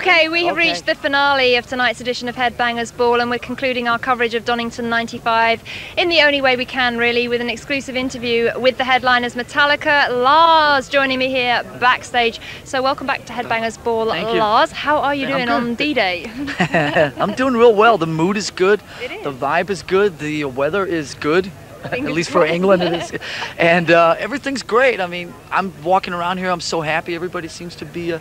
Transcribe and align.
Okay, 0.00 0.30
we 0.30 0.46
have 0.46 0.56
Okay. 0.56 0.70
reached 0.70 0.86
the 0.86 0.94
finale 0.94 1.56
of 1.56 1.66
tonight's 1.66 2.00
edition 2.00 2.26
of 2.26 2.34
Headbangers 2.34 2.90
Ball, 2.96 3.20
and 3.20 3.28
we're 3.28 3.38
concluding 3.38 3.86
our 3.86 3.98
coverage 3.98 4.34
of 4.34 4.46
Donington 4.46 4.88
95 4.88 5.62
in 5.98 6.08
the 6.08 6.22
only 6.22 6.40
way 6.40 6.56
we 6.56 6.64
can, 6.64 6.96
really, 6.96 7.28
with 7.28 7.42
an 7.42 7.50
exclusive 7.50 7.96
interview 7.96 8.50
with 8.58 8.78
the 8.78 8.84
headliners 8.84 9.34
Metallica. 9.34 10.08
Lars 10.08 10.88
joining 10.88 11.18
me 11.18 11.28
here 11.28 11.62
backstage. 11.80 12.40
So, 12.64 12.80
welcome 12.82 13.06
back 13.06 13.26
to 13.26 13.34
Headbangers 13.34 13.76
Ball, 13.84 14.06
Thank 14.08 14.30
you. 14.30 14.38
Lars. 14.38 14.72
How 14.72 15.00
are 15.00 15.14
you 15.14 15.26
doing 15.26 15.50
on 15.50 15.74
D 15.74 15.92
Day? 15.92 16.24
I'm 17.18 17.34
doing 17.34 17.52
real 17.52 17.74
well. 17.74 17.98
The 17.98 18.06
mood 18.06 18.38
is 18.38 18.50
good. 18.50 18.80
It 19.04 19.10
is. 19.10 19.22
The 19.22 19.32
vibe 19.34 19.68
is 19.68 19.82
good. 19.82 20.18
The 20.18 20.46
weather 20.46 20.86
is 20.86 21.12
good. 21.12 21.52
At 21.84 22.00
least 22.00 22.30
for. 22.30 22.46
England, 22.46 22.82
it 22.82 22.94
is. 22.94 23.12
And 23.58 23.90
uh, 23.90 24.16
everything's 24.18 24.62
great. 24.62 24.98
I 24.98 25.06
mean, 25.06 25.34
I'm 25.50 25.74
walking 25.82 26.14
around 26.14 26.38
here. 26.38 26.50
I'm 26.50 26.62
so 26.62 26.80
happy. 26.80 27.14
Everybody 27.14 27.48
seems 27.48 27.76
to 27.76 27.84
be 27.84 28.14
uh, 28.14 28.18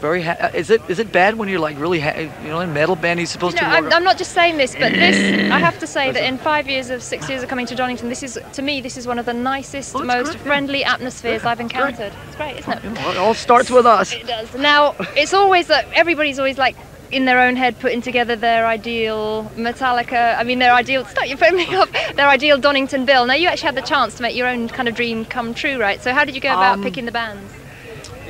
very. 0.00 0.22
Ha- 0.22 0.50
is 0.54 0.70
it 0.70 0.80
is 0.88 0.98
it 0.98 1.12
bad 1.12 1.36
when 1.36 1.48
you're 1.48 1.60
like 1.60 1.78
really, 1.78 2.00
ha- 2.00 2.16
you 2.42 2.48
know, 2.48 2.60
in 2.60 2.72
metal 2.72 2.96
band? 2.96 3.18
You're 3.20 3.26
supposed 3.26 3.56
to. 3.56 3.64
walk 3.64 3.72
I'm, 3.74 3.92
I'm 3.92 4.04
not 4.04 4.18
just 4.18 4.32
saying 4.32 4.56
this, 4.56 4.74
but 4.74 4.92
this, 4.92 5.16
I 5.52 5.58
have 5.58 5.78
to 5.80 5.86
say 5.86 6.10
that 6.10 6.22
in 6.24 6.38
five 6.38 6.68
years 6.68 6.90
of 6.90 7.02
six 7.02 7.28
years 7.28 7.42
of 7.42 7.48
coming 7.48 7.66
to 7.66 7.74
Donington, 7.74 8.08
this 8.08 8.22
is, 8.22 8.38
to 8.52 8.62
me, 8.62 8.80
this 8.80 8.96
is 8.96 9.06
one 9.06 9.18
of 9.18 9.26
the 9.26 9.34
nicest, 9.34 9.94
Oh, 9.94 10.02
most 10.04 10.24
great, 10.26 10.36
yeah. 10.36 10.42
friendly 10.44 10.84
atmospheres 10.84 11.44
I've 11.44 11.58
great. 11.58 11.64
encountered. 11.72 12.12
It's 12.26 12.36
great, 12.36 12.56
isn't 12.58 12.72
it? 12.84 12.84
It 12.84 13.16
all 13.16 13.34
starts 13.34 13.70
with 13.70 13.86
us. 13.86 14.12
It 14.12 14.26
does. 14.26 14.54
Now, 14.54 14.94
it's 15.16 15.34
always 15.34 15.66
that 15.68 15.86
everybody's 15.94 16.38
always 16.38 16.58
like 16.58 16.76
in 17.10 17.24
their 17.24 17.40
own 17.40 17.56
head 17.56 17.78
putting 17.78 18.02
together 18.02 18.36
their 18.36 18.66
ideal 18.66 19.50
Metallica. 19.56 20.36
I 20.38 20.42
mean, 20.44 20.58
their 20.58 20.74
ideal. 20.74 21.04
Start 21.06 21.28
your 21.28 21.38
phone 21.38 21.56
me 21.56 21.66
up. 21.74 21.88
Their 22.14 22.28
ideal 22.28 22.58
Donington 22.58 23.04
bill. 23.06 23.24
Now, 23.26 23.34
you 23.34 23.48
actually 23.48 23.66
had 23.66 23.76
the 23.76 23.82
chance 23.82 24.14
to 24.16 24.22
make 24.22 24.36
your 24.36 24.46
own 24.46 24.68
kind 24.68 24.88
of 24.88 24.94
dream 24.94 25.24
come 25.24 25.54
true, 25.54 25.78
right? 25.80 26.02
So, 26.02 26.12
how 26.12 26.24
did 26.24 26.34
you 26.34 26.40
go 26.40 26.50
about 26.52 26.74
Um, 26.78 26.82
picking 26.82 27.06
the 27.06 27.12
bands? 27.12 27.52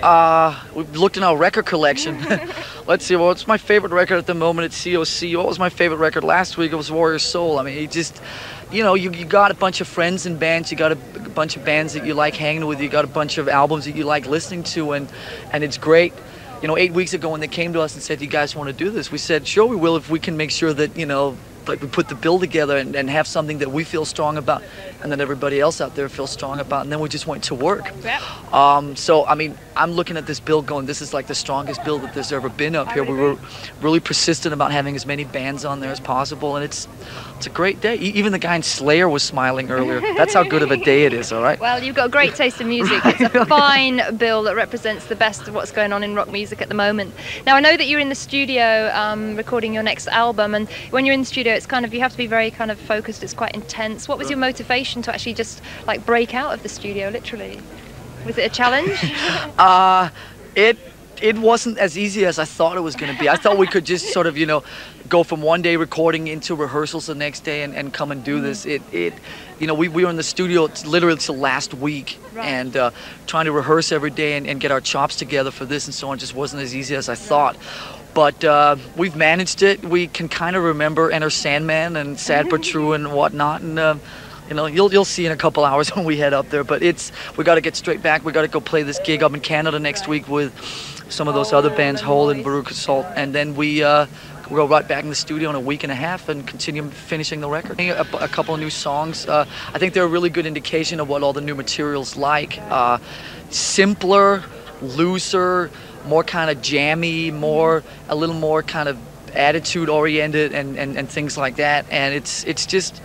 Uh, 0.02 0.58
we've 0.74 0.96
looked 0.96 1.16
in 1.16 1.22
our 1.22 1.36
record 1.36 1.66
collection. 1.66 2.18
Let's 2.86 3.04
see, 3.04 3.16
what's 3.16 3.46
my 3.46 3.58
favorite 3.58 3.92
record 3.92 4.18
at 4.18 4.26
the 4.26 4.34
moment? 4.34 4.66
It's 4.66 4.84
COC. 4.84 5.36
What 5.36 5.46
was 5.46 5.58
my 5.58 5.70
favorite 5.70 5.98
record 5.98 6.24
last 6.24 6.56
week? 6.56 6.72
It 6.72 6.76
was 6.76 6.90
Warrior 6.90 7.18
Soul. 7.18 7.58
I 7.58 7.64
mean, 7.64 7.78
you 7.78 7.88
just, 7.88 8.20
you 8.70 8.82
know, 8.82 8.94
you, 8.94 9.10
you 9.10 9.24
got 9.24 9.50
a 9.50 9.54
bunch 9.54 9.80
of 9.80 9.88
friends 9.88 10.24
and 10.24 10.38
bands. 10.38 10.70
You 10.70 10.78
got 10.78 10.92
a 10.92 10.96
bunch 10.96 11.56
of 11.56 11.64
bands 11.64 11.94
that 11.94 12.06
you 12.06 12.14
like 12.14 12.34
hanging 12.36 12.66
with. 12.66 12.80
You 12.80 12.88
got 12.88 13.04
a 13.04 13.08
bunch 13.08 13.38
of 13.38 13.48
albums 13.48 13.86
that 13.86 13.96
you 13.96 14.04
like 14.04 14.26
listening 14.26 14.62
to, 14.64 14.92
and 14.92 15.10
and 15.52 15.64
it's 15.64 15.78
great. 15.78 16.14
You 16.62 16.68
know, 16.68 16.76
eight 16.76 16.92
weeks 16.92 17.12
ago 17.12 17.30
when 17.30 17.40
they 17.40 17.48
came 17.48 17.72
to 17.72 17.80
us 17.80 17.94
and 17.94 18.02
said, 18.02 18.20
"You 18.20 18.28
guys 18.28 18.54
want 18.54 18.68
to 18.68 18.72
do 18.72 18.90
this?" 18.90 19.10
We 19.10 19.18
said, 19.18 19.46
"Sure, 19.46 19.66
we 19.66 19.76
will 19.76 19.96
if 19.96 20.08
we 20.10 20.20
can 20.20 20.36
make 20.36 20.50
sure 20.50 20.72
that 20.72 20.96
you 20.96 21.06
know." 21.06 21.36
Like 21.68 21.82
we 21.82 21.88
put 21.88 22.08
the 22.08 22.14
bill 22.14 22.38
together 22.38 22.76
and, 22.76 22.96
and 22.96 23.10
have 23.10 23.26
something 23.26 23.58
that 23.58 23.70
we 23.70 23.84
feel 23.84 24.04
strong 24.04 24.38
about, 24.38 24.62
and 25.02 25.12
that 25.12 25.20
everybody 25.20 25.60
else 25.60 25.80
out 25.80 25.94
there 25.94 26.08
feels 26.08 26.30
strong 26.30 26.60
about, 26.60 26.82
and 26.82 26.92
then 26.92 27.00
we 27.00 27.08
just 27.08 27.26
went 27.26 27.44
to 27.44 27.54
work. 27.54 27.92
Yep. 28.02 28.52
Um, 28.52 28.96
so 28.96 29.26
I 29.26 29.34
mean, 29.34 29.56
I'm 29.76 29.92
looking 29.92 30.16
at 30.16 30.26
this 30.26 30.40
bill 30.40 30.62
going, 30.62 30.86
this 30.86 31.02
is 31.02 31.12
like 31.14 31.26
the 31.26 31.34
strongest 31.34 31.84
bill 31.84 31.98
that 32.00 32.14
there's 32.14 32.32
ever 32.32 32.48
been 32.48 32.74
up 32.74 32.92
here. 32.92 33.04
We 33.04 33.14
were 33.14 33.36
really 33.80 34.00
persistent 34.00 34.52
about 34.52 34.72
having 34.72 34.96
as 34.96 35.06
many 35.06 35.24
bands 35.24 35.64
on 35.64 35.80
there 35.80 35.92
as 35.92 36.00
possible, 36.00 36.56
and 36.56 36.64
it's 36.64 36.88
it's 37.38 37.46
a 37.46 37.50
great 37.50 37.80
day. 37.80 37.94
Even 37.94 38.32
the 38.32 38.38
guy 38.40 38.56
in 38.56 38.64
Slayer 38.64 39.08
was 39.08 39.22
smiling 39.22 39.70
earlier. 39.70 40.00
That's 40.00 40.34
how 40.34 40.42
good 40.42 40.60
of 40.60 40.72
a 40.72 40.76
day 40.76 41.04
it 41.04 41.12
is. 41.12 41.32
All 41.32 41.40
right. 41.40 41.58
Well, 41.60 41.80
you've 41.80 41.94
got 41.94 42.06
a 42.06 42.10
great 42.10 42.34
taste 42.34 42.60
in 42.60 42.66
music. 42.66 43.00
It's 43.04 43.20
a 43.32 43.46
fine 43.46 44.16
bill 44.16 44.42
that 44.42 44.56
represents 44.56 45.06
the 45.06 45.14
best 45.14 45.46
of 45.46 45.54
what's 45.54 45.70
going 45.70 45.92
on 45.92 46.02
in 46.02 46.16
rock 46.16 46.32
music 46.32 46.60
at 46.60 46.66
the 46.66 46.74
moment. 46.74 47.14
Now, 47.46 47.54
I 47.54 47.60
know 47.60 47.76
that 47.76 47.86
you're 47.86 48.00
in 48.00 48.08
the 48.08 48.16
studio 48.16 48.90
um, 48.92 49.36
recording 49.36 49.72
your 49.72 49.84
next 49.84 50.08
album, 50.08 50.52
and 50.52 50.68
when 50.90 51.06
you're 51.06 51.14
in 51.14 51.20
the 51.20 51.26
studio, 51.26 51.54
it's 51.54 51.64
kind 51.64 51.84
of 51.84 51.94
you 51.94 52.00
have 52.00 52.10
to 52.10 52.18
be 52.18 52.26
very 52.26 52.50
kind 52.50 52.72
of 52.72 52.78
focused. 52.80 53.22
It's 53.22 53.34
quite 53.34 53.54
intense. 53.54 54.08
What 54.08 54.18
was 54.18 54.28
your 54.30 54.38
motivation 54.40 55.00
to 55.02 55.14
actually 55.14 55.34
just 55.34 55.62
like 55.86 56.04
break 56.04 56.34
out 56.34 56.52
of 56.52 56.64
the 56.64 56.68
studio, 56.68 57.08
literally? 57.08 57.60
Was 58.26 58.36
it 58.36 58.50
a 58.50 58.54
challenge? 58.54 58.98
Uh, 59.58 60.10
it 60.54 60.78
it 61.22 61.38
wasn't 61.38 61.78
as 61.78 61.98
easy 61.98 62.24
as 62.24 62.38
I 62.38 62.44
thought 62.44 62.76
it 62.76 62.80
was 62.80 62.96
going 62.96 63.12
to 63.12 63.18
be. 63.18 63.28
I 63.28 63.36
thought 63.36 63.58
we 63.58 63.66
could 63.66 63.84
just 63.84 64.12
sort 64.12 64.26
of, 64.26 64.36
you 64.36 64.46
know, 64.46 64.62
go 65.08 65.22
from 65.22 65.42
one 65.42 65.62
day 65.62 65.76
recording 65.76 66.28
into 66.28 66.54
rehearsals 66.54 67.06
the 67.06 67.14
next 67.14 67.40
day 67.40 67.62
and, 67.62 67.74
and 67.74 67.92
come 67.92 68.12
and 68.12 68.22
do 68.24 68.40
this. 68.40 68.66
It 68.66 68.82
it, 68.92 69.14
you 69.58 69.66
know, 69.66 69.74
we, 69.74 69.88
we 69.88 70.04
were 70.04 70.10
in 70.10 70.16
the 70.16 70.22
studio 70.22 70.68
literally 70.86 71.18
till 71.18 71.36
last 71.36 71.74
week 71.74 72.18
Right. 72.32 72.46
and 72.46 72.76
uh, 72.76 72.90
trying 73.26 73.46
to 73.46 73.52
rehearse 73.52 73.90
every 73.90 74.10
day 74.10 74.36
and, 74.36 74.46
and 74.46 74.60
get 74.60 74.70
our 74.70 74.80
chops 74.80 75.16
together 75.16 75.50
for 75.50 75.64
this 75.64 75.86
and 75.86 75.94
so 75.94 76.10
on 76.10 76.18
just 76.18 76.34
wasn't 76.34 76.62
as 76.62 76.74
easy 76.76 76.94
as 76.94 77.08
I 77.08 77.14
thought. 77.16 77.56
But 78.14 78.42
uh, 78.44 78.76
we've 78.96 79.16
managed 79.16 79.62
it. 79.62 79.84
We 79.84 80.06
can 80.08 80.28
kind 80.28 80.56
of 80.56 80.62
remember 80.64 81.10
Enter 81.10 81.30
Sandman 81.30 81.96
and 81.96 82.18
Sad 82.18 82.48
but 82.48 82.62
True 82.62 82.92
and 82.92 83.12
whatnot. 83.12 83.60
And 83.60 83.78
uh, 83.78 83.96
you 84.48 84.54
know, 84.54 84.66
you'll 84.66 84.92
you'll 84.92 85.04
see 85.04 85.26
in 85.26 85.32
a 85.32 85.36
couple 85.36 85.64
hours 85.64 85.88
when 85.94 86.04
we 86.04 86.16
head 86.16 86.32
up 86.32 86.48
there. 86.50 86.64
But 86.64 86.82
it's 86.82 87.12
we 87.36 87.44
got 87.44 87.56
to 87.56 87.60
get 87.60 87.76
straight 87.76 88.02
back. 88.02 88.24
We 88.24 88.32
got 88.32 88.42
to 88.42 88.48
go 88.48 88.60
play 88.60 88.82
this 88.82 88.98
gig 89.00 89.22
up 89.22 89.34
in 89.34 89.40
Canada 89.40 89.78
next 89.78 90.08
week 90.08 90.28
with 90.28 90.52
some 91.10 91.28
of 91.28 91.34
those 91.34 91.52
other 91.52 91.70
bands, 91.70 92.00
and 92.00 92.06
Hole 92.06 92.30
and. 92.30 92.44
Veruca 92.44 92.72
Salt, 92.72 93.06
and 93.14 93.34
then 93.34 93.54
we. 93.54 93.82
Uh, 93.82 94.06
We'll 94.50 94.66
go 94.66 94.72
right 94.72 94.88
back 94.88 95.04
in 95.04 95.10
the 95.10 95.14
studio 95.14 95.50
in 95.50 95.56
a 95.56 95.60
week 95.60 95.82
and 95.82 95.92
a 95.92 95.94
half 95.94 96.30
and 96.30 96.46
continue 96.46 96.88
finishing 96.88 97.40
the 97.40 97.50
record. 97.50 97.78
A, 97.78 98.00
a 98.24 98.28
couple 98.28 98.54
of 98.54 98.60
new 98.60 98.70
songs. 98.70 99.26
Uh, 99.26 99.44
I 99.74 99.78
think 99.78 99.92
they're 99.92 100.04
a 100.04 100.08
really 100.08 100.30
good 100.30 100.46
indication 100.46 101.00
of 101.00 101.08
what 101.08 101.22
all 101.22 101.34
the 101.34 101.42
new 101.42 101.54
materials 101.54 102.16
like. 102.16 102.58
Uh, 102.58 102.96
simpler, 103.50 104.42
looser, 104.80 105.70
more 106.06 106.24
kind 106.24 106.50
of 106.50 106.62
jammy, 106.62 107.30
more 107.30 107.82
a 108.08 108.16
little 108.16 108.34
more 108.34 108.62
kind 108.62 108.88
of 108.88 108.98
attitude 109.34 109.90
oriented 109.90 110.54
and, 110.54 110.78
and, 110.78 110.96
and 110.96 111.10
things 111.10 111.36
like 111.36 111.56
that. 111.56 111.84
And 111.90 112.14
it's 112.14 112.44
it's 112.44 112.64
just 112.64 113.02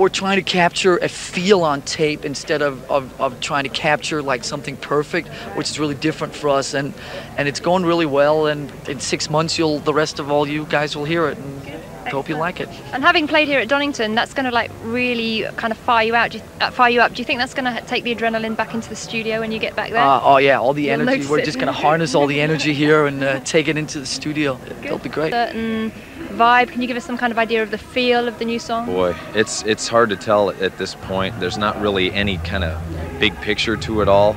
we're 0.00 0.08
trying 0.08 0.36
to 0.36 0.42
capture 0.42 0.96
a 0.96 1.08
feel 1.10 1.62
on 1.62 1.82
tape 1.82 2.24
instead 2.24 2.62
of, 2.62 2.90
of, 2.90 3.20
of 3.20 3.38
trying 3.40 3.64
to 3.64 3.68
capture 3.68 4.22
like 4.22 4.42
something 4.44 4.74
perfect, 4.78 5.28
which 5.56 5.70
is 5.70 5.78
really 5.78 5.94
different 5.94 6.34
for 6.34 6.48
us. 6.48 6.72
And 6.72 6.94
and 7.36 7.46
it's 7.46 7.60
going 7.60 7.84
really 7.84 8.06
well. 8.06 8.46
And 8.46 8.72
in 8.88 8.98
six 8.98 9.28
months, 9.28 9.58
you'll 9.58 9.78
the 9.78 9.92
rest 9.92 10.18
of 10.18 10.30
all 10.30 10.48
you 10.48 10.64
guys 10.64 10.96
will 10.96 11.04
hear 11.04 11.28
it. 11.28 11.36
And 11.36 11.89
I 12.10 12.16
hope 12.16 12.28
you 12.28 12.36
like 12.36 12.60
it. 12.60 12.68
and 12.92 13.02
having 13.02 13.26
played 13.26 13.48
here 13.48 13.60
at 13.60 13.68
Donington, 13.68 14.14
that's 14.14 14.34
going 14.34 14.44
to 14.46 14.50
like 14.50 14.70
really 14.82 15.44
kind 15.56 15.72
of 15.72 15.78
fire 15.78 16.06
you 16.06 16.14
out, 16.14 16.32
do 16.32 16.38
you, 16.38 16.44
uh, 16.60 16.70
fire 16.70 16.90
you 16.90 17.00
up. 17.00 17.14
Do 17.14 17.20
you 17.20 17.24
think 17.24 17.38
that's 17.38 17.54
going 17.54 17.74
to 17.74 17.80
take 17.86 18.04
the 18.04 18.14
adrenaline 18.14 18.56
back 18.56 18.74
into 18.74 18.88
the 18.88 18.96
studio 18.96 19.40
when 19.40 19.52
you 19.52 19.58
get 19.58 19.76
back 19.76 19.90
there? 19.90 20.02
Uh, 20.02 20.20
oh 20.22 20.36
yeah, 20.38 20.58
all 20.58 20.74
the 20.74 20.84
You'll 20.84 21.00
energy. 21.00 21.26
We're 21.26 21.38
it. 21.38 21.44
just 21.44 21.58
gonna 21.58 21.72
harness 21.72 22.14
all 22.14 22.26
the 22.26 22.40
energy 22.40 22.74
here 22.74 23.06
and 23.06 23.22
uh, 23.22 23.40
take 23.40 23.68
it 23.68 23.76
into 23.76 24.00
the 24.00 24.06
studio. 24.06 24.58
It'll 24.82 24.98
be 24.98 25.08
great. 25.08 25.32
certain 25.32 25.92
vibe. 26.30 26.68
Can 26.68 26.80
you 26.80 26.88
give 26.88 26.96
us 26.96 27.04
some 27.04 27.18
kind 27.18 27.32
of 27.32 27.38
idea 27.38 27.62
of 27.62 27.70
the 27.70 27.78
feel 27.78 28.28
of 28.28 28.38
the 28.38 28.44
new 28.44 28.58
song? 28.58 28.86
Boy, 28.86 29.14
it's 29.34 29.62
it's 29.64 29.88
hard 29.88 30.10
to 30.10 30.16
tell 30.16 30.50
at 30.50 30.78
this 30.78 30.94
point. 30.94 31.38
There's 31.40 31.58
not 31.58 31.80
really 31.80 32.12
any 32.12 32.38
kind 32.38 32.64
of 32.64 32.80
big 33.18 33.34
picture 33.40 33.76
to 33.76 34.00
it 34.00 34.08
all. 34.08 34.36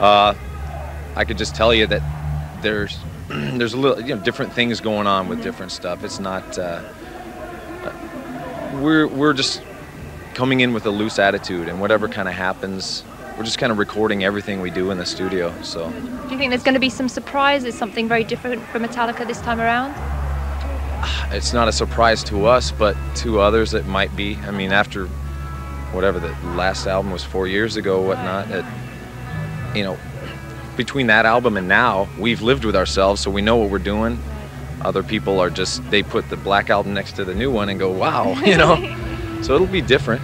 Uh, 0.00 0.34
I 1.14 1.24
could 1.24 1.38
just 1.38 1.54
tell 1.54 1.72
you 1.72 1.86
that 1.86 2.02
there's 2.62 2.98
there's 3.28 3.74
a 3.74 3.78
little 3.78 4.00
you 4.00 4.14
know 4.14 4.22
different 4.22 4.52
things 4.52 4.80
going 4.80 5.06
on 5.06 5.28
with 5.28 5.42
different 5.42 5.72
stuff. 5.72 6.04
It's 6.04 6.20
not 6.20 6.58
uh, 6.58 6.82
we're 8.80 9.06
we're 9.06 9.32
just 9.32 9.62
coming 10.34 10.60
in 10.60 10.72
with 10.72 10.86
a 10.86 10.90
loose 10.90 11.18
attitude, 11.18 11.68
and 11.68 11.80
whatever 11.80 12.08
kind 12.08 12.28
of 12.28 12.34
happens, 12.34 13.04
we're 13.36 13.44
just 13.44 13.58
kind 13.58 13.72
of 13.72 13.78
recording 13.78 14.24
everything 14.24 14.60
we 14.60 14.70
do 14.70 14.90
in 14.90 14.98
the 14.98 15.06
studio. 15.06 15.54
So 15.62 15.90
Do 15.90 16.30
you 16.30 16.38
think 16.38 16.50
there's 16.50 16.62
going 16.62 16.74
to 16.74 16.80
be 16.80 16.90
some 16.90 17.08
surprises, 17.08 17.76
something 17.76 18.08
very 18.08 18.24
different 18.24 18.62
from 18.68 18.82
Metallica 18.82 19.26
this 19.26 19.40
time 19.40 19.60
around? 19.60 19.94
it's 21.30 21.52
not 21.52 21.68
a 21.68 21.72
surprise 21.72 22.22
to 22.24 22.46
us, 22.46 22.72
but 22.72 22.96
to 23.16 23.40
others 23.40 23.74
it 23.74 23.86
might 23.86 24.14
be. 24.16 24.36
I 24.36 24.50
mean, 24.50 24.72
after 24.72 25.06
whatever 25.92 26.18
the 26.20 26.34
last 26.54 26.86
album 26.86 27.12
was 27.12 27.24
four 27.24 27.46
years 27.46 27.76
ago, 27.76 28.02
whatnot, 28.02 28.50
it, 28.50 28.64
you 29.74 29.84
know, 29.84 29.98
between 30.76 31.06
that 31.06 31.26
album 31.26 31.56
and 31.56 31.68
now, 31.68 32.08
we've 32.18 32.42
lived 32.42 32.64
with 32.64 32.76
ourselves, 32.76 33.20
so 33.20 33.30
we 33.30 33.42
know 33.42 33.56
what 33.56 33.70
we're 33.70 33.78
doing. 33.78 34.18
Other 34.82 35.02
people 35.02 35.40
are 35.40 35.50
just 35.50 35.88
they 35.90 36.02
put 36.02 36.28
the 36.28 36.36
black 36.36 36.70
album 36.70 36.94
next 36.94 37.16
to 37.16 37.24
the 37.24 37.34
new 37.34 37.50
one 37.50 37.68
and 37.68 37.78
go, 37.78 37.90
wow, 37.90 38.34
you 38.44 38.56
know. 38.56 38.76
so 39.42 39.54
it'll 39.54 39.66
be 39.66 39.82
different. 39.82 40.22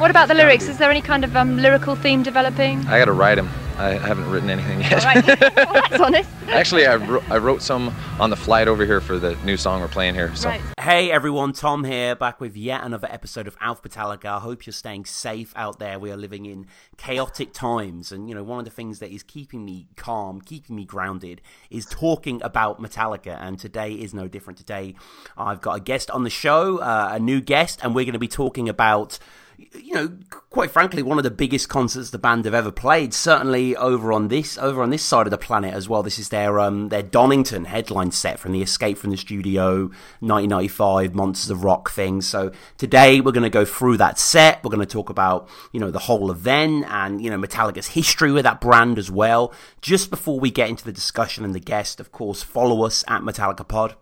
What 0.00 0.10
about 0.10 0.28
the 0.28 0.34
lyrics? 0.34 0.68
Is 0.68 0.76
there 0.78 0.90
any 0.90 1.00
kind 1.00 1.24
of 1.24 1.34
um, 1.36 1.56
lyrical 1.56 1.96
theme 1.96 2.22
developing? 2.22 2.86
I 2.86 2.98
got 2.98 3.06
to 3.06 3.12
write 3.12 3.36
them. 3.36 3.48
I 3.78 3.98
haven't 3.98 4.30
written 4.30 4.48
anything 4.48 4.80
yet. 4.80 5.04
All 5.04 5.14
right. 5.14 5.26
well, 5.56 5.72
that's 5.74 6.00
honest. 6.00 6.30
Actually, 6.48 6.86
I 6.86 6.96
wrote, 6.96 7.30
I 7.30 7.36
wrote 7.36 7.60
some 7.60 7.94
on 8.18 8.30
the 8.30 8.36
flight 8.36 8.68
over 8.68 8.86
here 8.86 9.02
for 9.02 9.18
the 9.18 9.36
new 9.44 9.58
song 9.58 9.82
we're 9.82 9.88
playing 9.88 10.14
here. 10.14 10.34
So. 10.34 10.48
Right. 10.48 10.62
Hey 10.80 11.10
everyone, 11.10 11.52
Tom 11.52 11.84
here, 11.84 12.14
back 12.14 12.40
with 12.40 12.56
yet 12.56 12.84
another 12.84 13.08
episode 13.10 13.46
of 13.46 13.56
Alpha 13.60 13.88
Metallica. 13.88 14.26
I 14.26 14.38
hope 14.38 14.64
you're 14.64 14.72
staying 14.72 15.04
safe 15.04 15.52
out 15.56 15.78
there. 15.78 15.98
We 15.98 16.10
are 16.10 16.16
living 16.16 16.46
in 16.46 16.68
chaotic 16.96 17.52
times, 17.52 18.12
and 18.12 18.28
you 18.28 18.34
know, 18.34 18.44
one 18.44 18.60
of 18.60 18.64
the 18.64 18.70
things 18.70 19.00
that 19.00 19.10
is 19.10 19.22
keeping 19.22 19.64
me 19.64 19.88
calm, 19.96 20.40
keeping 20.40 20.74
me 20.76 20.86
grounded, 20.86 21.42
is 21.68 21.84
talking 21.84 22.40
about 22.42 22.80
Metallica. 22.80 23.36
And 23.38 23.58
today 23.58 23.92
is 23.92 24.14
no 24.14 24.26
different. 24.26 24.58
Today, 24.58 24.94
I've 25.36 25.60
got 25.60 25.76
a 25.76 25.80
guest 25.80 26.10
on 26.12 26.24
the 26.24 26.30
show, 26.30 26.78
uh, 26.78 27.10
a 27.12 27.18
new 27.18 27.42
guest, 27.42 27.80
and 27.82 27.94
we're 27.94 28.04
going 28.04 28.14
to 28.14 28.18
be 28.18 28.28
talking 28.28 28.68
about 28.68 29.18
you 29.58 29.94
know, 29.94 30.12
quite 30.50 30.70
frankly, 30.70 31.02
one 31.02 31.18
of 31.18 31.24
the 31.24 31.30
biggest 31.30 31.68
concerts 31.68 32.10
the 32.10 32.18
band 32.18 32.44
have 32.44 32.54
ever 32.54 32.70
played. 32.70 33.14
Certainly 33.14 33.76
over 33.76 34.12
on 34.12 34.28
this 34.28 34.58
over 34.58 34.82
on 34.82 34.90
this 34.90 35.02
side 35.02 35.26
of 35.26 35.30
the 35.30 35.38
planet 35.38 35.74
as 35.74 35.88
well. 35.88 36.02
This 36.02 36.18
is 36.18 36.28
their 36.28 36.58
um 36.60 36.88
their 36.88 37.02
Donington 37.02 37.64
headline 37.66 38.10
set 38.10 38.38
from 38.38 38.52
the 38.52 38.62
Escape 38.62 38.98
from 38.98 39.10
the 39.10 39.16
Studio 39.16 39.90
1995 40.20 41.14
Monsters 41.14 41.50
of 41.50 41.64
Rock 41.64 41.90
thing. 41.90 42.20
So 42.20 42.52
today 42.76 43.20
we're 43.20 43.32
going 43.32 43.42
to 43.42 43.50
go 43.50 43.64
through 43.64 43.96
that 43.98 44.18
set. 44.18 44.62
We're 44.62 44.70
going 44.70 44.86
to 44.86 44.92
talk 44.92 45.10
about 45.10 45.48
you 45.72 45.80
know 45.80 45.90
the 45.90 46.00
whole 46.00 46.30
event 46.30 46.86
and 46.88 47.22
you 47.22 47.30
know 47.30 47.38
Metallica's 47.38 47.88
history 47.88 48.32
with 48.32 48.44
that 48.44 48.60
brand 48.60 48.98
as 48.98 49.10
well. 49.10 49.52
Just 49.80 50.10
before 50.10 50.38
we 50.38 50.50
get 50.50 50.68
into 50.68 50.84
the 50.84 50.92
discussion 50.92 51.44
and 51.44 51.54
the 51.54 51.60
guest, 51.60 52.00
of 52.00 52.12
course, 52.12 52.42
follow 52.42 52.84
us 52.84 53.04
at 53.08 53.22
Metallica 53.22 53.66
Pod 53.66 53.96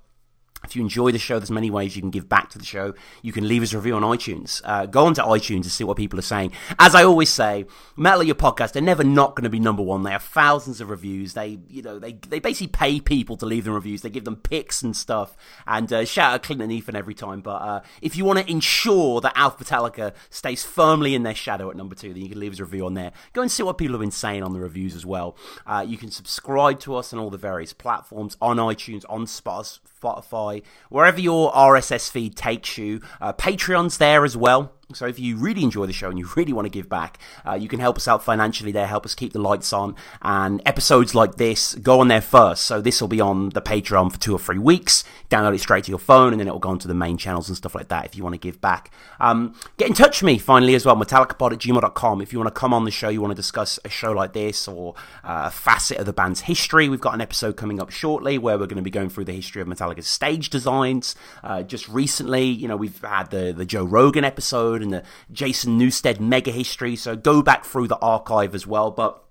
if 0.64 0.75
you 0.75 0.82
enjoy 0.82 1.12
the 1.12 1.19
show, 1.19 1.38
there's 1.38 1.50
many 1.50 1.70
ways 1.70 1.94
you 1.94 2.02
can 2.02 2.11
give 2.11 2.28
back 2.28 2.50
to 2.50 2.58
the 2.58 2.64
show. 2.64 2.94
You 3.22 3.32
can 3.32 3.46
leave 3.46 3.62
us 3.62 3.72
a 3.72 3.76
review 3.76 3.94
on 3.94 4.02
iTunes. 4.02 4.61
Uh, 4.64 4.87
go 4.87 5.06
onto 5.06 5.22
iTunes 5.22 5.64
to 5.64 5.70
see 5.70 5.84
what 5.84 5.96
people 5.96 6.19
are 6.19 6.22
saying. 6.22 6.52
As 6.78 6.94
I 6.94 7.05
always 7.05 7.31
say, 7.31 7.66
Metal 7.96 8.22
Your 8.22 8.34
Podcast, 8.34 8.72
they're 8.72 8.82
never 8.82 9.05
not 9.05 9.37
going 9.37 9.44
to 9.44 9.50
be 9.50 9.61
number 9.61 9.82
one. 9.82 10.02
They 10.02 10.11
have 10.11 10.22
thousands 10.22 10.81
of 10.81 10.90
reviews. 10.90 11.34
They, 11.34 11.58
you 11.69 11.82
know, 11.82 11.99
they, 11.99 12.12
they 12.12 12.38
basically 12.38 12.69
pay 12.69 13.00
people 13.00 13.37
to 13.37 13.46
leave 13.46 13.64
them 13.64 13.75
reviews. 13.75 14.02
They 14.02 14.11
give 14.11 14.25
them 14.25 14.37
picks 14.37 14.82
and 14.82 14.96
stuff. 14.96 15.37
And 15.66 15.93
uh, 15.93 16.05
shout 16.05 16.34
out 16.34 16.43
Clint 16.43 16.62
and 16.62 16.72
Ethan 16.72 16.96
every 16.96 17.14
time. 17.14 17.40
But 17.40 17.62
uh, 17.62 17.81
if 18.00 18.16
you 18.16 18.25
want 18.25 18.38
to 18.38 18.50
ensure 18.50 19.20
that 19.20 19.32
Alpha 19.37 19.64
Metallica 19.64 20.14
stays 20.31 20.64
firmly 20.64 21.14
in 21.14 21.22
their 21.22 21.34
shadow 21.34 21.70
at 21.70 21.76
number 21.76 21.94
two, 21.94 22.12
then 22.12 22.22
you 22.22 22.28
can 22.28 22.40
leave 22.40 22.52
us 22.52 22.58
a 22.58 22.64
review 22.64 22.87
on 22.87 22.94
there. 22.94 23.12
Go 23.32 23.43
and 23.43 23.50
see 23.50 23.62
what 23.62 23.78
people 23.78 23.94
have 23.94 24.00
been 24.00 24.11
saying 24.11 24.43
on 24.43 24.52
the 24.52 24.61
reviews 24.61 24.94
as 24.94 25.05
well. 25.05 25.37
Uh, 25.66 25.84
you 25.87 25.99
can 25.99 26.11
subscribe 26.11 26.81
to 26.81 26.94
us 26.94 27.12
on 27.12 27.19
all 27.19 27.31
the 27.31 27.38
various 27.38 27.72
platforms, 27.72 28.37
on 28.40 28.56
iTunes, 28.56 29.05
on 29.08 29.26
Spotify 29.26 30.54
Wherever 30.89 31.21
your 31.21 31.53
RSS 31.53 32.11
feed 32.11 32.37
takes 32.37 32.79
you. 32.79 33.01
Uh, 33.21 33.33
Patreon's 33.33 33.99
there 33.99 34.25
as 34.25 34.37
well. 34.37 34.73
So 34.93 35.07
if 35.07 35.19
you 35.19 35.37
really 35.37 35.63
enjoy 35.63 35.87
the 35.87 35.93
show 35.93 36.11
and 36.11 36.19
you 36.19 36.29
really 36.37 36.53
want 36.53 36.67
to 36.67 36.71
give 36.71 36.89
back, 36.89 37.19
uh, 37.47 37.55
you 37.55 37.69
can 37.69 37.81
help 37.81 37.97
us 37.97 38.07
out 38.07 38.23
financially 38.23 38.71
there, 38.71 38.87
help 38.87 39.07
us 39.07 39.15
keep 39.15 39.33
the 39.33 39.39
lights 39.39 39.73
on. 39.73 39.97
And 40.21 40.61
episodes 40.67 41.15
like 41.15 41.37
this 41.37 41.75
go 41.77 42.01
on 42.01 42.09
there 42.09 42.21
first. 42.21 42.65
So 42.65 42.81
this 42.81 43.01
will 43.01 43.09
be 43.09 43.21
on 43.21 43.49
the 43.51 43.63
Patreon 43.63 44.13
for 44.13 44.21
two 44.21 44.35
or 44.35 44.39
three 44.39 44.59
weeks. 44.59 45.03
Download 45.31 45.55
it 45.55 45.61
straight 45.61 45.85
to 45.85 45.91
your 45.91 45.99
phone 45.99 46.33
and 46.33 46.41
then 46.41 46.49
it 46.49 46.53
will 46.53 46.59
go 46.59 46.69
onto 46.69 46.87
the 46.87 46.95
main 46.95 47.17
channels 47.17 47.49
and 47.49 47.57
stuff 47.57 47.75
like 47.75 47.89
that 47.89 48.05
if 48.05 48.17
you 48.17 48.23
want 48.23 48.35
to 48.35 48.39
give 48.39 48.61
back. 48.61 48.91
Um, 49.21 49.55
get 49.79 49.89
in 49.89 49.95
touch 49.95 50.21
with 50.21 50.27
me 50.27 50.39
finally 50.39 50.75
as 50.75 50.85
well, 50.85 50.97
metallicapod 50.97 51.53
at 51.53 51.59
gmail.com. 51.59 52.21
If 52.21 52.33
you 52.33 52.39
want 52.39 52.55
to 52.55 52.61
come 52.61 52.75
on 52.75 52.85
the 52.85 52.91
show, 52.91 53.09
you 53.09 53.23
want 53.23 53.33
to 53.33 53.37
discuss 53.37 53.79
a 53.85 53.89
show 53.89 54.13
like 54.13 54.35
this 54.35 54.69
or 54.69 54.95
uh, 55.25 55.45
a 55.47 55.51
facet 55.51 55.97
of 55.99 56.07
the 56.07 56.13
band's 56.13 56.43
history, 56.43 56.91
we've 56.91 57.01
got 57.01 57.15
an 57.15 57.21
episode 57.23 57.57
coming 57.57 57.81
up 57.81 57.91
shortly 57.91 58.37
where 58.37 58.59
we're 58.59 58.67
going 58.67 58.77
to 58.77 58.83
be 58.83 58.91
going 58.91 59.09
through 59.09 59.25
the 59.25 59.33
history 59.33 59.63
of 59.63 59.69
Metallica's 59.69 60.07
stage 60.07 60.51
designs. 60.51 61.17
Uh, 61.43 61.63
just 61.63 61.89
recently, 61.89 62.45
you 62.45 62.69
know, 62.69 62.77
we've 62.77 63.01
had 63.01 63.31
the, 63.31 63.53
the 63.57 63.65
Joe 63.65 63.85
Rogan 63.85 64.25
episode 64.25 64.83
and 64.85 64.93
the 64.93 65.03
Jason 65.33 65.79
Newsted 65.79 66.21
mega 66.21 66.53
history. 66.53 66.95
So 66.95 67.17
go 67.17 67.43
back 67.43 67.65
through 67.65 67.89
the 67.89 67.99
archive 67.99 68.55
as 68.55 68.67
well. 68.67 68.93
But 68.93 69.25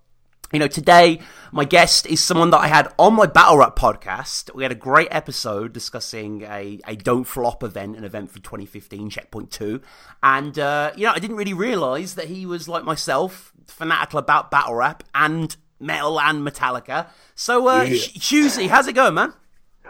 you 0.52 0.60
know, 0.60 0.68
today 0.68 1.20
my 1.52 1.66
guest 1.66 2.06
is 2.06 2.24
someone 2.24 2.52
that 2.52 2.60
I 2.60 2.68
had 2.68 2.88
on 3.00 3.16
my 3.16 3.26
Battle 3.26 3.58
Rap 3.58 3.76
podcast. 3.76 4.54
We 4.54 4.64
had 4.64 4.72
a 4.72 4.76
great 4.76 5.08
episode 5.10 5.74
discussing 5.74 6.44
a, 6.44 6.80
a 6.88 6.96
Don't 6.96 7.24
Flop 7.24 7.64
event, 7.64 7.98
an 7.98 8.04
event 8.04 8.30
for 8.30 8.40
2015, 8.40 9.10
Checkpoint 9.10 9.52
2. 9.52 9.82
And, 10.22 10.58
uh, 10.60 10.92
you 10.96 11.06
know, 11.06 11.14
I 11.14 11.20
didn't 11.20 11.38
really 11.38 11.54
realise 11.54 12.14
that 12.16 12.28
he 12.28 12.46
was 12.46 12.68
like 12.68 12.84
myself, 12.84 13.52
fanatical 13.68 14.20
about 14.20 14.52
Battle 14.52 14.76
Rap 14.76 15.04
and 15.16 15.56
metal 15.80 16.20
and 16.20 16.48
Metallica. 16.48 17.08
So, 17.34 17.68
uh, 17.68 17.84
yeah. 17.84 17.96
Hughesy, 17.96 18.68
how's 18.68 18.88
it 18.88 18.94
going, 18.94 19.16
man? 19.16 19.34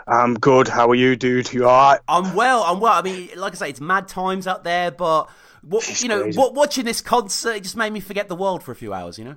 I'm 0.07 0.33
good. 0.33 0.67
How 0.67 0.89
are 0.89 0.95
you, 0.95 1.15
dude? 1.15 1.51
You 1.53 1.65
alright? 1.65 2.01
I'm 2.07 2.35
well. 2.35 2.63
I'm 2.63 2.79
well. 2.79 2.93
I 2.93 3.01
mean, 3.01 3.29
like 3.37 3.53
I 3.53 3.55
say, 3.55 3.69
it's 3.69 3.81
mad 3.81 4.07
times 4.07 4.47
out 4.47 4.63
there, 4.63 4.91
but 4.91 5.29
what, 5.63 6.01
you 6.01 6.09
know, 6.09 6.29
what, 6.31 6.53
watching 6.53 6.85
this 6.85 7.01
concert 7.01 7.63
just 7.63 7.77
made 7.77 7.91
me 7.91 7.99
forget 7.99 8.27
the 8.27 8.35
world 8.35 8.63
for 8.63 8.71
a 8.71 8.75
few 8.75 8.93
hours. 8.93 9.17
You 9.17 9.25
know. 9.25 9.35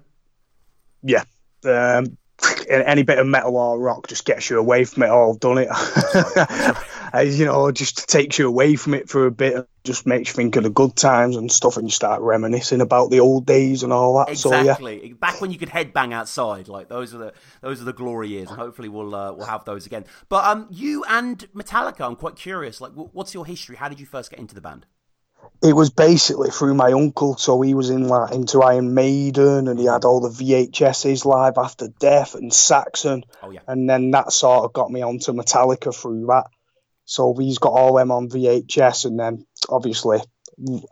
Yeah. 1.02 1.25
Um, 1.64 2.19
any 2.69 3.02
bit 3.02 3.19
of 3.19 3.26
metal 3.26 3.56
or 3.56 3.78
rock 3.78 4.08
just 4.08 4.25
gets 4.25 4.50
you 4.50 4.58
away 4.58 4.84
from 4.84 5.05
it 5.05 5.08
all, 5.08 5.34
done 5.34 5.58
it? 5.58 5.69
you 7.38 7.44
know, 7.44 7.70
just 7.70 8.08
takes 8.08 8.38
you 8.38 8.46
away 8.46 8.76
from 8.76 8.94
it 8.94 9.08
for 9.08 9.26
a 9.26 9.31
bit, 9.31 9.67
just 9.84 10.06
makes 10.06 10.31
you 10.31 10.34
think 10.34 10.56
of 10.56 10.64
the 10.64 10.70
good 10.70 10.94
times 10.96 11.37
and 11.37 11.50
stuff, 11.50 11.76
and 11.76 11.87
you 11.87 11.90
start 11.90 12.20
reminiscing 12.20 12.81
about 12.81 13.11
the 13.11 13.20
old 13.20 13.46
days 13.46 13.82
and 13.82 13.93
all 13.93 14.19
that. 14.19 14.31
Exactly. 14.31 14.99
So, 14.99 15.05
yeah. 15.06 15.12
Back 15.14 15.40
when 15.40 15.50
you 15.50 15.58
could 15.58 15.70
headbang 15.70 16.12
outside, 16.12 16.69
like 16.69 16.88
those 16.88 17.14
are 17.14 17.19
the 17.19 17.32
those 17.62 17.81
are 17.81 17.84
the 17.84 17.93
glory 17.93 18.28
years, 18.28 18.49
and 18.49 18.58
hopefully 18.58 18.88
we'll 18.88 19.14
uh, 19.14 19.32
we'll 19.32 19.46
have 19.46 19.64
those 19.64 19.87
again. 19.87 20.05
But 20.28 20.44
um, 20.44 20.67
you 20.70 21.05
and 21.08 21.38
Metallica, 21.55 22.00
I'm 22.00 22.17
quite 22.17 22.37
curious. 22.37 22.81
Like, 22.81 22.93
what's 22.93 23.32
your 23.32 23.46
history? 23.46 23.76
How 23.76 23.88
did 23.88 24.00
you 24.00 24.06
first 24.06 24.31
get 24.31 24.38
into 24.38 24.55
the 24.55 24.61
band? 24.61 24.87
It 25.62 25.72
was 25.74 25.90
basically 25.90 26.50
through 26.50 26.74
my 26.74 26.92
uncle. 26.92 27.36
So 27.36 27.60
he 27.60 27.74
was 27.74 27.90
in 27.90 28.08
like 28.08 28.32
into 28.32 28.62
Iron 28.62 28.94
Maiden, 28.94 29.68
and 29.68 29.78
he 29.78 29.86
had 29.86 30.04
all 30.04 30.20
the 30.20 30.28
VHSs 30.28 31.24
live 31.24 31.58
after 31.58 31.88
death 31.88 32.34
and 32.34 32.52
Saxon. 32.52 33.24
Oh 33.42 33.50
yeah. 33.50 33.60
And 33.66 33.88
then 33.88 34.10
that 34.12 34.32
sort 34.32 34.64
of 34.64 34.72
got 34.72 34.90
me 34.90 35.02
onto 35.02 35.32
Metallica 35.32 35.94
through 35.94 36.26
that. 36.26 36.46
So 37.04 37.34
he's 37.34 37.58
got 37.58 37.72
all 37.72 37.94
them 37.94 38.10
on 38.10 38.28
VHS, 38.28 39.04
and 39.04 39.18
then 39.18 39.46
obviously 39.68 40.18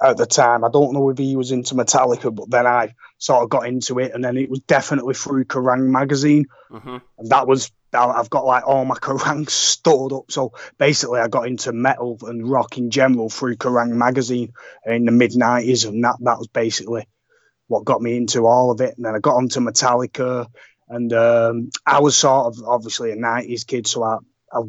at 0.03 0.19
the 0.19 0.27
time 0.27 0.63
I 0.63 0.69
don't 0.69 0.93
know 0.93 1.09
if 1.09 1.19
he 1.19 1.37
was 1.37 1.51
into 1.51 1.75
Metallica, 1.75 2.35
but 2.35 2.51
then 2.51 2.67
I 2.67 2.95
sort 3.19 3.43
of 3.43 3.51
got 3.51 3.67
into 3.67 3.99
it, 3.99 4.13
and 4.15 4.23
then 4.23 4.37
it 4.37 4.51
was 4.51 4.61
definitely 4.61 5.15
through 5.15 5.45
Kerrang 5.45 5.91
magazine, 5.91 6.47
mm-hmm. 6.71 6.99
and 7.19 7.31
that 7.31 7.47
was 7.47 7.73
I've 7.95 8.31
got 8.31 8.45
like 8.45 8.67
all 8.67 8.85
my 8.85 8.95
Kerrang 9.01 9.49
stored 9.49 10.13
up. 10.13 10.31
So 10.31 10.53
basically, 10.79 11.21
I 11.21 11.29
got 11.29 11.47
into 11.47 11.73
metal 11.73 12.19
and 12.23 12.49
rock 12.49 12.79
in 12.79 12.91
general 12.91 13.29
through 13.29 13.57
Kerrang 13.57 13.91
magazine 13.91 14.53
in 14.85 15.05
the 15.05 15.13
mid 15.13 15.33
'90s, 15.33 15.87
and 15.87 16.05
that 16.05 16.17
that 16.21 16.39
was 16.39 16.49
basically 16.49 17.07
what 17.67 17.85
got 17.85 18.03
me 18.03 18.17
into 18.17 18.47
all 18.47 18.71
of 18.71 18.81
it. 18.81 18.97
And 18.97 19.05
then 19.05 19.15
I 19.15 19.19
got 19.19 19.37
onto 19.37 19.61
Metallica, 19.61 20.47
and 20.89 21.13
um, 21.13 21.71
I 21.87 22.01
was 22.01 22.17
sort 22.17 22.47
of 22.47 22.65
obviously 22.67 23.13
a 23.13 23.17
'90s 23.17 23.67
kid, 23.67 23.87
so 23.87 24.03
I, 24.03 24.19
I 24.53 24.61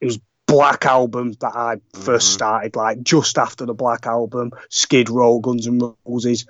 it 0.00 0.06
was 0.06 0.20
Black 0.48 0.86
album 0.86 1.32
that 1.40 1.54
I 1.54 1.76
1st 1.92 2.02
mm-hmm. 2.02 2.18
started, 2.20 2.74
like 2.74 3.02
just 3.02 3.36
after 3.36 3.66
the 3.66 3.74
Black 3.74 4.06
album, 4.06 4.52
Skid 4.70 5.10
Row, 5.10 5.40
Guns 5.40 5.66
and 5.66 5.82
Roses, 6.06 6.46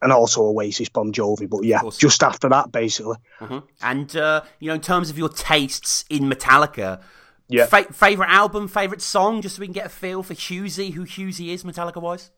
and 0.00 0.12
also 0.12 0.42
Oasis, 0.42 0.88
Bon 0.88 1.12
Jovi. 1.12 1.48
But 1.48 1.64
yeah, 1.64 1.80
just 1.98 2.22
after 2.22 2.48
that, 2.48 2.72
basically. 2.72 3.16
Mm-hmm. 3.40 3.58
And 3.82 4.16
uh, 4.16 4.42
you 4.58 4.68
know, 4.68 4.74
in 4.74 4.80
terms 4.80 5.10
of 5.10 5.18
your 5.18 5.28
tastes 5.28 6.04
in 6.08 6.24
Metallica, 6.24 7.02
yeah, 7.48 7.66
fa- 7.66 7.92
favorite 7.92 8.30
album, 8.30 8.68
favorite 8.68 9.02
song, 9.02 9.42
just 9.42 9.56
so 9.56 9.60
we 9.60 9.66
can 9.66 9.72
get 9.72 9.86
a 9.86 9.90
feel 9.90 10.22
for 10.22 10.34
Hughesy, 10.34 10.92
who 10.92 11.04
Hughesy 11.04 11.48
is, 11.48 11.64
Metallica 11.64 12.00
wise. 12.00 12.30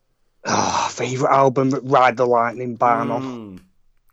Oh, 0.45 0.89
favorite 0.91 1.31
album, 1.31 1.71
Ride 1.83 2.17
the 2.17 2.27
Lightning, 2.27 2.77
Barn 2.77 3.09
mm, 3.09 3.61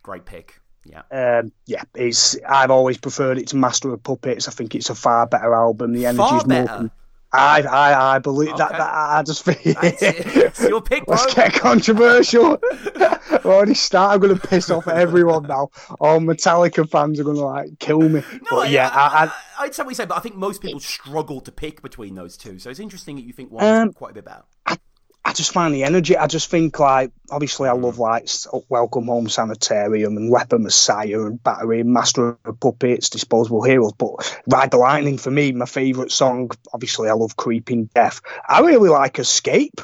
Great 0.04 0.26
pick. 0.26 0.60
Yeah. 0.86 1.02
Um, 1.12 1.52
yeah, 1.66 1.84
it's. 1.96 2.38
I've 2.48 2.72
always 2.72 2.98
preferred 2.98 3.38
it 3.38 3.48
to 3.48 3.58
Master 3.58 3.94
of 3.94 4.04
Puppets. 4.04 4.48
I 4.48 4.52
think 4.52 4.76
it's 4.76 4.90
a 4.90 4.96
far 4.96 5.28
better 5.28 5.54
album. 5.54 5.94
The 5.94 6.06
energy's 6.06 6.46
more. 6.46 6.92
I, 7.32 7.62
I, 7.62 8.16
I 8.16 8.20
believe 8.20 8.50
okay. 8.50 8.58
that, 8.58 8.72
that. 8.72 8.94
I 8.94 9.24
just 9.24 9.44
think 9.44 9.62
it's 9.64 10.62
your 10.62 10.82
pick. 10.82 11.06
Bro. 11.08 11.16
Let's 11.16 11.34
get 11.34 11.54
controversial. 11.54 12.58
already 13.46 13.74
start. 13.74 14.14
I'm 14.14 14.20
going 14.20 14.38
to 14.38 14.48
piss 14.48 14.70
off 14.70 14.88
everyone 14.88 15.44
now. 15.44 15.70
All 16.00 16.20
Metallica 16.20 16.90
fans 16.90 17.20
are 17.20 17.24
going 17.24 17.38
to 17.38 17.46
like 17.46 17.80
kill 17.80 18.02
me. 18.02 18.24
No, 18.52 18.62
but, 18.62 18.70
yeah, 18.70 18.90
I, 18.92 19.26
I, 19.58 19.66
I, 19.66 19.84
would 19.84 19.96
say, 19.96 20.06
but 20.06 20.18
I 20.18 20.20
think 20.22 20.36
most 20.36 20.62
people 20.62 20.80
struggle 20.80 21.42
to 21.42 21.52
pick 21.52 21.82
between 21.82 22.16
those 22.16 22.38
two. 22.38 22.60
So 22.60 22.70
it's 22.70 22.80
interesting 22.80 23.16
that 23.18 23.24
you 23.24 23.34
think 23.34 23.52
one's 23.52 23.64
um, 23.66 23.94
quite 23.94 24.12
a 24.12 24.14
bit 24.16 24.26
better. 24.26 24.44
I, 24.66 24.78
I 25.24 25.34
just 25.34 25.52
find 25.52 25.74
the 25.74 25.84
energy. 25.84 26.18
I 26.18 26.28
just 26.28 26.50
think 26.50 26.80
like 26.80 27.12
obviously 27.30 27.70
I 27.70 27.74
love 27.74 28.00
like 28.00 28.28
Welcome 28.68 29.08
Home 29.08 29.30
Sanitarium 29.30 30.18
and 30.18 30.30
Leper 30.30 30.58
Messiah 30.58 31.26
and 31.26 31.44
Battery 31.44 31.82
and 31.82 31.94
Master 31.94 32.38
of 32.46 32.60
Puppets, 32.60 33.10
Disposable 33.10 33.62
Heroes. 33.62 33.94
But 33.94 34.42
Ride 34.48 34.72
the 34.72 34.78
Lightning 34.78 35.18
for 35.18 35.30
me, 35.30 35.52
my 35.52 35.66
favourite 35.66 36.12
song. 36.12 36.52
Obviously 36.74 37.10
I 37.10 37.14
love 37.14 37.36
Creeping 37.36 37.86
Death. 37.94 38.22
I 38.48 38.62
really 38.62 38.90
like 38.90 39.20
Escape 39.20 39.82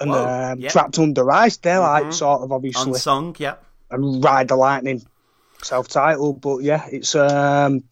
and 0.00 0.10
um, 0.10 0.60
yep. 0.60 0.72
Trapped 0.72 0.98
Under 0.98 1.30
Ice. 1.30 1.58
They're 1.58 1.80
mm-hmm. 1.80 2.04
like 2.06 2.12
sort 2.12 2.42
of 2.42 2.52
obviously 2.52 2.92
unsung, 2.92 3.36
yeah. 3.38 3.56
And 3.90 4.22
Ride 4.24 4.48
the 4.48 4.56
Lightning, 4.56 5.04
self-titled. 5.62 6.40
But 6.40 6.58
yeah, 6.58 6.86
it's 6.90 7.14
um, 7.14 7.84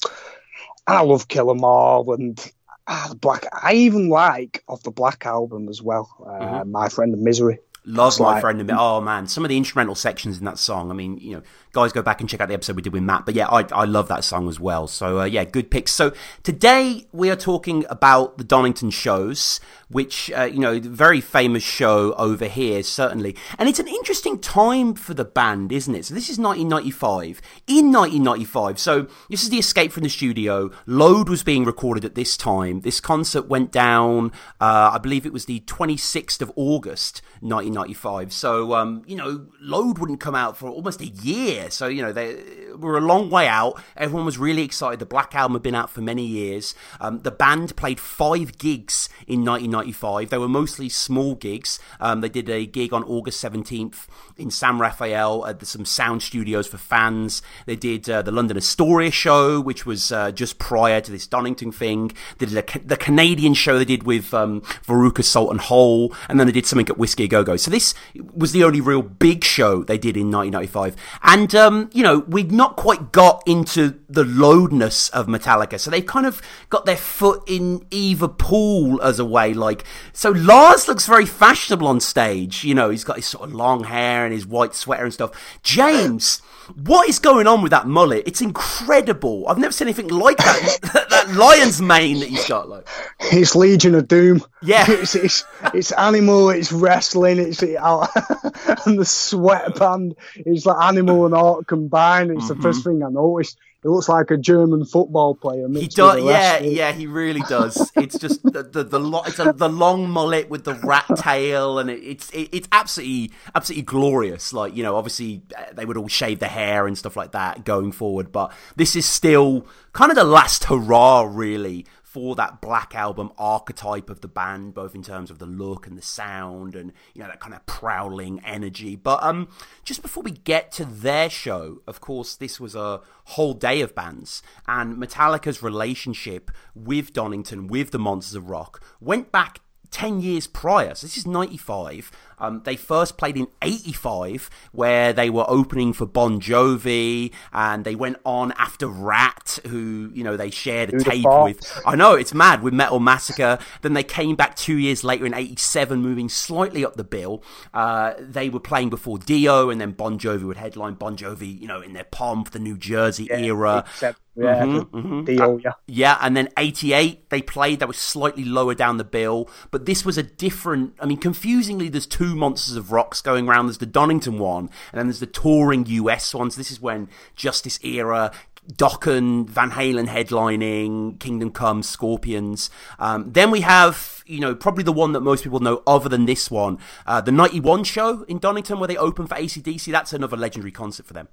I 0.87 1.03
love 1.03 1.29
Kill 1.29 1.51
'Em 1.51 1.65
All 1.65 2.13
and 2.15 2.53
Ah, 2.89 3.07
the 3.09 3.17
Black. 3.17 3.47
I 3.53 3.75
even 3.75 4.09
like 4.09 4.63
off 4.69 4.83
the 4.83 4.91
Black 4.91 5.27
album 5.27 5.69
as 5.69 5.83
well. 5.83 6.09
Uh, 6.21 6.45
mm-hmm. 6.45 6.71
My 6.71 6.89
friend 6.89 7.13
of 7.13 7.21
misery. 7.21 7.59
Love 7.89 8.19
my 8.19 8.33
like, 8.33 8.41
friend 8.41 8.61
of 8.61 8.69
oh 8.77 9.01
man, 9.01 9.29
some 9.29 9.45
of 9.45 9.49
the 9.49 9.57
instrumental 9.57 9.95
sections 9.95 10.39
in 10.39 10.45
that 10.45 10.59
song. 10.59 10.91
I 10.91 10.95
mean, 10.95 11.19
you 11.19 11.37
know, 11.37 11.43
guys, 11.73 11.93
go 11.93 12.03
back 12.03 12.21
and 12.21 12.29
check 12.29 12.41
out 12.41 12.49
the 12.49 12.55
episode 12.55 12.77
we 12.77 12.83
did 12.83 12.93
with 12.93 13.03
Matt. 13.03 13.27
But 13.27 13.35
yeah, 13.35 13.49
I 13.49 13.67
I 13.73 13.85
love 13.85 14.09
that 14.09 14.25
song 14.25 14.49
as 14.49 14.59
well. 14.59 14.87
So 14.87 15.21
uh, 15.21 15.25
yeah, 15.25 15.45
good 15.45 15.71
picks. 15.71 15.93
So 15.93 16.13
today 16.43 17.07
we 17.13 17.31
are 17.31 17.37
talking 17.37 17.85
about 17.89 18.39
the 18.39 18.45
Donington 18.45 18.91
shows. 18.91 19.61
which 19.89 20.33
uh, 20.33 20.43
you 20.45 20.59
know, 20.59 20.81
very 20.81 21.21
famous 21.21 21.63
show 21.63 22.13
over 22.15 22.47
here, 22.47 22.83
certainly. 22.83 23.37
And 23.59 23.69
it's 23.69 23.79
an 23.79 23.87
interesting 23.87 24.39
time 24.39 24.95
for 24.95 25.15
the 25.15 25.25
band, 25.25 25.73
isn't 25.73 25.95
it? 25.95 26.07
So 26.07 26.15
this 26.15 26.29
is 26.29 26.39
1995. 26.39 27.41
In 27.67 27.93
1995, 27.93 28.79
so 28.79 29.07
this 29.31 29.43
is 29.43 29.51
the 29.51 29.59
Escape 29.59 29.93
from 29.93 30.03
the 30.03 30.09
Studio. 30.09 30.71
Load 30.87 31.29
was 31.29 31.43
being 31.43 31.65
recorded 31.65 32.05
at 32.05 32.15
this 32.15 32.37
time. 32.37 32.81
This 32.81 33.01
concert 33.01 33.49
went 33.49 33.71
down, 33.71 34.33
uh, 34.61 34.91
I 34.95 34.99
believe 34.99 35.25
it 35.25 35.33
was 35.33 35.47
the 35.47 35.61
26th 35.61 36.43
of 36.43 36.53
August, 36.57 37.23
1995. 37.41 38.33
So 38.33 38.75
um, 38.75 39.03
you 39.07 39.17
know, 39.17 39.47
Load 39.61 39.99
wouldn't 39.99 40.21
come 40.21 40.35
out 40.35 40.57
for 40.57 40.69
almost 40.69 41.01
a 41.01 41.07
year. 41.07 41.66
So 41.69 41.87
you 41.87 42.03
know, 42.03 42.13
they 42.13 42.43
were 42.77 42.97
a 42.97 43.01
long 43.01 43.31
way 43.31 43.49
out. 43.49 43.83
Everyone 43.97 44.27
was 44.27 44.39
really 44.39 44.63
excited. 44.63 44.99
The 44.99 45.07
Black 45.07 45.35
Album 45.35 45.55
had 45.55 45.63
been 45.63 45.75
out 45.75 45.91
for 45.91 46.01
many 46.01 46.25
years. 46.25 46.75
Um, 47.01 47.21
the 47.21 47.31
band 47.31 47.77
played 47.77 48.01
five 48.01 48.59
gigs 48.59 49.09
in 49.27 49.45
1995. 49.45 50.31
They 50.31 50.39
were 50.39 50.49
mostly 50.49 50.89
small 50.89 51.35
gigs. 51.35 51.79
Um, 52.01 52.21
they 52.21 52.29
did 52.29 52.49
a 52.49 52.67
gig 52.67 52.93
on 52.93 53.05
August 53.05 53.43
17th 53.43 54.07
in 54.37 54.51
San 54.51 54.79
Rafael 54.79 55.47
at 55.47 55.65
some 55.67 55.85
sound 55.85 56.23
studios 56.23 56.67
for 56.67 56.79
fans. 56.79 57.43
They 57.65 57.77
did 57.77 58.09
uh, 58.09 58.23
the 58.23 58.33
London 58.33 58.57
Astoria 58.57 59.11
show, 59.11 59.61
which 59.61 59.87
was 59.87 60.13
uh, 60.13 60.31
just 60.31 60.59
prior 60.59 61.01
to 61.01 61.11
this 61.11 61.27
Donington 61.27 61.73
thing. 61.73 62.13
They 62.39 62.47
did 62.47 62.59
a, 62.59 62.79
the 62.81 62.97
Canadian 62.97 63.55
show 63.55 63.79
they 63.79 63.85
did 63.85 64.03
with 64.03 64.35
um, 64.35 64.61
Veruca 64.87 65.25
Salt 65.25 65.51
and 65.51 65.61
Hole, 65.61 66.15
and 66.29 66.39
then 66.39 66.47
they 66.47 66.53
did 66.53 66.67
something 66.67 66.89
at 66.89 66.99
Whisky 66.99 67.25
a 67.25 67.29
Go 67.29 67.43
Go. 67.43 67.57
So 67.57 67.71
this 67.71 67.95
was 68.35 68.53
the 68.53 68.65
only 68.65 68.81
real 68.81 69.03
big 69.03 69.43
show 69.43 69.83
they 69.83 69.99
did 69.99 70.17
in 70.17 70.31
1995. 70.31 70.97
And, 71.23 71.55
um, 71.55 71.91
you 71.93 72.03
know, 72.03 72.21
we'd 72.21 72.53
not 72.53 72.77
quite 72.77 73.13
got 73.13 73.43
into 73.47 73.99
the 74.09 74.25
loadness 74.25 75.09
of 75.11 75.27
Metallica. 75.27 75.81
So 75.81 75.91
they've 75.91 76.05
kind 76.05 76.27
of 76.27 76.43
got 76.69 76.85
their 76.85 76.97
foot 76.97 77.43
in 77.47 77.87
either 77.91 78.29
pool 78.29 79.01
as 79.03 79.19
a 79.19 79.25
way. 79.25 79.55
Like, 79.55 79.85
so 80.13 80.31
Lars 80.31 80.89
looks 80.89 81.07
very 81.07 81.27
fashionable 81.27 81.87
on 81.87 82.01
stage. 82.01 82.65
You 82.65 82.75
know, 82.75 82.91
he's 82.91 83.05
got 83.05 83.17
his 83.17 83.27
sort 83.27 83.49
of 83.49 83.55
long 83.55 83.85
hair 83.85 84.26
and 84.27 84.35
his 84.35 84.47
white 84.47 84.75
sweater 84.75 85.05
and 85.05 85.13
stuff. 85.13 85.59
James, 85.63 86.43
what 86.75 87.09
is 87.09 87.19
going 87.19 87.47
on 87.47 87.63
with 87.63 87.71
that 87.71 87.87
mullet? 87.87 88.25
It's 88.27 88.41
incredible. 88.41 89.47
I've 89.49 89.59
never 89.59 89.73
seen 89.73 89.87
anything 89.89 90.09
like 90.09 90.39
that. 90.39 90.79
that 91.11 91.31
lion's 91.35 91.81
mane 91.81 92.21
that 92.21 92.29
he's 92.29 92.47
got. 92.47 92.69
Like, 92.69 92.89
it's 93.21 93.55
Legion 93.55 93.95
of 93.95 94.09
Doom. 94.09 94.43
Yeah, 94.63 94.85
it's 94.89 95.15
it's, 95.15 95.45
it's 95.73 95.93
animal. 95.93 96.51
It's 96.51 96.73
wrestling. 96.73 97.39
It's 97.39 97.63
it 97.63 97.77
out, 97.77 98.09
and 98.87 98.99
the 98.99 99.05
sweatband. 99.05 100.17
It's 100.35 100.67
like 100.67 100.83
animal 100.83 101.27
and 101.27 101.35
art 101.35 101.67
combined. 101.67 102.33
It's 102.33 102.45
mm-hmm. 102.45 102.55
the 102.57 102.63
first 102.63 102.85
thing 102.85 103.03
I 103.03 103.09
noticed. 103.09 103.59
It 103.85 103.89
looks 103.89 104.09
like 104.09 104.31
a 104.31 104.37
German 104.37 104.85
football 104.85 105.35
player. 105.35 105.69
He 105.69 105.87
does, 105.87 106.25
yeah, 106.25 106.59
yeah, 106.59 106.93
he 106.93 107.07
really 107.07 107.43
does. 107.49 107.91
It's 107.95 108.19
just 108.19 108.43
the 108.43 108.63
the, 108.65 108.83
the, 108.83 108.99
lo- 108.99 109.23
it's 109.27 109.39
a, 109.39 109.53
the 109.53 109.69
long 109.69 110.11
mullet 110.11 110.49
with 110.49 110.65
the 110.65 110.75
rat 110.75 111.07
tail, 111.17 111.79
and 111.79 111.89
it, 111.89 112.03
it's 112.03 112.31
it, 112.31 112.49
it's 112.53 112.69
absolutely 112.73 113.31
absolutely 113.55 113.83
glorious. 113.85 114.53
Like 114.53 114.75
you 114.75 114.83
know, 114.83 114.97
obviously 114.97 115.43
uh, 115.57 115.65
they 115.73 115.85
would 115.85 115.97
all 115.97 116.09
shave 116.09 116.41
their 116.41 116.49
hair 116.49 116.87
and 116.87 116.99
stuff 116.99 117.17
like 117.17 117.33
that 117.33 117.65
going 117.65 117.93
forward, 117.93 118.33
but 118.33 118.53
this 118.75 118.97
is 118.97 119.07
still 119.07 119.67
kind 119.93 120.11
of 120.11 120.17
the 120.17 120.25
last 120.25 120.65
hurrah, 120.65 121.23
really, 121.23 121.87
for 122.17 122.35
that 122.35 122.63
Black 122.63 122.95
Album 122.95 123.31
archetype 123.37 124.09
of 124.09 124.23
the 124.23 124.27
band, 124.27 124.73
both 124.73 124.95
in 124.95 125.03
terms 125.03 125.31
of 125.31 125.39
the 125.39 125.45
look 125.45 125.87
and 125.87 125.99
the 125.99 126.03
sound 126.03 126.75
and, 126.75 126.95
you 127.13 127.21
know, 127.21 127.29
that 127.29 127.41
kind 127.41 127.53
of 127.53 127.67
prowling 127.67 128.41
energy. 128.43 128.97
But 128.97 129.23
um, 129.23 129.49
just 129.85 130.01
before 130.01 130.23
we 130.23 130.31
get 130.31 130.73
to 130.73 130.87
their 130.87 131.29
show, 131.29 131.83
of 131.87 132.01
course, 132.01 132.35
this 132.35 132.59
was 132.59 132.75
a 132.75 133.03
whole 133.25 133.53
day 133.53 133.83
of 133.83 133.95
bands, 133.95 134.43
and 134.67 134.97
Metallica's 134.97 135.63
relationship 135.63 136.51
with 136.75 137.13
Donington, 137.13 137.67
with 137.67 137.91
the 137.91 137.99
Monsters 137.99 138.37
of 138.37 138.49
Rock, 138.49 138.83
went 138.99 139.31
back 139.31 139.61
10 139.91 140.21
years 140.21 140.47
prior. 140.47 140.95
So 140.95 141.07
this 141.07 141.17
is 141.17 141.27
95. 141.27 142.11
Um, 142.39 142.63
they 142.65 142.77
first 142.77 143.17
played 143.17 143.37
in 143.37 143.49
85, 143.63 144.51
where 144.73 145.13
they 145.13 145.31
were 145.31 145.47
opening 145.49 145.93
for 145.93 146.07
Bon 146.07 146.41
Jovi, 146.41 147.33
and 147.53 147.85
they 147.85 147.95
went 147.95 148.19
on 148.25 148.53
after 148.53 148.87
Ratt, 148.87 149.59
who, 149.67 150.11
you 150.13 150.23
know, 150.23 150.37
they 150.37 150.51
shared 150.51 150.93
a 150.93 151.03
tape 151.03 151.25
with. 151.25 151.81
I 151.87 151.97
know, 151.97 152.15
it's 152.15 152.35
mad, 152.35 152.63
with 152.63 152.75
Metal 152.75 153.01
Massacre. 153.01 153.59
Then 153.83 153.95
they 153.95 154.03
came 154.03 154.37
back 154.37 154.57
two 154.57 154.77
years 154.77 155.03
later 155.03 155.25
in 155.25 155.35
87, 155.35 156.01
moving 156.01 156.29
slightly 156.29 156.85
up 156.85 156.97
the 156.97 157.05
bill. 157.05 157.43
Uh, 157.73 158.15
they 158.19 158.51
were 158.51 158.61
playing 158.61 158.91
before 158.91 159.19
Dio, 159.19 159.71
and 159.71 159.81
then 159.81 159.93
Bon 159.93 160.19
Jovi 160.19 160.43
would 160.43 160.59
headline 160.59 160.95
Bon 160.95 161.17
Jovi, 161.17 161.59
you 161.59 161.67
know, 161.67 161.81
in 161.81 161.95
their 161.95 162.05
pomp, 162.05 162.51
the 162.51 162.59
New 162.59 162.77
Jersey 162.77 163.29
yeah, 163.31 163.39
era. 163.39 163.85
Except, 163.87 164.21
yeah, 164.37 164.63
mm-hmm, 164.63 164.97
mm-hmm. 164.97 165.25
Dio, 165.25 165.57
yeah. 165.59 165.71
Uh, 165.71 165.73
yeah, 165.87 166.19
and 166.21 166.37
then 166.37 166.49
88, 166.59 167.31
they 167.31 167.41
played, 167.41 167.81
that 167.81 167.89
was 167.89 167.97
slightly 167.97 168.45
lower 168.45 168.75
down 168.75 168.99
the 168.99 169.05
bill, 169.05 169.49
but 169.71 169.87
this 169.87 170.05
was 170.05 170.19
a 170.19 170.23
different, 170.23 170.95
I 171.01 171.07
mean, 171.07 171.19
confusingly, 171.19 171.89
there's 171.89 172.07
two 172.07 172.27
two 172.27 172.35
Monsters 172.35 172.77
of 172.77 172.93
Rocks 172.93 173.21
going 173.21 173.49
around. 173.49 173.67
There's 173.67 173.79
the 173.79 173.87
Donington 173.87 174.39
one, 174.39 174.71
and 174.93 174.99
then 174.99 175.07
there's 175.07 175.21
the 175.21 175.27
touring 175.27 175.87
US 175.87 176.35
ones. 176.35 176.57
This 176.57 176.71
is 176.71 176.81
when 176.81 177.09
Justice 177.35 177.79
Era, 177.83 178.33
Dokken, 178.73 179.49
Van 179.49 179.71
Halen 179.71 180.09
headlining, 180.09 181.21
Kingdom 181.21 181.51
Come, 181.51 181.83
Scorpions. 181.83 182.71
Um, 182.99 183.33
then 183.33 183.51
we 183.51 183.61
have, 183.61 184.25
you 184.27 184.41
know, 184.41 184.55
probably 184.55 184.85
the 184.85 184.93
one 184.93 185.13
that 185.13 185.21
most 185.21 185.45
people 185.45 185.61
know 185.61 185.83
other 185.87 186.09
than 186.09 186.27
this 186.27 186.51
one, 186.51 186.79
uh, 187.07 187.21
the 187.21 187.33
91 187.33 187.85
show 187.85 188.23
in 188.25 188.39
Donington 188.39 188.79
where 188.79 188.89
they 188.89 188.97
open 188.97 189.27
for 189.27 189.37
ACDC. 189.37 189.93
That's 189.93 190.13
another 190.13 190.37
legendary 190.37 190.73
concert 190.73 191.07
for 191.07 191.13
them 191.15 191.29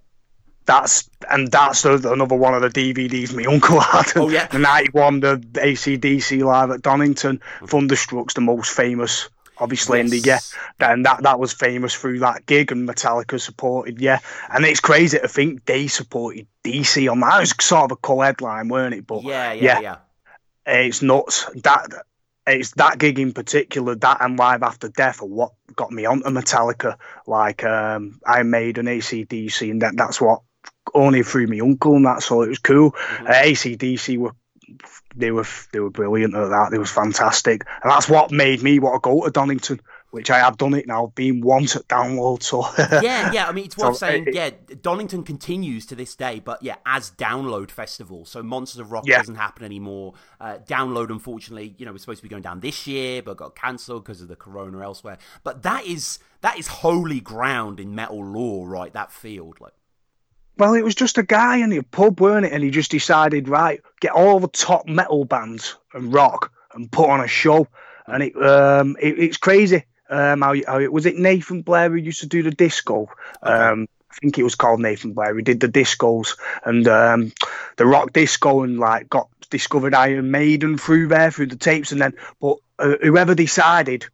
that's 0.65 1.09
and 1.29 1.51
that's 1.51 1.85
another 1.85 2.35
one 2.35 2.53
of 2.53 2.61
the 2.61 2.69
DVDs 2.69 3.33
my 3.33 3.51
uncle 3.51 3.79
had. 3.79 4.11
Oh 4.15 4.29
yeah, 4.29 4.47
the 4.51 4.59
'91, 4.59 5.19
the 5.19 5.37
ACDC 5.53 6.43
live 6.43 6.71
at 6.71 6.81
Donington. 6.81 7.41
Thunderstruck's 7.65 8.33
the 8.33 8.41
most 8.41 8.71
famous 8.71 9.29
obviously 9.57 9.99
yes. 9.99 10.05
in 10.05 10.09
the 10.09 10.27
yeah 10.27 10.39
and 10.79 11.05
that 11.05 11.23
that 11.23 11.39
was 11.39 11.53
famous 11.53 11.93
through 11.93 12.19
that 12.19 12.45
gig 12.45 12.71
and 12.71 12.87
Metallica 12.87 13.39
supported 13.39 14.01
yeah 14.01 14.19
and 14.51 14.65
it's 14.65 14.79
crazy 14.79 15.19
to 15.19 15.27
think 15.27 15.63
they 15.65 15.87
supported 15.87 16.47
DC 16.63 17.09
on 17.11 17.19
that 17.19 17.37
it 17.37 17.39
was 17.41 17.53
sort 17.61 17.85
of 17.85 17.91
a 17.91 17.95
co-headline 17.95 18.67
weren't 18.67 18.95
it 18.95 19.05
but 19.05 19.23
yeah 19.23 19.53
yeah 19.53 19.79
yeah, 19.79 19.79
yeah. 19.81 19.97
it's 20.65 21.01
nuts 21.01 21.49
that 21.63 21.87
it's 22.47 22.71
that 22.71 22.97
gig 22.97 23.19
in 23.19 23.31
particular 23.31 23.95
that 23.95 24.17
and 24.21 24.37
live 24.37 24.63
after 24.63 24.89
death 24.89 25.21
are 25.21 25.27
what 25.27 25.53
got 25.75 25.91
me 25.91 26.05
onto 26.05 26.29
Metallica 26.29 26.97
like 27.27 27.63
um 27.63 28.19
Iron 28.25 28.49
Maiden 28.49 28.87
ACDC 28.87 29.69
and 29.69 29.81
that 29.81 29.95
that's 29.95 30.19
what 30.19 30.41
only 30.93 31.23
through 31.23 31.47
my 31.47 31.59
uncle 31.59 31.95
and 31.95 32.05
that's 32.05 32.29
all 32.29 32.43
it 32.43 32.49
was 32.49 32.59
cool 32.59 32.91
mm-hmm. 32.91 33.27
uh, 33.27 33.31
ACDC 33.31 34.17
were 34.17 34.33
they 35.15 35.31
were 35.31 35.45
they 35.71 35.79
were 35.79 35.89
brilliant 35.89 36.35
at 36.35 36.49
that. 36.49 36.71
They 36.71 36.77
was 36.77 36.91
fantastic, 36.91 37.65
and 37.83 37.91
that's 37.91 38.09
what 38.09 38.31
made 38.31 38.63
me 38.63 38.79
want 38.79 39.01
to 39.01 39.09
go 39.09 39.23
to 39.23 39.31
Donington, 39.31 39.79
which 40.11 40.29
I 40.29 40.39
have 40.39 40.57
done 40.57 40.73
it 40.73 40.87
now, 40.87 41.11
being 41.15 41.41
once 41.41 41.75
at 41.75 41.87
download. 41.87 42.43
So 42.43 42.65
yeah, 43.01 43.31
yeah. 43.31 43.47
I 43.47 43.51
mean, 43.51 43.65
it's 43.65 43.77
worth 43.77 43.97
so, 43.97 44.07
saying. 44.07 44.27
It, 44.27 44.35
yeah, 44.35 44.49
Donington 44.81 45.23
continues 45.23 45.85
to 45.87 45.95
this 45.95 46.15
day, 46.15 46.39
but 46.39 46.63
yeah, 46.63 46.75
as 46.85 47.11
download 47.11 47.71
festival. 47.71 48.25
So 48.25 48.41
Monsters 48.41 48.79
of 48.79 48.91
Rock 48.91 49.05
yeah. 49.07 49.19
doesn't 49.19 49.35
happen 49.35 49.63
anymore. 49.63 50.13
Uh, 50.39 50.57
download, 50.65 51.09
unfortunately, 51.09 51.75
you 51.77 51.85
know, 51.85 51.93
was 51.93 52.01
supposed 52.01 52.19
to 52.19 52.23
be 52.23 52.29
going 52.29 52.43
down 52.43 52.59
this 52.61 52.87
year, 52.87 53.21
but 53.21 53.37
got 53.37 53.55
cancelled 53.55 54.03
because 54.03 54.21
of 54.21 54.27
the 54.27 54.35
corona 54.35 54.81
elsewhere. 54.81 55.17
But 55.43 55.63
that 55.63 55.85
is 55.85 56.19
that 56.41 56.57
is 56.57 56.67
holy 56.67 57.19
ground 57.19 57.79
in 57.79 57.93
metal 57.93 58.23
lore, 58.23 58.67
right? 58.67 58.91
That 58.93 59.11
field, 59.11 59.61
like. 59.61 59.73
Well, 60.57 60.75
it 60.75 60.83
was 60.83 60.95
just 60.95 61.17
a 61.17 61.23
guy 61.23 61.57
in 61.57 61.73
a 61.73 61.81
pub, 61.81 62.21
weren't 62.21 62.45
it? 62.45 62.53
And 62.53 62.63
he 62.63 62.69
just 62.69 62.91
decided, 62.91 63.47
right, 63.47 63.81
get 63.99 64.11
all 64.11 64.39
the 64.39 64.47
top 64.47 64.87
metal 64.87 65.25
bands 65.25 65.75
and 65.93 66.13
rock 66.13 66.51
and 66.73 66.91
put 66.91 67.09
on 67.09 67.21
a 67.21 67.27
show. 67.27 67.67
And 68.05 68.23
it, 68.23 68.35
um, 68.35 68.95
it 69.01 69.17
it's 69.17 69.37
crazy. 69.37 69.85
Um, 70.09 70.41
how, 70.41 70.53
how, 70.67 70.79
was 70.89 71.05
it 71.05 71.17
Nathan 71.17 71.61
Blair 71.61 71.89
who 71.89 71.95
used 71.95 72.19
to 72.19 72.27
do 72.27 72.43
the 72.43 72.51
disco? 72.51 73.09
Um, 73.41 73.87
I 74.11 74.15
think 74.19 74.37
it 74.37 74.43
was 74.43 74.55
called 74.55 74.79
Nathan 74.79 75.13
Blair. 75.13 75.35
He 75.35 75.41
did 75.41 75.59
the 75.59 75.67
discos 75.67 76.37
and 76.63 76.87
um, 76.87 77.31
the 77.77 77.85
rock 77.85 78.13
disco 78.13 78.61
and 78.61 78.79
like 78.79 79.09
got 79.09 79.27
discovered 79.49 79.95
Iron 79.95 80.29
Maiden 80.29 80.77
through 80.77 81.07
there 81.07 81.31
through 81.31 81.47
the 81.47 81.55
tapes. 81.55 81.91
And 81.91 82.01
then, 82.01 82.13
but 82.39 82.57
uh, 82.77 82.97
whoever 83.01 83.33
decided, 83.33 84.05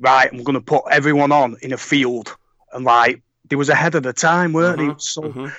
right, 0.00 0.28
I'm 0.30 0.42
going 0.42 0.54
to 0.54 0.60
put 0.60 0.84
everyone 0.90 1.32
on 1.32 1.56
in 1.62 1.72
a 1.72 1.78
field 1.78 2.36
and 2.72 2.84
like 2.84 3.22
they 3.48 3.56
was 3.56 3.70
ahead 3.70 3.94
of 3.94 4.02
the 4.02 4.12
time, 4.12 4.52
weren't 4.52 4.80
uh-huh, 4.80 4.92
they? 4.92 4.98
So 4.98 5.24
uh-huh. 5.24 5.50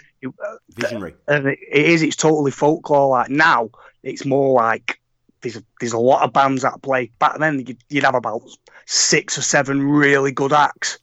Visionary. 0.69 1.15
And 1.27 1.47
it 1.47 1.59
is. 1.71 2.01
It's 2.01 2.15
totally 2.15 2.51
folklore. 2.51 3.09
Like 3.09 3.29
now, 3.29 3.69
it's 4.03 4.25
more 4.25 4.53
like 4.53 4.99
there's 5.41 5.57
a, 5.57 5.63
there's 5.79 5.93
a 5.93 5.99
lot 5.99 6.23
of 6.23 6.33
bands 6.33 6.63
that 6.63 6.81
play. 6.81 7.11
Back 7.19 7.39
then, 7.39 7.59
you'd, 7.65 7.83
you'd 7.89 8.03
have 8.03 8.15
about 8.15 8.41
six 8.85 9.38
or 9.38 9.41
seven 9.41 9.83
really 9.83 10.31
good 10.31 10.53
acts. 10.53 10.99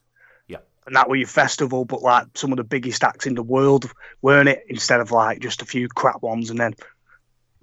Yeah. 0.47 0.57
And 0.85 0.95
that 0.95 1.09
were 1.09 1.15
your 1.15 1.27
festival, 1.27 1.85
but 1.85 2.01
like 2.01 2.27
some 2.35 2.51
of 2.51 2.57
the 2.57 2.63
biggest 2.63 3.03
acts 3.03 3.25
in 3.25 3.35
the 3.35 3.43
world, 3.43 3.91
weren't 4.21 4.49
it? 4.49 4.63
Instead 4.69 4.99
of 4.99 5.11
like 5.11 5.39
just 5.39 5.61
a 5.61 5.65
few 5.65 5.87
crap 5.87 6.21
ones, 6.21 6.49
and 6.49 6.59
then 6.59 6.73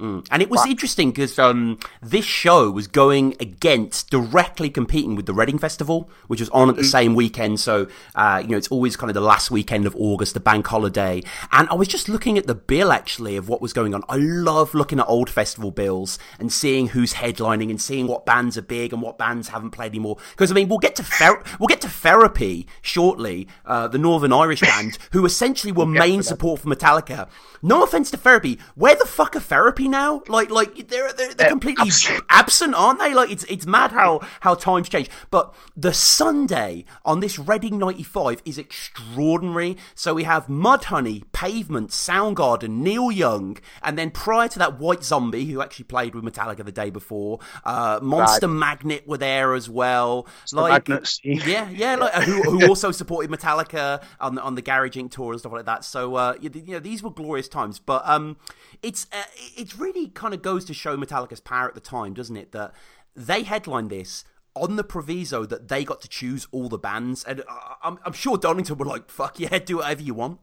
Mm. 0.01 0.27
And 0.31 0.43
it 0.43 0.51
was 0.51 0.67
interesting 0.67 1.13
because 1.13 1.39
um, 1.39 1.79
this 2.03 2.25
show 2.25 2.69
was 2.69 2.89
going 2.89 3.37
against 3.39 4.11
directly 4.11 4.69
competing 4.69 5.15
with 5.15 5.27
the 5.27 5.33
Reading 5.33 5.57
Festival, 5.57 6.11
which 6.27 6.41
was 6.41 6.49
on 6.51 6.69
at 6.69 6.75
the 6.75 6.83
mm. 6.83 6.91
same 6.91 7.15
weekend. 7.15 7.61
So, 7.61 7.87
uh, 8.17 8.41
you 8.43 8.51
know, 8.51 8.57
it's 8.57 8.69
always 8.69 8.97
kind 8.97 9.09
of 9.09 9.15
the 9.15 9.21
last 9.21 9.53
weekend 9.53 9.87
of 9.87 9.95
August, 9.95 10.35
the 10.35 10.41
bank 10.41 10.67
holiday. 10.67 11.23
And 11.53 11.69
I 11.69 11.75
was 11.75 11.87
just 11.87 12.09
looking 12.09 12.39
at 12.39 12.49
the 12.49 12.57
bill 12.57 12.91
actually 12.93 13.37
of 13.37 13.49
what 13.49 13.63
was 13.63 13.73
going 13.73 13.95
on. 13.95 14.03
I 14.09 14.17
love 14.17 14.75
looking 14.75 14.99
at 14.99 15.07
old 15.07 15.31
festival 15.31 15.71
bills 15.71 16.19
and 16.41 16.53
seeing 16.53 16.89
who's 16.89 17.15
headlining 17.15 17.71
and 17.71 17.81
seeing 17.81 18.09
what 18.09 18.27
bands 18.27 18.59
are 18.59 18.63
big 18.63 18.93
and 18.93 19.01
what 19.01 19.17
bands 19.17 19.49
haven't 19.49 19.71
played 19.71 19.93
anymore. 19.93 20.17
Because 20.33 20.51
I 20.51 20.55
mean, 20.55 20.69
we'll 20.69 20.79
get 20.79 20.97
to 20.97 21.05
ther- 21.05 21.43
we'll 21.61 21.69
get 21.69 21.81
to 21.83 21.89
therapy 21.89 22.67
shortly, 22.83 23.47
uh, 23.65 23.87
the 23.87 23.99
Northern 23.99 24.33
Irish 24.33 24.61
band 24.61 24.99
who 25.13 25.25
essentially 25.25 25.73
were 25.73 25.87
main 25.87 26.25
support 26.25 26.61
for 26.61 26.69
Metallica. 26.69 27.29
No 27.63 27.83
offense 27.83 28.11
to 28.11 28.17
therapy, 28.17 28.59
where 28.75 28.97
the 28.97 29.07
fuck 29.07 29.37
are 29.37 29.41
therapy? 29.41 29.84
Now. 29.89 30.23
Like, 30.29 30.51
like 30.51 30.89
they're 30.89 31.13
they're, 31.13 31.35
they're 31.35 31.49
completely 31.49 31.91
absent, 32.29 32.75
aren't 32.75 33.01
they? 33.01 33.15
Like, 33.15 33.31
it's 33.31 33.45
it's 33.45 33.67
mad 33.67 33.93
how 33.93 34.21
how 34.41 34.55
times 34.55 34.89
change. 34.89 35.11
But 35.31 35.55
the 35.77 35.93
Sunday 35.93 36.85
on 37.05 37.21
this 37.21 37.39
Reading 37.39 37.79
'95 37.79 38.43
is 38.45 38.59
extraordinary. 38.59 39.77
So 39.95 40.15
we 40.15 40.25
have 40.25 40.47
Mudhoney, 40.47 41.25
Pavement, 41.33 41.91
Soundgarden, 41.91 42.71
Neil 42.71 43.11
Young, 43.11 43.59
and 43.83 43.99
then 43.99 44.11
prior 44.11 44.49
to 44.49 44.59
that, 44.59 44.79
White 44.79 45.05
Zombie, 45.05 45.47
who 45.47 45.63
actually 45.63 45.85
played 45.85 46.15
with 46.15 46.25
Metallica 46.25 46.65
the 46.65 46.73
day 46.73 46.91
before. 46.91 47.41
Uh, 47.65 48.01
Monster 48.03 48.47
right. 48.47 48.55
Magnet 48.55 49.07
were 49.07 49.19
there 49.19 49.55
as 49.55 49.69
well. 49.69 50.27
like, 50.53 50.89
Magnets. 50.89 51.21
yeah, 51.23 51.69
yeah, 51.71 51.97
like, 51.97 52.15
who, 52.25 52.43
who 52.43 52.67
also 52.69 52.91
supported 52.91 53.31
Metallica 53.31 54.03
on 54.21 54.39
on 54.39 54.55
the 54.55 54.63
Garage 54.63 54.97
Inc. 54.97 55.11
tour 55.11 55.33
and 55.33 55.41
stuff 55.41 55.53
like 55.53 55.67
that. 55.67 55.85
So 55.85 56.15
uh, 56.17 56.35
you 56.41 56.51
know, 56.67 56.81
these 56.81 57.03
were 57.03 57.11
glorious 57.11 57.49
times. 57.49 57.79
But 57.79 58.03
um, 58.05 58.37
it's 58.83 59.07
uh, 59.13 59.23
it's 59.57 59.74
really 59.79 60.09
kind 60.09 60.35
of 60.35 60.43
goes 60.43 60.65
to 60.67 60.75
show 60.75 60.97
Metallica's 60.97 61.41
power 61.41 61.69
at 61.69 61.75
the 61.75 61.81
time, 61.81 62.15
doesn't 62.15 62.37
it? 62.37 62.53
That 62.53 62.75
they 63.15 63.43
headlined 63.43 63.91
this 63.91 64.25
on 64.55 64.77
the 64.77 64.85
proviso 64.85 65.45
that 65.47 65.69
they 65.69 65.85
got 65.85 66.01
to 66.03 66.09
choose 66.09 66.47
all 66.53 66.69
the 66.69 66.79
bands, 66.79 67.25
and 67.25 67.43
I'm, 67.83 67.99
I'm 68.05 68.13
sure 68.13 68.37
Donington 68.37 68.79
were 68.79 68.87
like, 68.87 69.11
"Fuck 69.11 69.41
yeah, 69.41 69.59
do 69.59 69.79
whatever 69.79 70.03
you 70.03 70.15
want." 70.15 70.41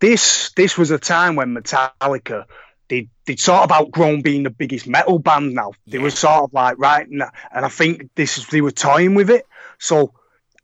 This 0.00 0.50
this 0.56 0.78
was 0.78 0.90
a 0.90 0.98
time 0.98 1.36
when 1.36 1.54
Metallica 1.54 2.46
they 2.90 3.08
they 3.24 3.36
sort 3.36 3.62
of 3.62 3.72
outgrown 3.72 4.20
being 4.20 4.42
the 4.42 4.50
biggest 4.50 4.86
metal 4.86 5.18
band. 5.18 5.54
Now 5.54 5.72
yeah. 5.84 5.92
they 5.92 5.98
were 5.98 6.10
sort 6.10 6.44
of 6.44 6.52
like 6.52 6.76
right, 6.78 7.06
and 7.06 7.22
I 7.52 7.68
think 7.68 8.10
this 8.14 8.36
is 8.36 8.46
they 8.48 8.60
were 8.60 8.72
toying 8.72 9.14
with 9.14 9.30
it. 9.30 9.46
So 9.78 10.12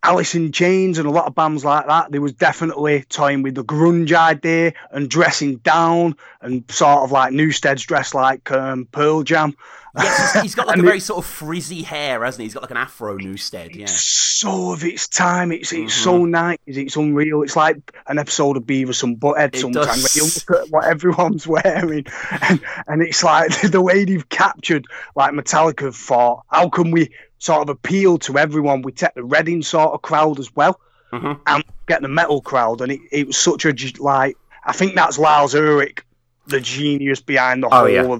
Alice 0.07 0.37
in 0.37 0.53
Chains 0.53 0.99
and 0.99 1.09
a 1.09 1.11
lot 1.11 1.27
of 1.27 1.35
bands 1.35 1.65
like 1.65 1.87
that, 1.87 2.13
there 2.13 2.21
was 2.21 2.33
definitely 2.33 3.03
toying 3.09 3.43
with 3.43 3.57
the 3.57 3.65
grunge 3.65 4.13
idea 4.13 4.73
and 4.93 5.11
dressing 5.11 5.57
down 5.57 6.17
and 6.41 6.65
sort 6.71 7.03
of 7.03 7.11
like 7.11 7.33
Newsted's 7.33 7.83
dressed 7.83 8.15
like 8.15 8.51
um, 8.53 8.87
Pearl 8.87 9.25
Jam. 9.25 9.57
Yes, 9.99 10.33
he's, 10.35 10.43
he's 10.43 10.55
got 10.55 10.67
like 10.69 10.79
a 10.79 10.83
very 10.83 11.01
sort 11.01 11.19
of 11.19 11.27
frizzy 11.27 11.83
hair, 11.83 12.23
hasn't 12.25 12.41
he? 12.41 12.45
He's 12.45 12.55
got 12.55 12.63
like 12.63 12.71
an 12.71 12.77
afro 12.77 13.17
Newstead. 13.17 13.75
Yeah, 13.75 13.87
so 13.87 14.73
of 14.73 14.85
its 14.85 15.09
time. 15.09 15.53
It's 15.53 15.73
it's 15.73 15.95
mm-hmm. 15.95 16.05
so 16.05 16.25
nice. 16.25 16.59
It's 16.67 16.97
unreal. 16.97 17.43
It's 17.43 17.57
like 17.57 17.93
an 18.07 18.19
episode 18.19 18.57
of 18.57 18.65
Beavis 18.65 19.03
and 19.03 19.19
Butthead. 19.19 19.55
It 19.55 19.61
sometimes 19.61 20.03
does. 20.03 20.17
you 20.17 20.25
look 20.25 20.63
at 20.63 20.71
what 20.71 20.85
everyone's 20.85 21.47
wearing, 21.49 22.07
and, 22.43 22.61
and 22.87 23.03
it's 23.03 23.25
like 23.25 23.61
the 23.71 23.81
way 23.81 24.05
they've 24.05 24.29
captured 24.29 24.87
like 25.15 25.33
Metallica 25.33 25.95
thought. 25.95 26.45
How 26.49 26.69
can 26.69 26.91
we 26.91 27.11
sort 27.39 27.63
of 27.63 27.69
appeal 27.69 28.19
to 28.19 28.39
everyone? 28.39 28.83
We 28.83 28.93
take 28.93 29.15
the 29.15 29.25
Reading 29.25 29.63
sort 29.63 29.93
of 29.93 30.03
crowd 30.03 30.39
as 30.39 30.55
well, 30.55 30.81
mm-hmm. 31.13 31.41
and 31.47 31.65
get 31.87 32.03
the 32.03 32.09
metal 32.09 32.41
crowd, 32.41 32.81
and 32.81 32.93
it, 32.93 33.01
it 33.11 33.27
was 33.29 33.37
such 33.37 33.65
a 33.65 33.75
like. 33.99 34.37
I 34.65 34.73
think 34.73 34.95
that's 34.95 35.19
Lars 35.19 35.55
Ulrich, 35.55 35.99
the 36.47 36.61
genius 36.61 37.21
behind 37.21 37.63
the 37.63 37.69
oh, 37.69 37.71
whole. 37.71 37.89
Yeah. 37.89 38.19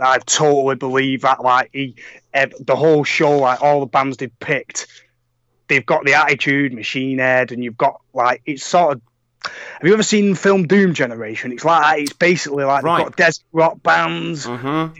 I 0.00 0.18
totally 0.18 0.76
believe 0.76 1.22
that. 1.22 1.42
Like 1.42 1.70
he, 1.72 1.96
the 2.32 2.76
whole 2.76 3.04
show, 3.04 3.38
like 3.38 3.62
all 3.62 3.80
the 3.80 3.86
bands 3.86 4.16
they 4.16 4.28
picked, 4.28 4.86
they've 5.68 5.84
got 5.84 6.04
the 6.04 6.14
attitude, 6.14 6.72
Machine 6.72 7.18
Head, 7.18 7.52
and 7.52 7.62
you've 7.62 7.78
got 7.78 8.00
like 8.12 8.42
it's 8.46 8.64
sort 8.64 8.96
of. 8.96 9.02
Have 9.44 9.86
you 9.86 9.92
ever 9.92 10.02
seen 10.02 10.34
film 10.34 10.66
Doom 10.66 10.94
Generation? 10.94 11.52
It's 11.52 11.64
like 11.64 12.02
it's 12.02 12.12
basically 12.12 12.64
like 12.64 12.82
right. 12.82 12.98
they've 12.98 13.06
got 13.06 13.16
desert 13.16 13.44
rock 13.52 13.82
bands. 13.82 14.46
Mm-hmm 14.46 14.98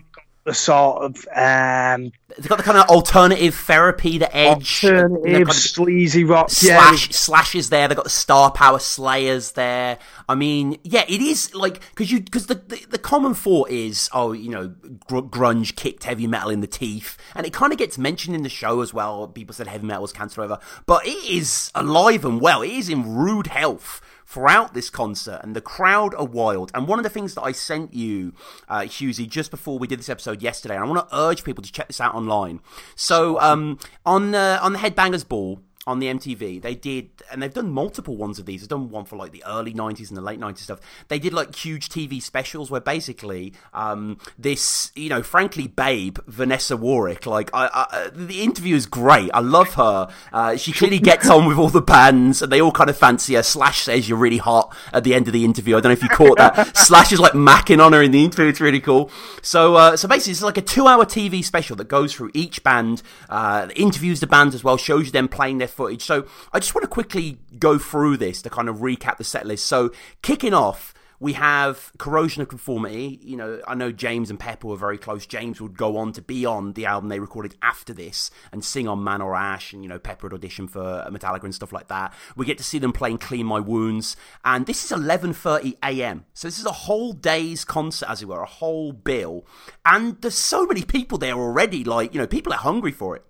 the 0.49 0.55
sort 0.55 1.05
of 1.05 1.27
um, 1.37 2.11
they've 2.39 2.49
got 2.49 2.57
the 2.57 2.65
kind 2.65 2.79
of 2.79 2.89
alternative 2.89 3.55
therapy, 3.55 4.17
the 4.17 4.35
edge, 4.35 4.83
alternative 4.83 5.25
kind 5.25 5.43
of 5.43 5.53
sleazy 5.53 6.25
rock, 6.25 6.49
slash 6.49 7.09
yeah. 7.09 7.13
slashes 7.13 7.69
there. 7.69 7.87
They've 7.87 7.97
got 7.97 8.05
the 8.05 8.11
star 8.11 8.51
power 8.51 8.79
slayers 8.79 9.53
there. 9.53 9.99
I 10.27 10.35
mean, 10.35 10.79
yeah, 10.85 11.05
it 11.07 11.21
is 11.21 11.55
like 11.55 11.81
because 11.91 12.11
you 12.11 12.21
because 12.21 12.47
the, 12.47 12.55
the, 12.55 12.83
the 12.89 12.99
common 12.99 13.35
thought 13.35 13.69
is 13.69 14.09
oh 14.15 14.33
you 14.33 14.49
know 14.49 14.69
gr- 15.07 15.19
grunge 15.19 15.77
kicked 15.77 16.05
heavy 16.05 16.27
metal 16.27 16.49
in 16.49 16.63
the 16.63 16.67
teeth, 16.67 17.19
and 17.35 17.47
it 17.47 17.53
kind 17.53 17.71
of 17.71 17.79
gets 17.79 17.99
mentioned 17.99 18.35
in 18.35 18.43
the 18.43 18.49
show 18.49 18.81
as 18.81 18.95
well. 18.95 19.29
People 19.29 19.55
said 19.55 19.67
heavy 19.67 19.87
metal 19.87 20.03
was 20.03 20.15
cancer 20.15 20.41
over, 20.41 20.59
but 20.87 21.07
it 21.07 21.31
is 21.31 21.71
alive 21.75 22.25
and 22.25 22.41
well. 22.41 22.63
It 22.63 22.71
is 22.71 22.89
in 22.89 23.17
rude 23.17 23.49
health 23.49 24.01
throughout 24.29 24.75
this 24.75 24.91
concert, 24.91 25.41
and 25.43 25.57
the 25.57 25.61
crowd 25.61 26.15
are 26.15 26.27
wild. 26.27 26.71
And 26.75 26.87
one 26.87 26.99
of 26.99 27.03
the 27.03 27.09
things 27.09 27.35
that 27.35 27.43
I 27.43 27.53
sent 27.53 27.95
you, 27.95 28.35
uh, 28.69 28.81
Hughesy, 28.81 29.27
just 29.27 29.51
before 29.51 29.79
we 29.79 29.87
did 29.87 29.99
this 29.99 30.11
episode 30.11 30.43
yesterday, 30.43 30.75
and 30.75 30.85
I 30.85 30.87
want 30.87 31.09
to 31.09 31.17
urge 31.17 31.45
people 31.45 31.63
to 31.63 31.73
check 31.73 31.87
this 31.87 32.01
out 32.01 32.15
online. 32.15 32.61
So 32.95 33.41
um, 33.41 33.79
on 34.05 34.33
the 34.33 34.59
on 34.61 34.75
the 34.75 34.81
Headbangers 34.81 35.27
Ball, 35.27 35.61
on 35.89 36.01
the 36.01 36.07
MTV. 36.07 36.61
They 36.61 36.75
did, 36.75 37.09
and 37.33 37.43
they've 37.43 37.53
done 37.53 37.71
multiple 37.71 38.15
ones 38.15 38.39
of 38.39 38.45
these. 38.45 38.61
They've 38.61 38.69
done 38.69 38.91
one 38.91 39.07
for 39.07 39.17
like 39.17 39.33
the 39.33 39.43
early 39.47 39.73
90s 39.73 40.09
and 40.09 40.17
the 40.19 40.21
late 40.21 40.39
90s 40.39 40.59
stuff. 40.59 40.81
They 41.09 41.19
did 41.19 41.33
like 41.33 41.57
huge 41.57 41.89
TV 41.89 42.21
specials 42.21 42.71
where 42.71 42.83
basically 42.83 43.55
um, 43.73 44.19
this, 44.39 44.93
you 44.95 45.09
know, 45.09 45.23
frankly, 45.23 45.67
babe, 45.67 46.19
Vanessa 46.27 46.77
Warwick, 46.77 47.25
like, 47.25 47.49
I, 47.55 47.71
I, 47.73 48.11
the 48.13 48.43
interview 48.43 48.77
is 48.77 48.85
great. 48.85 49.31
I 49.33 49.41
love 49.41 49.75
her. 49.75 50.09
Uh, 50.31 50.57
she 50.57 50.73
clearly 50.73 50.99
gets 50.99 51.31
on 51.31 51.47
with 51.47 51.57
all 51.57 51.71
the 51.71 51.81
bands 51.81 52.43
and 52.43 52.53
they 52.53 52.61
all 52.61 52.71
kind 52.71 52.91
of 52.91 52.99
fancy 52.99 53.35
her. 53.35 53.43
Slash 53.43 53.85
says 53.85 54.11
you're 54.11 54.19
really 54.19 54.37
hot 54.37 54.77
at 54.93 55.05
the 55.05 55.15
end 55.15 55.27
of 55.27 55.33
the 55.33 55.47
interview. 55.47 55.79
I 55.79 55.81
don't 55.81 55.89
know 55.89 55.95
if 55.95 56.03
you 56.03 56.11
caught 56.11 56.37
that. 56.37 56.77
Slash 56.77 57.13
is 57.13 57.19
like 57.19 57.33
macking 57.33 57.83
on 57.83 57.95
her 57.95 58.03
in 58.03 58.11
the 58.11 58.23
interview. 58.23 58.51
It's 58.51 58.61
really 58.61 58.81
cool. 58.81 59.11
So, 59.41 59.77
uh, 59.77 59.97
so 59.97 60.07
basically, 60.07 60.33
it's 60.33 60.43
like 60.43 60.59
a 60.59 60.63
two 60.63 60.87
hour 60.87 61.07
TV 61.07 61.43
special 61.43 61.77
that 61.77 61.89
goes 61.89 62.13
through 62.13 62.31
each 62.35 62.63
band, 62.63 63.03
uh, 63.31 63.69
interviews 63.75 64.21
the 64.21 64.27
bands 64.27 64.55
as 64.55 64.63
well, 64.63 64.77
shows 64.77 65.07
you 65.07 65.13
them 65.13 65.29
playing 65.29 65.57
their 65.59 65.69
footage. 65.79 66.03
So 66.03 66.27
I 66.53 66.59
just 66.59 66.75
want 66.75 66.83
to 66.83 66.89
quickly 66.89 67.39
go 67.59 67.79
through 67.79 68.19
this 68.19 68.43
to 68.43 68.51
kind 68.51 68.69
of 68.69 68.79
recap 68.79 69.17
the 69.17 69.25
set 69.25 69.47
list. 69.47 69.65
So 69.65 69.93
kicking 70.23 70.53
off, 70.53 70.93
we 71.21 71.33
have 71.33 71.93
Corrosion 71.99 72.43
of 72.43 72.49
Conformity. 72.49 73.19
You 73.23 73.37
know, 73.37 73.61
I 73.67 73.75
know 73.75 73.91
James 73.91 74.31
and 74.31 74.39
Pepper 74.39 74.69
were 74.69 74.77
very 74.77 74.99
close. 74.99 75.27
James 75.27 75.61
would 75.61 75.77
go 75.77 75.97
on 75.97 76.13
to 76.13 76.23
be 76.23 76.47
on 76.47 76.75
the 76.75 76.87
album 76.87 77.09
they 77.09 77.19
recorded 77.19 77.57
after 77.63 77.93
this 77.93 78.31
and 78.53 78.65
sing 78.65 78.87
on 78.87 79.03
Man 79.03 79.21
or 79.21 79.35
Ash, 79.35 79.73
and 79.73 79.83
you 79.83 79.89
know, 79.89 79.99
Pepper 79.99 80.27
would 80.27 80.35
audition 80.35 80.69
for 80.69 81.07
Metallica 81.11 81.45
and 81.45 81.55
stuff 81.55 81.73
like 81.73 81.89
that. 81.89 82.13
We 82.37 82.47
get 82.47 82.59
to 82.59 82.65
see 82.65 82.79
them 82.79 82.93
playing 82.93 83.19
Clean 83.19 83.45
My 83.45 83.61
Wounds, 83.61 84.17
and 84.45 84.67
this 84.67 84.85
is 84.85 84.93
11:30 84.93 85.77
a.m. 85.83 86.25
So 86.35 86.47
this 86.49 86.59
is 86.59 86.67
a 86.67 86.73
whole 86.73 87.13
day's 87.13 87.65
concert, 87.65 88.09
as 88.09 88.23
it 88.23 88.29
were, 88.29 88.43
a 88.43 88.47
whole 88.47 88.93
bill, 88.93 89.45
and 89.85 90.21
there's 90.23 90.39
so 90.39 90.67
many 90.67 90.83
people 90.83 91.19
there 91.19 91.35
already. 91.35 91.83
Like, 91.83 92.15
you 92.15 92.21
know, 92.21 92.27
people 92.27 92.53
are 92.53 92.59
hungry 92.59 92.93
for 92.93 93.17
it 93.17 93.25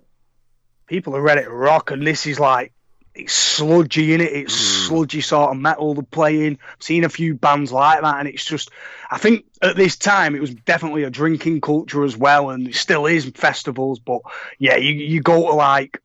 people 0.89 1.15
are 1.15 1.23
ready 1.23 1.43
to 1.43 1.51
rock, 1.51 1.91
and 1.91 2.05
this 2.07 2.27
is 2.27 2.41
like 2.41 2.73
it's 3.15 3.33
sludgy 3.33 4.15
in 4.15 4.21
it. 4.21 4.33
It's 4.33 4.55
mm. 4.55 4.87
sludgy 4.87 5.21
sort 5.21 5.51
of 5.51 5.61
metal 5.61 5.95
they're 5.95 6.03
playing. 6.03 6.59
I've 6.73 6.83
seen 6.83 7.05
a 7.05 7.09
few 7.09 7.35
bands 7.35 7.73
like 7.73 8.01
that, 8.01 8.19
and 8.19 8.29
it's 8.29 8.45
just. 8.45 8.71
I 9.11 9.19
think 9.19 9.45
at 9.63 9.77
this 9.77 9.97
time 9.97 10.35
it 10.35 10.41
was 10.41 10.55
definitely 10.55 11.05
a 11.05 11.11
drinking 11.11 11.61
culture 11.61 12.05
as 12.05 12.17
well, 12.17 12.51
and 12.51 12.69
it 12.69 12.75
still 12.75 13.07
is 13.07 13.27
festivals. 13.27 13.99
But 13.99 14.23
yeah, 14.59 14.77
you 14.77 14.95
you 14.95 15.21
go 15.21 15.49
to 15.49 15.55
like. 15.55 16.01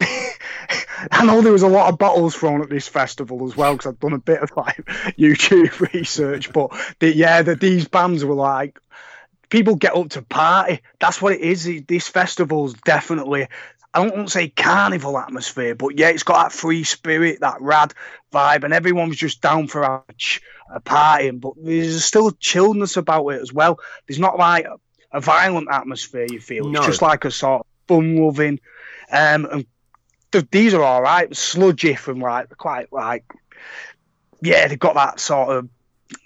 I 1.10 1.24
know 1.24 1.40
there 1.42 1.52
was 1.52 1.62
a 1.62 1.68
lot 1.68 1.92
of 1.92 1.98
bottles 1.98 2.34
thrown 2.34 2.60
at 2.60 2.70
this 2.70 2.88
festival 2.88 3.46
as 3.46 3.56
well 3.56 3.72
because 3.72 3.92
I've 3.92 4.00
done 4.00 4.12
a 4.12 4.18
bit 4.18 4.42
of 4.42 4.52
like 4.56 4.76
YouTube 5.18 5.92
research. 5.94 6.52
But 6.52 6.72
the, 6.98 7.14
yeah, 7.14 7.42
the, 7.42 7.54
these 7.54 7.88
bands 7.88 8.24
were 8.24 8.34
like 8.34 8.78
people 9.48 9.76
get 9.76 9.96
up 9.96 10.10
to 10.10 10.22
party. 10.22 10.82
That's 11.00 11.22
what 11.22 11.32
it 11.32 11.40
is. 11.40 11.68
This 11.86 12.08
festival's 12.08 12.74
definitely 12.74 13.48
I 13.94 14.02
don't 14.02 14.14
want 14.14 14.28
to 14.28 14.32
say 14.32 14.48
carnival 14.48 15.18
atmosphere, 15.18 15.74
but 15.74 15.98
yeah, 15.98 16.08
it's 16.08 16.22
got 16.22 16.42
that 16.42 16.52
free 16.52 16.84
spirit, 16.84 17.40
that 17.40 17.60
rad 17.60 17.94
vibe, 18.32 18.64
and 18.64 18.74
everyone's 18.74 19.16
just 19.16 19.40
down 19.40 19.66
for 19.66 19.82
a, 19.82 20.02
a 20.74 20.80
party. 20.80 21.30
But 21.30 21.54
there's 21.56 22.04
still 22.04 22.30
chillness 22.32 22.96
about 22.96 23.26
it 23.28 23.40
as 23.40 23.52
well. 23.52 23.80
There's 24.06 24.18
not 24.18 24.38
like 24.38 24.66
a 25.12 25.20
violent 25.20 25.68
atmosphere. 25.70 26.26
You 26.30 26.40
feel 26.40 26.68
no. 26.68 26.80
it's 26.80 26.86
just 26.86 27.02
like 27.02 27.24
a 27.24 27.30
sort 27.30 27.60
of 27.60 27.66
fun 27.86 28.16
loving. 28.16 28.60
Um, 29.10 29.46
and 29.50 29.66
th- 30.32 30.50
these 30.50 30.74
are 30.74 30.82
all 30.82 31.02
right, 31.02 31.34
sludgy 31.34 31.94
from 31.94 32.20
like 32.20 32.56
quite 32.56 32.92
like 32.92 33.24
yeah, 34.42 34.68
they've 34.68 34.78
got 34.78 34.94
that 34.94 35.18
sort 35.18 35.56
of 35.56 35.68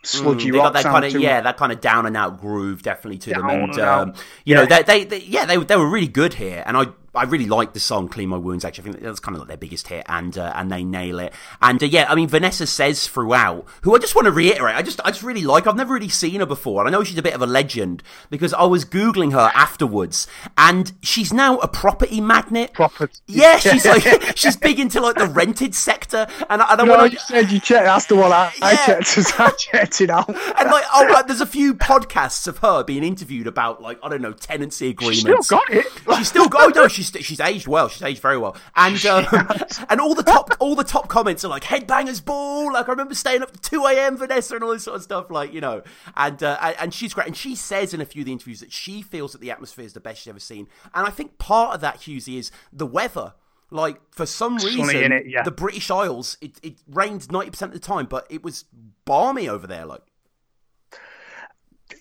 sludgy 0.05 0.51
mm, 0.51 0.55
got 0.55 0.73
that 0.73 0.85
kind 0.85 1.05
of 1.05 1.21
yeah 1.21 1.41
that 1.41 1.57
kind 1.57 1.73
of 1.73 1.81
down 1.81 2.07
and 2.07 2.17
out 2.17 2.41
groove 2.41 2.83
definitely 2.83 3.19
to 3.19 3.31
down 3.31 3.47
them 3.47 3.63
and 3.63 3.79
um, 3.81 4.15
you 4.45 4.55
yeah. 4.55 4.61
know 4.61 4.67
they, 4.67 4.83
they, 4.83 5.05
they, 5.05 5.21
yeah 5.23 5.45
they, 5.45 5.57
they 5.57 5.75
were 5.75 5.89
really 5.89 6.07
good 6.07 6.35
here 6.35 6.63
and 6.67 6.77
I 6.77 6.87
I 7.15 7.25
really 7.25 7.47
like 7.47 7.75
the 7.75 7.81
song 7.81 8.09
"Clean 8.09 8.29
My 8.29 8.37
Wounds." 8.39 8.65
Actually, 8.65 8.89
I 8.89 8.93
think 8.93 9.05
that's 9.05 9.21
kind 9.21 9.35
of 9.37 9.41
like 9.41 9.49
their 9.49 9.57
biggest 9.59 9.89
hit, 9.89 10.05
and 10.09 10.37
uh, 10.39 10.53
and 10.55 10.71
they 10.73 10.83
nail 10.83 11.19
it. 11.19 11.33
And 11.61 11.83
uh, 11.83 11.87
yeah, 11.87 12.07
I 12.09 12.15
mean, 12.15 12.29
Vanessa 12.29 12.67
says 12.67 13.07
throughout, 13.07 13.67
who 13.83 13.95
I 13.95 13.99
just 13.99 14.15
want 14.15 14.25
to 14.27 14.33
reiterate, 14.33 14.75
I 14.75 14.83
just 14.83 15.01
I 15.05 15.11
just 15.11 15.23
really 15.23 15.43
like. 15.43 15.67
I've 15.67 15.77
never 15.77 15.93
really 15.95 16.09
seen 16.09 16.41
her 16.41 16.47
before, 16.47 16.81
and 16.85 16.89
I 16.89 16.99
know 16.99 17.05
she's 17.05 17.19
a 17.19 17.23
bit 17.23 17.35
of 17.35 17.43
a 17.43 17.47
legend 17.47 18.03
because 18.31 18.55
I 18.55 18.65
was 18.65 18.85
googling 18.85 19.33
her 19.33 19.51
afterwards, 19.55 20.27
and 20.57 20.93
she's 21.03 21.33
now 21.33 21.59
a 21.59 21.69
property 21.69 22.21
magnet. 22.21 22.73
Property. 22.73 23.13
Yeah, 23.27 23.59
she's 23.59 23.85
like 23.85 24.37
she's 24.37 24.57
big 24.57 24.81
into 24.81 25.01
like 25.01 25.17
the 25.17 25.27
rented 25.27 25.75
sector, 25.75 26.27
and 26.49 26.63
I, 26.63 26.73
and 26.73 26.81
I 26.81 26.85
No, 26.85 26.93
wanna- 26.97 27.11
you 27.13 27.19
said 27.19 27.51
you 27.51 27.61
checked. 27.61 27.85
That's 27.85 28.07
the 28.07 28.17
one 28.17 28.33
I, 28.33 28.53
I 28.63 28.73
Yeah. 28.73 29.01
checked. 29.01 29.35
I 29.41 29.51
checked 29.51 30.01
it 30.01 30.09
out. 30.11 30.29
and 30.29 30.71
like, 30.71 30.85
oh, 30.95 31.09
like, 31.13 31.27
there's 31.27 31.41
a 31.43 31.47
few 31.47 31.75
podcasts 31.75 32.47
of 32.49 32.59
her 32.59 32.83
being 32.85 33.05
interviewed 33.05 33.47
about 33.47 33.83
like 33.83 33.99
I 34.03 34.09
don't 34.09 34.23
know 34.23 34.33
tenancy 34.33 34.89
agreements. 34.89 35.19
She 35.21 35.43
still 35.43 35.59
got 35.59 35.71
it. 35.71 35.87
She's 36.17 36.29
still 36.29 36.49
got. 36.49 36.75
Oh 36.77 36.83
no, 36.83 36.89
she's 37.02 37.02
she's 37.11 37.41
aged 37.41 37.67
well. 37.67 37.89
She's 37.89 38.03
aged 38.03 38.21
very 38.23 38.39
well. 38.39 38.57
And 38.77 39.05
um, 39.07 39.27
and 39.89 40.01
all 40.01 40.15
the 40.15 40.23
top 40.23 40.51
all 40.61 40.75
the 40.75 40.85
top 40.85 41.09
comments 41.09 41.45
are 41.45 41.49
like 41.49 41.65
headbangers 41.65 42.25
ball. 42.25 42.73
Like 42.73 42.89
I 42.89 42.93
remember 42.93 43.15
staying 43.15 43.43
up 43.43 43.51
to 43.53 43.59
two 43.61 43.85
a.m. 43.87 44.17
Vanessa 44.17 44.55
and 44.55 44.65
all 44.65 44.71
this 44.73 44.85
sort 44.85 44.97
of 44.97 45.03
stuff. 45.03 45.31
Like 45.31 45.53
you 45.53 45.61
know, 45.61 45.83
and 46.17 46.43
uh, 46.43 46.75
and- 46.79 46.93
she's 46.95 47.15
great. 47.15 47.27
And 47.27 47.37
she 47.37 47.55
says 47.55 47.93
in 47.95 48.01
a 48.01 48.05
few 48.05 48.23
of 48.23 48.27
the 48.27 48.33
interviews 48.33 48.61
that 48.61 48.73
she 48.73 49.03
feels 49.03 49.33
that 49.33 49.41
the 49.41 49.51
atmosphere 49.51 49.85
is 49.85 49.93
the 49.95 50.01
best 50.01 50.21
she's 50.23 50.29
ever 50.29 50.41
seen. 50.41 50.69
And 50.95 51.07
I 51.07 51.11
think 51.11 51.39
part 51.39 51.75
of 51.75 51.81
that, 51.81 52.01
Hughesy, 52.01 52.39
is 52.39 52.51
the 52.73 52.87
weather. 52.87 53.35
Like 53.71 53.99
for 54.11 54.27
some 54.27 54.57
reason, 54.59 54.85
innit? 54.85 55.23
Yeah. 55.27 55.43
the 55.45 55.51
British 55.51 55.91
Isles 55.91 56.37
it, 56.43 56.61
it 56.63 56.75
rained 56.87 57.33
ninety 57.33 57.51
percent 57.51 57.75
of 57.75 57.81
the 57.81 57.87
time, 57.87 58.05
but 58.05 58.27
it 58.29 58.43
was 58.45 58.67
balmy 59.07 59.49
over 59.49 59.67
there. 59.67 59.87
Like 59.87 60.03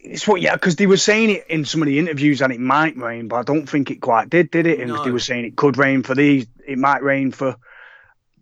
It's 0.04 0.28
what, 0.28 0.42
yeah, 0.42 0.56
because 0.56 0.76
they 0.78 0.88
were 0.88 0.98
saying 0.98 1.30
it 1.30 1.46
in 1.48 1.64
some 1.66 1.82
of 1.82 1.88
the 1.88 2.00
interviews 2.00 2.42
and 2.42 2.52
it 2.52 2.60
might 2.60 2.98
rain, 2.98 3.28
but 3.28 3.36
I 3.38 3.44
don't 3.44 3.68
think 3.70 3.92
it 3.92 4.02
quite 4.02 4.30
did, 4.30 4.50
did 4.52 4.66
it? 4.68 4.80
And 4.80 4.90
No. 4.90 5.04
they 5.04 5.12
were 5.12 5.20
saying 5.20 5.46
it 5.46 5.56
could 5.56 5.78
rain 5.78 6.02
for 6.04 6.16
these, 6.16 6.48
it 6.68 6.78
might 6.78 7.04
rain 7.04 7.32
for 7.32 7.56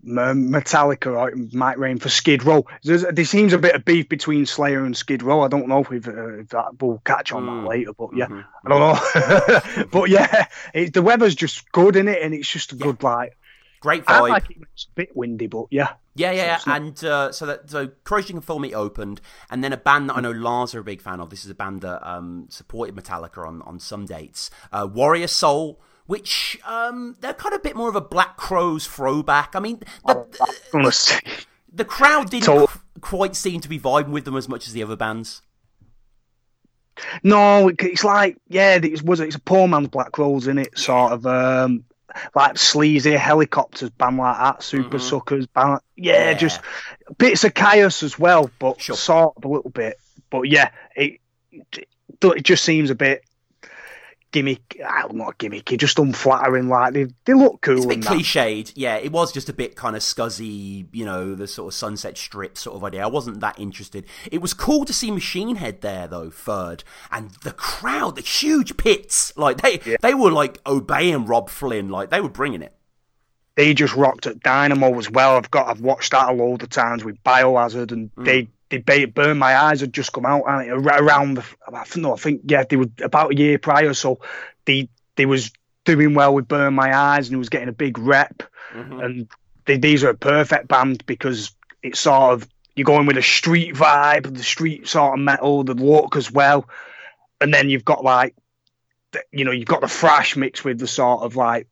Metallica, 0.06 1.08
or 1.18 1.30
it 1.30 1.54
might 1.54 1.78
rain 1.78 2.00
for 2.00 2.10
Skid 2.10 2.44
Row. 2.46 2.66
There's, 2.84 3.04
there 3.04 3.26
seems 3.26 3.54
a 3.54 3.58
bit 3.58 3.76
of 3.76 3.84
beef 3.84 4.08
between 4.08 4.46
Slayer 4.46 4.86
and 4.86 4.96
Skid 4.96 5.22
Row. 5.24 5.42
I 5.42 5.50
don't 5.50 5.68
know 5.68 5.82
if, 5.82 6.08
uh, 6.08 6.40
if 6.40 6.50
that 6.50 6.82
will 6.82 7.02
catch 7.04 7.32
on 7.34 7.44
Mm. 7.46 7.62
that 7.64 7.68
later, 7.70 7.92
but 7.98 8.10
yeah, 8.16 8.28
Mhm. 8.28 8.46
I 8.66 8.70
don't 8.70 8.80
know. 8.80 9.86
but 9.92 10.10
yeah, 10.10 10.46
it, 10.74 10.94
the 10.94 11.02
weather's 11.02 11.36
just 11.36 11.70
good 11.72 11.96
in 11.96 12.08
it, 12.08 12.22
and 12.22 12.34
it's 12.34 12.48
just 12.50 12.72
a 12.72 12.76
good 12.76 13.04
like. 13.04 13.36
great 13.82 14.04
I 14.08 14.20
vibe. 14.22 14.30
like 14.30 14.50
it. 14.52 14.58
It's 14.74 14.86
a 14.92 14.96
bit 14.96 15.16
windy, 15.16 15.48
but 15.48 15.66
yeah. 15.72 15.90
Yeah, 16.20 16.32
yeah, 16.32 16.56
it's 16.58 16.68
yeah. 16.68 16.74
not- 16.74 16.82
and 16.82 17.04
uh, 17.06 17.32
so 17.32 17.46
that 17.46 17.70
so 17.70 17.88
Corrosion 18.04 18.42
Full 18.42 18.60
Meat 18.60 18.74
opened, 18.74 19.22
and 19.50 19.64
then 19.64 19.72
a 19.74 19.78
band 19.78 20.10
that 20.10 20.18
I 20.18 20.22
know 20.22 20.32
Lars 20.32 20.76
are 20.76 20.80
a 20.80 20.84
big 20.84 21.02
fan 21.02 21.20
of. 21.20 21.30
This 21.30 21.46
is 21.46 21.52
a 21.52 21.56
band 21.56 21.82
that 21.82 22.06
um, 22.08 22.48
supported 22.50 22.96
Metallica 22.96 23.48
on 23.48 23.62
on 23.64 23.80
some 23.80 24.06
dates. 24.06 24.50
Uh, 24.72 24.88
Warrior 24.92 25.28
Soul, 25.28 25.80
which 26.08 26.60
um, 26.66 27.16
they're 27.22 27.34
kind 27.34 27.54
of 27.54 27.60
a 27.60 27.64
bit 27.64 27.76
more 27.76 27.90
of 27.90 27.96
a 27.96 28.02
Black 28.02 28.36
Crowes 28.38 28.86
throwback. 28.86 29.56
I 29.56 29.60
mean, 29.60 29.80
the, 30.06 30.26
I'm 30.74 30.92
the 31.72 31.86
crowd 31.86 32.30
didn't 32.32 32.46
So- 32.46 32.68
qu- 32.68 32.80
quite 33.02 33.36
seem 33.36 33.62
to 33.62 33.70
be 33.70 33.80
vibing 33.80 34.10
with 34.10 34.26
them 34.26 34.36
as 34.36 34.50
much 34.50 34.68
as 34.68 34.74
the 34.74 34.84
other 34.84 34.96
bands. 34.98 35.42
No, 37.24 37.70
it's 37.80 38.04
like 38.04 38.38
yeah, 38.50 38.76
it 38.76 39.04
was 39.04 39.22
it's 39.22 39.36
a 39.36 39.40
poor 39.40 39.68
man's 39.70 39.88
Black 39.88 40.18
Rose 40.18 40.48
in 40.48 40.58
it, 40.58 40.78
sort 40.78 41.14
of 41.14 41.26
um 41.26 41.86
like 42.36 42.58
sleazy 42.58 43.12
Hellacopters 43.14 43.92
band 43.98 44.18
like 44.18 44.38
that, 44.38 44.64
super 44.64 44.98
Mhm. 44.98 45.02
suckers 45.02 45.48
band. 45.48 45.80
Yeah, 45.96 46.32
Yeah. 46.32 46.34
just 46.34 46.62
bits 47.18 47.44
of 47.44 47.54
chaos 47.54 48.04
as 48.04 48.18
well, 48.18 48.50
but 48.60 48.82
Sure. 48.82 48.96
sort 48.96 49.34
of 49.38 49.46
a 49.46 49.48
little 49.48 49.72
bit. 49.72 49.98
But 50.30 50.44
yeah, 50.44 50.70
it, 50.96 51.20
it 51.52 52.44
just 52.44 52.64
seems 52.64 52.90
a 52.90 52.96
bit 52.96 53.24
gimmick. 54.32 54.80
ah, 54.86 55.08
Not 55.12 55.38
gimmicky, 55.38 55.78
just 55.78 55.98
unflattering. 56.00 56.70
Like 56.70 56.94
they 56.94 57.08
they 57.26 57.34
look 57.34 57.62
cool 57.62 57.78
It's 57.78 57.86
a 57.86 57.88
bit 57.90 58.02
that. 58.04 58.12
cliched. 58.14 58.74
Yeah, 58.76 58.96
it 58.98 59.12
was 59.12 59.32
just 59.32 59.50
a 59.50 59.54
bit 59.54 59.76
kind 59.76 59.96
of 59.96 60.02
scuzzy, 60.02 60.88
you 60.92 61.06
know, 61.06 61.36
the 61.36 61.48
sort 61.48 61.74
of 61.74 61.78
Sunset 61.78 62.18
Strip 62.18 62.58
sort 62.58 62.76
of 62.76 62.84
idea. 62.84 63.04
I 63.04 63.08
wasn't 63.08 63.40
that 63.42 63.60
interested. 63.60 64.06
It 64.32 64.42
was 64.42 64.54
cool 64.54 64.86
to 64.86 64.94
see 64.94 65.12
Machine 65.12 65.56
Head 65.58 65.82
there 65.82 66.08
though, 66.08 66.30
third, 66.30 66.84
and 67.12 67.32
the 67.44 67.52
crowd, 67.54 68.16
the 68.16 68.22
huge 68.22 68.78
pits, 68.78 69.34
like 69.36 69.62
they 69.62 69.78
they 70.02 70.14
were 70.14 70.32
like 70.32 70.60
obeying 70.66 71.26
Robb 71.26 71.50
Flynn, 71.50 71.90
like 71.90 72.10
they 72.10 72.22
were 72.22 72.30
bringing 72.30 72.62
it. 72.62 72.74
they 73.56 73.74
just 73.74 73.94
rocked 73.96 74.26
at 74.26 74.40
Dynamo 74.40 74.98
as 74.98 75.12
well. 75.12 75.36
I've 75.36 75.52
got 75.52 75.68
I've 75.68 75.82
watched 75.82 76.12
that 76.12 76.30
a 76.30 76.34
load 76.34 76.64
of 76.64 76.70
times 76.70 77.04
with 77.04 77.22
Biohazard, 77.24 77.92
and 77.92 78.10
Mm. 78.16 78.26
they 78.26 78.48
they 78.70 78.78
ba- 78.78 79.08
burn 79.08 79.38
my 79.38 79.56
eyes 79.56 79.82
had 79.82 79.94
just 79.94 80.14
come 80.14 80.26
out 80.26 80.44
and 80.48 80.70
around 80.72 81.36
the 81.36 81.44
I 81.74 81.84
think- 81.84 82.04
no 82.04 82.14
I 82.14 82.18
think 82.18 82.42
yeah 82.46 82.64
they 82.70 82.76
were 82.78 82.90
about 83.04 83.32
a 83.34 83.36
year 83.36 83.58
prior, 83.60 83.94
so 83.94 84.20
they 84.66 84.90
they 85.16 85.26
was 85.26 85.52
doing 85.86 86.14
well 86.14 86.34
with 86.36 86.48
Burn 86.48 86.74
My 86.76 86.96
Eyes 86.96 87.28
and 87.28 87.36
it 87.36 87.40
was 87.40 87.50
getting 87.50 87.70
a 87.70 87.74
big 87.74 87.98
rep, 87.98 88.44
Mm-hmm. 88.74 89.00
and 89.00 89.28
they, 89.66 89.78
these 89.78 90.04
are 90.04 90.10
a 90.10 90.16
perfect 90.18 90.68
band 90.68 91.04
because 91.08 91.52
it's 91.82 92.00
sort 92.00 92.34
of 92.34 92.48
you're 92.76 92.86
going 92.86 93.08
with 93.08 93.18
a 93.18 93.22
street 93.24 93.74
vibe, 93.76 94.32
the 94.34 94.44
street 94.44 94.88
sort 94.88 95.18
of 95.18 95.24
metal, 95.24 95.64
the 95.64 95.74
look 95.74 96.16
as 96.16 96.32
well, 96.32 96.70
and 97.42 97.52
then 97.54 97.70
you've 97.70 97.84
got 97.86 98.04
like 98.04 98.36
you 99.32 99.44
know 99.46 99.52
you've 99.52 99.68
got 99.68 99.82
the 99.82 99.88
thrash 99.88 100.36
mixed 100.38 100.64
with 100.64 100.78
the 100.80 100.88
sort 100.88 101.24
of 101.24 101.36
like 101.36 101.68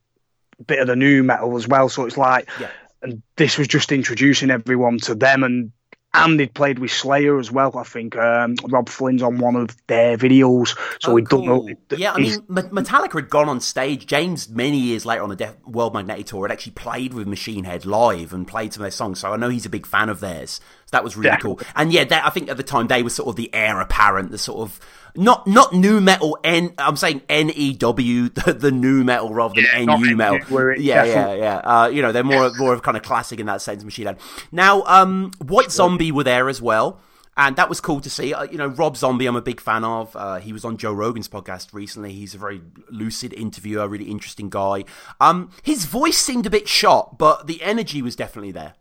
bit 0.65 0.79
of 0.79 0.88
the 0.88 0.95
new 0.95 1.21
metal 1.23 1.55
as 1.55 1.67
well. 1.67 1.88
So 1.88 2.05
it's 2.05 2.17
like, 2.17 2.49
Yeah. 2.60 2.69
and 3.03 3.21
this 3.36 3.60
was 3.60 3.67
just 3.67 3.91
introducing 3.91 4.49
everyone 4.49 4.97
to 5.01 5.13
them, 5.13 5.43
and 5.43 5.71
and 6.13 6.39
they'd 6.39 6.54
played 6.54 6.80
with 6.80 6.91
Slayer 6.91 7.38
as 7.38 7.52
well. 7.52 7.78
I 7.78 7.84
think 7.84 8.15
um, 8.15 8.56
Robb 8.70 8.89
Flynn's 8.89 9.22
on 9.22 9.38
one 9.38 9.56
of 9.56 9.70
their 9.88 10.17
videos, 10.17 10.76
so 11.00 11.12
Oh, 11.12 11.13
we 11.15 11.22
don't 11.22 11.46
know. 11.46 11.67
Yeah, 11.96 12.13
I 12.13 12.20
mean, 12.20 12.41
Metallica 12.50 13.13
had 13.15 13.30
gone 13.30 13.50
on 13.50 13.60
stage. 13.62 14.08
James, 14.08 14.50
many 14.50 14.78
years 14.78 15.06
later 15.06 15.24
on 15.24 15.30
the 15.30 15.36
Def- 15.36 15.65
World 15.67 15.93
Magnetic 15.93 16.28
Tour, 16.28 16.48
had 16.48 16.54
actually 16.54 16.72
played 16.74 17.13
with 17.13 17.28
Machine 17.28 17.65
Head 17.65 17.86
live 17.86 18.34
and 18.34 18.48
played 18.48 18.74
some 18.74 18.82
of 18.82 18.86
their 18.86 18.91
songs. 18.91 19.20
So 19.20 19.32
I 19.34 19.38
know 19.38 19.50
he's 19.50 19.65
a 19.65 19.70
big 19.70 19.86
fan 19.86 20.10
of 20.10 20.20
theirs. 20.20 20.60
So 20.88 20.91
that 20.97 21.04
was 21.04 21.15
really 21.17 21.28
Yeah. 21.30 21.38
cool. 21.38 21.60
And 21.76 21.91
yeah, 21.91 22.06
that, 22.06 22.26
I 22.26 22.30
think 22.30 22.50
at 22.50 22.58
the 22.58 22.63
time 22.63 22.88
they 22.88 23.04
were 23.04 23.10
sort 23.10 23.28
of 23.30 23.36
the 23.36 23.54
heir 23.54 23.80
apparent, 23.82 24.32
the 24.32 24.38
sort 24.38 24.60
of 24.60 24.80
not 25.15 25.45
not 25.47 25.73
new 25.73 26.00
metal. 26.00 26.38
N 26.43 26.73
I'm 26.78 26.95
saying 26.95 27.21
N 27.28 27.50
E 27.54 27.73
W, 27.73 28.30
the, 28.30 28.54
the 28.54 28.71
new 28.71 29.04
metal 29.04 29.34
rather 29.34 29.56
than 29.56 29.65
U 29.65 29.86
NU, 29.86 30.15
metal. 30.15 30.39
Yeah, 30.80 31.04
yeah, 31.04 31.34
yeah. 31.34 31.56
Uh, 31.58 31.88
you 31.88 32.02
know, 32.02 32.12
they're 32.12 32.23
more 32.23 32.52
more 32.58 32.73
of 32.73 32.84
kind 32.84 32.95
of 32.97 33.04
classic 33.04 33.39
in 33.39 33.45
that 33.47 33.62
sense. 33.62 33.84
Machine 33.84 34.06
Head. 34.08 34.17
Now, 34.52 34.84
um, 34.84 35.32
White 35.39 35.71
Zombie 35.71 36.12
were 36.12 36.23
there 36.23 36.47
as 36.50 36.62
well. 36.62 37.02
And 37.39 37.56
that 37.58 37.69
was 37.69 37.80
cool 37.80 38.02
to 38.02 38.10
see. 38.10 38.34
Uh, 38.34 38.43
you 38.45 38.58
know, 38.58 38.65
Rob 38.65 38.97
Zombie, 38.97 39.28
I'm 39.28 39.36
a 39.36 39.43
big 39.43 39.62
fan 39.62 39.84
of. 39.84 40.15
Uh, 40.15 40.38
he 40.39 40.52
was 40.52 40.65
on 40.65 40.76
Joe 40.78 40.91
Rogan's 40.91 41.28
podcast 41.28 41.71
recently. 41.71 42.12
He's 42.12 42.34
a 42.34 42.39
very 42.39 42.62
lucid 42.89 43.32
interviewer, 43.32 43.88
really 43.88 44.06
interesting 44.10 44.50
guy. 44.50 44.86
Um, 45.21 45.52
his 45.62 45.86
voice 45.86 46.17
seemed 46.17 46.47
a 46.47 46.50
bit 46.50 46.67
shot, 46.67 47.19
but 47.19 47.45
the 47.45 47.62
energy 47.62 48.02
was 48.02 48.15
definitely 48.15 48.54
there. 48.54 48.73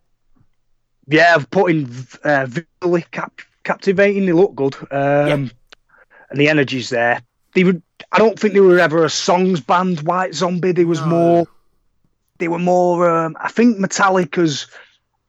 Yeah, 1.09 1.35
I've 1.35 1.51
put 1.51 1.71
in 1.71 1.89
uh, 2.25 2.47
visually 2.47 3.05
cap- 3.11 3.41
captivating. 3.65 4.27
They 4.27 4.33
look 4.33 4.55
good, 4.55 4.75
um, 4.91 5.51
and 6.31 6.39
the 6.41 6.49
energy's 6.49 6.91
there. 6.91 7.23
They 7.55 7.65
would. 7.65 7.83
I 8.13 8.19
don't 8.19 8.39
think 8.39 8.55
they 8.55 8.61
were 8.61 8.79
ever 8.79 9.05
a 9.05 9.11
songs 9.11 9.61
band. 9.61 10.01
White 10.01 10.35
Zombie. 10.35 10.73
They 10.73 10.85
was 10.85 11.01
No. 11.01 11.07
more. 11.07 11.47
They 12.39 12.49
were 12.49 12.59
more. 12.59 13.09
Um, 13.09 13.37
I 13.41 13.49
think 13.51 13.79
Metallica's 13.79 14.67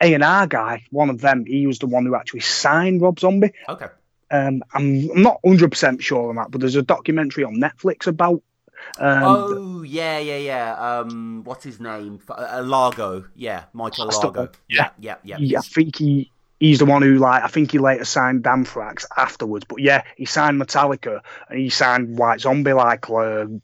A 0.01 0.13
and 0.13 0.23
R 0.23 0.47
guy, 0.47 0.83
one 0.91 1.09
of 1.09 1.21
them. 1.21 1.45
He 1.45 1.67
was 1.67 1.79
the 1.79 1.87
one 1.87 2.05
who 2.05 2.15
actually 2.15 2.41
signed 2.41 3.01
Rob 3.01 3.19
Zombie. 3.19 3.51
Okay. 3.69 3.87
Um, 4.29 4.61
I'm, 4.73 5.09
I'm 5.11 5.21
not 5.21 5.39
100 5.43 5.71
percent 5.71 6.03
sure 6.03 6.29
on 6.29 6.35
that, 6.35 6.51
but 6.51 6.59
there's 6.59 6.75
a 6.75 6.81
documentary 6.81 7.43
on 7.45 7.55
Netflix 7.55 8.07
about. 8.07 8.41
Um, 8.99 9.23
oh, 9.23 9.81
yeah, 9.83 10.19
yeah, 10.19 10.37
yeah. 10.37 10.73
Um, 10.73 11.43
what's 11.43 11.63
his 11.63 11.79
name? 11.79 12.19
Uh, 12.29 12.61
Alago. 12.61 13.27
Yeah, 13.35 13.65
Michael 13.73 14.07
Alago. 14.07 14.53
Yeah, 14.69 14.89
yeah, 14.99 15.15
yeah. 15.23 15.37
Yeah, 15.39 15.59
I 15.59 15.61
think 15.61 15.97
he 15.97 16.31
he's 16.59 16.79
the 16.79 16.85
one 16.85 17.01
who 17.01 17.17
like 17.17 17.43
I 17.43 17.47
think 17.47 17.71
he 17.71 17.79
later 17.79 18.05
signed 18.05 18.45
Anthrax 18.45 19.05
afterwards. 19.15 19.65
But 19.67 19.81
yeah, 19.81 20.03
he 20.15 20.25
signed 20.25 20.61
Metallica 20.61 21.21
and 21.49 21.59
he 21.59 21.69
signed 21.69 22.17
White 22.17 22.41
Zombie 22.41 22.73
like 22.73 23.09
um, 23.09 23.61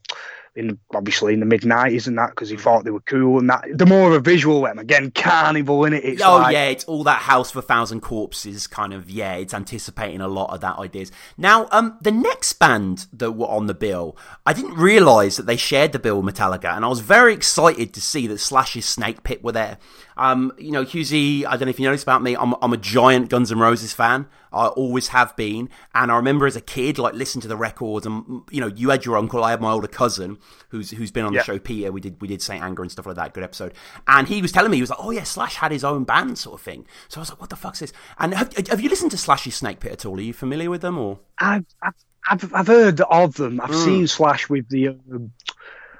in 0.56 0.78
obviously 0.94 1.34
in 1.34 1.40
the 1.40 1.46
mid 1.46 1.66
nineties 1.66 2.08
and 2.08 2.18
that 2.18 2.30
because 2.30 2.50
he 2.50 2.58
thought 2.58 2.84
they 2.84 2.92
were 2.92 3.02
cool 3.02 3.40
and 3.40 3.50
that 3.50 3.66
the 3.74 3.86
more 3.86 4.08
of 4.08 4.14
a 4.14 4.20
visual 4.20 4.62
one 4.62 4.78
again 4.78 5.10
carnival 5.12 5.86
in 5.86 5.94
it. 5.94 6.04
It's 6.04 6.22
oh 6.22 6.38
like, 6.38 6.54
yeah, 6.54 6.66
it's 6.66 6.84
all 6.86 7.04
that 7.06 7.24
House 7.24 7.52
of 7.52 7.58
a 7.58 7.62
Thousand 7.62 8.02
Corpses 8.02 8.68
kind 8.68 8.94
of 8.94 9.10
yeah. 9.10 9.34
It's 9.34 9.54
anticipating 9.54 10.22
a 10.22 10.28
lot 10.28 10.54
of 10.54 10.62
that 10.62 10.78
ideas. 10.78 11.12
Now, 11.38 11.68
um, 11.72 11.98
the 12.02 12.12
next 12.12 12.54
band 12.54 13.08
that 13.14 13.32
were 13.32 13.48
on 13.48 13.68
the 13.68 13.74
bill, 13.74 14.16
I 14.46 14.54
didn't 14.54 14.76
realise 14.76 15.38
that 15.38 15.46
they 15.46 15.58
shared 15.58 15.92
the 15.92 16.00
bill 16.00 16.22
with 16.22 16.36
Metallica, 16.36 16.76
and 16.76 16.86
I 16.86 16.88
was 16.88 17.00
very 17.00 17.34
excited 17.34 17.94
to 17.94 18.02
see 18.02 18.28
that 18.28 18.40
Slash's 18.40 18.86
Snake 18.86 19.24
Pit 19.24 19.44
were 19.44 19.52
there. 19.52 19.78
Um, 20.18 20.52
you 20.58 20.72
know, 20.72 20.84
Hughesy, 20.86 21.46
I 21.46 21.52
don't 21.52 21.62
know 21.62 21.70
if 21.70 21.80
you 21.80 21.86
noticed 21.86 22.04
about 22.04 22.22
me. 22.22 22.36
I'm 22.36 22.54
I'm 22.62 22.74
a 22.74 22.78
giant 22.78 23.30
Guns 23.30 23.52
N' 23.52 23.60
Roses 23.60 23.94
fan. 23.94 24.28
I 24.52 24.68
always 24.68 25.08
have 25.08 25.36
been, 25.36 25.68
and 25.96 26.12
I 26.12 26.16
remember 26.16 26.46
as 26.46 26.56
a 26.56 26.62
kid, 26.62 27.00
like 27.00 27.16
listening 27.16 27.42
to 27.42 27.48
the 27.48 27.58
records, 27.58 28.06
and 28.06 28.44
you 28.52 28.62
know, 28.62 28.68
you 28.68 28.92
had 28.92 29.04
your 29.04 29.18
uncle, 29.18 29.44
I 29.44 29.50
had 29.50 29.62
my 29.62 29.72
older 29.72 29.88
cousin, 29.88 30.38
who's 30.70 30.92
who's 30.92 31.10
been 31.10 31.26
on 31.26 31.34
Yeah. 31.34 31.40
the 31.42 31.46
show, 31.46 31.60
Peter. 31.60 31.92
We 31.92 32.02
did 32.02 32.22
we 32.22 32.28
did 32.28 32.42
Saint 32.42 32.64
Anger 32.64 32.84
and 32.84 32.92
stuff 32.92 33.08
like 33.08 33.16
that. 33.16 33.34
Good 33.34 33.44
episode. 33.44 33.74
And 34.08 34.28
he 34.28 34.42
was 34.44 34.52
telling 34.52 34.70
me 34.70 34.78
he 34.78 34.82
was 34.82 34.92
like, 34.92 35.00
oh 35.02 35.10
yeah, 35.10 35.24
Slash 35.24 35.56
had 35.56 35.72
his 35.72 35.84
own 35.84 36.04
band, 36.04 36.38
sort 36.38 36.60
of 36.60 36.62
thing. 36.62 36.86
So 37.08 37.20
I 37.20 37.22
was 37.24 37.30
like, 37.32 37.42
what 37.42 37.50
the 37.50 37.56
fuck's 37.56 37.80
this? 37.80 37.94
And 38.20 38.36
have, 38.36 38.56
have 38.68 38.80
you 38.82 38.90
listened 38.90 39.10
to 39.12 39.18
Slash's 39.18 39.56
Snake 39.56 39.80
Pit 39.80 39.92
at 39.92 40.06
all? 40.06 40.18
Are 40.18 40.22
you 40.22 40.34
familiar 40.34 40.70
with 40.70 40.82
them 40.82 41.00
or? 41.00 41.20
I've, 41.40 41.66
I've 41.82 41.94
I've 42.30 42.54
I've 42.54 42.68
heard 42.68 43.02
of 43.02 43.34
them. 43.36 43.60
I've 43.60 43.72
Mm. 43.72 43.84
seen 43.86 44.08
Slash 44.08 44.50
with 44.50 44.70
the 44.70 44.90
um, 44.90 45.32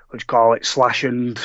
what 0.10 0.12
do 0.12 0.18
you 0.20 0.26
call 0.28 0.54
it, 0.54 0.64
Slash 0.66 1.04
and 1.04 1.40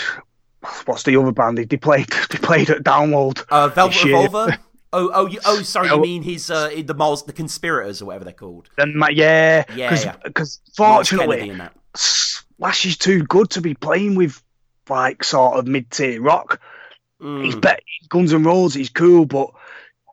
what's 0.87 1.03
the 1.05 1.17
other 1.17 1.33
band? 1.33 1.59
They, 1.59 1.65
they 1.65 1.77
played 1.77 2.09
they 2.31 2.39
played 2.39 2.71
at 2.71 2.83
Download. 2.83 3.45
Uh, 3.51 3.69
Velvet. 3.69 4.05
Revolver. 4.05 4.59
Oh, 4.91 5.11
oh, 5.13 5.27
you, 5.27 5.39
oh! 5.45 5.61
Sorry, 5.61 5.89
you 5.89 5.93
Oh. 5.97 6.01
mean 6.01 6.23
his 6.23 6.51
uh, 6.51 6.71
the 6.83 6.95
Myles, 6.95 7.27
the 7.27 7.35
conspirators, 7.35 8.01
or 8.01 8.07
whatever 8.07 8.25
they're 8.25 8.33
called. 8.33 8.71
Then 8.79 8.95
yeah, 9.11 9.65
Yeah, 9.75 9.91
because 9.91 10.05
yeah. 10.07 10.17
because 10.25 10.61
fortunately. 10.75 11.53
Slash 11.95 12.87
is 12.87 12.97
too 12.97 13.23
good 13.25 13.51
to 13.51 13.61
be 13.61 13.75
playing 13.75 14.15
with 14.15 14.43
like 14.89 15.25
sort 15.25 15.59
of 15.59 15.67
mid 15.67 15.91
tier 15.91 16.23
rock. 16.23 16.63
He's 17.21 17.55
Mm. 17.55 17.61
better. 17.61 17.81
Guns 18.09 18.33
and 18.33 18.47
Roses, 18.47 18.77
he's 18.77 18.89
cool, 18.89 19.27
but 19.27 19.51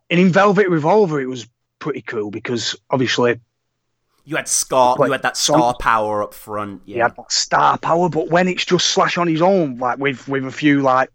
and 0.09 0.19
in 0.19 0.29
Velvet 0.33 0.67
Revolver, 0.67 1.21
it 1.21 1.27
was 1.29 1.47
pretty 1.79 2.01
cool 2.01 2.29
because 2.29 2.75
obviously 2.89 3.39
You 4.25 4.35
had 4.35 4.47
scar, 4.47 4.97
you 4.99 5.11
had 5.11 5.21
that 5.21 5.37
star 5.37 5.75
power 5.79 6.23
up 6.23 6.33
front. 6.33 6.81
he 6.85 6.95
Yeah, 6.95 7.03
had 7.03 7.15
that 7.15 7.31
star 7.31 7.77
power. 7.77 8.09
But 8.09 8.29
when 8.29 8.47
it's 8.47 8.65
just 8.65 8.89
Slash 8.89 9.17
on 9.17 9.27
his 9.27 9.41
own, 9.41 9.77
like 9.77 9.99
with 9.99 10.27
with 10.27 10.45
a 10.45 10.51
few 10.51 10.81
like 10.81 11.11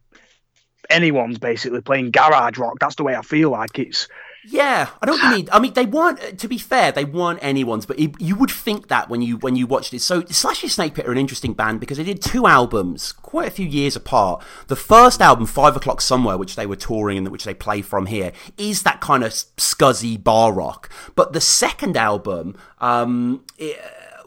anyone's 0.89 1.39
basically 1.39 1.81
playing 1.81 2.13
garage 2.13 2.57
rock, 2.57 2.77
that's 2.81 2.95
the 2.95 3.03
way 3.03 3.17
I 3.17 3.23
feel 3.23 3.51
like 3.51 3.79
it's. 3.79 4.09
Yeah, 4.47 4.89
I 5.03 5.07
don't 5.07 5.31
mean. 5.31 5.49
I 5.53 5.59
mean, 5.59 5.75
they 5.75 5.85
weren't. 5.85 6.39
To 6.39 6.49
be 6.49 6.57
fair, 6.57 6.93
they 6.93 7.05
weren't 7.05 7.39
anyone's. 7.43 7.85
But 7.85 7.99
it, 7.99 8.19
you 8.21 8.37
would 8.37 8.51
think 8.51 8.89
that 8.89 9.11
when 9.11 9.21
you 9.21 9.37
when 9.37 9.57
you 9.57 9.67
watched 9.67 9.93
it. 9.93 10.01
So 10.01 10.25
Slash 10.27 10.63
and 10.63 10.73
Snake 10.73 10.95
Pit 10.95 11.07
are 11.07 11.13
an 11.13 11.19
interesting 11.19 11.53
band 11.53 11.81
because 11.81 11.99
they 11.99 12.05
did 12.05 12.23
two 12.23 12.47
albums, 12.47 13.13
quite 13.13 13.49
a 13.49 13.51
few 13.51 13.67
years 13.67 13.97
apart. 13.97 14.43
The 14.69 14.77
first 14.77 15.21
album, 15.21 15.47
Five 15.47 15.77
O'clock 15.77 16.01
Somewhere, 16.01 16.39
which 16.39 16.57
they 16.57 16.67
were 16.67 16.77
touring 16.77 17.19
and 17.19 17.29
which 17.29 17.45
they 17.45 17.55
play 17.55 17.83
from 17.83 18.07
here, 18.07 18.33
is 18.57 18.83
that 18.85 19.01
kind 19.01 19.25
of 19.25 19.33
scuzzy 19.33 20.23
bar 20.23 20.53
rock. 20.53 20.91
But 21.15 21.33
the 21.35 21.41
second 21.41 21.97
album, 21.97 22.57
um, 22.79 23.45
it, 23.59 23.79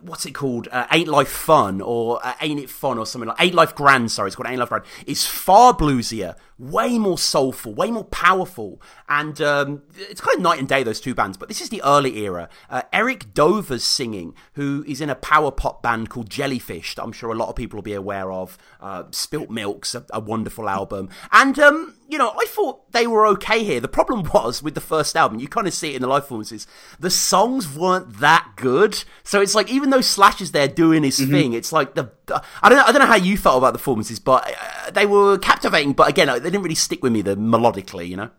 what's 0.03 0.25
it 0.25 0.31
called? 0.31 0.67
Uh, 0.71 0.85
Ain't 0.91 1.07
Life 1.07 1.29
Fun 1.29 1.81
or 1.81 2.19
uh, 2.25 2.33
Ain't 2.41 2.59
It 2.59 2.69
Fun 2.69 2.97
or 2.97 3.05
something 3.05 3.27
like 3.27 3.41
Ain't 3.41 3.55
Life 3.55 3.75
Grand. 3.75 4.11
Sorry, 4.11 4.27
it's 4.27 4.35
called 4.35 4.47
Ain't 4.47 4.59
Life 4.59 4.69
Grand. 4.69 4.85
It's 5.07 5.25
far 5.25 5.73
bluesier, 5.73 6.35
way 6.57 6.97
more 6.99 7.17
soulful, 7.17 7.73
way 7.73 7.89
more 7.91 8.03
powerful, 8.05 8.81
and 9.07 9.39
um, 9.41 9.83
it's 9.95 10.21
kind 10.21 10.37
of 10.37 10.41
night 10.41 10.59
and 10.59 10.67
day 10.67 10.83
those 10.83 10.99
two 10.99 11.15
bands. 11.15 11.37
But 11.37 11.47
this 11.47 11.61
is 11.61 11.69
the 11.69 11.81
early 11.83 12.17
era. 12.19 12.49
Uh, 12.69 12.83
Eric 12.91 13.33
Dover's 13.33 13.83
singing, 13.83 14.35
who 14.53 14.83
is 14.87 15.01
in 15.01 15.09
a 15.09 15.15
power 15.15 15.51
pop 15.51 15.81
band 15.81 16.09
called 16.09 16.29
Jellyfish, 16.29 16.95
that 16.95 17.03
I'm 17.03 17.11
sure 17.11 17.31
a 17.31 17.35
lot 17.35 17.49
of 17.49 17.55
people 17.55 17.77
will 17.77 17.83
be 17.83 17.93
aware 17.93 18.31
of. 18.31 18.57
Uh, 18.81 19.03
Spilt 19.11 19.49
Milk's 19.49 19.95
a, 19.95 20.05
a 20.11 20.19
wonderful 20.19 20.69
album, 20.69 21.09
and 21.31 21.57
um, 21.59 21.95
you 22.13 22.17
know 22.19 22.31
I 22.39 22.45
thought 22.45 22.91
they 22.93 23.07
were 23.07 23.25
okay 23.33 23.63
here. 23.63 23.79
The 23.81 23.87
problem 23.87 24.23
was 24.33 24.63
with 24.63 24.75
the 24.75 24.81
first 24.81 25.15
album, 25.17 25.39
you 25.39 25.47
kind 25.47 25.67
of 25.67 25.73
see 25.73 25.89
it 25.91 25.95
in 25.97 26.01
the 26.01 26.07
live 26.07 26.23
performances. 26.23 26.65
The 26.99 27.09
songs 27.09 27.67
weren't 27.75 28.19
that 28.19 28.53
good, 28.55 29.03
so 29.23 29.41
it's 29.41 29.55
like 29.55 29.69
even 29.69 29.89
though 29.89 30.01
Slash 30.01 30.39
is 30.41 30.51
there 30.51 30.67
doing 30.67 31.03
his 31.03 31.17
thing, 31.17 31.53
it's 31.53 31.71
like 31.73 31.95
the, 31.95 32.11
the- 32.27 32.41
I 32.61 32.69
don't 32.69 32.77
know 32.77 32.85
I 32.85 32.91
don't 32.93 33.01
know 33.01 33.07
how 33.07 33.15
you 33.15 33.35
felt 33.37 33.57
about 33.57 33.73
the 33.73 33.79
performances, 33.79 34.19
but 34.19 34.47
uh, 34.87 34.91
they 34.91 35.05
were 35.05 35.37
captivating. 35.37 35.93
But 35.93 36.07
again, 36.09 36.27
they 36.27 36.39
didn't 36.39 36.61
really 36.63 36.75
stick 36.75 37.03
with 37.03 37.11
me 37.11 37.21
the 37.21 37.35
melodically, 37.35 38.07
you 38.07 38.15
know. 38.15 38.29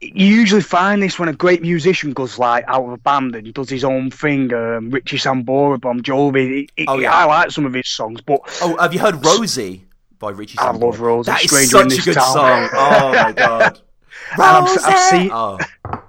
You 0.00 0.26
usually 0.26 0.62
find 0.62 1.02
this 1.02 1.18
when 1.18 1.28
a 1.28 1.32
great 1.32 1.60
musician 1.60 2.12
goes 2.12 2.38
like 2.38 2.64
out 2.68 2.84
of 2.84 2.92
a 2.92 2.98
band 2.98 3.34
and 3.34 3.52
does 3.52 3.68
his 3.68 3.82
own 3.82 4.12
thing. 4.12 4.54
Um, 4.54 4.90
Richie 4.90 5.16
Sambora, 5.18 5.80
Bon 5.80 6.00
Jovi. 6.00 6.62
It- 6.64 6.70
it- 6.76 6.84
Oh, 6.88 7.00
yeah. 7.00 7.12
I 7.12 7.24
like 7.24 7.50
some 7.50 7.66
of 7.66 7.74
his 7.74 7.88
songs, 7.88 8.20
but 8.20 8.38
Oh, 8.62 8.76
have 8.78 8.94
you 8.94 9.00
heard 9.00 9.24
Rosie 9.26 9.84
by 10.18 10.30
Richie? 10.30 10.58
I 10.58 10.66
Sambora? 10.72 10.80
love 10.80 11.00
Rosie, 11.00 11.30
That 11.30 11.44
is 11.44 11.50
Stranger 11.50 11.82
in 11.82 11.90
such 11.90 11.92
a 11.92 11.96
This 11.96 12.04
good 12.04 12.14
Town. 12.14 12.32
song. 12.32 12.68
Oh 12.74 13.12
my 13.12 13.32
god. 13.32 13.80
And 14.32 14.42
I've, 14.42 14.78
I've 14.84 14.98
seen. 14.98 15.30
Oh, 15.32 15.58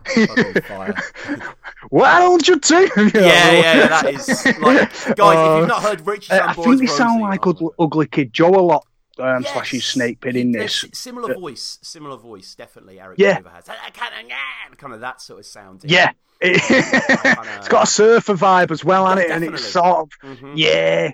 fucking 0.06 0.62
fire. 0.64 0.96
Why 1.90 2.20
don't 2.20 2.46
you 2.48 2.60
take 2.60 2.96
me? 2.98 3.12
Yeah, 3.16 3.22
yeah, 3.22 3.52
yeah, 3.62 3.88
that 3.88 4.14
is 4.14 4.46
like, 4.62 4.90
guys. 4.90 4.90
if 5.10 5.20
Uh, 5.20 5.58
you've 5.60 5.68
not 5.70 5.82
heard 5.82 6.06
Richie 6.06 6.34
Uh, 6.34 6.48
I 6.50 6.54
think 6.54 6.80
they 6.82 6.88
sound 6.88 7.22
like 7.22 7.48
oh. 7.48 7.52
Ugly, 7.52 7.70
Ugly 7.80 8.08
Kid 8.08 8.34
Joe 8.34 8.50
a 8.50 8.60
lot. 8.62 8.86
Um, 9.20 9.44
Yes. 9.44 9.54
slash 9.54 9.72
his 9.72 9.86
snake 9.86 10.20
pit 10.22 10.36
in 10.38 10.52
There's 10.52 10.82
this. 10.82 10.98
Similar 11.00 11.34
voice, 11.34 11.78
similar 11.82 12.18
voice, 12.18 12.56
definitely. 12.56 13.00
Eric 13.02 13.20
Yeah. 13.20 13.36
Dover 13.40 13.50
has 13.50 13.66
kind 14.78 14.94
of, 14.94 15.02
that 15.02 15.22
sort 15.22 15.40
of 15.40 15.46
sound. 15.46 15.82
Yeah. 15.86 16.12
it's 16.42 17.68
got 17.68 17.84
a 17.84 17.88
surfer 17.88 18.34
vibe 18.36 18.72
as 18.72 18.84
well, 18.84 19.06
hasn't 19.06 19.28
it? 19.28 19.32
And 19.32 19.44
it's 19.44 19.64
sort 19.66 19.98
of, 20.00 20.10
Mhm, 20.38 20.54
yeah, 20.56 21.12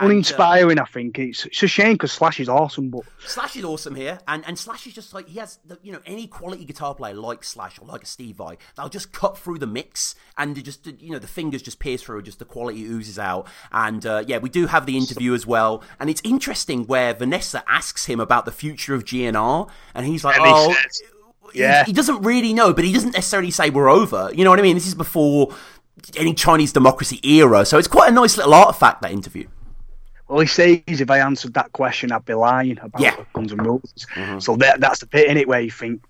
mhm. 0.00 0.04
And, 0.04 0.10
uh, 0.10 0.14
uninspiring, 0.14 0.78
I 0.78 0.84
think. 0.84 1.18
It's, 1.18 1.46
it's 1.46 1.62
a 1.62 1.66
shame 1.68 1.92
because 1.94 2.12
Slash 2.12 2.40
is 2.40 2.48
awesome, 2.48 2.90
but 2.90 3.02
Slash 3.26 3.56
is 3.56 3.64
awesome 3.64 3.94
here, 3.94 4.18
and 4.26 4.44
and 4.46 4.58
Slash 4.58 4.86
is 4.86 4.94
just 4.94 5.14
like 5.14 5.28
he 5.28 5.38
has, 5.38 5.58
the, 5.64 5.78
you 5.82 5.92
know, 5.92 6.00
any 6.06 6.26
quality 6.26 6.64
guitar 6.64 6.94
player 6.94 7.14
like 7.14 7.44
Slash 7.44 7.78
or 7.78 7.86
like 7.86 8.02
a 8.02 8.06
Steve 8.06 8.36
Vai, 8.36 8.56
they'll 8.76 8.88
just 8.88 9.12
cut 9.12 9.38
through 9.38 9.58
the 9.58 9.66
mix, 9.66 10.14
and 10.36 10.56
they 10.56 10.62
just 10.62 10.86
you 10.86 11.10
know 11.10 11.18
the 11.18 11.26
fingers 11.28 11.62
just 11.62 11.78
pierce 11.78 12.02
through, 12.02 12.22
just 12.22 12.38
the 12.38 12.44
quality 12.44 12.82
oozes 12.84 13.18
out, 13.18 13.46
and 13.72 14.04
uh, 14.06 14.24
yeah, 14.26 14.38
we 14.38 14.48
do 14.48 14.66
have 14.66 14.86
the 14.86 14.96
interview 14.96 15.34
as 15.34 15.46
well, 15.46 15.82
and 15.98 16.08
it's 16.10 16.20
interesting 16.24 16.86
where 16.86 17.14
Vanessa 17.14 17.62
asks 17.68 18.06
him 18.06 18.20
about 18.20 18.44
the 18.44 18.52
future 18.52 18.94
of 18.94 19.04
GNR, 19.04 19.68
and 19.94 20.06
he's 20.06 20.24
like, 20.24 20.36
And 20.36 20.46
he 20.46 20.52
oh. 20.54 20.74
he- 21.52 21.58
Yeah. 21.60 21.84
he 21.84 21.92
doesn't 21.92 22.22
really 22.22 22.52
know, 22.54 22.72
but 22.72 22.84
he 22.84 22.92
doesn't 22.92 23.12
necessarily 23.12 23.50
say 23.50 23.70
we're 23.70 23.88
over. 23.90 24.30
You 24.32 24.44
know 24.44 24.50
what 24.50 24.58
I 24.58 24.62
mean? 24.62 24.76
This 24.76 24.86
is 24.86 24.94
before 24.94 25.52
any 26.16 26.32
Chinese 26.32 26.72
democracy 26.72 27.20
era, 27.28 27.64
so 27.66 27.76
it's 27.76 27.88
quite 27.88 28.08
a 28.08 28.12
nice 28.12 28.36
little 28.36 28.54
artifact 28.54 29.02
that 29.02 29.10
interview. 29.10 29.46
Well, 30.30 30.40
he 30.40 30.46
says 30.46 30.80
if 30.86 31.10
I 31.10 31.18
answered 31.18 31.54
that 31.54 31.72
question, 31.72 32.12
I'd 32.12 32.24
be 32.24 32.34
lying 32.34 32.78
about 32.78 33.00
Yeah. 33.02 33.16
Guns 33.34 33.52
N' 33.52 33.58
Roses. 33.58 34.06
So 34.38 34.56
that 34.56 34.80
that's 34.80 35.00
the 35.00 35.06
bit 35.06 35.28
in 35.28 35.36
it 35.36 35.48
where 35.48 35.60
you 35.60 35.70
think 35.70 36.02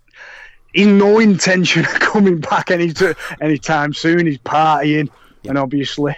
he's 0.73 0.87
no 0.87 1.19
intention 1.19 1.83
of 1.85 1.99
coming 1.99 2.39
back 2.39 2.71
any 2.71 2.93
anytime 3.41 3.93
soon. 3.93 4.25
He's 4.27 4.37
partying, 4.39 5.09
and 5.47 5.57
obviously, 5.57 6.15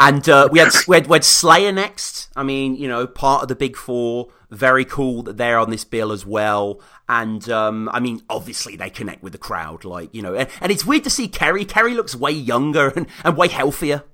And 0.00 0.28
uh, 0.28 0.48
we, 0.50 0.58
had, 0.58 0.72
we, 0.88 0.96
had, 0.96 1.06
we 1.06 1.14
had 1.16 1.24
Slayer 1.24 1.70
next. 1.70 2.28
I 2.34 2.42
mean, 2.42 2.74
you 2.76 2.88
know, 2.88 3.06
part 3.06 3.42
of 3.42 3.48
the 3.48 3.54
Big 3.54 3.76
Four. 3.76 4.28
Very 4.50 4.84
cool 4.84 5.22
that 5.22 5.36
they're 5.38 5.58
on 5.58 5.70
this 5.70 5.84
bill 5.84 6.12
as 6.12 6.26
well. 6.26 6.80
And 7.08 7.48
um, 7.48 7.88
I 7.90 8.00
mean, 8.00 8.22
obviously 8.28 8.76
they 8.76 8.90
connect 8.90 9.22
with 9.22 9.32
the 9.32 9.38
crowd, 9.38 9.84
like 9.84 10.14
you 10.14 10.20
know. 10.22 10.34
And, 10.34 10.48
and 10.60 10.70
it's 10.72 10.84
weird 10.84 11.04
to 11.04 11.10
see 11.10 11.28
Kerry. 11.28 11.64
Kerry 11.64 11.94
looks 11.94 12.14
way 12.14 12.32
younger 12.32 12.88
and, 12.96 13.06
and 13.24 13.36
way 13.36 13.48
healthier. 13.48 14.04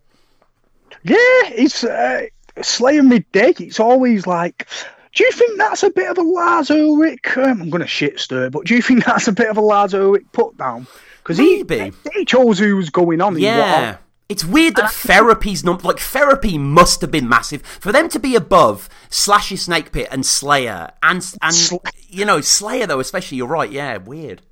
yeah, 1.02 1.16
it's 1.16 1.82
uh, 1.84 2.26
Slayer 2.62 3.02
midday. 3.02 3.54
It's 3.58 3.80
always 3.80 4.26
like. 4.26 4.68
Do 5.14 5.24
you 5.24 5.32
think 5.32 5.58
that's 5.58 5.82
a 5.82 5.90
bit 5.90 6.10
of 6.10 6.18
a 6.18 6.22
Lars 6.22 6.70
Ulrich? 6.70 7.36
Um, 7.36 7.62
I'm 7.62 7.70
going 7.70 7.80
to 7.80 7.88
shit 7.88 8.20
stir, 8.20 8.50
but 8.50 8.66
do 8.66 8.74
you 8.76 8.82
think 8.82 9.04
that's 9.06 9.26
a 9.26 9.32
bit 9.32 9.48
of 9.48 9.56
a 9.56 9.60
Lars 9.60 9.94
Ulrich 9.94 10.26
put 10.32 10.56
down? 10.56 10.86
Because 11.18 11.38
he, 11.38 11.64
he 12.14 12.24
chose 12.24 12.58
who 12.58 12.76
was 12.76 12.90
going 12.90 13.20
on. 13.20 13.38
Yeah. 13.38 13.96
It's 14.28 14.44
weird 14.44 14.76
that 14.76 14.90
therapy's 14.92 15.64
not 15.64 15.84
like 15.84 15.98
therapy 15.98 16.58
must 16.58 17.00
have 17.00 17.10
been 17.10 17.28
massive 17.28 17.62
for 17.62 17.92
them 17.92 18.10
to 18.10 18.18
be 18.18 18.36
above 18.36 18.90
Slash's 19.08 19.62
Snake 19.62 19.90
Pit 19.90 20.08
and 20.10 20.24
Slayer 20.24 20.90
and 21.02 21.26
and 21.40 21.54
Sl- 21.54 21.76
you 22.08 22.26
know 22.26 22.42
Slayer 22.42 22.86
though 22.86 23.00
especially 23.00 23.38
you're 23.38 23.46
right 23.46 23.72
yeah 23.72 23.96
weird 23.96 24.42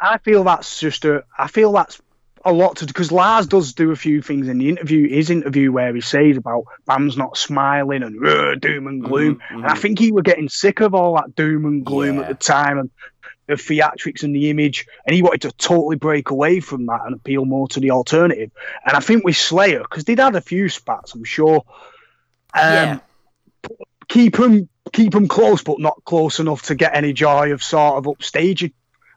I 0.00 0.18
feel 0.18 0.44
that's 0.44 0.78
just 0.78 1.04
a. 1.04 1.24
I 1.38 1.48
feel 1.48 1.72
that's 1.72 2.00
a 2.46 2.52
lot 2.52 2.76
to 2.76 2.86
because 2.86 3.12
Lars 3.12 3.46
does 3.46 3.72
do 3.74 3.90
a 3.90 3.96
few 3.96 4.22
things 4.22 4.48
in 4.48 4.58
the 4.58 4.68
interview, 4.68 5.08
his 5.08 5.30
interview 5.30 5.70
where 5.72 5.94
he 5.94 6.00
says 6.00 6.36
about 6.36 6.64
Bam's 6.86 7.16
not 7.16 7.36
smiling 7.36 8.02
and 8.02 8.26
"Ugh, 8.26 8.60
doom 8.60 8.86
and 8.86 9.02
gloom, 9.02 9.40
and 9.50 9.66
I 9.66 9.74
think 9.74 9.98
he 9.98 10.12
was 10.12 10.22
getting 10.22 10.48
sick 10.48 10.80
of 10.80 10.94
all 10.94 11.16
that 11.16 11.34
doom 11.34 11.64
and 11.66 11.84
gloom 11.84 12.16
Yeah. 12.16 12.22
at 12.22 12.28
the 12.28 12.34
time 12.34 12.78
and 12.78 12.90
the 13.46 13.54
theatrics 13.54 14.22
and 14.22 14.34
the 14.34 14.50
image, 14.50 14.86
and 15.06 15.14
he 15.14 15.22
wanted 15.22 15.42
to 15.42 15.52
totally 15.52 15.96
break 15.96 16.30
away 16.30 16.60
from 16.60 16.86
that 16.86 17.02
and 17.04 17.14
appeal 17.14 17.44
more 17.44 17.68
to 17.68 17.80
the 17.80 17.92
alternative. 17.92 18.50
And 18.84 18.96
I 18.96 19.00
think 19.00 19.24
with 19.24 19.36
Slayer, 19.36 19.80
because 19.80 20.04
they'd 20.04 20.18
had 20.18 20.34
a 20.34 20.40
few 20.40 20.68
spats, 20.68 21.14
I'm 21.14 21.24
sure. 21.24 21.64
Um, 22.54 22.72
yeah 22.72 22.98
keep 24.08 24.36
them 24.36 24.68
keep 24.92 25.12
them 25.12 25.26
close, 25.26 25.62
but 25.64 25.80
not 25.80 26.04
close 26.04 26.38
enough 26.38 26.62
to 26.62 26.74
get 26.76 26.94
any 26.94 27.12
joy 27.12 27.52
of 27.52 27.62
sort 27.62 27.96
of 27.98 28.04
upstaging, 28.04 28.72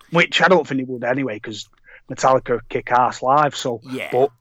which 0.09 0.41
I 0.41 0.47
don't 0.47 0.67
think 0.67 0.79
he 0.79 0.85
would 0.85 1.03
anyway, 1.03 1.35
because 1.35 1.69
Metallica 2.09 2.59
kick 2.69 2.91
ass 2.91 3.21
live. 3.21 3.55
So, 3.55 3.81
Yeah. 3.83 4.09
but 4.11 4.31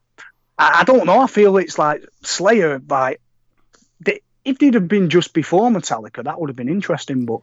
I, 0.59 0.81
I 0.81 0.85
don't 0.85 1.07
know. 1.07 1.21
I 1.21 1.27
feel 1.27 1.57
it's 1.57 1.79
like 1.79 2.05
Slayer. 2.23 2.81
Like 2.89 3.21
they, 4.01 4.21
if 4.45 4.59
they'd 4.59 4.75
have 4.75 4.89
been 4.89 5.11
just 5.11 5.33
before 5.33 5.71
Metallica, 5.71 6.25
that 6.25 6.41
would 6.41 6.51
have 6.51 6.57
been 6.57 6.69
interesting. 6.69 7.27
But 7.27 7.41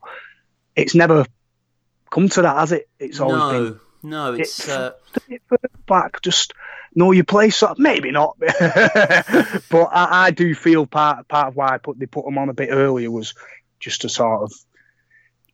it's 0.76 0.96
never 0.96 1.26
come 2.10 2.30
to 2.30 2.42
that, 2.42 2.58
has 2.58 2.72
it? 2.72 2.90
It's 3.00 3.20
always 3.20 3.44
been 3.54 3.80
no 4.04 4.30
no 4.32 4.34
it's 4.34 4.68
uh, 4.68 4.92
back. 5.88 6.22
Just 6.22 6.54
know 6.94 7.12
your 7.12 7.24
place. 7.26 7.58
So 7.58 7.74
maybe 7.78 8.12
not, 8.12 8.38
but 8.40 9.90
I, 9.92 10.26
I 10.28 10.32
do 10.32 10.56
feel 10.56 10.86
part 10.86 11.28
part 11.28 11.50
of 11.50 11.56
why 11.56 11.74
I 11.74 11.78
put 11.78 12.00
they 12.00 12.06
put 12.06 12.26
them 12.26 12.38
on 12.38 12.50
a 12.50 12.54
bit 12.54 12.70
earlier 12.72 13.12
was 13.12 13.34
just 13.80 14.02
to 14.02 14.10
sort 14.10 14.44
of. 14.44 14.54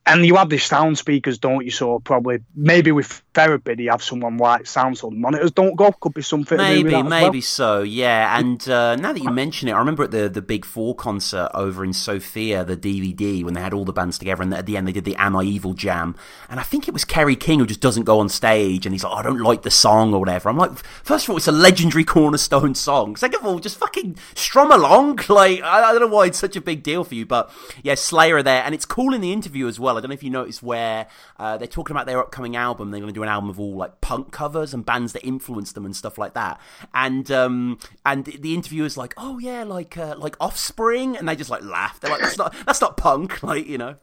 And 0.04 0.26
you 0.26 0.34
have 0.34 0.48
these 0.48 0.64
sound 0.64 0.98
speakers, 0.98 1.38
don't 1.38 1.64
you? 1.64 1.70
So 1.70 2.00
probably 2.00 2.40
maybe 2.56 2.90
with 2.90 3.22
therapy, 3.34 3.74
they 3.74 3.84
have 3.84 4.02
someone 4.02 4.36
like 4.36 4.66
sound 4.66 4.98
so 4.98 5.10
the 5.10 5.16
monitors 5.16 5.50
don't 5.52 5.76
go. 5.76 5.92
Could 5.92 6.14
be 6.14 6.22
something. 6.22 6.58
Maybe, 6.58 7.02
maybe 7.02 7.38
well. 7.38 7.42
so. 7.42 7.82
Yeah, 7.82 8.38
and 8.38 8.66
uh, 8.68 8.96
now 8.96 9.12
that 9.12 9.22
you 9.22 9.30
mention 9.30 9.68
it, 9.68 9.72
I 9.72 9.78
remember 9.78 10.04
at 10.04 10.10
the 10.10 10.28
the 10.28 10.42
Big 10.42 10.64
Four 10.64 10.94
concert 10.94 11.50
over 11.54 11.84
in 11.84 11.92
Sofia, 11.92 12.64
the 12.64 12.76
DVD 12.76 13.44
when 13.44 13.54
they 13.54 13.60
had 13.60 13.72
all 13.72 13.84
the 13.84 13.92
bands 13.92 14.18
together, 14.18 14.42
and 14.42 14.52
at 14.54 14.66
the 14.66 14.76
end 14.76 14.86
they 14.86 14.92
did 14.92 15.04
the 15.04 15.16
"Am 15.16 15.36
I 15.36 15.42
Evil" 15.42 15.74
jam, 15.74 16.16
and 16.48 16.60
I 16.60 16.62
think 16.62 16.88
it 16.88 16.92
was 16.92 17.04
Kerry 17.04 17.36
King 17.36 17.58
who 17.60 17.66
just 17.66 17.80
doesn't 17.80 18.04
go 18.04 18.18
on 18.18 18.28
stage, 18.28 18.86
and 18.86 18.94
he's 18.94 19.04
like, 19.04 19.12
oh, 19.12 19.16
"I 19.16 19.22
don't 19.22 19.40
like 19.40 19.62
the 19.62 19.70
song" 19.70 20.14
or 20.14 20.20
whatever. 20.20 20.48
I'm 20.48 20.56
like, 20.56 20.76
first 21.04 21.26
of 21.26 21.30
all, 21.30 21.36
it's 21.36 21.48
a 21.48 21.52
legendary 21.52 22.04
cornerstone 22.04 22.74
song. 22.74 23.16
Second 23.16 23.40
of 23.40 23.46
all, 23.46 23.58
just 23.58 23.78
fucking 23.78 24.16
strum 24.34 24.70
along. 24.70 25.20
Like, 25.32 25.62
I, 25.62 25.84
I 25.84 25.92
don't 25.92 26.02
know 26.02 26.14
why 26.14 26.26
it's 26.26 26.38
such 26.38 26.56
a 26.56 26.60
big 26.60 26.82
deal 26.82 27.04
for 27.04 27.14
you, 27.14 27.24
but 27.24 27.50
yeah, 27.82 27.94
Slayer 27.94 28.36
are 28.36 28.42
there, 28.42 28.62
and 28.64 28.74
it's 28.74 28.84
cool 28.84 29.14
in 29.14 29.22
the 29.22 29.32
interview 29.32 29.66
as 29.66 29.80
well. 29.80 29.96
I 29.96 30.00
don't 30.00 30.10
know 30.10 30.14
if 30.14 30.22
you 30.22 30.28
noticed 30.28 30.62
where 30.62 31.06
uh, 31.38 31.56
they're 31.56 31.66
talking 31.66 31.96
about 31.96 32.06
their 32.06 32.18
upcoming 32.18 32.54
album. 32.54 32.90
They're 32.90 33.00
going 33.00 33.12
to 33.12 33.18
do 33.18 33.21
an 33.22 33.28
album 33.28 33.50
of 33.50 33.58
all 33.60 33.74
like 33.76 34.00
punk 34.00 34.32
covers 34.32 34.74
and 34.74 34.84
bands 34.84 35.12
that 35.12 35.24
influenced 35.26 35.74
them 35.74 35.84
and 35.84 35.94
stuff 35.96 36.18
like 36.18 36.34
that. 36.34 36.60
And 36.94 37.30
um, 37.30 37.78
and 38.04 38.24
the 38.24 38.54
interviewer's 38.54 38.96
like, 38.96 39.14
oh 39.16 39.38
yeah, 39.38 39.64
like 39.64 39.96
uh, 39.96 40.14
like 40.18 40.36
Offspring, 40.40 41.16
and 41.16 41.28
they 41.28 41.36
just 41.36 41.50
like 41.50 41.62
laugh. 41.62 42.00
They're 42.00 42.10
like, 42.10 42.20
that's 42.20 42.38
not 42.38 42.54
that's 42.66 42.80
not 42.80 42.96
punk, 42.96 43.42
like 43.44 43.66
you 43.66 43.78
know. 43.78 43.96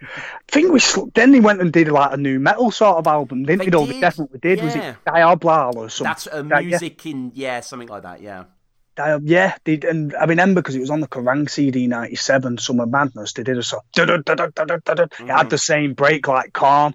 I 0.00 0.52
think 0.52 0.70
we 0.72 0.80
then 1.14 1.32
they 1.32 1.40
went 1.40 1.60
and 1.60 1.72
did 1.72 1.88
like 1.88 2.12
a 2.12 2.16
new 2.16 2.38
metal 2.38 2.70
sort 2.70 2.98
of 2.98 3.06
album, 3.06 3.42
didn't 3.44 3.58
They 3.58 3.64
they? 3.64 3.70
know, 3.70 3.86
They 3.86 3.94
did, 3.94 4.00
definitely 4.00 4.38
did. 4.38 4.62
Was 4.62 4.76
yeah. 4.76 4.90
it 4.90 4.96
Diablo 5.04 5.72
or 5.74 5.88
something? 5.88 6.04
That's 6.10 6.26
uh, 6.28 6.42
music 6.42 7.04
in 7.06 7.32
yeah, 7.34 7.60
something 7.60 7.88
like 7.88 8.02
that. 8.02 8.20
Yeah. 8.22 8.44
Yeah, 9.22 9.54
they 9.64 9.76
did, 9.76 9.84
and 9.84 10.14
I 10.16 10.24
remember 10.24 10.60
because 10.60 10.74
it 10.74 10.80
was 10.80 10.90
on 10.90 11.00
the 11.00 11.06
Kerrang 11.06 11.48
CD 11.48 11.86
'97, 11.86 12.58
Summer 12.58 12.84
Madness. 12.86 13.32
They 13.32 13.44
did 13.44 13.56
a 13.56 13.62
song. 13.62 13.80
It 13.96 15.28
had 15.28 15.50
the 15.50 15.58
same 15.58 15.94
break 15.94 16.26
like 16.26 16.52
Korn. 16.52 16.94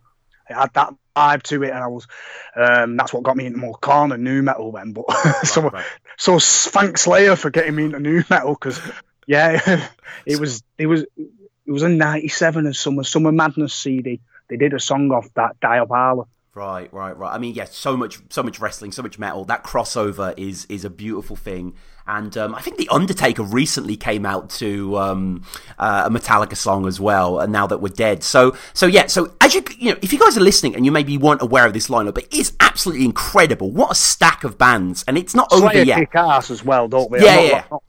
It 0.50 0.54
had 0.54 0.74
that 0.74 0.94
vibe 1.16 1.44
to 1.44 1.64
it, 1.64 1.70
and 1.70 1.84
I 1.84 1.88
was. 1.88 2.08
Um, 2.56 2.98
that's 2.98 3.14
what 3.14 3.24
got 3.24 3.38
me 3.38 3.46
into 3.46 3.60
more 3.60 3.76
Korn 3.76 4.12
and 4.12 4.24
new 4.24 4.42
metal 4.42 4.72
then. 4.72 4.94
But 4.94 5.06
so, 5.46 5.70
right. 5.70 5.86
so 6.18 6.40
thanks 6.40 7.02
Slayer 7.02 7.36
for 7.36 7.50
getting 7.50 7.76
me 7.76 7.86
into 7.86 8.00
new 8.00 8.24
metal 8.30 8.54
because 8.54 8.80
yeah, 9.28 9.88
it 10.26 10.40
was 10.40 10.64
it 10.78 10.88
was 10.88 11.06
it 11.16 11.72
was 11.72 11.84
a 11.84 11.90
'97 11.90 12.66
and 12.66 12.76
Summer 12.76 13.04
Summer 13.04 13.32
Madness 13.32 13.74
CD. 13.74 14.22
They 14.50 14.58
did 14.58 14.74
a 14.74 14.80
song 14.80 15.12
off 15.12 15.34
that 15.36 15.60
Diablo. 15.62 16.28
Right, 16.56 16.94
right, 16.94 17.18
right. 17.18 17.34
I 17.34 17.40
mean, 17.40 17.56
yeah, 17.56 17.66
so 17.66 17.98
much, 17.98 18.20
so 18.30 18.44
much 18.44 18.60
wrestling, 18.60 18.92
so 18.92 19.02
much 19.02 19.18
metal. 19.18 19.44
That 19.46 19.64
crossover 19.64 20.38
is 20.38 20.66
is 20.66 20.86
a 20.86 20.90
beautiful 20.90 21.36
thing. 21.36 21.74
And 22.06 22.36
um, 22.38 22.54
I 22.54 22.62
think 22.62 22.78
the 22.78 22.90
Undertaker 22.90 23.44
recently 23.44 23.96
came 23.96 24.26
out 24.26 24.50
to 24.52 24.98
um, 24.98 25.44
uh, 25.80 26.04
a 26.06 26.10
Metallica 26.10 26.56
song 26.58 26.86
as 26.86 27.00
well. 27.00 27.40
And 27.40 27.52
now 27.54 27.66
that 27.68 27.78
we're 27.80 27.90
dead, 27.90 28.24
so 28.24 28.56
so 28.74 28.86
yeah. 28.88 29.08
So 29.08 29.34
as 29.40 29.56
you 29.56 29.64
you 29.78 29.92
know, 29.94 30.00
if 30.02 30.12
you 30.12 30.20
guys 30.20 30.38
are 30.38 30.42
listening 30.42 30.76
and 30.76 30.86
you 30.86 30.92
maybe 30.92 31.18
weren't 31.18 31.42
aware 31.42 31.66
of 31.66 31.74
this 31.74 31.88
lineup, 31.88 32.18
it 32.18 32.34
is 32.34 32.54
absolutely 32.60 33.06
incredible. 33.06 33.72
What 33.72 33.92
a 33.92 33.96
stack 33.96 34.44
of 34.44 34.58
bands, 34.58 35.06
and 35.08 35.18
it's 35.18 35.34
not 35.34 35.52
over 35.54 35.84
yet. 35.84 36.00
kick 36.00 36.16
ass 36.16 36.52
as 36.52 36.64
well, 36.66 36.88
don't 36.88 37.10
we? 37.10 37.24
Yeah, 37.24 37.36
not- 37.36 37.44
yeah. 37.46 37.64
not 37.72 37.84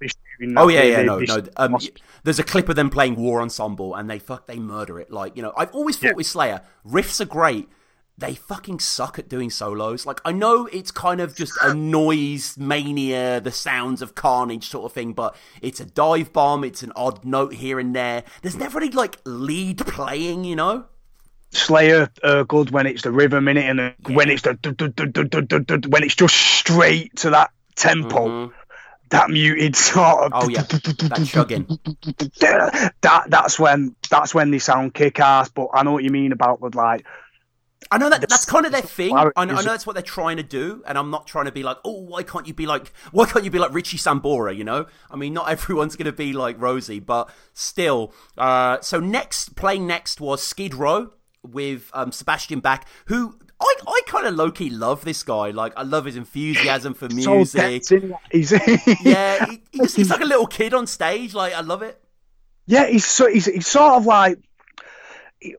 Oh 0.56 0.68
yeah, 0.68 0.82
yeah, 0.82 1.02
no, 1.02 1.18
no. 1.20 1.42
Um, 1.56 1.78
there's 2.24 2.38
a 2.38 2.44
clip 2.44 2.68
of 2.68 2.76
them 2.76 2.90
playing 2.90 3.16
War 3.16 3.40
Ensemble, 3.40 3.94
and 3.94 4.10
they 4.10 4.18
fuck, 4.18 4.46
they 4.46 4.58
murder 4.58 4.98
it. 4.98 5.10
Like 5.10 5.36
you 5.36 5.42
know, 5.42 5.52
I've 5.56 5.70
always 5.72 5.96
thought 5.96 6.08
Yeah. 6.08 6.12
with 6.14 6.26
Slayer, 6.26 6.60
riffs 6.86 7.20
are 7.20 7.24
great. 7.24 7.68
They 8.16 8.34
fucking 8.34 8.78
suck 8.78 9.18
at 9.18 9.28
doing 9.28 9.50
solos. 9.50 10.06
Like 10.06 10.20
I 10.24 10.30
know 10.30 10.66
it's 10.66 10.92
kind 10.92 11.20
of 11.20 11.34
just 11.34 11.52
a 11.60 11.74
noise 11.74 12.56
mania, 12.56 13.40
the 13.40 13.50
sounds 13.50 14.02
of 14.02 14.14
carnage 14.14 14.68
sort 14.68 14.84
of 14.84 14.92
thing, 14.92 15.14
but 15.14 15.34
it's 15.60 15.80
a 15.80 15.84
dive 15.84 16.32
bomb. 16.32 16.62
It's 16.62 16.84
an 16.84 16.92
odd 16.94 17.24
note 17.24 17.54
here 17.54 17.80
and 17.80 17.94
there. 17.94 18.22
There's 18.42 18.54
never 18.56 18.78
any 18.78 18.90
like 18.90 19.18
lead 19.24 19.78
playing, 19.78 20.44
you 20.44 20.54
know. 20.54 20.84
Slayer 21.50 22.08
uh, 22.22 22.44
good 22.44 22.70
when 22.70 22.86
it's 22.86 23.02
the 23.02 23.10
rhythm 23.10 23.48
in 23.48 23.56
it, 23.56 23.64
and 23.68 23.80
uh, 23.80 23.90
when 24.06 24.30
it's 24.30 24.42
the 24.42 24.54
du- 24.54 24.72
du- 24.72 24.88
du- 24.88 25.88
when 25.88 26.04
it's 26.04 26.14
just 26.14 26.36
straight 26.36 27.16
to 27.16 27.30
that 27.30 27.50
tempo, 27.74 28.52
that 29.10 29.30
muted 29.30 29.76
sort 29.76 30.32
of. 30.32 30.32
Mm-hmm. 30.32 30.44
Oh 30.44 30.48
yeah, 30.48 30.62
that 30.62 31.26
chugging. 31.26 31.66
that 33.00 33.24
that's 33.28 33.58
when 33.58 33.94
that's 34.08 34.34
when 34.34 34.50
they 34.50 34.58
sound 34.58 34.94
kick 34.94 35.20
ass. 35.20 35.48
But 35.48 35.68
I 35.74 35.82
know 35.82 35.92
what 35.92 36.04
you 36.04 36.10
mean 36.10 36.32
about 36.32 36.60
the 36.60 36.70
like. 36.76 37.04
I 37.90 37.98
know 37.98 38.10
that 38.10 38.28
that's 38.28 38.44
kind 38.44 38.66
of 38.66 38.72
their 38.72 38.82
thing. 38.82 39.16
I 39.16 39.24
know, 39.24 39.32
I 39.36 39.44
know 39.44 39.62
that's 39.62 39.86
what 39.86 39.94
they're 39.94 40.02
trying 40.02 40.36
to 40.38 40.42
do, 40.42 40.82
and 40.86 40.96
I'm 40.98 41.10
not 41.10 41.26
trying 41.26 41.46
to 41.46 41.52
be 41.52 41.62
like, 41.62 41.78
oh, 41.84 42.00
why 42.00 42.22
can't 42.22 42.46
you 42.46 42.54
be 42.54 42.66
like, 42.66 42.92
why 43.12 43.26
can't 43.26 43.44
you 43.44 43.50
be 43.50 43.58
like 43.58 43.72
Richie 43.72 43.98
Sambora? 43.98 44.56
You 44.56 44.64
know, 44.64 44.86
I 45.10 45.16
mean, 45.16 45.32
not 45.32 45.48
everyone's 45.50 45.96
going 45.96 46.06
to 46.06 46.12
be 46.12 46.32
like 46.32 46.60
Rosie, 46.60 47.00
but 47.00 47.30
still. 47.52 48.12
Uh, 48.36 48.80
so 48.80 49.00
next, 49.00 49.56
playing 49.56 49.86
next 49.86 50.20
was 50.20 50.42
Skid 50.42 50.74
Row 50.74 51.12
with 51.42 51.90
um, 51.92 52.10
Sebastian 52.12 52.60
Bach, 52.60 52.86
who 53.06 53.38
I, 53.60 53.74
I 53.86 54.00
kind 54.06 54.26
of 54.26 54.34
low 54.34 54.50
key 54.50 54.70
love 54.70 55.04
this 55.04 55.22
guy. 55.22 55.50
Like, 55.50 55.72
I 55.76 55.82
love 55.82 56.04
his 56.06 56.16
enthusiasm 56.16 56.94
for 56.94 57.08
So 57.10 57.34
music. 57.34 57.82
that. 57.84 58.18
He's 58.30 58.52
yeah, 59.04 59.46
he, 59.46 59.62
he 59.72 59.78
just, 59.78 59.96
he's 59.96 60.10
like 60.10 60.20
a 60.20 60.26
little 60.26 60.46
kid 60.46 60.74
on 60.74 60.86
stage. 60.86 61.34
Like, 61.34 61.54
I 61.54 61.60
love 61.60 61.82
it. 61.82 62.02
yeah, 62.66 62.86
he's 62.86 63.06
so 63.06 63.28
he's, 63.28 63.46
he's 63.46 63.66
sort 63.66 63.94
of 63.94 64.06
like. 64.06 64.38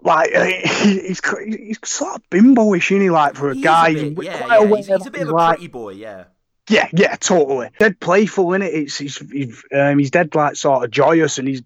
Like 0.01 0.31
he- 0.33 0.99
he's 1.07 1.21
he's 1.47 1.79
sort 1.83 2.15
of 2.15 2.29
bimboish, 2.29 2.91
isn't 2.91 3.01
he? 3.01 3.09
Like 3.09 3.35
for 3.35 3.51
a 3.51 3.55
He 3.55 3.61
guy, 3.61 3.89
a 3.89 3.93
bit, 3.93 4.03
He's 4.17 4.25
yeah, 4.25 4.37
quite 4.37 4.49
yeah. 4.49 4.65
aware 4.65 4.77
He's, 4.77 4.87
he's 4.87 5.05
a 5.05 5.11
bit 5.11 5.21
of 5.23 5.29
a 5.29 5.31
like- 5.33 5.57
pretty 5.57 5.67
boy, 5.67 5.89
yeah. 5.91 6.23
Yeah, 6.67 6.89
yeah, 6.93 7.15
totally. 7.17 7.69
Dead 7.77 7.99
playful 7.99 8.53
in 8.53 8.63
it. 8.63 8.73
It's 8.73 8.97
he's 8.97 9.17
he's, 9.31 9.63
um, 9.71 9.99
he's 9.99 10.09
dead 10.09 10.33
like 10.33 10.55
sort 10.55 10.83
of 10.83 10.89
joyous, 10.89 11.37
and 11.37 11.47
he's. 11.47 11.61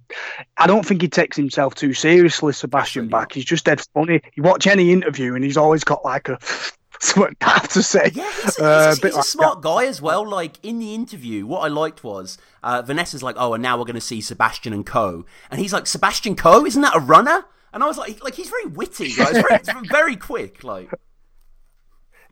I 0.58 0.68
don't 0.68 0.86
think 0.86 1.02
he 1.02 1.08
takes 1.08 1.38
himself 1.38 1.74
too 1.74 1.94
seriously, 1.94 2.52
Sebastian 2.52 3.08
Bach. 3.08 3.32
He's 3.32 3.46
just 3.46 3.64
dead 3.64 3.80
funny. 3.94 4.20
You 4.36 4.44
watch 4.44 4.68
any 4.68 4.92
interview, 4.92 5.36
and 5.36 5.44
he's 5.46 5.56
always 5.56 5.86
got 5.86 6.04
like 6.04 6.28
a 6.28 6.38
something 7.00 7.34
to 7.40 7.82
say. 7.82 8.12
Yeah, 8.14 8.30
he's, 8.30 8.44
he's, 8.44 8.60
Uh, 8.60 8.94
a, 8.98 9.02
bit 9.02 9.06
he's 9.06 9.14
a 9.14 9.18
like 9.20 9.26
smart 9.26 9.62
guy 9.62 9.86
as 9.86 10.02
well. 10.02 10.28
Like 10.28 10.58
in 10.64 10.80
the 10.80 10.94
interview, 10.94 11.46
what 11.46 11.60
I 11.62 11.70
liked 11.70 12.04
was 12.04 12.38
uh, 12.62 12.82
Vanessa's 12.82 13.24
like, 13.24 13.36
"Oh, 13.40 13.54
and 13.54 13.64
now 13.64 13.78
we're 13.78 13.86
going 13.86 13.94
to 13.96 14.02
see 14.02 14.20
Sebastian 14.20 14.74
and 14.74 14.86
Co." 14.86 15.26
And 15.50 15.62
he's 15.62 15.72
like, 15.72 15.88
"Sebastian 15.88 16.36
Coe, 16.36 16.66
isn't 16.66 16.82
that 16.82 16.98
a 16.98 17.00
runner?" 17.00 17.46
And 17.74 17.84
I 17.84 17.88
was 17.88 17.98
like, 17.98 18.24
"Like 18.24 18.36
he's 18.36 18.50
very 18.50 18.66
witty, 18.66 19.14
like, 19.16 19.36
it's 19.36 19.48
very, 19.48 19.56
it's 19.56 19.70
very 19.92 20.16
quick." 20.16 20.64
Like, 20.64 20.92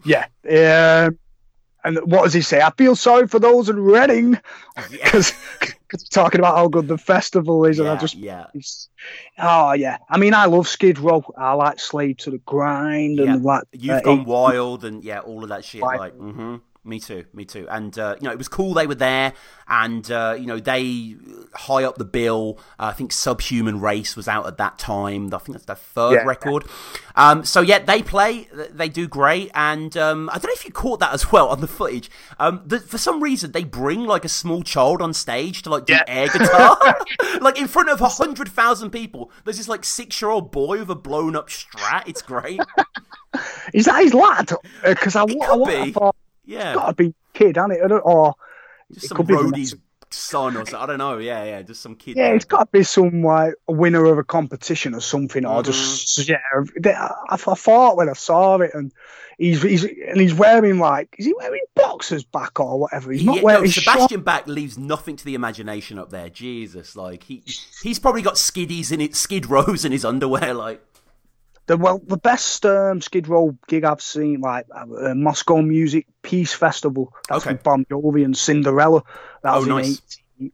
Yeah. 0.06 0.26
Um, 0.45 1.17
and 1.84 2.00
what 2.12 2.23
does 2.23 2.34
he 2.34 2.41
say? 2.41 2.60
I 2.60 2.71
feel 2.71 2.95
sorry 2.95 3.28
for 3.28 3.39
those 3.39 3.69
in 3.69 3.80
Reading 3.80 4.38
because 4.91 5.34
talking 6.12 6.39
about 6.41 6.56
how 6.58 6.67
good 6.67 6.88
the 6.88 6.97
festival 6.97 7.63
is, 7.65 7.80
and 7.80 7.88
I 7.88 7.95
just 7.95 8.15
yeah, 8.15 8.47
oh 9.39 9.71
yeah. 9.73 9.97
I 10.10 10.17
mean, 10.17 10.34
I 10.34 10.45
love 10.45 10.67
Skid 10.67 11.00
Row. 11.00 11.23
I 11.38 11.54
like 11.54 11.80
Slave 11.80 12.17
to 12.17 12.32
the 12.32 12.39
Grind 12.39 13.19
and 13.19 13.28
Yeah. 13.28 13.36
like 13.41 13.63
You've 13.71 13.91
uh, 13.97 14.02
gone 14.02 14.26
wild, 14.26 14.84
and 14.84 15.04
yeah, 15.04 15.19
all 15.19 15.43
of 15.43 15.50
that 15.50 15.63
shit. 15.63 15.82
Right. 15.82 16.00
Like, 16.00 16.13
hmm 16.13 16.56
me 16.88 17.00
too, 17.00 17.26
me 17.34 17.45
too. 17.45 17.67
And 17.69 17.97
uh, 18.00 18.15
you 18.19 18.26
know, 18.28 18.32
it 18.32 18.38
was 18.38 18.47
cool 18.47 18.73
they 18.73 18.88
were 18.88 18.95
there, 18.95 19.34
and 19.67 20.10
uh, 20.10 20.36
you 20.39 20.45
know, 20.47 20.60
they 20.60 21.15
high 21.54 21.84
up 21.84 21.97
the 21.97 22.06
bill. 22.06 22.58
Uh, 22.80 22.86
I 22.86 22.93
think 22.93 23.12
Subhuman 23.12 23.80
Race 23.82 24.15
was 24.15 24.28
out 24.28 24.47
at 24.47 24.58
that 24.58 24.78
time. 24.80 25.34
I 25.34 25.38
think 25.39 25.54
that's 25.58 25.65
their 25.65 25.76
third 25.76 26.13
Yeah. 26.13 26.23
record. 26.23 26.63
Um, 27.15 27.43
so 27.43 27.62
yeah, 27.62 27.80
they 27.80 28.02
play, 28.02 28.47
they 28.71 28.89
do 28.89 29.08
great, 29.08 29.52
and 29.54 29.95
um, 29.97 30.30
I 30.30 30.34
don't 30.39 30.45
know 30.45 30.54
if 30.54 30.65
you 30.65 30.71
caught 30.71 31.00
that 31.02 31.13
as 31.13 31.32
well 31.32 31.50
on 31.50 31.62
the 31.62 31.67
footage. 31.67 32.10
Um, 32.39 32.62
the, 32.65 32.80
for 32.80 32.97
some 32.97 33.21
reason, 33.21 33.52
they 33.52 33.63
bring 33.63 34.06
like 34.06 34.23
a 34.26 34.30
small 34.30 34.63
child 34.63 35.02
on 35.02 35.13
stage 35.13 35.63
to 35.63 35.69
like 35.69 35.86
do 35.86 35.93
Yeah. 35.93 36.04
air 36.08 36.28
guitar, 36.30 36.78
like 37.41 37.60
in 37.60 37.67
front 37.67 37.89
of 37.89 38.00
a 38.02 38.08
hundred 38.10 38.47
thousand 38.50 38.91
people. 38.91 39.32
There's 39.43 39.58
this 39.58 39.67
like 39.67 39.84
six 39.84 40.21
year 40.21 40.32
old 40.32 40.52
boy 40.52 40.80
with 40.80 40.89
a 40.89 40.95
blown 40.95 41.36
up 41.36 41.50
Strat. 41.50 42.08
It's 42.08 42.21
great. 42.21 42.62
Is 43.73 43.86
that 43.86 44.02
his 44.04 44.13
lad? 44.13 44.52
Because 44.84 45.15
I, 45.15 45.23
It 45.23 45.38
I, 45.41 45.82
I, 45.82 45.91
thought 45.91 46.15
Yeah. 46.47 46.71
it's 46.71 46.79
got 46.79 46.88
to 46.88 46.93
be 46.93 47.13
kid, 47.33 47.57
hasn't 47.57 47.73
it? 47.73 47.91
Or 48.03 48.33
just 48.91 49.05
it 49.05 49.07
some 49.10 49.17
could 49.17 49.29
roadie's 49.29 49.75
son 50.10 50.55
or 50.55 50.60
something. 50.65 50.75
I 50.75 50.86
don't 50.86 50.97
know. 50.97 51.17
Yeah, 51.17 51.43
yeah, 51.43 51.62
just 51.62 51.81
some 51.81 51.95
kid. 51.95 52.15
yeah, 52.17 52.27
there. 52.27 52.36
it's 52.36 52.45
got 52.45 52.60
to 52.60 52.69
be 52.71 52.83
some 52.83 53.21
like 53.21 53.53
a 53.67 53.73
winner 53.73 54.05
of 54.05 54.17
a 54.17 54.23
competition 54.23 54.95
or 54.95 55.01
something, 55.01 55.45
or 55.45 55.62
Mhm. 55.62 55.65
just 55.65 56.27
yeah. 56.29 56.38
I, 56.86 57.33
I 57.33 57.36
thought 57.38 57.97
when 57.97 58.10
I 58.10 58.13
saw 58.13 58.55
it, 58.62 58.71
and 58.73 58.93
he's 59.38 59.62
he's 59.62 59.83
and 59.83 60.19
he's 60.19 60.33
wearing 60.33 60.79
like 60.79 61.13
is 61.19 61.25
he 61.25 61.33
wearing 61.38 61.60
boxers 61.75 62.23
back 62.23 62.57
or 62.62 62.79
whatever? 62.79 63.12
He's 63.12 63.25
not 63.25 63.36
Yeah, 63.38 63.41
wearing 63.43 63.63
no. 63.65 63.69
Sebastian 63.69 64.21
Bach 64.21 64.47
leaves 64.47 64.77
nothing 64.77 65.17
to 65.17 65.25
the 65.25 65.36
imagination 65.36 65.99
up 65.99 66.10
there. 66.10 66.29
Jesus, 66.29 66.95
like 66.95 67.23
he 67.23 67.43
he's 67.83 67.99
probably 67.99 68.21
got 68.21 68.36
skiddies 68.36 68.93
in 68.93 69.01
it, 69.01 69.13
skid 69.15 69.45
rows 69.49 69.83
in 69.83 69.91
his 69.91 70.05
underwear. 70.05 70.53
Like, 70.53 70.81
The 71.67 71.77
well, 71.77 72.01
the 72.06 72.17
best 72.17 72.65
um, 72.65 73.01
Skid 73.01 73.27
Row 73.27 73.58
gig 73.67 73.84
I've 73.84 74.01
seen, 74.01 74.39
like 74.41 74.65
uh, 74.73 75.13
Moscow 75.13 75.62
Music 75.62 76.08
Peace 76.23 76.53
Festival. 76.53 77.13
That's 77.30 77.45
Okay. 77.45 77.53
with 77.53 77.63
Bon 77.63 77.86
Jovi 77.86 78.23
and 78.25 78.36
Cinderella. 78.38 79.03
That 79.43 79.53
Oh, 79.56 79.60
was 79.60 79.67
nice. 79.67 80.01
in 80.39 80.51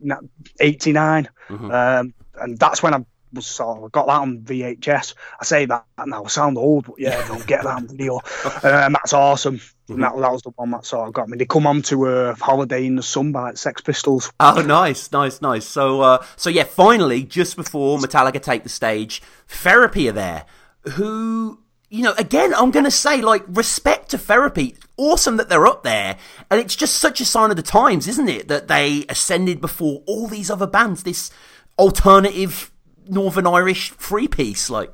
18 0.60 0.98
89. 0.98 1.30
Mhm. 1.50 2.00
Um, 2.02 2.14
and 2.42 2.58
that's 2.58 2.82
when 2.82 2.94
I 2.96 3.06
was 3.32 3.46
sort 3.48 3.84
of 3.84 3.92
got 3.92 4.06
that 4.08 4.22
on 4.22 4.40
VHS. 4.42 5.14
I 5.40 5.44
say 5.46 5.66
that 5.66 5.86
now, 6.06 6.24
I 6.24 6.28
sound 6.28 6.58
old, 6.58 6.86
but 6.86 6.96
yeah, 7.00 7.28
don't 7.28 7.46
get 7.48 7.64
that 7.64 7.76
on 7.76 7.88
video. 7.88 8.20
Um, 8.64 8.94
that's 8.94 9.14
awesome. 9.14 9.58
Mm-hmm. 9.58 9.94
And 9.96 10.04
that, 10.04 10.16
that 10.20 10.32
was 10.32 10.42
the 10.44 10.52
one 10.52 10.72
that 10.72 10.86
sort 10.86 11.08
of 11.08 11.14
got 11.14 11.28
me. 11.30 11.38
They 11.38 11.46
come 11.46 11.68
on 11.68 11.82
to 11.84 12.06
a 12.08 12.34
holiday 12.36 12.86
in 12.86 12.96
the 12.96 13.04
sun 13.04 13.32
by 13.34 13.54
Sex 13.56 13.82
Pistols. 13.82 14.32
oh, 14.40 14.62
nice, 14.66 15.12
nice, 15.12 15.42
nice. 15.42 15.66
So, 15.66 16.02
uh, 16.02 16.26
so 16.38 16.50
yeah, 16.50 16.64
finally, 16.64 17.24
just 17.24 17.56
before 17.56 17.98
Metallica 18.00 18.42
take 18.42 18.64
the 18.64 18.70
stage, 18.70 19.22
Therapy 19.48 20.08
are 20.10 20.14
there, 20.14 20.46
who. 20.92 21.60
you 21.90 22.02
know, 22.04 22.14
again, 22.18 22.54
I'm 22.56 22.72
going 22.72 22.86
to 22.86 22.92
say, 22.92 23.22
like, 23.22 23.44
respect 23.48 24.10
to 24.10 24.18
therapy. 24.18 24.76
Awesome 24.98 25.38
that 25.38 25.48
they're 25.50 25.68
up 25.68 25.84
there. 25.84 26.18
And 26.50 26.60
it's 26.60 26.76
just 26.76 26.96
such 26.96 27.22
a 27.22 27.26
sign 27.26 27.50
of 27.52 27.56
the 27.56 27.62
times, 27.64 28.08
isn't 28.08 28.30
it? 28.30 28.48
That 28.48 28.68
they 28.68 29.06
ascended 29.10 29.62
before 29.62 30.02
all 30.08 30.28
these 30.28 30.50
other 30.50 30.68
bands, 30.68 31.04
this 31.04 31.30
alternative 31.78 32.72
Northern 33.08 33.46
Irish 33.46 33.92
free 33.92 34.28
piece. 34.28 34.70
Like, 34.70 34.92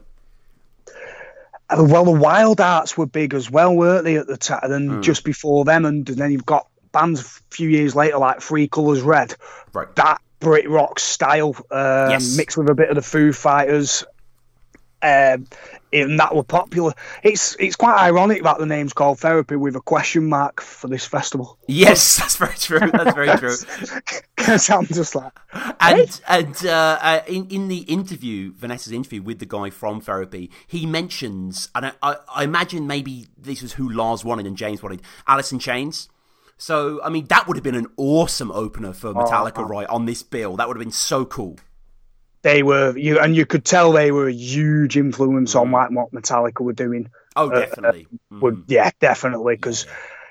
Uh, 1.69 1.83
Well, 1.87 2.05
the 2.05 2.11
Wildhearts 2.11 2.97
were 2.97 3.05
big 3.05 3.33
as 3.33 3.49
well, 3.51 3.75
weren't 3.75 4.03
they, 4.03 4.17
at 4.17 4.27
the 4.27 4.37
time? 4.37 4.71
And 4.71 4.91
Hmm. 4.95 5.01
just 5.01 5.23
before 5.23 5.65
them, 5.65 5.85
and, 5.85 6.05
then 6.05 6.31
you've 6.31 6.45
got 6.45 6.67
bands 6.91 7.21
a 7.21 7.53
few 7.55 7.69
years 7.69 7.95
later 7.95 8.17
like 8.17 8.41
Three 8.41 8.67
Colours 8.67 9.01
Red. 9.01 9.35
Right. 9.73 9.93
That 9.95 10.19
Brit 10.39 10.67
rock 10.69 10.99
style, 10.99 11.55
um, 11.69 12.09
Yes. 12.09 12.35
mixed 12.35 12.57
with 12.57 12.69
a 12.69 12.73
bit 12.73 12.89
of 12.89 12.95
the 12.95 13.01
Foo 13.01 13.31
Fighters, 13.33 14.03
um, 15.01 15.47
and 15.91 16.19
that 16.19 16.35
were 16.35 16.43
popular. 16.43 16.93
It's 17.23 17.55
it's 17.59 17.75
quite 17.75 17.99
ironic 17.99 18.43
that 18.43 18.59
the 18.59 18.65
name's 18.65 18.93
called 18.93 19.19
Therapy 19.19 19.55
with 19.55 19.75
a 19.75 19.81
question 19.81 20.27
mark 20.27 20.61
for 20.61 20.87
this 20.87 21.05
festival. 21.05 21.57
yes, 21.67 22.15
that's 22.19 22.35
very 22.35 22.55
true. 22.55 22.91
That's 22.91 23.15
very 23.15 23.35
true. 23.37 23.55
Because 24.35 24.69
I'm 24.69 24.85
just 24.85 25.15
like, 25.15 25.33
And 25.79 26.21
and 26.27 26.65
uh, 26.65 26.97
uh, 27.01 27.21
in 27.27 27.47
in 27.49 27.67
the 27.67 27.79
interview, 27.79 28.53
Vanessa's 28.53 28.93
interview 28.93 29.21
with 29.21 29.39
the 29.39 29.45
guy 29.45 29.69
from 29.69 30.01
Therapy, 30.01 30.49
he 30.65 30.85
mentions, 30.85 31.69
and 31.75 31.87
I, 31.87 31.91
I, 32.01 32.15
I 32.35 32.43
imagine 32.45 32.87
maybe 32.87 33.27
this 33.37 33.61
was 33.61 33.73
who 33.73 33.89
Lars 33.89 34.23
wanted 34.23 34.47
and 34.47 34.55
James 34.55 34.81
wanted, 34.81 35.01
Alice 35.27 35.51
in 35.51 35.59
Chains. 35.59 36.09
So 36.57 37.01
I 37.03 37.09
mean, 37.09 37.25
that 37.27 37.47
would 37.47 37.57
have 37.57 37.63
been 37.63 37.75
an 37.75 37.87
awesome 37.97 38.51
opener 38.51 38.93
for 38.93 39.13
Metallica, 39.13 39.67
right? 39.67 39.87
On 39.87 40.05
this 40.05 40.23
bill, 40.23 40.55
that 40.57 40.67
would 40.67 40.77
have 40.77 40.83
been 40.83 40.91
so 40.91 41.25
cool. 41.25 41.57
They 42.41 42.63
were 42.63 42.97
you, 42.97 43.19
and 43.19 43.35
you 43.35 43.45
could 43.45 43.65
tell 43.65 43.91
they 43.91 44.11
were 44.11 44.27
a 44.27 44.33
huge 44.33 44.97
influence 44.97 45.55
on 45.55 45.71
like 45.71 45.91
what 45.91 46.11
Metallica 46.11 46.61
were 46.61 46.73
doing. 46.73 47.09
Oh, 47.35 47.49
definitely. 47.49 48.07
Mhm. 48.31 48.41
Would 48.41 48.63
yeah, 48.67 48.91
definitely 48.99 49.55
because 49.55 49.85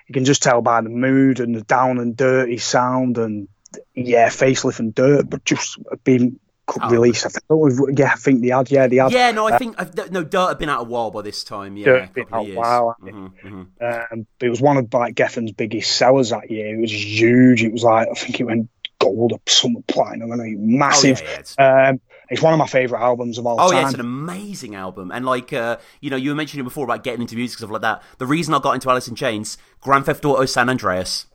you 0.06 0.12
can 0.14 0.24
just 0.24 0.42
tell 0.42 0.62
by 0.62 0.80
the 0.80 0.88
mood 0.88 1.40
and 1.40 1.54
the 1.54 1.62
down 1.62 1.98
and 1.98 2.16
dirty 2.16 2.58
sound 2.58 3.18
and 3.18 3.48
yeah, 3.94 4.28
facelift 4.28 4.78
and 4.78 4.94
dirt, 4.94 5.28
but 5.28 5.44
just 5.44 5.78
being 6.04 6.40
Oh. 6.82 6.90
released. 6.90 7.24
I 7.24 7.30
think, 7.30 7.98
yeah, 7.98 8.12
I 8.12 8.16
think 8.16 8.42
they 8.42 8.48
had. 8.48 8.70
Yeah, 8.70 8.86
they 8.88 8.96
had. 8.96 9.10
Yeah, 9.10 9.30
no, 9.30 9.46
I 9.46 9.56
think 9.56 9.76
I've, 9.80 10.12
no 10.12 10.22
Dirt 10.22 10.48
had 10.48 10.58
been 10.58 10.68
out 10.68 10.82
a 10.82 10.84
while 10.84 11.10
by 11.10 11.22
this 11.22 11.42
time. 11.42 11.78
Yeah, 11.78 11.84
Dirt 11.86 12.12
been 12.12 12.26
out 12.30 12.46
a 12.46 12.54
while. 12.54 12.96
Mhm, 13.02 13.32
mhm. 13.42 14.12
Um, 14.12 14.26
it 14.38 14.50
was 14.50 14.60
one 14.60 14.76
of 14.76 14.92
like 14.92 15.14
Geffen's 15.14 15.52
biggest 15.52 15.96
sellers 15.96 16.28
that 16.28 16.50
year. 16.50 16.76
It 16.76 16.80
was 16.82 16.92
huge. 16.92 17.64
It 17.64 17.72
was 17.72 17.82
like 17.84 18.08
I 18.10 18.14
think 18.14 18.38
it 18.38 18.44
went 18.44 18.68
gold 19.16 19.32
or 19.32 19.40
something 19.46 19.82
platinum. 19.88 20.32
I 20.32 20.36
know, 20.36 20.44
massive. 20.58 21.20
Oh, 21.20 21.24
yeah, 21.24 21.30
yeah, 21.30 21.38
it's- 21.40 21.56
Um, 21.90 22.00
it's 22.30 22.42
one 22.42 22.52
of 22.52 22.58
my 22.58 22.66
favorite 22.66 23.00
albums 23.00 23.38
of 23.38 23.46
all 23.46 23.58
Oh 23.58 23.70
time. 23.70 23.78
yeah, 23.80 23.84
it's 23.86 23.94
an 23.94 24.00
amazing 24.00 24.74
album, 24.74 25.10
and 25.10 25.24
like 25.24 25.52
uh, 25.52 25.78
you 26.00 26.10
know, 26.10 26.16
you 26.16 26.30
were 26.30 26.36
mentioning 26.36 26.64
before 26.64 26.84
about 26.84 27.02
getting 27.02 27.22
into 27.22 27.36
music 27.36 27.54
and 27.56 27.60
stuff 27.68 27.70
like 27.72 27.82
that. 27.82 28.02
The 28.18 28.26
reason 28.26 28.52
I 28.54 28.58
got 28.58 28.72
into 28.74 28.90
Alice 28.90 29.08
in 29.08 29.14
Chains, 29.14 29.56
Grand 29.80 30.04
Theft 30.04 30.24
Auto 30.26 30.44
San 30.44 30.68
Andreas, 30.68 31.26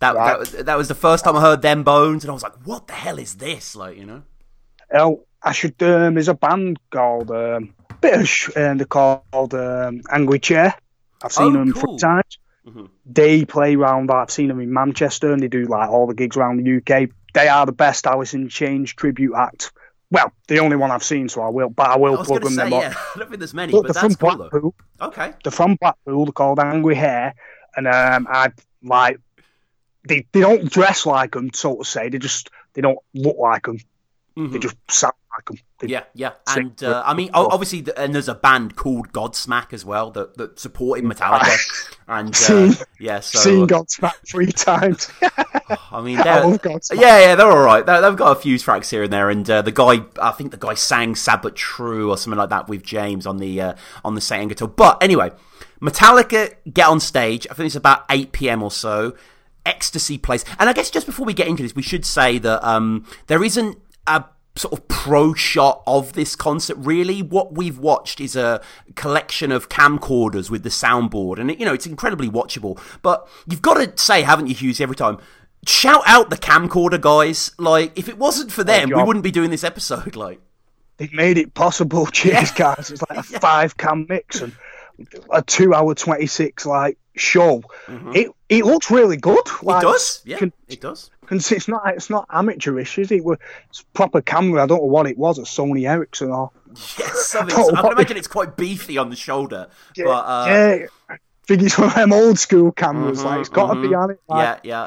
that 0.00 0.14
Right. 0.14 0.26
that, 0.26 0.38
was, 0.38 0.50
that 0.52 0.76
was 0.76 0.88
the 0.88 0.94
first 0.94 1.24
time 1.24 1.36
I 1.36 1.40
heard 1.40 1.62
them 1.62 1.82
Bones, 1.84 2.22
and 2.24 2.30
I 2.30 2.34
was 2.34 2.42
like, 2.42 2.54
what 2.66 2.86
the 2.86 2.92
hell 2.92 3.18
is 3.18 3.36
this? 3.36 3.74
Like, 3.74 3.96
you 3.96 4.04
know? 4.04 4.22
Oh, 4.94 5.24
I 5.42 5.52
should. 5.52 5.82
Um, 5.82 6.14
there's 6.14 6.28
a 6.28 6.34
band 6.34 6.78
called 6.90 7.30
um, 7.30 7.74
bit 8.02 8.20
of 8.20 8.28
sh- 8.28 8.50
uh, 8.54 8.74
they're 8.74 8.84
called 8.84 9.54
um, 9.54 10.02
Angry 10.10 10.38
Chair. 10.38 10.74
I've 11.24 11.32
seen 11.32 11.46
Oh, 11.56 11.60
them 11.60 11.72
cool. 11.72 11.96
three 11.96 11.98
times. 11.98 12.38
Mhm. 12.68 12.88
They 13.06 13.44
play 13.46 13.74
round. 13.76 14.10
I've 14.10 14.30
seen 14.30 14.48
them 14.48 14.60
in 14.60 14.70
Manchester, 14.72 15.32
and 15.32 15.42
they 15.42 15.48
do 15.48 15.64
like 15.64 15.88
all 15.88 16.06
the 16.06 16.14
gigs 16.14 16.36
around 16.36 16.58
the 16.58 16.76
UK. 16.76 17.08
They 17.32 17.48
are 17.48 17.66
the 17.66 17.72
best 17.72 18.06
Alice 18.06 18.34
in 18.34 18.48
Chains 18.48 18.92
tribute 18.92 19.34
act. 19.34 19.72
Well, 20.10 20.30
the 20.46 20.58
only 20.58 20.76
one 20.76 20.90
I've 20.90 21.02
seen, 21.02 21.30
so 21.30 21.40
I 21.40 21.48
will. 21.48 21.70
But 21.70 21.88
I 21.90 21.96
will 21.96 22.18
I 22.18 22.24
plug 22.24 22.42
them. 22.42 22.52
say, 22.52 22.68
them 22.68 22.72
yeah. 22.72 22.94
I 23.14 23.18
don't 23.18 23.28
think 23.28 23.38
there's 23.38 23.54
many, 23.54 23.72
But 23.72 23.82
but 23.84 23.94
they're 23.94 24.02
that's 24.02 24.16
from 24.16 24.36
cool 24.50 24.74
though. 25.00 25.06
Okay, 25.06 25.32
They're 25.42 25.50
from 25.50 25.76
Blackpool. 25.76 26.26
They're 26.26 26.32
called 26.32 26.58
Angry 26.58 26.94
Hair, 26.94 27.34
and 27.76 27.88
um, 27.88 28.26
I 28.30 28.52
like 28.82 29.18
they. 30.06 30.26
They 30.32 30.40
don't 30.40 30.70
dress 30.70 31.06
like 31.06 31.32
them, 31.32 31.50
so 31.54 31.76
to 31.76 31.84
say. 31.84 32.10
They 32.10 32.18
just 32.18 32.50
they 32.74 32.82
don't 32.82 32.98
look 33.14 33.38
like 33.38 33.64
them. 33.64 33.78
They 34.36 34.42
Mhm. 34.42 34.60
just 34.62 34.76
sound 34.90 35.12
like 35.36 35.44
them. 35.46 35.58
They, 35.80 35.88
yeah, 35.88 36.04
yeah, 36.14 36.32
and 36.46 36.82
uh, 36.82 37.02
I 37.04 37.12
mean, 37.12 37.30
obviously, 37.34 37.84
and 37.96 38.14
there's 38.14 38.28
a 38.28 38.34
band 38.34 38.76
called 38.76 39.12
Godsmack 39.12 39.72
as 39.72 39.84
well 39.84 40.10
that 40.12 40.36
that 40.38 40.58
supported 40.58 41.04
Metallica, 41.04 41.94
and 42.08 42.34
uh, 42.48 42.84
yeah, 42.98 43.20
so 43.20 43.38
Seen 43.40 43.66
Godsmack 43.66 44.14
three 44.26 44.50
times. 44.52 45.10
I 45.90 46.00
mean, 46.00 46.18
I. 46.18 46.24
Yeah, 46.92 47.20
yeah, 47.20 47.34
they're 47.34 47.50
all 47.50 47.58
right. 47.64 47.84
They- 47.84 48.00
They've 48.00 48.16
got 48.16 48.36
a 48.36 48.40
few 48.40 48.58
tracks 48.58 48.90
here 48.90 49.02
and 49.02 49.12
there, 49.12 49.28
and 49.28 49.48
uh, 49.50 49.60
the 49.62 49.72
guy, 49.72 50.00
I 50.20 50.30
think 50.30 50.50
the 50.50 50.56
guy 50.56 50.74
sang 50.74 51.14
"Sad 51.14 51.42
but 51.42 51.56
True" 51.56 52.10
or 52.10 52.16
something 52.16 52.38
like 52.38 52.50
that 52.50 52.68
with 52.68 52.82
James 52.82 53.26
on 53.26 53.36
the 53.38 53.60
uh, 53.60 53.74
on 54.04 54.14
the 54.14 54.20
Saint 54.22 54.48
guitar. 54.48 54.68
But 54.68 55.02
anyway, 55.02 55.30
Metallica 55.80 56.54
get 56.72 56.86
on 56.88 57.00
stage. 57.00 57.46
I 57.50 57.54
think 57.54 57.66
it's 57.66 57.76
about 57.76 58.04
eight 58.10 58.32
p.m. 58.32 58.62
or 58.62 58.70
so. 58.70 59.14
Ecstasy 59.64 60.18
plays, 60.18 60.44
and 60.58 60.68
I 60.68 60.72
guess 60.72 60.90
just 60.90 61.06
before 61.06 61.24
we 61.26 61.34
get 61.34 61.46
into 61.46 61.62
this, 61.62 61.74
we 61.74 61.82
should 61.82 62.04
say 62.04 62.38
that 62.38 62.66
um, 62.66 63.06
there 63.28 63.44
isn't 63.44 63.78
a 64.06 64.24
sort 64.54 64.74
of 64.74 64.86
pro 64.88 65.32
shot 65.32 65.82
of 65.86 66.12
this 66.12 66.36
concert 66.36 66.76
really 66.78 67.22
what 67.22 67.54
we've 67.54 67.78
watched 67.78 68.20
is 68.20 68.36
a 68.36 68.60
collection 68.96 69.50
of 69.50 69.70
camcorders 69.70 70.50
with 70.50 70.62
the 70.62 70.68
soundboard 70.68 71.38
and 71.38 71.50
it, 71.50 71.58
you 71.58 71.64
know 71.64 71.72
it's 71.72 71.86
incredibly 71.86 72.28
watchable 72.28 72.78
but 73.00 73.26
you've 73.48 73.62
got 73.62 73.74
to 73.74 74.02
say 74.02 74.20
haven't 74.20 74.48
you 74.48 74.54
Hughes 74.54 74.78
every 74.78 74.94
time 74.96 75.16
shout 75.66 76.02
out 76.06 76.28
the 76.28 76.36
camcorder 76.36 77.00
guys 77.00 77.52
like 77.58 77.98
if 77.98 78.10
it 78.10 78.18
wasn't 78.18 78.52
for 78.52 78.62
them 78.62 78.90
we 78.90 79.02
wouldn't 79.02 79.22
be 79.24 79.30
doing 79.30 79.48
this 79.50 79.64
episode 79.64 80.16
like 80.16 80.38
They 80.98 81.08
made 81.14 81.38
it 81.38 81.54
possible. 81.54 82.04
Cheers, 82.12 82.50
guys. 82.52 82.90
It's 82.90 83.02
like 83.08 83.18
a 83.18 83.22
five 83.40 83.76
cam 83.78 84.04
mix 84.08 84.42
and 84.42 84.52
a 85.30 85.40
two 85.40 85.72
hour 85.72 85.94
twenty 85.94 86.26
six 86.26 86.66
like 86.66 86.98
show. 87.16 87.62
It 87.88 88.30
it 88.50 88.64
looks 88.66 88.90
really 88.90 89.16
good. 89.16 89.44
Mm-hmm. 89.46 89.70
it 89.78 89.82
does 89.82 90.22
yeah 90.26 90.36
can- 90.38 90.52
it 90.68 90.80
does 90.82 91.10
can- 91.40 91.56
it's 91.56 91.68
not 91.68 91.82
it's 91.94 92.10
not 92.10 92.26
amateurish, 92.30 92.98
is 92.98 93.10
it? 93.10 93.16
It 93.16 93.24
was- 93.24 93.38
It's 93.70 93.82
proper 93.94 94.20
camera. 94.20 94.62
I 94.62 94.66
don't 94.66 94.78
know 94.78 94.84
what 94.86 95.06
it 95.06 95.16
was. 95.18 95.38
A 95.38 95.42
Sony 95.42 95.88
Ericsson 95.88 96.30
or 96.30 96.50
yes 96.98 97.34
Oh, 97.38 97.74
I 97.74 97.82
can 97.82 97.92
imagine 97.92 98.16
it's 98.16 98.28
quite 98.28 98.56
beefy 98.56 98.98
on 98.98 99.10
the 99.10 99.16
shoulder 99.16 99.68
but 99.96 100.04
uh, 100.08 100.46
yeah. 100.48 100.86
I 101.10 101.16
think 101.46 101.62
it's 101.62 101.76
one 101.76 101.88
of 101.88 101.94
them 101.94 102.12
old 102.12 102.38
school 102.38 102.70
cameras. 102.72 103.24
like 103.24 103.40
it's 103.40 103.48
got 103.48 103.74
to 103.74 103.80
be 103.82 103.92
on 103.94 104.12
it. 104.12 104.20
Like, 104.28 104.60
yeah, 104.64 104.86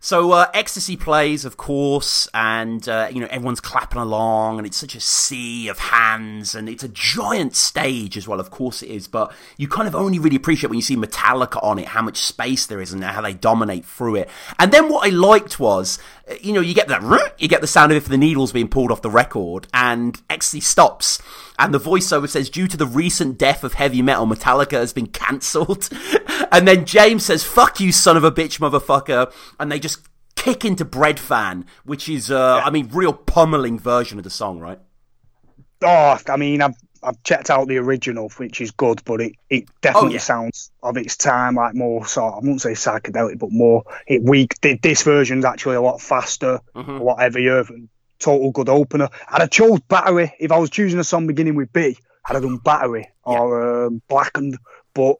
So 0.00 0.32
uh, 0.32 0.50
ecstasy 0.52 0.96
plays, 0.96 1.46
of 1.46 1.56
course, 1.56 2.28
and 2.34 2.86
uh, 2.88 3.08
you 3.10 3.20
know 3.20 3.26
everyone's 3.30 3.60
clapping 3.60 4.00
along, 4.00 4.58
and 4.58 4.66
it's 4.66 4.76
such 4.76 4.94
a 4.94 5.00
sea 5.00 5.68
of 5.68 5.78
hands, 5.78 6.54
and 6.54 6.68
it's 6.68 6.84
a 6.84 6.88
giant 6.88 7.56
stage 7.56 8.18
as 8.18 8.28
well. 8.28 8.38
Of 8.38 8.50
course 8.50 8.82
it 8.82 8.90
is, 8.90 9.08
but 9.08 9.32
you 9.56 9.66
kind 9.66 9.88
of 9.88 9.94
only 9.94 10.18
really 10.18 10.36
appreciate 10.36 10.68
when 10.68 10.76
you 10.76 10.82
see 10.82 10.96
Metallica 10.96 11.62
on 11.62 11.78
it, 11.78 11.86
how 11.86 12.02
much 12.02 12.18
space 12.18 12.66
there 12.66 12.82
is, 12.82 12.92
and 12.92 13.02
how 13.02 13.22
they 13.22 13.32
dominate 13.32 13.86
through 13.86 14.16
it. 14.16 14.28
And 14.58 14.72
then 14.72 14.90
what 14.90 15.06
I 15.06 15.10
liked 15.10 15.58
was, 15.58 15.98
uh, 16.30 16.34
you 16.40 16.52
know, 16.52 16.60
you 16.60 16.74
get 16.74 16.88
that, 16.88 17.34
you 17.38 17.48
get 17.48 17.62
the 17.62 17.66
sound 17.66 17.90
of 17.90 17.96
it 17.96 18.02
for 18.02 18.10
the 18.10 18.18
needles 18.18 18.52
being 18.52 18.68
pulled 18.68 18.92
off 18.92 19.00
the 19.00 19.10
record, 19.10 19.68
and 19.72 20.20
ecstasy 20.28 20.60
stops. 20.60 21.18
And 21.58 21.72
the 21.72 21.78
voiceover 21.78 22.28
says, 22.28 22.50
due 22.50 22.66
to 22.66 22.76
the 22.76 22.86
recent 22.86 23.38
death 23.38 23.62
of 23.62 23.74
heavy 23.74 24.02
metal, 24.02 24.26
Metallica 24.26 24.72
has 24.72 24.92
been 24.92 25.06
cancelled. 25.06 25.88
and 26.56 26.66
then 26.68 26.84
James 26.86 27.24
says, 27.26 27.44
fuck 27.44 27.80
you, 27.80 27.92
son 27.92 28.16
of 28.16 28.24
a 28.24 28.30
bitch, 28.32 28.58
motherfucker. 28.60 29.32
And 29.58 29.70
they 29.72 29.78
just 29.78 30.06
kick 30.36 30.64
into 30.64 30.84
Breadfan, 30.84 31.64
which 31.84 32.08
is, 32.08 32.30
uh, 32.30 32.60
I 32.64 32.70
mean, 32.70 32.88
real 32.92 33.12
pummeling 33.12 33.78
version 33.78 34.18
of 34.18 34.24
the 34.24 34.30
song, 34.30 34.60
right? 34.60 34.78
Oh, 35.82 36.18
I 36.28 36.36
mean, 36.36 36.62
I've 36.62 36.74
I've 37.02 37.22
checked 37.22 37.50
out 37.50 37.68
the 37.68 37.76
original, 37.76 38.30
which 38.38 38.62
is 38.62 38.70
good, 38.70 39.02
but 39.04 39.20
it, 39.20 39.32
it 39.50 39.64
definitely 39.82 40.08
Oh, 40.10 40.12
yeah. 40.12 40.18
sounds 40.20 40.70
of 40.82 40.96
its 40.96 41.18
time, 41.18 41.56
like 41.56 41.74
more 41.74 42.06
sort. 42.06 42.34
I 42.42 42.46
won't 42.46 42.62
say 42.62 42.72
psychedelic, 42.72 43.38
but 43.38 43.50
more 43.52 43.84
it 44.06 44.22
weak. 44.22 44.58
th- 44.62 44.80
This 44.80 45.02
version's 45.02 45.44
actually 45.44 45.76
a 45.76 45.82
lot 45.82 46.00
faster, 46.00 46.60
Mm-hmm. 46.74 46.90
a 46.90 47.02
lot 47.02 47.20
heavier. 47.20 47.60
and 47.60 47.88
Total 48.20 48.50
good 48.52 48.70
opener. 48.70 49.10
I'd 49.28 49.42
have 49.42 49.50
chose 49.50 49.80
Battery 49.80 50.32
if 50.40 50.50
I 50.50 50.56
was 50.58 50.70
choosing 50.70 50.98
a 50.98 51.04
song 51.04 51.26
beginning 51.26 51.56
with 51.56 51.70
B. 51.74 51.98
I'd 52.24 52.34
have 52.34 52.42
done 52.42 52.56
Battery 52.58 53.06
or 53.24 53.86
um, 53.86 54.00
Blackened, 54.08 54.56
but. 54.94 55.16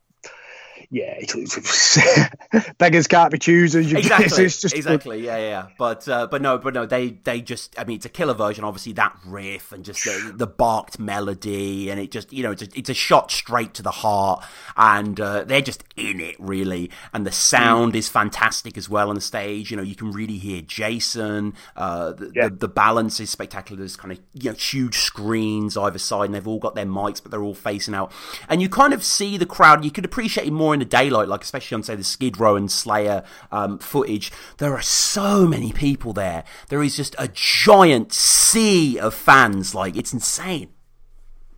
Yeah, 0.94 1.16
it's, 1.18 1.34
it's, 2.52 2.70
beggars 2.78 3.08
can't 3.08 3.32
be 3.32 3.38
choosers. 3.38 3.92
Exactly. 3.92 4.44
Just 4.44 4.72
exactly. 4.72 5.24
Yeah, 5.24 5.38
yeah, 5.38 5.48
yeah. 5.48 5.66
But 5.76 6.06
uh, 6.08 6.28
but 6.28 6.40
no, 6.40 6.56
but 6.56 6.72
no. 6.72 6.86
They 6.86 7.08
they 7.24 7.40
just. 7.40 7.76
I 7.76 7.82
mean, 7.82 7.96
it's 7.96 8.06
a 8.06 8.10
killer 8.10 8.32
version. 8.34 8.62
Obviously, 8.62 8.92
that 8.92 9.16
riff 9.26 9.72
and 9.72 9.84
just 9.84 10.04
the, 10.04 10.32
the 10.36 10.46
barked 10.46 11.00
melody, 11.00 11.90
and 11.90 11.98
it 11.98 12.12
just 12.12 12.32
you 12.32 12.44
know 12.44 12.52
it's 12.52 12.62
a, 12.62 12.68
it's 12.76 12.90
a 12.90 12.94
shot 12.94 13.32
straight 13.32 13.74
to 13.74 13.82
the 13.82 13.90
heart, 13.90 14.44
and 14.76 15.18
uh, 15.18 15.42
they're 15.42 15.60
just 15.60 15.82
in 15.96 16.20
it 16.20 16.36
really. 16.38 16.92
And 17.12 17.26
the 17.26 17.32
sound 17.32 17.96
is 17.96 18.08
fantastic 18.08 18.78
as 18.78 18.88
well 18.88 19.08
on 19.08 19.16
the 19.16 19.20
stage. 19.20 19.72
You 19.72 19.76
know, 19.76 19.82
you 19.82 19.96
can 19.96 20.12
really 20.12 20.38
hear 20.38 20.62
Jason. 20.62 21.54
Uh, 21.76 22.12
the, 22.12 22.30
Yeah. 22.36 22.48
the 22.50 22.54
the 22.54 22.68
balance 22.68 23.18
is 23.18 23.30
spectacular. 23.30 23.80
There's 23.80 23.96
kind 23.96 24.12
of 24.12 24.20
you 24.32 24.50
know 24.50 24.56
huge 24.56 24.98
screens 24.98 25.76
either 25.76 25.98
side, 25.98 26.26
and 26.26 26.34
they've 26.36 26.46
all 26.46 26.60
got 26.60 26.76
their 26.76 26.86
mics, 26.86 27.20
but 27.20 27.32
they're 27.32 27.42
all 27.42 27.52
facing 27.52 27.94
out. 27.94 28.12
And 28.48 28.62
you 28.62 28.68
kind 28.68 28.92
of 28.94 29.02
see 29.02 29.36
the 29.36 29.46
crowd. 29.46 29.84
You 29.84 29.90
could 29.90 30.04
appreciate 30.04 30.46
it 30.46 30.52
more 30.52 30.72
in 30.72 30.83
daylight, 30.84 31.28
like 31.28 31.42
especially 31.42 31.74
on 31.76 31.82
say 31.82 31.94
the 31.96 32.04
Skid 32.04 32.38
Row 32.38 32.56
and 32.56 32.70
Slayer 32.70 33.22
um, 33.52 33.78
footage. 33.78 34.30
There 34.58 34.74
are 34.74 34.82
so 34.82 35.46
many 35.46 35.72
people 35.72 36.12
there. 36.12 36.44
There 36.68 36.82
is 36.82 36.96
just 36.96 37.14
a 37.18 37.28
giant 37.32 38.12
sea 38.12 38.98
of 38.98 39.14
fans. 39.14 39.74
Like 39.74 39.96
it's 39.96 40.12
insane. 40.12 40.70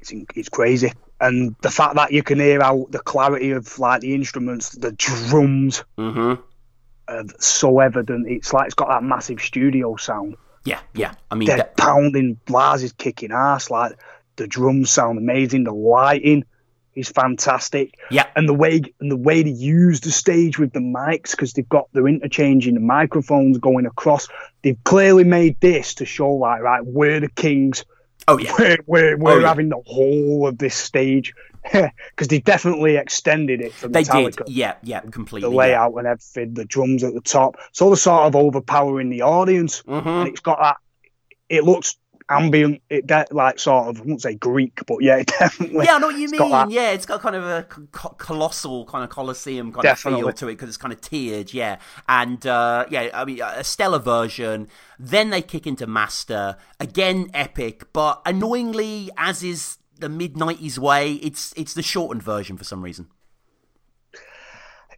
It's, 0.00 0.12
it's 0.34 0.48
crazy. 0.48 0.92
and 1.20 1.56
the 1.62 1.70
fact 1.70 1.94
that 1.96 2.12
you 2.12 2.22
can 2.22 2.38
hear 2.38 2.62
out 2.62 2.90
the 2.92 2.98
clarity 3.00 3.50
of 3.52 3.78
like 3.78 4.00
the 4.02 4.14
instruments, 4.14 4.70
the 4.70 4.92
drums, 4.92 5.82
Mm-hmm. 5.98 6.40
are 7.08 7.24
so 7.38 7.78
evident. 7.80 8.28
It's 8.28 8.52
like 8.52 8.66
it's 8.66 8.74
got 8.74 8.88
that 8.88 9.02
massive 9.02 9.40
studio 9.40 9.96
sound. 9.96 10.36
Yeah, 10.64 10.80
yeah. 10.94 11.14
I 11.30 11.36
mean, 11.36 11.46
They're 11.46 11.58
that- 11.58 11.76
pounding, 11.76 12.38
Lars 12.48 12.82
is 12.82 12.92
kicking 12.92 13.30
ass. 13.32 13.70
Like 13.70 13.92
the 14.36 14.46
drums 14.46 14.90
sound 14.90 15.16
amazing. 15.18 15.64
The 15.64 15.72
lighting 15.72 16.44
is 16.96 17.08
fantastic. 17.10 17.94
yeah, 18.10 18.26
and 18.34 18.48
the 18.48 18.54
way 18.54 18.80
and 19.00 19.10
the 19.10 19.16
way 19.16 19.42
they 19.42 19.50
use 19.50 20.00
the 20.00 20.10
stage 20.10 20.58
with 20.58 20.72
the 20.72 20.80
mics 20.80 21.30
because 21.32 21.52
they've 21.52 21.68
got 21.68 21.88
they're 21.92 22.08
interchanging 22.08 22.74
the 22.74 22.80
microphones 22.80 23.58
going 23.58 23.86
across. 23.86 24.28
They've 24.62 24.82
clearly 24.84 25.24
made 25.24 25.60
this 25.60 25.94
to 25.96 26.04
show 26.04 26.32
like 26.32 26.62
right 26.62 26.84
we're 26.84 27.20
the 27.20 27.28
kings. 27.28 27.84
oh 28.28 28.38
yeah, 28.38 28.52
We're 28.58 28.78
we're, 28.86 29.16
we're 29.16 29.32
Oh, 29.32 29.38
yeah. 29.40 29.48
having 29.48 29.68
the 29.68 29.80
whole 29.86 30.46
of 30.48 30.58
this 30.58 30.74
stage 30.74 31.32
because 31.72 32.28
they 32.28 32.40
definitely 32.40 32.96
extended 32.96 33.60
it 33.60 33.72
from 33.72 33.92
they 33.92 34.02
Metallica. 34.04 34.44
did. 34.46 34.48
Yeah, 34.54 34.74
yeah, 34.82 35.00
completely. 35.00 35.48
The 35.48 35.52
yeah. 35.54 35.58
layout 35.58 35.94
and 35.94 36.06
everything, 36.06 36.54
the 36.54 36.64
drums 36.64 37.04
at 37.04 37.12
the 37.14 37.20
top, 37.20 37.56
so 37.72 37.88
they're 37.88 37.96
sort 37.96 38.22
of 38.26 38.34
overpowering 38.36 39.10
the 39.10 39.22
audience, 39.22 39.82
Mhm. 39.82 40.06
and 40.06 40.28
it's 40.28 40.40
got 40.40 40.58
that. 40.60 40.76
It 41.48 41.62
looks 41.64 41.96
ambient. 42.28 42.82
It 42.90 43.06
de- 43.06 43.26
like 43.30 43.58
sort 43.58 43.88
of 43.88 44.00
I 44.00 44.04
won't 44.04 44.22
say 44.22 44.34
Greek, 44.34 44.80
but 44.86 44.98
yeah, 45.02 45.16
it 45.20 45.26
definitely. 45.26 45.84
Yeah, 45.84 45.96
I 45.96 45.98
know 45.98 46.08
what 46.08 46.18
you 46.18 46.28
mean. 46.28 46.70
Yeah, 46.70 46.90
it's 46.90 47.06
got 47.06 47.20
kind 47.20 47.36
of 47.36 47.44
a 47.44 47.62
co- 47.64 48.10
colossal 48.10 48.84
kind 48.86 49.04
of 49.04 49.10
coliseum 49.10 49.72
kind 49.72 49.82
Definitely. 49.82 50.20
of 50.20 50.26
feel 50.26 50.32
to 50.32 50.48
it 50.48 50.52
because 50.52 50.68
it's 50.68 50.76
kind 50.76 50.92
of 50.92 51.00
tiered. 51.00 51.52
Yeah, 51.52 51.78
and 52.08 52.46
uh, 52.46 52.86
yeah, 52.90 53.10
I 53.14 53.24
mean 53.24 53.40
a 53.42 53.64
stellar 53.64 53.98
version. 53.98 54.68
Then 54.98 55.30
they 55.30 55.42
kick 55.42 55.66
into 55.66 55.86
Master 55.86 56.56
again, 56.80 57.30
epic, 57.34 57.92
but 57.92 58.22
annoyingly, 58.24 59.10
as 59.16 59.42
is 59.42 59.78
the 59.98 60.08
mid 60.08 60.34
'90s 60.34 60.78
way, 60.78 61.14
it's 61.14 61.52
it's 61.56 61.74
the 61.74 61.82
shortened 61.82 62.22
version 62.22 62.56
for 62.56 62.64
some 62.64 62.82
reason. 62.82 63.08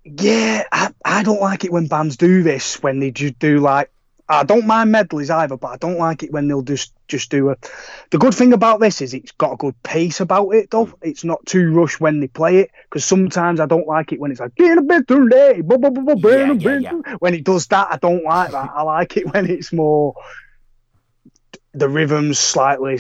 Yeah, 0.05 0.65
I, 0.73 0.93
I 1.05 1.23
don't 1.23 1.41
like 1.41 1.65
it 1.65 1.73
when 1.73 1.87
bands 1.87 2.17
do 2.17 2.43
this 2.43 2.83
when 2.83 2.99
they 3.01 3.11
just 3.11 3.39
do 3.39 3.59
like 3.59 3.91
I 4.31 4.45
don't 4.45 4.67
mind 4.67 4.93
medleys 4.93 5.31
either, 5.31 5.57
but 5.57 5.69
I 5.69 5.77
don't 5.79 5.99
like 5.99 6.23
it 6.23 6.33
when 6.33 6.49
they'll 6.49 6.63
just 6.63 6.93
just 7.09 7.31
do 7.31 7.49
a. 7.51 7.57
The 8.11 8.19
good 8.19 8.35
thing 8.35 8.53
about 8.53 8.79
this 8.79 9.01
is 9.01 9.15
it's 9.15 9.33
got 9.33 9.55
a 9.55 9.57
good 9.57 9.83
pace 9.83 10.21
about 10.21 10.51
it 10.51 10.71
though. 10.71 10.87
Mm. 10.87 10.95
It's 11.03 11.25
not 11.25 11.45
too 11.47 11.73
rushed 11.73 12.01
when 12.01 12.21
they 12.21 12.29
play 12.29 12.59
it 12.59 12.71
because 12.85 13.05
sometimes 13.05 13.59
I 13.59 13.67
don't 13.67 13.87
like 13.87 14.13
it 14.13 14.21
when 14.21 14.31
it's 14.31 14.41
like 14.41 14.55
"Get 14.55 14.77
a 14.77 14.83
bit 14.83 15.09
too 15.09 15.27
late," 15.27 15.63
bu- 15.63 15.79
Yeah, 16.19 16.53
yeah, 16.79 17.17
when 17.21 17.35
it 17.35 17.45
does 17.45 17.67
that. 17.69 17.89
I 17.91 17.97
don't 17.97 18.25
like 18.25 18.51
that. 18.51 18.71
I 18.75 18.83
like 18.83 19.17
it 19.17 19.33
when 19.33 19.49
it's 19.49 19.73
more 19.73 20.15
the 21.73 21.89
rhythms 21.89 22.39
slightly 22.39 22.97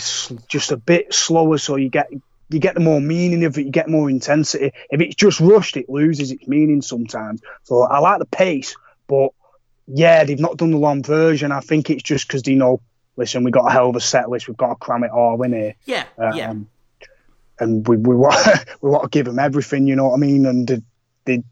just 0.49 0.73
a 0.73 0.77
bit 0.77 1.13
slower, 1.13 1.59
so 1.59 1.77
you 1.77 1.91
get 1.91 2.09
you 2.51 2.59
get 2.59 2.75
the 2.75 2.81
more 2.81 3.01
meaning 3.01 3.45
of 3.45 3.59
it, 3.59 3.67
you 3.67 3.71
get 3.71 3.89
more 3.89 4.09
intensity. 4.09 4.73
If 4.91 5.01
it's 5.03 5.15
just 5.15 5.41
rushed, 5.41 5.77
it 5.77 5.91
loses 5.91 6.31
its 6.31 6.49
meaning 6.49 6.81
sometimes. 6.81 7.43
So 7.65 7.83
I 7.83 7.99
like 7.99 8.19
the 8.19 8.27
pace, 8.27 8.75
but 9.07 9.31
yeah, 9.93 10.25
they've 10.25 10.39
not 10.39 10.57
done 10.57 10.71
the 10.71 10.79
long 10.79 11.03
version. 11.03 11.51
I 11.53 11.61
think 11.61 11.91
it's 11.91 12.03
just 12.03 12.27
because 12.29 12.43
they 12.43 12.55
know, 12.55 12.81
listen, 13.17 13.43
we've 13.45 13.53
got 13.55 13.67
a 13.67 13.71
hell 13.73 13.89
of 13.91 13.97
a 13.97 14.01
set 14.01 14.29
list, 14.29 14.49
we've 14.49 14.57
got 14.57 14.69
to 14.69 14.75
cram 14.77 15.05
it 15.05 15.11
all 15.11 15.43
in 15.43 15.53
here. 15.53 15.75
Yeah, 15.87 16.05
Um, 16.19 16.37
yeah. 16.37 16.55
And 17.61 17.87
we, 17.89 17.97
we 17.97 18.15
want 18.25 18.37
we 18.81 18.91
want 18.91 19.05
to 19.05 19.09
give 19.09 19.27
them 19.27 19.39
everything, 19.39 19.87
you 19.87 19.97
know 19.97 20.09
what 20.09 20.15
I 20.15 20.19
mean? 20.19 20.47
And 20.47 20.83
they, 21.29 21.43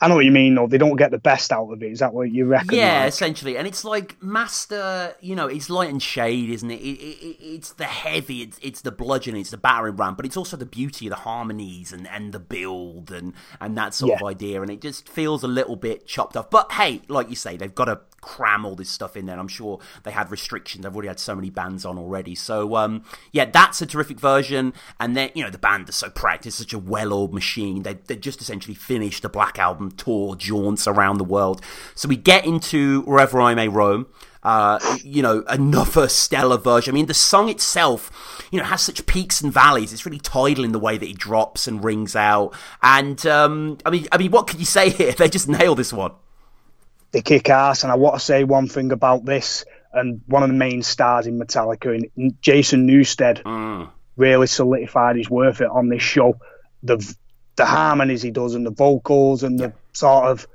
I 0.00 0.08
know 0.08 0.14
what 0.14 0.24
you 0.24 0.30
mean, 0.30 0.54
though. 0.54 0.66
They 0.66 0.78
don't 0.78 0.96
get 0.96 1.10
the 1.10 1.18
best 1.18 1.52
out 1.52 1.70
of 1.70 1.82
it. 1.82 1.92
Is 1.92 1.98
that 1.98 2.14
what 2.14 2.30
you 2.30 2.46
reckon? 2.46 2.76
Yeah, 2.76 3.00
like? 3.00 3.08
essentially, 3.08 3.58
and 3.58 3.66
it's 3.66 3.84
like 3.84 4.22
Master. 4.22 5.14
You 5.20 5.34
know, 5.34 5.46
it's 5.46 5.68
light 5.68 5.90
and 5.90 6.02
shade, 6.02 6.50
isn't 6.50 6.70
it? 6.70 6.80
it, 6.80 6.98
it, 6.98 7.26
it 7.26 7.36
it's 7.56 7.72
the 7.72 7.84
heavy, 7.84 8.42
it's, 8.42 8.58
it's 8.62 8.80
the 8.82 8.92
bludgeon, 8.92 9.36
it's 9.36 9.50
the 9.50 9.56
battering 9.56 9.96
ram, 9.96 10.14
but 10.14 10.24
it's 10.24 10.36
also 10.36 10.56
the 10.56 10.66
beauty 10.66 11.06
of 11.06 11.10
the 11.10 11.16
harmonies 11.16 11.92
and, 11.92 12.06
and 12.08 12.32
the 12.32 12.38
build 12.38 13.10
and 13.10 13.34
and 13.60 13.76
that 13.76 13.94
sort 13.94 14.20
of 14.20 14.26
idea. 14.26 14.62
And 14.62 14.70
it 14.70 14.80
just 14.80 15.08
feels 15.08 15.42
a 15.42 15.48
little 15.48 15.76
bit 15.76 16.06
chopped 16.06 16.36
off. 16.36 16.50
But 16.50 16.72
hey, 16.72 17.02
like 17.08 17.28
you 17.28 17.36
say, 17.36 17.56
they've 17.56 17.74
got 17.74 17.86
to 17.86 18.00
cram 18.26 18.66
all 18.66 18.74
this 18.74 18.90
stuff 18.90 19.16
in 19.16 19.26
there. 19.26 19.38
I'm 19.38 19.48
sure 19.48 19.78
they 20.02 20.10
had 20.10 20.30
restrictions. 20.30 20.82
They've 20.82 20.92
already 20.92 21.08
had 21.08 21.20
so 21.20 21.34
many 21.34 21.48
bands 21.48 21.84
on 21.84 21.96
already. 21.96 22.34
So 22.34 22.74
um, 22.74 23.04
yeah, 23.30 23.44
that's 23.44 23.80
a 23.80 23.86
terrific 23.86 24.18
version. 24.18 24.74
And 24.98 25.16
then 25.16 25.30
you 25.34 25.44
know 25.44 25.50
the 25.50 25.58
band 25.58 25.88
is 25.88 25.96
so 25.96 26.10
practiced, 26.10 26.58
such 26.58 26.72
a 26.72 26.78
well-oiled 26.78 27.32
machine. 27.32 27.84
They 27.84 27.94
they 27.94 28.16
just 28.16 28.40
essentially 28.40 28.74
finished 28.74 29.22
the 29.22 29.28
Black 29.28 29.58
Album 29.58 29.92
tour 29.92 30.34
jaunts 30.34 30.88
around 30.88 31.18
the 31.18 31.24
world. 31.24 31.62
So 31.94 32.08
we 32.08 32.16
get 32.16 32.44
into 32.44 33.02
wherever 33.02 33.40
I 33.40 33.54
may 33.54 33.68
roam. 33.68 34.06
Uh, 34.42 34.78
you 35.02 35.22
know, 35.22 35.42
another 35.48 36.08
stellar 36.22 36.56
version. 36.56 36.92
I 36.92 36.94
mean, 36.94 37.06
the 37.06 37.14
song 37.14 37.48
itself, 37.48 38.46
you 38.52 38.60
know, 38.60 38.64
has 38.64 38.80
such 38.80 39.04
peaks 39.06 39.40
and 39.40 39.52
valleys. 39.52 39.92
It's 39.92 40.06
really 40.06 40.20
tidal 40.20 40.64
in 40.64 40.70
the 40.70 40.78
way 40.78 40.96
that 40.98 41.08
it 41.08 41.18
drops 41.18 41.66
and 41.66 41.82
rings 41.82 42.14
out. 42.14 42.54
And 42.80 43.24
um, 43.26 43.78
I 43.84 43.90
mean, 43.90 44.06
I 44.12 44.18
mean, 44.18 44.30
what 44.30 44.46
could 44.46 44.60
you 44.60 44.66
say 44.66 44.90
here? 44.90 45.12
They 45.16 45.28
just 45.28 45.48
nail 45.48 45.74
this 45.74 45.92
one. 45.92 46.12
They 47.16 47.22
kick 47.22 47.48
ass. 47.48 47.82
And 47.82 47.90
I 47.90 47.94
want 47.94 48.16
to 48.16 48.20
say 48.20 48.44
one 48.44 48.68
thing 48.68 48.92
about 48.92 49.24
this, 49.24 49.64
and 49.90 50.20
one 50.26 50.42
of 50.42 50.50
the 50.50 50.54
main 50.54 50.82
stars 50.82 51.26
in 51.26 51.38
Metallica, 51.38 52.06
in 52.14 52.36
Jason 52.42 52.86
Newsted, 52.86 53.42
Mm. 53.42 53.88
really 54.18 54.46
solidified 54.46 55.16
his 55.16 55.30
worth 55.30 55.62
it 55.62 55.70
on 55.70 55.88
this 55.88 56.02
show. 56.02 56.36
The 56.82 56.98
the 57.56 57.64
harmonies 57.64 58.20
he 58.20 58.30
does 58.30 58.54
and 58.54 58.66
the 58.66 58.70
vocals 58.70 59.42
and 59.42 59.58
the 59.58 59.72
sort 59.94 60.26
of 60.26 60.46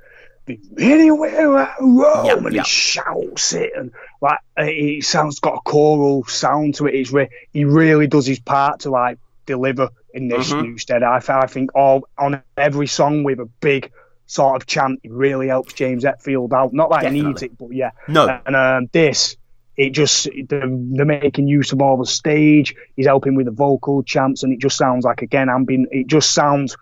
the 0.46 0.60
anywhere 0.78 1.58
I 1.58 1.74
roam 1.80 2.26
Yeah, 2.26 2.36
and 2.36 2.52
yeah. 2.54 2.62
he 2.62 2.68
shouts 2.68 3.52
it 3.54 3.72
and 3.76 3.90
like 4.20 4.38
it 4.56 5.04
sounds 5.04 5.40
got 5.40 5.54
a 5.54 5.60
choral 5.64 6.22
sound 6.26 6.76
to 6.76 6.86
it. 6.86 6.94
It's 6.94 7.10
re- 7.10 7.28
he 7.52 7.64
really 7.64 8.06
does 8.06 8.24
his 8.26 8.38
part 8.38 8.80
to 8.80 8.90
like 8.90 9.18
deliver 9.46 9.88
in 10.14 10.28
this 10.28 10.52
Mhm. 10.52 10.76
Newsted. 10.76 11.02
I, 11.02 11.40
I 11.42 11.46
think 11.48 11.74
all 11.74 12.06
on 12.16 12.40
every 12.56 12.86
song 12.86 13.24
with 13.24 13.40
a 13.40 13.46
big 13.60 13.90
sort 14.32 14.56
of 14.56 14.66
chant, 14.66 15.00
really 15.04 15.48
helps 15.48 15.74
James 15.74 16.04
Hetfield 16.04 16.52
out. 16.52 16.72
Not 16.72 16.90
that 16.90 17.12
he 17.12 17.22
needs 17.22 17.42
it, 17.42 17.56
but 17.58 17.72
yeah. 17.72 17.90
No. 18.08 18.40
And 18.46 18.56
um, 18.56 18.88
this, 18.90 19.36
it 19.76 19.90
just 19.90 20.28
they're, 20.48 20.66
they're 20.66 21.04
making 21.04 21.48
use 21.48 21.72
of 21.72 21.82
all 21.82 21.98
the 21.98 22.06
stage. 22.06 22.74
He's 22.96 23.06
helping 23.06 23.34
with 23.34 23.46
the 23.46 23.52
vocal 23.52 24.02
chants, 24.02 24.42
and 24.42 24.52
it 24.52 24.58
just 24.58 24.76
sounds 24.76 25.04
like 25.04 25.22
again 25.22 25.48
ambient. 25.50 25.88
It 25.92 26.06
just 26.06 26.32
sounds 26.32 26.76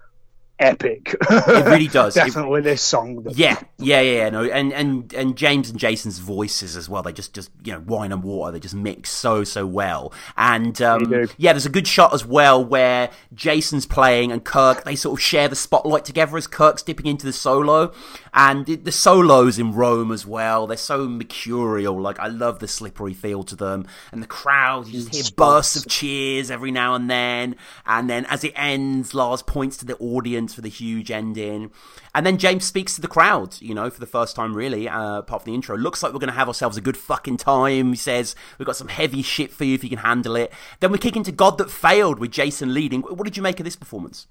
epic. 0.61 1.17
It 1.31 1.67
really 1.67 1.87
does. 1.89 2.17
It- 2.17 2.21
Definitely 2.27 2.61
this 2.61 2.83
song. 2.83 3.27
Yeah, 3.35 3.61
yeah, 3.79 4.01
yeah, 4.01 4.13
yeah, 4.19 4.29
no, 4.31 4.45
and 4.45 4.73
and 4.73 5.13
and 5.15 5.37
James 5.37 5.71
and 5.71 5.79
Jason's 5.79 6.19
voices 6.19 6.77
as 6.77 6.89
well. 6.89 7.03
They 7.03 7.13
just 7.13 7.35
just 7.35 7.51
you 7.65 7.73
know 7.73 7.81
wine 7.81 8.13
and 8.13 8.23
water. 8.23 8.53
They 8.53 8.61
just 8.61 8.75
mix 8.75 9.11
so 9.11 9.43
so 9.45 9.67
well. 9.67 10.13
And 10.37 10.81
um, 10.83 11.13
yeah, 11.39 11.53
there's 11.53 11.67
a 11.67 11.71
good 11.71 11.89
shot 11.89 12.15
as 12.15 12.25
well 12.25 12.65
where 12.65 13.11
Jason's 13.35 13.87
playing 13.87 14.31
and 14.33 14.45
Kirk. 14.45 14.85
They 14.85 14.95
sort 14.97 15.19
of 15.19 15.23
share 15.23 15.49
the 15.49 15.57
spotlight 15.57 16.05
together 16.05 16.37
as 16.37 16.47
Kirk's 16.47 16.83
dipping 16.83 17.07
into 17.07 17.27
the 17.27 17.33
solo, 17.33 17.93
and 18.35 18.69
it, 18.69 18.85
the 18.85 18.93
solos 18.93 19.59
in 19.59 19.73
Rome 19.75 20.13
as 20.13 20.27
well. 20.27 20.67
They're 20.67 20.77
so 20.77 21.09
mercurial. 21.09 21.99
Like 22.01 22.19
I 22.21 22.27
love 22.29 22.59
the 22.59 22.69
slippery 22.69 23.15
feel 23.15 23.43
to 23.45 23.57
them, 23.57 23.87
and 24.13 24.23
the 24.23 24.27
crowd. 24.27 24.87
You 24.89 25.01
just 25.01 25.15
hear 25.15 25.25
bursts 25.37 25.77
of 25.77 25.87
cheers 25.89 26.51
every 26.51 26.71
now 26.71 26.95
and 26.95 27.09
then, 27.11 27.57
and 27.87 28.11
then 28.11 28.27
as 28.27 28.45
it 28.45 28.53
ends, 28.57 29.15
Lars 29.15 29.43
points 29.43 29.77
to 29.79 29.85
the 29.87 29.97
audience 29.99 30.50
for 30.55 30.61
the 30.61 30.69
huge 30.69 31.11
ending, 31.11 31.71
and 32.15 32.27
then 32.27 32.39
James 32.39 32.65
speaks 32.65 32.95
to 32.95 33.01
the 33.01 33.09
crowd. 33.09 33.57
You 33.61 33.75
know, 33.75 33.91
for 33.91 34.01
the 34.01 34.07
first 34.07 34.37
time, 34.37 34.55
really, 34.55 34.89
uh, 34.89 35.19
apart 35.19 35.43
from 35.43 35.51
the 35.51 35.55
intro. 35.55 35.77
Looks 35.77 36.03
like 36.03 36.13
we're 36.13 36.19
going 36.19 36.33
to 36.33 36.39
have 36.39 36.49
ourselves 36.49 36.77
a 36.77 36.81
good 36.81 36.97
fucking 36.97 37.39
time. 37.39 37.91
He 37.91 37.97
says 37.97 38.35
we've 38.59 38.67
got 38.67 38.77
some 38.77 38.89
heavy 38.89 39.23
shit 39.23 39.53
for 39.53 39.65
you 39.65 39.75
if 39.75 39.85
you 39.85 39.91
can 39.91 40.01
handle 40.01 40.37
it. 40.37 40.53
Then 40.81 40.93
we 40.93 40.99
kick 40.99 41.17
into 41.17 41.33
God 41.33 41.59
That 41.59 41.71
Failed 41.71 42.19
with 42.19 42.31
Jason 42.31 42.75
leading. 42.75 43.03
What 43.03 43.25
did 43.25 43.37
you 43.37 43.43
make 43.43 43.61
of 43.61 43.65
this 43.65 43.77
performance? 43.77 44.27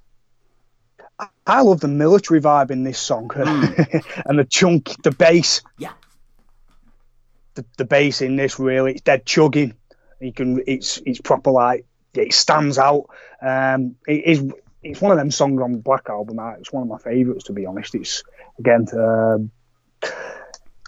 I 1.46 1.62
love 1.62 1.82
the 1.82 1.88
military 1.88 2.40
vibe 2.40 2.72
in 2.72 2.84
this 2.84 3.00
song, 3.00 3.30
and 3.36 4.40
the 4.40 4.48
chunk, 4.50 4.96
the 5.04 5.12
bass, 5.12 5.62
Yeah, 5.78 5.92
the, 7.56 7.66
the 7.78 7.86
bass 7.86 8.22
in 8.22 8.36
this 8.36 8.60
really, 8.60 8.94
it's 8.94 9.02
dead 9.02 9.26
chugging. 9.26 9.76
You 10.22 10.34
can, 10.34 10.64
it's 10.66 11.02
it's 11.06 11.20
proper 11.22 11.52
like 11.52 11.86
it 12.14 12.34
stands 12.34 12.78
out. 12.78 13.10
Um, 13.42 13.96
it 14.08 14.26
is 14.26 14.54
it's 14.84 15.02
one 15.02 15.12
of 15.12 15.18
them 15.18 15.32
songs 15.32 15.62
on 15.62 15.72
the 15.74 15.78
Black 15.80 16.10
album. 16.10 16.40
It's 16.60 16.72
one 16.72 16.84
of 16.84 16.90
my 16.90 16.98
favourites 16.98 17.46
to 17.46 17.54
be 17.54 17.66
honest. 17.66 17.96
It's 17.96 18.24
again, 18.60 18.86
um, 18.94 19.52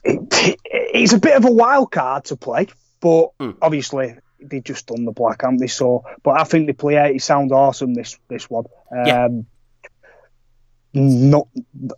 it, 0.03 0.57
it's 0.63 1.13
a 1.13 1.19
bit 1.19 1.35
of 1.37 1.45
a 1.45 1.51
wild 1.51 1.91
card 1.91 2.25
to 2.25 2.35
play, 2.35 2.67
but 2.99 3.29
Mm. 3.39 3.57
obviously 3.61 4.15
they 4.41 4.59
just 4.61 4.87
done 4.87 5.05
the 5.05 5.11
Black, 5.11 5.41
haven't 5.41 5.57
they? 5.57 5.67
So, 5.67 6.03
but 6.23 6.39
I 6.39 6.43
think 6.45 6.67
they 6.67 6.73
play 6.73 6.95
it. 6.95 7.15
It 7.17 7.21
sounds 7.21 7.51
awesome. 7.51 7.93
This 7.93 8.17
this 8.27 8.49
one. 8.49 8.65
Um, 8.91 9.05
Yeah. 9.05 9.27
Not, 10.93 11.47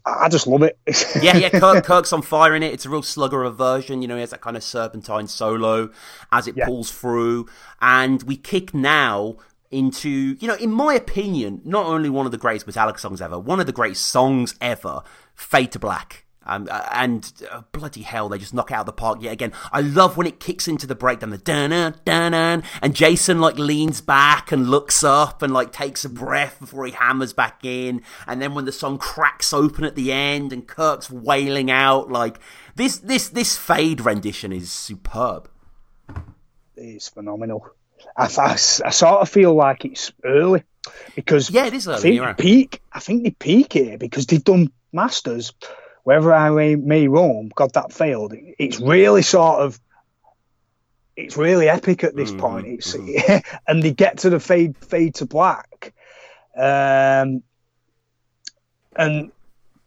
I 0.06 0.30
just 0.30 0.46
love 0.46 0.62
it. 0.62 0.78
yeah, 1.20 1.36
yeah. 1.36 1.50
Kirk, 1.60 1.84
Kirk's 1.84 2.14
on 2.14 2.22
fire 2.22 2.54
in 2.54 2.62
it. 2.62 2.74
It's 2.74 2.86
a 2.86 2.92
real 2.92 3.02
slugger 3.02 3.44
of 3.44 3.54
a 3.54 3.58
version. 3.58 4.04
You 4.04 4.08
know, 4.08 4.14
he 4.14 4.22
has 4.22 4.30
that 4.30 4.42
kind 4.42 4.56
of 4.56 4.64
serpentine 4.64 5.26
solo 5.28 5.90
as 6.32 6.48
it 6.48 6.56
Yeah. 6.56 6.68
pulls 6.68 6.92
through, 6.92 7.48
and 7.82 8.22
we 8.22 8.38
kick 8.38 8.72
now 8.72 9.38
into, 9.74 10.38
you 10.40 10.48
know, 10.48 10.56
in 10.56 10.72
my 10.72 10.94
opinion, 10.94 11.62
not 11.66 11.86
only 11.86 12.10
one 12.10 12.26
of 12.26 12.32
the 12.32 12.38
greatest 12.38 12.68
Metallica 12.68 13.00
songs 13.00 13.22
ever, 13.22 13.40
one 13.40 13.60
of 13.60 13.66
the 13.66 13.72
greatest 13.72 14.08
songs 14.08 14.56
ever, 14.62 15.02
"Fade 15.36 15.72
to 15.74 15.80
Black." 15.80 16.24
Um, 16.46 16.68
uh, 16.70 16.86
and 16.92 17.32
uh, 17.52 17.62
bloody 17.72 18.02
hell, 18.02 18.28
they 18.28 18.38
just 18.38 18.54
knock 18.54 18.72
out 18.72 18.82
of 18.82 18.86
the 18.86 18.94
park 18.94 19.22
yet 19.22 19.32
again. 19.32 19.54
I 19.72 19.82
love 19.82 20.18
when 20.18 20.28
it 20.28 20.40
kicks 20.40 20.68
into 20.68 20.86
the 20.86 20.96
breakdown, 20.96 21.30
the 21.30 21.38
dun 21.38 21.96
dun 22.04 22.64
and 22.82 22.96
Jason 22.96 23.40
like 23.40 23.58
leans 23.58 24.02
back 24.02 24.52
and 24.52 24.70
looks 24.70 25.04
up 25.04 25.42
and 25.42 25.54
like 25.54 25.72
takes 25.72 26.04
a 26.04 26.10
breath 26.10 26.60
before 26.60 26.86
he 26.86 26.92
hammers 26.92 27.34
back 27.34 27.64
in. 27.64 28.02
And 28.28 28.42
then 28.42 28.54
when 28.54 28.66
the 28.66 28.72
song 28.72 28.98
cracks 28.98 29.54
open 29.54 29.86
at 29.86 29.96
the 29.96 30.12
end 30.12 30.52
and 30.52 30.68
Kirk's 30.68 31.10
wailing 31.10 31.72
out, 31.72 32.12
like 32.12 32.40
this, 32.76 32.98
this, 32.98 33.30
this 33.30 33.58
fade 33.58 34.02
rendition 34.02 34.52
is 34.52 34.72
superb. 34.72 35.50
It's 36.76 37.08
phenomenal. 37.08 37.66
I, 38.16 38.26
I, 38.26 38.52
I 38.52 38.56
sort 38.56 39.22
of 39.22 39.30
feel 39.30 39.54
like 39.54 39.86
it's 39.86 40.12
early 40.24 40.64
because 41.16 41.50
yeah, 41.50 41.66
it 41.66 41.74
is 41.74 41.88
early. 41.88 41.98
I 41.98 42.02
think 42.02 42.22
right. 42.22 42.38
peak. 42.38 42.82
I 42.92 43.00
think 43.00 43.24
they 43.24 43.32
peak 43.32 43.74
here 43.74 43.98
because 43.98 44.26
they've 44.26 44.44
done 44.44 44.72
masters. 44.92 45.54
Wherever 46.04 46.34
I 46.34 46.50
may, 46.50 46.76
may 46.76 47.08
roam, 47.08 47.50
God 47.56 47.74
that 47.74 47.94
failed. 47.94 48.34
It's 48.36 48.80
really 48.80 49.22
sort 49.22 49.62
of. 49.62 49.80
It's 51.16 51.38
really 51.38 51.70
epic 51.70 52.04
at 52.04 52.16
this 52.16 52.32
mm-hmm, 52.32 52.40
point. 52.40 52.68
It's 52.68 52.96
mm-hmm. 52.96 53.56
and 53.68 53.84
they 53.84 53.92
get 53.92 54.20
to 54.20 54.30
the 54.30 54.40
fade 54.40 54.78
fade 54.78 55.16
to 55.16 55.26
black, 55.26 55.94
um, 56.58 57.44
and 58.96 59.32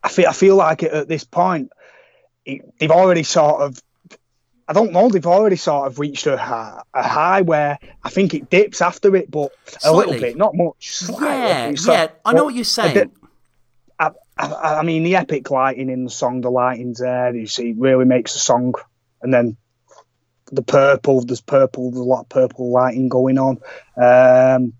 I 0.02 0.08
feel 0.08 0.28
I 0.28 0.32
feel 0.32 0.56
like 0.56 0.82
it 0.82 0.92
at 0.92 1.08
this 1.08 1.24
point. 1.24 1.72
It, 2.44 2.78
they've 2.78 2.92
already 2.92 3.24
sort 3.24 3.60
of 3.60 3.82
I 4.68 4.72
don't 4.72 4.92
know. 4.92 5.08
They've 5.08 5.26
already 5.26 5.56
sort 5.56 5.86
of 5.86 5.98
reached 5.98 6.26
a 6.26 6.36
high, 6.36 6.82
a 6.92 7.02
high 7.06 7.42
where 7.42 7.78
I 8.02 8.10
think 8.10 8.34
it 8.34 8.50
dips 8.50 8.80
after 8.80 9.14
it, 9.14 9.30
but 9.30 9.52
a 9.84 9.92
little 9.92 10.18
bit, 10.18 10.36
not 10.36 10.54
much. 10.54 10.96
Slightly. 10.96 11.26
Yeah, 11.26 11.72
yeah. 11.86 12.08
I 12.24 12.32
know 12.32 12.44
what 12.44 12.54
you're 12.54 12.64
saying. 12.64 13.12
I, 13.98 14.10
I, 14.36 14.74
I, 14.78 14.82
mean, 14.82 15.04
the 15.04 15.16
epic 15.16 15.50
lighting 15.50 15.88
in 15.88 16.04
the 16.04 16.10
song, 16.10 16.40
the 16.40 16.50
lighting's 16.50 16.98
there. 16.98 17.34
You 17.34 17.46
see, 17.46 17.74
really 17.76 18.04
makes 18.04 18.32
the 18.32 18.40
song, 18.40 18.74
and 19.22 19.32
then 19.32 19.56
the 20.50 20.62
purple. 20.62 21.24
There's 21.24 21.40
purple. 21.40 21.90
There's 21.90 22.00
a 22.00 22.04
lot 22.04 22.22
of 22.22 22.28
purple 22.28 22.72
lighting 22.72 23.08
going 23.08 23.38
on. 23.38 23.58
Um, 23.96 24.72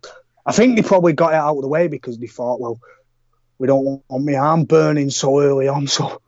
I 0.45 0.53
think 0.53 0.77
they 0.77 0.83
probably 0.83 1.13
got 1.13 1.33
it 1.33 1.37
out 1.37 1.57
of 1.57 1.63
the 1.63 1.69
way 1.69 1.87
because 1.87 2.19
they 2.19 2.27
thought, 2.27 2.61
well, 2.61 2.81
we 3.59 3.67
don't 3.67 4.03
want 4.09 4.25
my 4.25 4.35
arm 4.35 4.65
burning 4.65 5.11
so 5.11 5.41
early 5.41 5.69
on, 5.69 5.87
so 5.87 6.21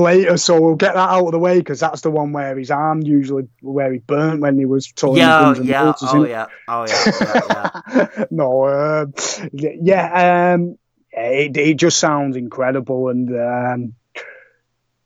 later, 0.00 0.36
so 0.36 0.60
we'll 0.60 0.76
get 0.76 0.94
that 0.94 1.08
out 1.08 1.26
of 1.26 1.32
the 1.32 1.38
way 1.38 1.58
because 1.58 1.80
that's 1.80 2.00
the 2.02 2.10
one 2.10 2.32
where 2.32 2.56
his 2.56 2.70
arm 2.70 3.02
usually 3.02 3.48
where 3.60 3.92
he 3.92 3.98
burnt 3.98 4.40
when 4.40 4.56
he 4.58 4.64
was 4.64 4.86
towing 4.92 5.18
yeah, 5.18 5.54
yeah, 5.62 5.92
oh, 6.02 6.24
yeah, 6.24 6.46
oh 6.68 6.86
yeah, 6.86 7.12
yeah, 7.20 7.70
yeah. 7.94 8.24
no, 8.30 8.64
uh, 8.64 9.06
yeah, 9.52 10.54
um, 10.54 10.78
it, 11.10 11.56
it 11.56 11.74
just 11.74 11.98
sounds 11.98 12.36
incredible, 12.36 13.08
and 13.08 13.28
um, 13.38 13.94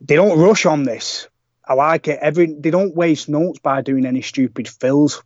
they 0.01 0.17
don't 0.17 0.39
rush 0.39 0.67
on 0.67 0.83
this. 0.85 1.29
I 1.67 1.75
like 1.75 2.09
it. 2.09 2.19
Every 2.21 2.47
they 2.47 2.71
don't 2.71 2.95
waste 2.95 3.29
notes 3.29 3.59
by 3.59 3.83
doing 3.83 4.07
any 4.07 4.23
stupid 4.23 4.69
fills. 4.69 5.23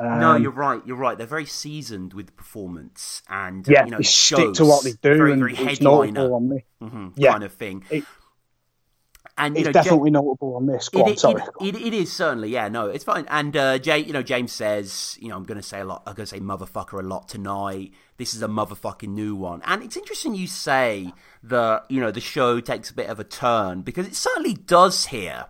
Um, 0.00 0.20
no, 0.20 0.36
you're 0.36 0.50
right. 0.50 0.80
You're 0.86 0.96
right. 0.96 1.18
They're 1.18 1.26
very 1.26 1.46
seasoned 1.46 2.14
with 2.14 2.36
performance, 2.36 3.22
and 3.28 3.66
yeah, 3.66 3.84
you 3.84 3.90
know, 3.90 3.98
they 3.98 4.04
stick 4.04 4.54
to 4.54 4.64
what 4.64 4.84
they 4.84 4.92
do. 4.92 4.98
Very, 5.02 5.36
very 5.36 5.54
headliner 5.54 6.32
on 6.32 6.48
me. 6.48 6.64
Mm-hmm, 6.82 7.08
yeah. 7.16 7.32
kind 7.32 7.44
of 7.44 7.52
thing. 7.52 7.84
It, 7.90 8.04
and 9.38 9.56
it's 9.56 9.66
know, 9.66 9.72
definitely 9.72 10.10
notable 10.10 10.56
on 10.56 10.66
this. 10.66 10.88
Go 10.88 11.00
it, 11.00 11.02
on, 11.02 11.10
it, 11.10 11.18
sorry. 11.18 11.42
It, 11.60 11.76
it 11.76 11.94
is 11.94 12.12
certainly, 12.12 12.50
yeah, 12.50 12.68
no, 12.68 12.86
it's 12.86 13.04
fine. 13.04 13.24
And 13.28 13.56
uh, 13.56 13.78
Jay, 13.78 13.98
you 13.98 14.12
know, 14.12 14.22
James 14.22 14.52
says, 14.52 15.16
you 15.20 15.28
know, 15.28 15.36
I'm 15.36 15.44
going 15.44 15.60
to 15.60 15.66
say 15.66 15.80
a 15.80 15.84
lot. 15.84 16.02
I'm 16.06 16.14
going 16.14 16.26
to 16.26 16.30
say 16.30 16.40
motherfucker 16.40 16.98
a 16.98 17.06
lot 17.06 17.28
tonight. 17.28 17.92
This 18.16 18.34
is 18.34 18.42
a 18.42 18.48
motherfucking 18.48 19.08
new 19.08 19.36
one, 19.36 19.62
and 19.64 19.82
it's 19.82 19.96
interesting 19.96 20.34
you 20.34 20.48
say 20.48 21.12
that 21.44 21.84
you 21.88 22.00
know 22.00 22.10
the 22.10 22.20
show 22.20 22.60
takes 22.60 22.90
a 22.90 22.94
bit 22.94 23.08
of 23.08 23.20
a 23.20 23.24
turn 23.24 23.82
because 23.82 24.06
it 24.06 24.16
certainly 24.16 24.54
does 24.54 25.06
here 25.06 25.46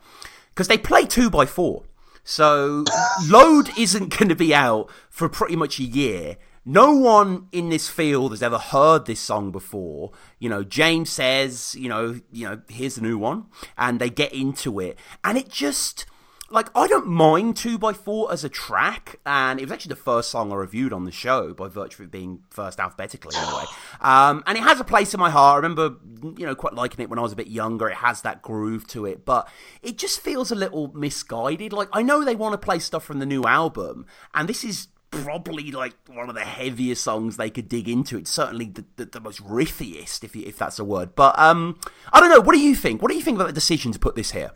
because 0.50 0.68
they 0.68 0.78
play 0.78 1.06
two 1.06 1.30
by 1.30 1.46
four. 1.46 1.84
So 2.28 2.84
Load 3.26 3.70
isn't 3.78 4.10
going 4.18 4.28
to 4.28 4.36
be 4.36 4.54
out 4.54 4.90
for 5.08 5.30
pretty 5.30 5.56
much 5.56 5.78
a 5.78 5.84
year. 5.84 6.36
No 6.62 6.92
one 6.92 7.48
in 7.52 7.70
this 7.70 7.88
field 7.88 8.32
has 8.32 8.42
ever 8.42 8.58
heard 8.58 9.06
this 9.06 9.18
song 9.18 9.50
before. 9.50 10.10
You 10.38 10.50
know, 10.50 10.62
James 10.62 11.08
says, 11.08 11.74
you 11.74 11.88
know, 11.88 12.20
you 12.30 12.46
know, 12.46 12.60
here's 12.68 12.96
the 12.96 13.00
new 13.00 13.16
one, 13.16 13.46
and 13.78 13.98
they 13.98 14.10
get 14.10 14.34
into 14.34 14.78
it, 14.78 14.98
and 15.24 15.38
it 15.38 15.48
just 15.48 16.04
like 16.50 16.68
I 16.74 16.86
don't 16.86 17.06
mind 17.06 17.56
two 17.56 17.78
by 17.78 17.92
four 17.92 18.32
as 18.32 18.42
a 18.42 18.48
track, 18.48 19.20
and 19.26 19.60
it 19.60 19.64
was 19.64 19.72
actually 19.72 19.90
the 19.90 19.96
first 19.96 20.30
song 20.30 20.52
I 20.52 20.56
reviewed 20.56 20.92
on 20.92 21.04
the 21.04 21.12
show 21.12 21.52
by 21.52 21.68
virtue 21.68 22.02
of 22.02 22.08
it 22.08 22.10
being 22.10 22.40
first 22.50 22.80
alphabetically 22.80 23.36
anyway. 23.36 23.64
Um, 24.00 24.42
and 24.46 24.56
it 24.56 24.62
has 24.62 24.80
a 24.80 24.84
place 24.84 25.12
in 25.12 25.20
my 25.20 25.30
heart. 25.30 25.54
I 25.54 25.56
remember, 25.56 25.96
you 26.38 26.46
know, 26.46 26.54
quite 26.54 26.74
liking 26.74 27.02
it 27.02 27.10
when 27.10 27.18
I 27.18 27.22
was 27.22 27.32
a 27.32 27.36
bit 27.36 27.48
younger. 27.48 27.88
It 27.88 27.96
has 27.96 28.22
that 28.22 28.40
groove 28.42 28.86
to 28.88 29.04
it, 29.04 29.24
but 29.24 29.48
it 29.82 29.98
just 29.98 30.20
feels 30.20 30.50
a 30.50 30.54
little 30.54 30.92
misguided. 30.94 31.72
Like 31.72 31.88
I 31.92 32.02
know 32.02 32.24
they 32.24 32.36
want 32.36 32.54
to 32.54 32.58
play 32.58 32.78
stuff 32.78 33.04
from 33.04 33.18
the 33.18 33.26
new 33.26 33.44
album, 33.44 34.06
and 34.34 34.48
this 34.48 34.64
is 34.64 34.88
probably 35.10 35.70
like 35.70 35.94
one 36.06 36.28
of 36.28 36.34
the 36.34 36.42
heaviest 36.42 37.02
songs 37.02 37.36
they 37.36 37.50
could 37.50 37.68
dig 37.68 37.88
into. 37.88 38.18
It's 38.18 38.30
certainly 38.30 38.66
the, 38.66 38.84
the, 38.96 39.04
the 39.06 39.20
most 39.20 39.42
riffiest, 39.44 40.24
if 40.24 40.34
if 40.34 40.56
that's 40.56 40.78
a 40.78 40.84
word. 40.84 41.14
But 41.14 41.38
um, 41.38 41.78
I 42.12 42.20
don't 42.20 42.30
know. 42.30 42.40
What 42.40 42.54
do 42.54 42.60
you 42.60 42.74
think? 42.74 43.02
What 43.02 43.10
do 43.10 43.16
you 43.16 43.22
think 43.22 43.36
about 43.36 43.48
the 43.48 43.52
decision 43.52 43.92
to 43.92 43.98
put 43.98 44.14
this 44.14 44.30
here? 44.30 44.52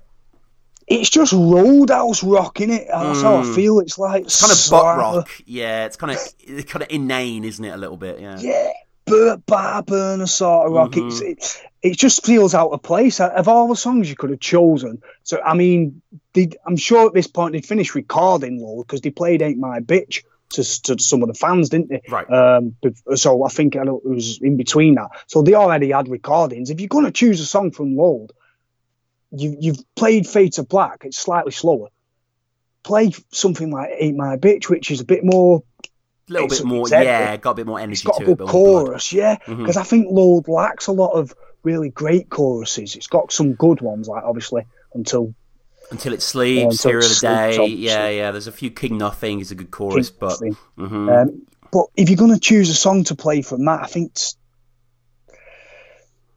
It's 0.86 1.10
just 1.10 1.32
roadhouse 1.32 2.22
rock 2.22 2.60
in 2.60 2.70
it. 2.70 2.86
That's 2.88 3.18
mm. 3.18 3.22
how 3.22 3.38
I 3.38 3.42
mm. 3.42 3.54
feel. 3.54 3.80
It's 3.80 3.98
like 3.98 4.24
it's 4.24 4.40
kind 4.40 4.52
of 4.52 4.70
butt 4.70 4.98
rock. 4.98 5.30
Yeah, 5.46 5.86
it's 5.86 5.96
kind 5.96 6.12
of 6.12 6.66
kind 6.66 6.82
of 6.82 6.88
inane, 6.90 7.44
isn't 7.44 7.64
it? 7.64 7.70
A 7.70 7.76
little 7.76 7.96
bit. 7.96 8.20
Yeah. 8.20 8.38
Yeah, 8.40 8.70
Burt 9.04 9.44
bar 9.46 9.82
burner 9.82 10.26
sort 10.26 10.66
of 10.66 10.72
rock. 10.72 10.92
Mm-hmm. 10.92 11.08
It's 11.08 11.20
it, 11.20 11.68
it 11.82 11.98
just 11.98 12.24
feels 12.24 12.54
out 12.54 12.70
of 12.70 12.82
place. 12.82 13.20
Of 13.20 13.48
all 13.48 13.68
the 13.68 13.76
songs 13.76 14.08
you 14.08 14.16
could 14.16 14.30
have 14.30 14.40
chosen, 14.40 15.02
so 15.22 15.40
I 15.42 15.54
mean, 15.54 16.02
I'm 16.66 16.76
sure 16.76 17.06
at 17.06 17.14
this 17.14 17.26
point 17.26 17.52
they'd 17.52 17.66
finished 17.66 17.94
recording 17.94 18.60
Load 18.60 18.86
because 18.86 19.00
they 19.00 19.10
played 19.10 19.42
"Ain't 19.42 19.58
My 19.58 19.80
Bitch." 19.80 20.22
To, 20.52 20.82
to 20.82 20.98
some 21.02 21.22
of 21.22 21.28
the 21.28 21.34
fans, 21.34 21.70
didn't 21.70 21.88
they? 21.88 22.02
Right. 22.10 22.30
Um, 22.30 22.76
so 23.14 23.42
I 23.42 23.48
think 23.48 23.74
it 23.74 23.86
was 23.86 24.38
in 24.42 24.58
between 24.58 24.96
that. 24.96 25.08
So 25.26 25.40
they 25.40 25.54
already 25.54 25.92
had 25.92 26.08
recordings. 26.08 26.68
If 26.68 26.78
you're 26.78 26.88
going 26.88 27.06
to 27.06 27.10
choose 27.10 27.40
a 27.40 27.46
song 27.46 27.70
from 27.70 27.96
Load, 27.96 28.32
you, 29.32 29.56
you've 29.58 29.94
played 29.94 30.26
Fade 30.26 30.54
to 30.54 30.62
Black, 30.62 31.02
it's 31.04 31.18
slightly 31.18 31.52
slower. 31.52 31.88
Play 32.82 33.12
something 33.30 33.70
like 33.70 33.90
Ain't 33.96 34.16
My 34.16 34.36
Bitch, 34.36 34.68
which 34.68 34.90
is 34.90 35.00
a 35.00 35.04
bit 35.04 35.24
more. 35.24 35.62
A 36.28 36.32
little 36.32 36.48
bit 36.48 36.64
more, 36.64 36.88
yeah, 36.88 37.36
got 37.36 37.52
a 37.52 37.54
bit 37.54 37.66
more 37.66 37.80
energy 37.80 37.92
it's 37.94 38.02
got 38.02 38.18
to 38.18 38.22
a 38.22 38.34
good 38.34 38.40
it. 38.40 38.48
chorus, 38.48 39.12
yeah. 39.12 39.36
Because 39.38 39.56
mm-hmm. 39.58 39.78
I 39.78 39.82
think 39.82 40.06
Load 40.10 40.48
lacks 40.48 40.86
a 40.86 40.92
lot 40.92 41.12
of 41.12 41.34
really 41.62 41.90
great 41.90 42.28
choruses. 42.28 42.96
It's 42.96 43.06
got 43.06 43.32
some 43.32 43.54
good 43.54 43.80
ones, 43.80 44.08
like 44.08 44.24
obviously 44.24 44.66
until 44.94 45.34
until 45.90 46.12
it 46.12 46.22
sleeps, 46.22 46.82
Hero 46.82 46.98
of 46.98 47.08
the 47.08 47.18
Day, 47.20 47.66
yeah, 47.66 48.08
yeah. 48.08 48.30
There's 48.30 48.46
a 48.46 48.52
few 48.52 48.70
King 48.70 48.98
Nothing 48.98 49.40
is 49.40 49.50
a 49.50 49.54
good 49.54 49.70
chorus, 49.70 50.10
King 50.10 50.18
but 50.20 50.40
mm-hmm. 50.78 51.08
um, 51.08 51.42
but 51.70 51.86
if 51.96 52.08
you're 52.08 52.16
going 52.16 52.34
to 52.34 52.40
choose 52.40 52.70
a 52.70 52.74
song 52.74 53.04
to 53.04 53.14
play 53.14 53.42
from 53.42 53.64
that, 53.64 53.82
I 53.82 53.86
think 53.86 54.18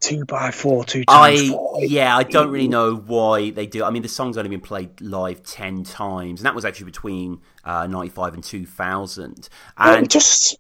two 0.07 0.25
by 0.25 0.51
four, 0.51 0.83
two 0.85 1.03
times 1.05 1.41
I, 1.41 1.47
four. 1.49 1.83
Yeah, 1.83 2.15
I 2.15 2.23
don't 2.23 2.49
really 2.51 2.67
know 2.67 2.95
why 2.95 3.49
they 3.51 3.65
do. 3.65 3.83
I 3.83 3.89
mean, 3.89 4.01
the 4.01 4.09
song's 4.09 4.37
only 4.37 4.49
been 4.49 4.61
played 4.61 5.01
live 5.01 5.43
ten 5.43 5.83
times, 5.83 6.39
and 6.41 6.45
that 6.45 6.55
was 6.55 6.65
actually 6.65 6.85
between 6.85 7.41
uh, 7.63 7.87
ninety 7.87 8.09
five 8.09 8.33
and 8.33 8.43
two 8.43 8.65
thousand. 8.65 9.49
And 9.77 10.09
just 10.09 10.57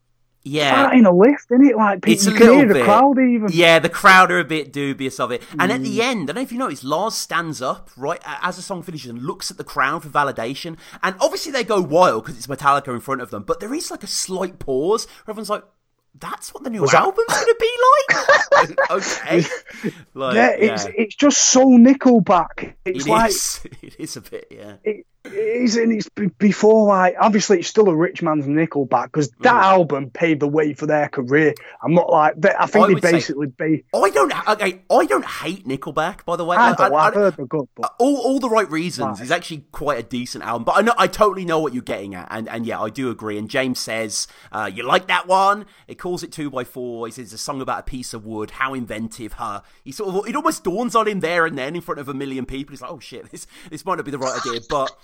yeah, 0.47 0.93
in 0.93 1.07
a 1.07 1.11
lift, 1.11 1.47
isn't 1.51 1.65
it? 1.65 1.75
Like 1.75 2.05
you 2.05 2.13
a 2.13 2.17
can 2.37 2.53
hear 2.53 2.67
the 2.67 2.75
bit. 2.75 2.83
crowd 2.85 3.17
even. 3.17 3.49
Yeah, 3.51 3.79
the 3.79 3.89
crowd 3.89 4.31
are 4.31 4.37
a 4.39 4.43
bit 4.43 4.71
dubious 4.71 5.19
of 5.19 5.31
it. 5.31 5.41
And 5.57 5.71
Mm. 5.71 5.75
at 5.75 5.81
the 5.81 6.01
end, 6.03 6.29
I 6.29 6.33
don't 6.33 6.35
know 6.35 6.41
if 6.41 6.51
you 6.51 6.59
noticed, 6.59 6.83
Lars 6.83 7.15
stands 7.15 7.63
up 7.63 7.89
right 7.97 8.21
as 8.43 8.55
the 8.57 8.61
song 8.61 8.83
finishes 8.83 9.09
and 9.09 9.23
looks 9.23 9.49
at 9.49 9.57
the 9.57 9.63
crowd 9.63 10.03
for 10.03 10.09
validation. 10.09 10.77
And 11.01 11.15
obviously 11.19 11.51
they 11.51 11.63
go 11.63 11.81
wild 11.81 12.23
because 12.25 12.37
it's 12.37 12.45
Metallica 12.45 12.93
in 12.93 12.99
front 12.99 13.21
of 13.21 13.31
them, 13.31 13.41
but 13.41 13.59
there 13.59 13.73
is 13.73 13.89
like 13.89 14.03
a 14.03 14.07
slight 14.07 14.59
pause. 14.59 15.07
Where 15.25 15.31
everyone's 15.33 15.49
like, 15.49 15.63
that's 16.19 16.53
what 16.53 16.63
the 16.63 16.69
new 16.69 16.81
Was 16.81 16.91
that- 16.91 17.01
album's 17.03 17.27
going 17.27 17.45
to 17.45 17.55
be 17.59 17.71
like. 18.67 18.89
okay, 18.91 19.43
like, 20.13 20.35
yeah, 20.35 20.49
it's 20.51 20.85
it's 20.97 21.15
just 21.15 21.37
so 21.41 21.65
Nickelback. 21.67 22.73
It's 22.85 23.05
It 23.05 23.09
like 23.09 23.29
is. 23.31 23.61
It 23.81 23.95
is 23.99 24.17
a 24.17 24.21
bit, 24.21 24.47
yeah. 24.49 24.75
it 24.83 25.05
is, 25.33 25.75
and 25.77 25.91
it's 25.91 26.09
before 26.37 26.87
like 26.87 27.15
obviously 27.19 27.59
it's 27.59 27.67
still 27.67 27.89
a 27.89 27.95
rich 27.95 28.21
man's 28.21 28.45
Nickelback 28.45 29.05
because 29.05 29.29
that 29.41 29.53
Mm. 29.55 29.63
album 29.63 30.09
paved 30.11 30.41
the 30.41 30.47
way 30.47 30.73
for 30.73 30.85
their 30.85 31.07
career. 31.09 31.53
I'm 31.83 31.93
not 31.93 32.09
like 32.09 32.35
they, 32.39 32.51
I 32.57 32.65
think 32.65 32.85
I 32.85 32.87
they 32.87 32.93
would 32.95 33.03
say- 33.03 33.11
basically 33.11 33.47
be. 33.47 33.83
I 33.93 34.09
don't. 34.09 34.47
Okay, 34.49 34.81
I 34.89 35.05
don't 35.05 35.25
hate 35.25 35.67
Nickelback. 35.67 36.25
By 36.25 36.35
the 36.35 36.45
way, 36.45 36.57
I, 36.57 36.71
I- 36.71 36.73
I- 36.77 36.85
I've 36.85 36.93
I- 36.93 37.11
heard 37.11 37.37
they're 37.37 37.45
good, 37.45 37.67
but 37.75 37.93
all, 37.99 38.17
all 38.17 38.39
the 38.39 38.49
right 38.49 38.69
reasons. 38.69 39.21
It's 39.21 39.31
actually 39.31 39.65
quite 39.71 39.99
a 39.99 40.03
decent 40.03 40.43
album. 40.43 40.63
But 40.65 40.77
I 40.77 40.81
know 40.81 40.93
I 40.97 41.07
totally 41.07 41.45
know 41.45 41.59
what 41.59 41.73
you're 41.73 41.83
getting 41.83 42.15
at, 42.15 42.27
and, 42.31 42.47
and 42.49 42.65
yeah, 42.65 42.79
I 42.81 42.89
do 42.89 43.09
agree. 43.09 43.37
And 43.37 43.49
James 43.49 43.79
says, 43.79 44.27
uh, 44.51 44.69
"You 44.73 44.83
like 44.83 45.07
that 45.07 45.27
one?" 45.27 45.65
It 45.87 45.95
calls 45.95 46.23
it 46.23 46.31
two 46.31 46.49
by 46.49 46.63
four. 46.63 47.07
He 47.07 47.11
says 47.11 47.25
it's 47.25 47.33
a 47.33 47.37
song 47.37 47.61
about 47.61 47.79
a 47.79 47.83
piece 47.83 48.13
of 48.13 48.25
wood. 48.25 48.51
How 48.51 48.73
inventive, 48.73 49.33
huh? 49.33 49.61
He 49.83 49.91
sort 49.91 50.13
of 50.15 50.27
it 50.29 50.35
almost 50.35 50.63
dawns 50.63 50.95
on 50.95 51.07
him 51.07 51.19
there 51.19 51.45
and 51.45 51.57
then 51.57 51.75
in 51.75 51.81
front 51.81 51.99
of 51.99 52.07
a 52.09 52.13
million 52.13 52.45
people. 52.45 52.73
He's 52.73 52.81
like, 52.81 52.91
"Oh 52.91 52.99
shit, 52.99 53.29
this 53.31 53.47
this 53.69 53.85
might 53.85 53.95
not 53.95 54.05
be 54.05 54.11
the 54.11 54.17
right 54.19 54.39
idea," 54.45 54.59
but. 54.69 54.95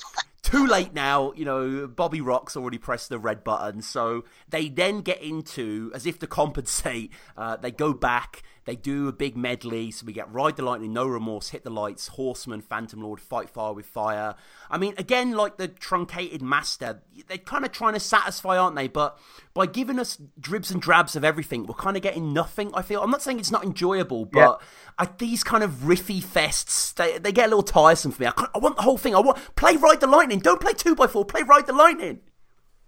Too 0.44 0.66
late 0.66 0.94
now, 0.94 1.34
you 1.34 1.46
know, 1.46 1.88
Bobby 1.88 2.20
Rock's 2.20 2.58
already 2.58 2.80
pressed 2.80 3.10
the 3.10 3.20
red 3.20 3.44
button. 3.44 3.82
So 3.82 4.26
they 4.50 4.70
then 4.70 5.02
get 5.02 5.22
into, 5.22 5.92
as 5.94 6.06
if 6.06 6.20
to 6.20 6.28
compensate, 6.28 7.14
uh, 7.38 7.58
they 7.58 7.72
go 7.72 7.94
back 7.94 8.44
They 8.66 8.76
do 8.76 9.07
a 9.07 9.12
big 9.12 9.36
medley, 9.36 9.89
so 9.89 10.05
we 10.05 10.14
get 10.14 10.32
Ride 10.32 10.55
the 10.55 10.64
Lightning, 10.64 10.93
No 10.93 11.07
Remorse, 11.07 11.49
Hit 11.49 11.64
the 11.64 11.72
Lights, 11.72 12.09
Horseman, 12.09 12.62
Phantom 12.62 13.01
Lord, 13.01 13.20
Fight 13.20 13.49
Fire 13.49 13.74
with 13.74 13.88
Fire. 13.88 14.36
I 14.70 14.78
mean, 14.78 14.93
again, 14.99 15.32
like 15.32 15.57
the 15.57 15.68
truncated 15.68 16.43
master, 16.43 17.01
they're 17.28 17.39
kind 17.39 17.66
of 17.66 17.72
trying 17.72 17.93
to 17.93 17.99
satisfy, 17.99 18.57
aren't 18.57 18.76
they? 18.76 18.88
But 18.88 19.18
by 19.55 19.66
giving 19.66 19.97
us 19.97 20.20
dribs 20.39 20.70
and 20.70 20.80
drabs 20.80 21.16
of 21.16 21.24
everything, 21.24 21.66
we're 21.66 21.74
kind 21.74 21.97
of 21.97 22.03
getting 22.03 22.34
nothing, 22.34 22.72
I 22.76 22.84
feel. 22.84 23.01
I'm 23.01 23.09
not 23.09 23.24
saying 23.24 23.39
it's 23.39 23.51
not 23.51 23.64
enjoyable, 23.64 24.26
but 24.26 24.39
yeah. 24.39 24.68
I, 24.99 25.09
these 25.18 25.43
kind 25.43 25.64
of 25.64 25.72
riffy 25.82 26.22
fests, 26.22 26.93
they, 26.93 27.18
they 27.18 27.32
get 27.32 27.47
a 27.47 27.49
little 27.49 27.64
tiresome 27.64 28.12
for 28.12 28.22
me. 28.22 28.28
I, 28.28 28.47
I 28.53 28.59
want 28.59 28.76
the 28.76 28.84
whole 28.84 28.97
thing. 28.97 29.16
I 29.16 29.20
want 29.22 29.39
play 29.55 29.76
Ride 29.76 30.01
the 30.01 30.07
Lightning. 30.07 30.39
Don't 30.39 30.62
play 30.62 30.74
2x4, 30.74 31.28
play 31.28 31.41
Ride 31.41 31.66
the 31.66 31.74
Lightning 31.74 32.20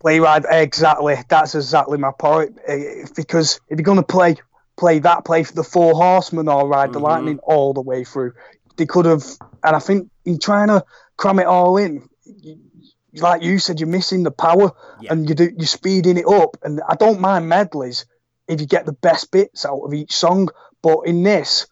play 0.03 0.19
ride 0.19 0.45
exactly. 0.49 1.15
That's 1.29 1.55
exactly 1.55 1.97
my 1.97 2.11
point. 2.11 2.59
Eh, 2.67 3.05
because 3.15 3.61
if 3.69 3.79
you're 3.79 3.85
going 3.85 3.97
to 3.97 4.03
play 4.03 4.35
play 4.77 4.99
that, 4.99 5.25
play 5.25 5.43
for 5.43 5.53
the 5.53 5.63
Four 5.63 5.93
Horsemen 5.93 6.47
or 6.47 6.67
ride 6.67 6.89
the 6.91 6.99
mm-hmm. 6.99 7.05
Lightning 7.05 7.39
all 7.39 7.73
the 7.73 7.81
way 7.81 8.03
through. 8.03 8.33
They 8.75 8.85
could 8.85 9.05
have, 9.05 9.23
and 9.63 9.75
I 9.75 9.79
think 9.79 10.09
in 10.25 10.39
trying 10.39 10.69
to 10.69 10.83
cram 11.17 11.39
it 11.39 11.45
all 11.45 11.77
in, 11.77 12.07
like 13.15 13.43
you 13.43 13.59
said, 13.59 13.79
you're 13.79 13.87
missing 13.87 14.23
the 14.23 14.31
power 14.31 14.71
yeah. 14.99 15.13
and 15.13 15.29
you 15.29 15.35
do, 15.35 15.51
you're 15.55 15.67
speeding 15.67 16.17
it 16.17 16.27
up. 16.27 16.57
And 16.63 16.81
I 16.87 16.95
don't 16.95 17.19
mind 17.19 17.47
medleys 17.47 18.05
if 18.47 18.59
you 18.59 18.67
get 18.67 18.85
the 18.85 18.93
best 18.93 19.31
bits 19.31 19.65
out 19.65 19.81
of 19.81 19.93
each 19.93 20.13
song, 20.13 20.49
but 20.81 21.01
in 21.05 21.23
this, 21.23 21.67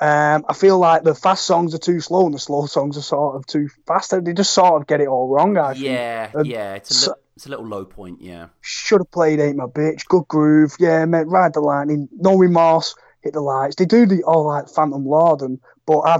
um, 0.00 0.44
I 0.48 0.54
feel 0.54 0.78
like 0.78 1.02
the 1.02 1.14
fast 1.14 1.44
songs 1.44 1.74
are 1.74 1.78
too 1.78 2.00
slow 2.00 2.26
and 2.26 2.34
the 2.34 2.38
slow 2.38 2.66
songs 2.66 2.96
are 2.96 3.02
sort 3.02 3.34
of 3.34 3.46
too 3.46 3.68
fast. 3.86 4.14
They 4.24 4.32
just 4.32 4.52
sort 4.52 4.80
of 4.80 4.86
get 4.86 5.00
it 5.00 5.08
all 5.08 5.28
wrong. 5.28 5.58
I 5.58 5.72
yeah, 5.72 6.28
think. 6.28 6.46
yeah, 6.46 6.74
it's 6.74 6.90
a, 6.90 6.94
so, 6.94 7.10
li- 7.10 7.16
it's 7.38 7.46
a 7.46 7.50
little 7.50 7.68
low 7.68 7.84
point. 7.84 8.20
Yeah, 8.20 8.48
should 8.62 9.00
have 9.00 9.12
played 9.12 9.38
"Ain't 9.38 9.56
My 9.56 9.66
Bitch," 9.66 10.04
good 10.08 10.26
groove. 10.26 10.74
Yeah, 10.80 11.04
mate, 11.04 11.28
ride 11.28 11.54
the 11.54 11.60
lightning, 11.60 12.08
no 12.12 12.36
remorse, 12.36 12.96
hit 13.20 13.32
the 13.32 13.40
lights. 13.40 13.76
They 13.76 13.84
do 13.84 14.06
the 14.06 14.24
all 14.24 14.44
like 14.44 14.68
Phantom 14.68 15.06
Lord, 15.06 15.42
and 15.42 15.60
but 15.86 16.00
I, 16.00 16.18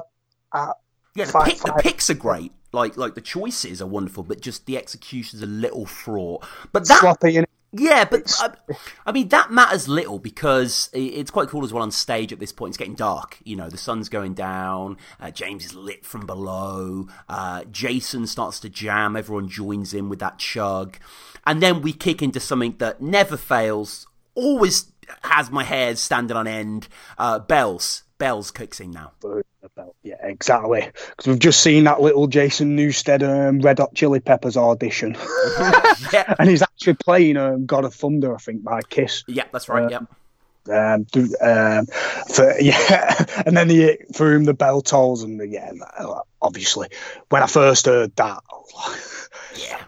I 0.53 0.73
yeah, 1.17 1.25
the, 1.25 1.33
fight, 1.33 1.47
pick, 1.49 1.59
fight. 1.59 1.77
the 1.77 1.83
picks 1.83 2.09
are 2.09 2.15
great. 2.15 2.53
Like 2.71 2.97
like 2.97 3.17
the 3.17 3.21
choices 3.21 3.83
are 3.83 3.87
wonderful, 3.89 4.23
but 4.23 4.41
just 4.41 4.67
the 4.67 4.77
execution's 4.77 5.43
a 5.43 5.47
little 5.47 5.87
fraught. 5.87 6.47
But 6.71 6.87
that 6.87 7.01
sloppy, 7.01 7.37
yeah, 7.73 8.07
but 8.07 8.33
I, 8.41 8.77
I, 9.07 9.13
mean 9.13 9.29
that 9.29 9.51
matters 9.51 9.89
little 9.89 10.19
because 10.19 10.89
it's 10.95 11.31
quite 11.31 11.49
cool 11.49 11.65
as 11.65 11.73
well 11.73 11.83
on 11.83 11.91
stage 11.91 12.33
at 12.33 12.39
this 12.39 12.53
point. 12.53 12.71
It's 12.71 12.79
getting 12.79 12.95
dark, 12.95 13.39
you 13.45 13.57
know. 13.57 13.69
The 13.69 13.77
sun's 13.77 14.09
going 14.09 14.35
down. 14.35 14.97
Uh, 15.21 15.31
James 15.31 15.67
is 15.67 15.75
lit 15.75 16.07
from 16.07 16.25
below. 16.25 17.09
Uh, 17.29 17.65
Jason 17.65 18.27
starts 18.27 18.59
to 18.61 18.71
jam. 18.71 19.17
Everyone 19.17 19.49
joins 19.49 19.93
in 19.93 20.09
with 20.09 20.19
that 20.21 20.39
chug, 20.39 20.99
and 21.47 21.63
then 21.63 21.83
we 21.83 21.93
kick 21.93 22.23
into 22.23 22.41
something 22.41 22.77
that 22.79 23.03
never 23.03 23.37
fails. 23.37 24.07
Always 24.35 24.91
has 25.23 25.51
my 25.51 25.65
hairs 25.65 26.01
standing 26.01 26.37
on 26.37 26.47
end. 26.47 26.89
Uh, 27.19 27.39
bells, 27.39 28.05
bells 28.17 28.51
kicks 28.51 28.81
in 28.81 28.93
now. 28.93 29.13
Yeah, 30.03 30.17
exactly. 30.21 30.81
Because 30.83 31.27
we've 31.27 31.39
just 31.39 31.61
seen 31.61 31.85
that 31.85 32.01
little 32.01 32.27
Jason 32.27 32.77
Newsted 32.77 33.23
um, 33.23 33.61
Red 33.61 33.79
Hot 33.79 33.95
Chili 33.95 34.21
Peppers 34.21 34.57
audition, 34.57 35.17
yeah. 36.13 36.35
and 36.39 36.49
he's 36.49 36.63
actually 36.63 36.95
playing 36.95 37.37
um, 37.37 37.67
"God 37.67 37.85
of 37.85 37.95
Thunder," 37.95 38.35
I 38.35 38.39
think, 38.39 38.63
by 38.63 38.83
Kiss. 38.83 39.25
Yeah, 39.27 39.45
that's 39.53 39.69
right. 39.69 39.85
Um, 39.85 39.91
yeah. 39.91 39.99
Um, 40.71 41.07
um, 41.41 41.87
for 41.87 42.55
yeah, 42.61 43.25
and 43.47 43.57
then 43.57 43.69
the 43.69 43.99
for 44.15 44.31
whom 44.31 44.45
the 44.45 44.55
bell 44.55 44.83
tolls, 44.83 45.23
and 45.23 45.41
yeah, 45.51 45.73
obviously, 46.41 46.89
when 47.29 47.43
I 47.43 47.47
first 47.47 47.87
heard 47.87 48.15
that, 48.17 48.43
yeah, 49.57 49.83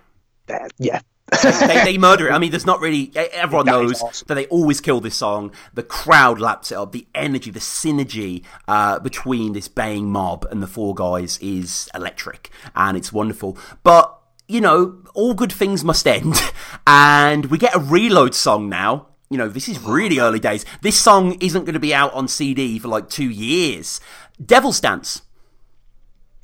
yeah, 0.78 1.00
they, 1.42 1.84
they, 1.84 1.98
murder 1.98 2.28
it. 2.28 2.32
I 2.32 2.38
mean, 2.38 2.50
there's 2.50 2.66
not 2.66 2.80
really. 2.80 3.12
Everyone 3.14 3.66
that 3.66 3.72
knows 3.72 4.02
awesome. 4.02 4.26
that 4.28 4.34
they 4.34 4.46
always 4.46 4.80
kill 4.80 5.00
this 5.00 5.16
song. 5.16 5.52
The 5.74 5.82
crowd 5.82 6.40
laps 6.40 6.72
it 6.72 6.76
up. 6.76 6.92
The 6.92 7.06
energy, 7.14 7.50
the 7.50 7.60
synergy 7.60 8.44
uh, 8.68 8.98
between 8.98 9.52
this 9.52 9.68
baying 9.68 10.10
mob 10.10 10.46
and 10.50 10.62
the 10.62 10.66
four 10.66 10.94
guys 10.94 11.38
is 11.38 11.88
electric, 11.94 12.50
and 12.74 12.96
it's 12.96 13.12
wonderful. 13.12 13.56
But 13.82 14.16
you 14.48 14.60
know, 14.60 15.02
all 15.14 15.34
good 15.34 15.52
things 15.52 15.84
must 15.84 16.06
end, 16.06 16.34
and 16.86 17.46
we 17.46 17.58
get 17.58 17.74
a 17.74 17.78
reload 17.78 18.34
song 18.34 18.68
now. 18.68 19.06
You 19.30 19.38
know, 19.38 19.48
this 19.48 19.68
is 19.68 19.80
really 19.80 20.18
early 20.18 20.40
days. 20.40 20.64
This 20.82 20.98
song 20.98 21.36
isn't 21.40 21.64
going 21.64 21.74
to 21.74 21.80
be 21.80 21.94
out 21.94 22.12
on 22.14 22.26
CD 22.26 22.78
for 22.80 22.88
like 22.88 23.08
two 23.08 23.30
years. 23.30 24.00
Devil's 24.44 24.80
Dance 24.80 25.22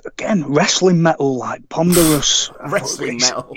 again, 0.06 0.44
wrestling 0.52 1.02
metal, 1.02 1.36
like 1.36 1.68
ponderous 1.68 2.50
wrestling 2.68 3.18
metal 3.18 3.56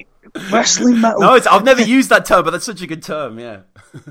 wrestling 0.51 1.01
metal. 1.01 1.21
No, 1.21 1.39
I've 1.49 1.63
never 1.63 1.81
used 1.81 2.09
that 2.09 2.25
term, 2.25 2.43
but 2.43 2.51
that's 2.51 2.65
such 2.65 2.81
a 2.81 2.87
good 2.87 3.03
term. 3.03 3.39
Yeah, 3.39 3.61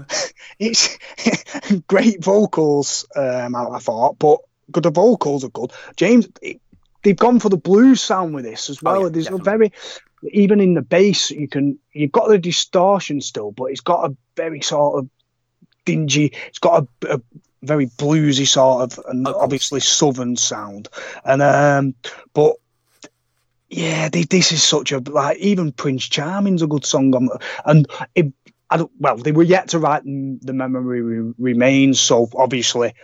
it's 0.58 0.98
great 1.86 2.22
vocals. 2.22 3.06
Um, 3.14 3.54
I, 3.54 3.78
thought, 3.78 4.18
but 4.18 4.40
good. 4.70 4.84
The 4.84 4.90
vocals 4.90 5.44
are 5.44 5.50
good. 5.50 5.72
James, 5.96 6.28
it, 6.42 6.60
they've 7.02 7.16
gone 7.16 7.40
for 7.40 7.48
the 7.48 7.56
blues 7.56 8.02
sound 8.02 8.34
with 8.34 8.44
this 8.44 8.70
as 8.70 8.82
well. 8.82 8.96
Oh, 8.96 9.02
yeah, 9.04 9.08
There's 9.10 9.24
definitely. 9.26 9.42
a 9.42 9.58
very 9.58 9.72
even 10.32 10.60
in 10.60 10.74
the 10.74 10.82
bass, 10.82 11.30
you 11.30 11.48
can 11.48 11.78
you've 11.92 12.12
got 12.12 12.28
the 12.28 12.38
distortion 12.38 13.20
still, 13.20 13.52
but 13.52 13.66
it's 13.66 13.80
got 13.80 14.10
a 14.10 14.16
very 14.36 14.60
sort 14.60 14.98
of 14.98 15.10
dingy. 15.84 16.32
It's 16.48 16.58
got 16.58 16.86
a, 17.02 17.14
a 17.14 17.20
very 17.62 17.86
bluesy 17.86 18.46
sort 18.46 18.98
of, 18.98 19.04
and 19.06 19.26
obviously 19.26 19.80
southern 19.80 20.36
sound. 20.36 20.88
And 21.24 21.42
um, 21.42 21.94
but 22.32 22.56
yeah, 23.70 24.08
they, 24.08 24.22
this 24.22 24.52
is 24.52 24.62
such 24.62 24.92
a 24.92 24.98
like 24.98 25.38
even 25.38 25.72
Prince 25.72 26.08
Charming's 26.08 26.62
a 26.62 26.66
good 26.66 26.86
song 26.86 27.14
on, 27.14 27.28
and 27.64 27.86
it, 28.14 28.32
well, 28.98 29.16
they 29.16 29.32
were 29.32 29.42
yet 29.42 29.68
to 29.68 29.78
write 29.78 30.04
the 30.04 30.52
memory 30.52 31.32
remains, 31.38 32.00
so 32.00 32.28
obviously 32.34 32.94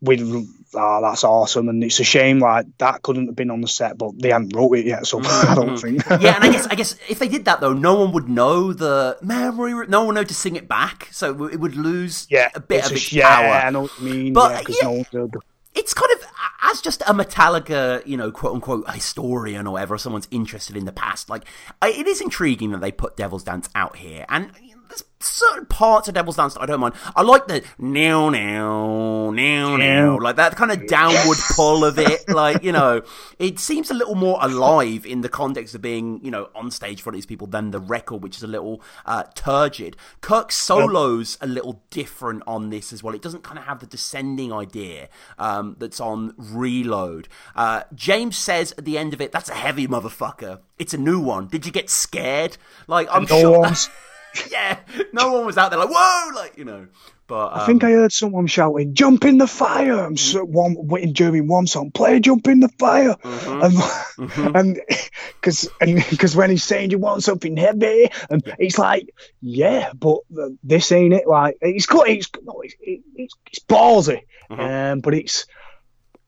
we 0.00 0.48
oh, 0.74 1.00
that's 1.02 1.22
awesome, 1.22 1.68
and 1.68 1.84
it's 1.84 2.00
a 2.00 2.04
shame 2.04 2.40
like 2.40 2.66
that 2.78 3.02
couldn't 3.02 3.26
have 3.26 3.36
been 3.36 3.50
on 3.50 3.60
the 3.60 3.68
set, 3.68 3.96
but 3.96 4.18
they 4.18 4.30
hadn't 4.30 4.54
wrote 4.56 4.72
it 4.72 4.86
yet, 4.86 5.06
so 5.06 5.20
I 5.24 5.54
don't 5.54 5.74
mm-hmm. 5.74 5.98
think. 5.98 6.22
yeah, 6.22 6.34
and 6.34 6.44
I 6.44 6.50
guess 6.50 6.66
I 6.66 6.74
guess 6.74 6.96
if 7.08 7.20
they 7.20 7.28
did 7.28 7.44
that 7.44 7.60
though, 7.60 7.72
no 7.72 7.94
one 7.94 8.12
would 8.12 8.28
know 8.28 8.72
the 8.72 9.18
memory. 9.22 9.72
No 9.86 10.00
one 10.00 10.08
would 10.08 10.14
know 10.14 10.24
to 10.24 10.34
sing 10.34 10.56
it 10.56 10.66
back, 10.66 11.08
so 11.12 11.44
it 11.46 11.60
would 11.60 11.76
lose 11.76 12.26
yeah, 12.28 12.48
a 12.54 12.60
bit 12.60 12.86
of 12.86 12.92
its 12.92 13.12
yeah, 13.12 13.28
power. 13.28 13.44
Yeah, 13.46 13.66
I 13.66 13.70
know 13.70 13.82
what 13.82 14.00
you 14.00 14.04
mean. 14.04 14.32
But 14.32 14.68
yeah, 14.68 14.90
yeah, 14.90 15.04
no 15.12 15.30
it's 15.74 15.94
kind 15.94 16.10
of 16.12 16.26
as 16.62 16.80
just 16.80 17.02
a 17.02 17.14
Metallica, 17.14 18.06
you 18.06 18.16
know, 18.16 18.30
quote 18.30 18.54
unquote 18.54 18.90
historian 18.90 19.66
or 19.66 19.72
whatever, 19.72 19.94
or 19.94 19.98
someone's 19.98 20.28
interested 20.30 20.76
in 20.76 20.84
the 20.84 20.92
past. 20.92 21.28
Like, 21.28 21.44
it 21.82 22.06
is 22.06 22.20
intriguing 22.20 22.70
that 22.72 22.80
they 22.80 22.92
put 22.92 23.16
Devil's 23.16 23.44
Dance 23.44 23.68
out 23.74 23.96
here, 23.96 24.24
and 24.28 24.50
there's 24.92 25.04
certain 25.20 25.64
parts 25.66 26.08
of 26.08 26.14
Devil's 26.14 26.36
Dance 26.36 26.54
that 26.54 26.60
I 26.60 26.66
don't 26.66 26.80
mind. 26.80 26.94
I 27.16 27.22
like 27.22 27.46
the 27.46 27.64
now, 27.78 28.28
now, 28.28 29.30
now, 29.30 29.76
now, 29.76 30.18
like 30.18 30.36
that 30.36 30.54
kind 30.56 30.70
of 30.70 30.86
downward 30.86 31.38
pull 31.54 31.84
of 31.84 31.98
it. 31.98 32.28
Like, 32.28 32.62
you 32.62 32.72
know, 32.72 33.02
it 33.38 33.58
seems 33.58 33.90
a 33.90 33.94
little 33.94 34.14
more 34.14 34.38
alive 34.40 35.06
in 35.06 35.22
the 35.22 35.28
context 35.28 35.74
of 35.74 35.80
being, 35.80 36.22
you 36.22 36.30
know, 36.30 36.50
on 36.54 36.70
stage 36.70 37.00
for 37.00 37.10
these 37.10 37.24
people 37.24 37.46
than 37.46 37.70
the 37.70 37.78
record, 37.78 38.22
which 38.22 38.36
is 38.36 38.42
a 38.42 38.46
little 38.46 38.82
uh, 39.06 39.24
turgid. 39.34 39.96
Kirk's 40.20 40.56
solos 40.56 41.38
a 41.40 41.46
little 41.46 41.82
different 41.90 42.42
on 42.46 42.68
this 42.68 42.92
as 42.92 43.02
well. 43.02 43.14
It 43.14 43.22
doesn't 43.22 43.42
kind 43.42 43.58
of 43.58 43.64
have 43.64 43.80
the 43.80 43.86
descending 43.86 44.52
idea 44.52 45.08
um, 45.38 45.76
that's 45.78 46.00
on 46.00 46.34
Reload. 46.36 47.28
Uh, 47.56 47.84
James 47.94 48.36
says 48.36 48.74
at 48.76 48.84
the 48.84 48.98
end 48.98 49.14
of 49.14 49.20
it, 49.20 49.32
"That's 49.32 49.48
a 49.48 49.54
heavy 49.54 49.86
motherfucker. 49.86 50.60
It's 50.78 50.92
a 50.92 50.98
new 50.98 51.20
one. 51.20 51.46
Did 51.48 51.64
you 51.64 51.72
get 51.72 51.88
scared? 51.88 52.58
Like, 52.86 53.08
I'm 53.10 53.24
no 53.24 53.64
sure." 53.64 53.90
yeah, 54.50 54.78
no 55.12 55.32
one 55.32 55.46
was 55.46 55.58
out 55.58 55.70
there 55.70 55.78
like 55.78 55.90
whoa, 55.90 56.34
like 56.34 56.56
you 56.56 56.64
know. 56.64 56.86
But 57.26 57.52
um, 57.52 57.60
I 57.60 57.66
think 57.66 57.84
I 57.84 57.92
heard 57.92 58.12
someone 58.12 58.46
shouting, 58.46 58.94
"Jump 58.94 59.24
in 59.24 59.38
the 59.38 59.46
fire!" 59.46 60.04
I'm 60.04 60.16
so, 60.16 60.44
one 60.44 60.76
waiting 60.78 61.12
during 61.12 61.48
one 61.48 61.66
song, 61.66 61.90
play 61.90 62.20
"Jump 62.20 62.46
in 62.48 62.60
the 62.60 62.68
fire," 62.78 63.14
mm-hmm. 63.14 63.62
and 63.62 64.30
mm-hmm. 64.30 64.56
and 64.56 64.80
because 65.40 65.68
and 65.80 66.04
because 66.10 66.36
when 66.36 66.50
he's 66.50 66.64
saying 66.64 66.90
you 66.90 66.98
want 66.98 67.22
something 67.22 67.56
heavy, 67.56 68.10
and 68.28 68.42
it's 68.58 68.78
like, 68.78 69.08
yeah, 69.40 69.92
but 69.94 70.18
this 70.62 70.92
ain't 70.92 71.14
it. 71.14 71.26
Like 71.26 71.56
it's 71.60 71.86
got 71.86 72.08
it's 72.08 72.28
no, 72.42 72.60
it's, 72.62 72.74
it's, 72.82 73.34
it's 73.46 73.60
ballsy, 73.60 74.22
mm-hmm. 74.50 74.60
um, 74.60 75.00
but 75.00 75.14
it's 75.14 75.46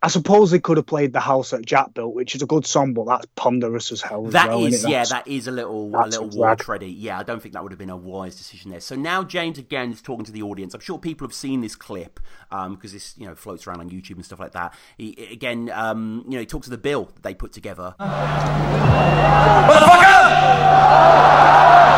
I 0.05 0.09
suppose 0.09 0.51
they 0.51 0.59
could 0.59 0.77
have 0.77 0.85
played 0.85 1.15
the 1.15 1.21
house 1.21 1.49
that 1.53 1.65
Jack 1.65 1.95
built, 1.95 2.15
which 2.15 2.35
is 2.35 2.43
a 2.43 2.47
good 2.47 2.67
song, 2.67 2.93
but 2.93 3.07
that's 3.07 3.25
ponderous 3.37 3.91
as 3.91 4.03
hell. 4.03 4.25
That 4.25 4.51
well, 4.51 4.67
is, 4.67 4.85
yeah, 4.87 5.03
that 5.07 5.27
is 5.27 5.49
a 5.49 5.51
little 5.51 5.97
a 5.97 6.05
little 6.05 6.29
war 6.29 6.55
tready. 6.57 6.91
Yeah, 6.91 7.19
I 7.19 7.23
don't 7.23 7.41
think 7.41 7.55
that 7.55 7.63
would 7.63 7.73
have 7.73 7.79
been 7.79 7.89
a 7.89 7.97
wise 7.97 8.37
decision 8.37 8.71
there. 8.71 8.81
So 8.81 8.97
now 8.97 9.25
James 9.25 9.57
again 9.57 9.93
is 9.93 10.03
talking 10.03 10.27
to 10.27 10.33
the 10.33 10.43
audience. 10.43 10.75
I'm 10.75 10.81
sure 10.81 10.99
people 10.99 11.27
have 11.27 11.33
seen 11.33 11.63
this 11.63 11.75
clip 11.75 12.21
because 12.51 12.67
um, 12.67 12.79
this 12.83 13.15
you 13.17 13.27
know 13.27 13.35
floats 13.35 13.67
around 13.67 13.81
on 13.81 13.89
YouTube 13.89 14.17
and 14.17 14.27
stuff 14.27 14.41
like 14.41 14.53
that. 14.53 14.75
He, 14.99 15.13
again, 15.33 15.71
um, 15.73 16.23
you 16.27 16.33
know, 16.33 16.41
he 16.41 16.47
talks 16.47 16.67
to 16.67 16.71
the 16.71 16.77
bill 16.77 17.07
that 17.07 17.23
they 17.23 17.33
put 17.33 17.53
together. 17.53 17.95
Motherfucker! 17.99 18.45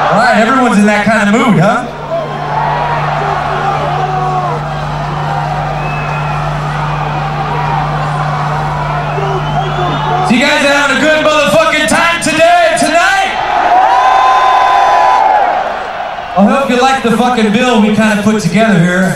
All 0.06 0.22
right, 0.22 0.36
everyone's 0.36 0.78
in 0.78 0.86
that 0.86 1.04
kind 1.04 1.28
of 1.28 1.34
mood, 1.34 1.60
huh? 1.60 2.05
The 17.10 17.16
fucking 17.16 17.52
bill 17.52 17.82
we 17.82 17.94
kind 17.94 18.18
of 18.18 18.24
put 18.24 18.42
together 18.42 18.80
here. 18.80 19.14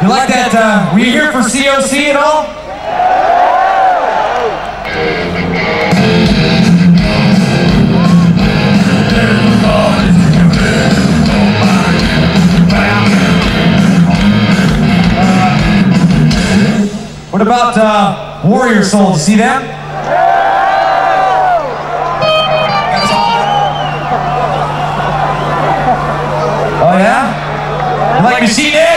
You 0.00 0.08
like 0.08 0.28
that? 0.28 0.52
Uh, 0.54 0.94
were 0.94 1.00
you 1.00 1.10
here 1.10 1.30
for 1.30 1.40
COC 1.40 2.08
at 2.08 2.16
all? 2.16 2.44
What 17.30 17.42
about 17.42 17.76
uh, 17.76 18.48
Warrior 18.48 18.82
Soul? 18.82 19.16
See 19.16 19.36
them? 19.36 19.79
Oh, 26.92 26.98
yeah? 26.98 28.18
You 28.18 28.24
like 28.24 28.42
Machine 28.42 28.72
Head? 28.72 28.89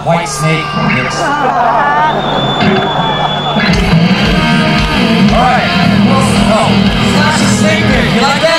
Not 0.00 0.06
white 0.06 0.24
snake. 0.24 0.64
It's... 1.04 1.16
All 1.20 1.26
right. 5.44 5.68
Oh, 6.56 6.72
snake 7.60 7.84
pit. 7.84 8.08
You 8.14 8.22
like 8.22 8.40
that? 8.40 8.49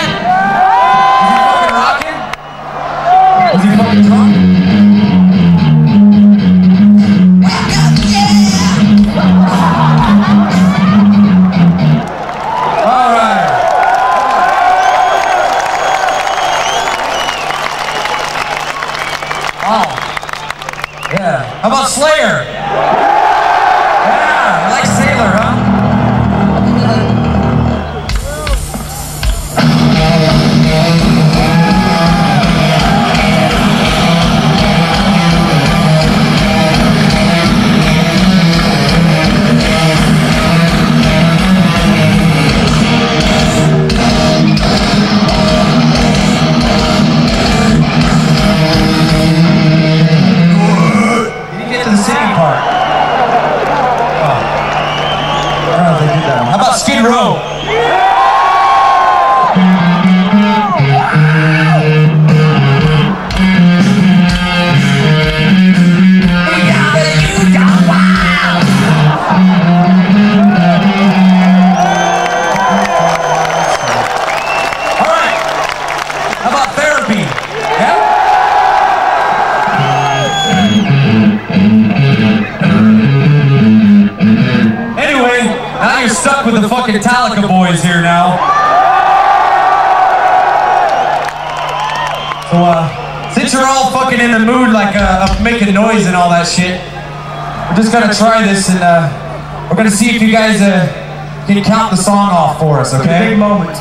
Us, 102.94 103.00
okay? 103.02 103.30
Big 103.32 103.40
moment. 103.40 103.78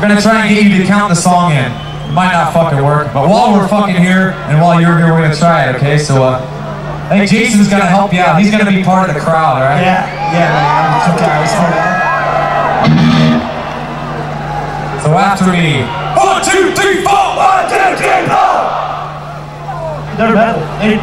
We're 0.00 0.08
gonna 0.08 0.20
try 0.20 0.46
and 0.46 0.54
get 0.54 0.64
you 0.64 0.78
to 0.82 0.86
count 0.86 1.10
the 1.10 1.14
song 1.18 1.52
in. 1.52 1.70
It 1.70 2.12
might 2.14 2.32
not 2.32 2.52
fucking 2.52 2.82
work, 2.84 3.12
but 3.14 3.28
while 3.28 3.52
we're 3.52 3.68
fucking 3.68 3.96
here, 3.96 4.32
and 4.50 4.60
while 4.60 4.80
you're 4.80 4.98
here, 4.98 5.12
we're 5.12 5.22
gonna 5.22 5.34
try 5.34 5.68
it, 5.70 5.76
okay? 5.76 5.98
So, 5.98 6.22
uh, 6.22 6.40
I 7.10 7.18
think 7.18 7.30
Jason's 7.30 7.68
gonna 7.68 7.86
help 7.86 8.12
you 8.12 8.20
out. 8.20 8.40
He's 8.40 8.50
gonna 8.50 8.70
be 8.70 8.82
part 8.82 9.08
of 9.08 9.14
the 9.14 9.20
crowd, 9.20 9.62
all 9.62 9.68
right? 9.68 9.80
Yeah, 9.80 10.06
yeah, 10.32 10.50
man. 10.50 11.14
Okay, 11.14 11.30
I 11.30 11.38
was 11.40 11.52
for 11.54 11.70
So 15.02 15.14
after 15.18 15.50
me. 15.50 15.82
One, 16.18 16.42
two, 16.44 16.74
three, 16.74 17.02
four! 17.02 17.36
One, 17.38 17.66
two, 17.70 17.96
three, 17.98 18.26
four! 18.26 18.54
They're 20.16 20.34
metal. 20.34 20.62
They, 20.78 20.96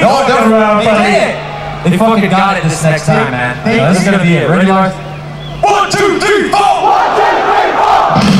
No, 0.00 0.24
they're, 0.26 0.54
uh, 0.54 0.78
they 0.80 0.92
did 1.04 1.22
it! 1.24 1.90
They 1.90 1.96
fucking 1.98 2.30
got 2.30 2.56
it 2.56 2.64
this 2.64 2.82
next 2.82 3.06
time, 3.06 3.30
man. 3.30 3.54
This 3.64 4.00
is 4.00 4.04
gonna 4.04 4.22
be 4.22 4.36
it. 4.36 4.48
Ready, 4.50 4.66
Lars? 4.66 4.92
One, 5.86 5.92
two, 5.92 6.18
three, 6.18 6.50
four! 6.50 6.82
One, 6.82 7.16
two, 7.16 7.36
three, 7.46 7.70
four! 7.78 8.36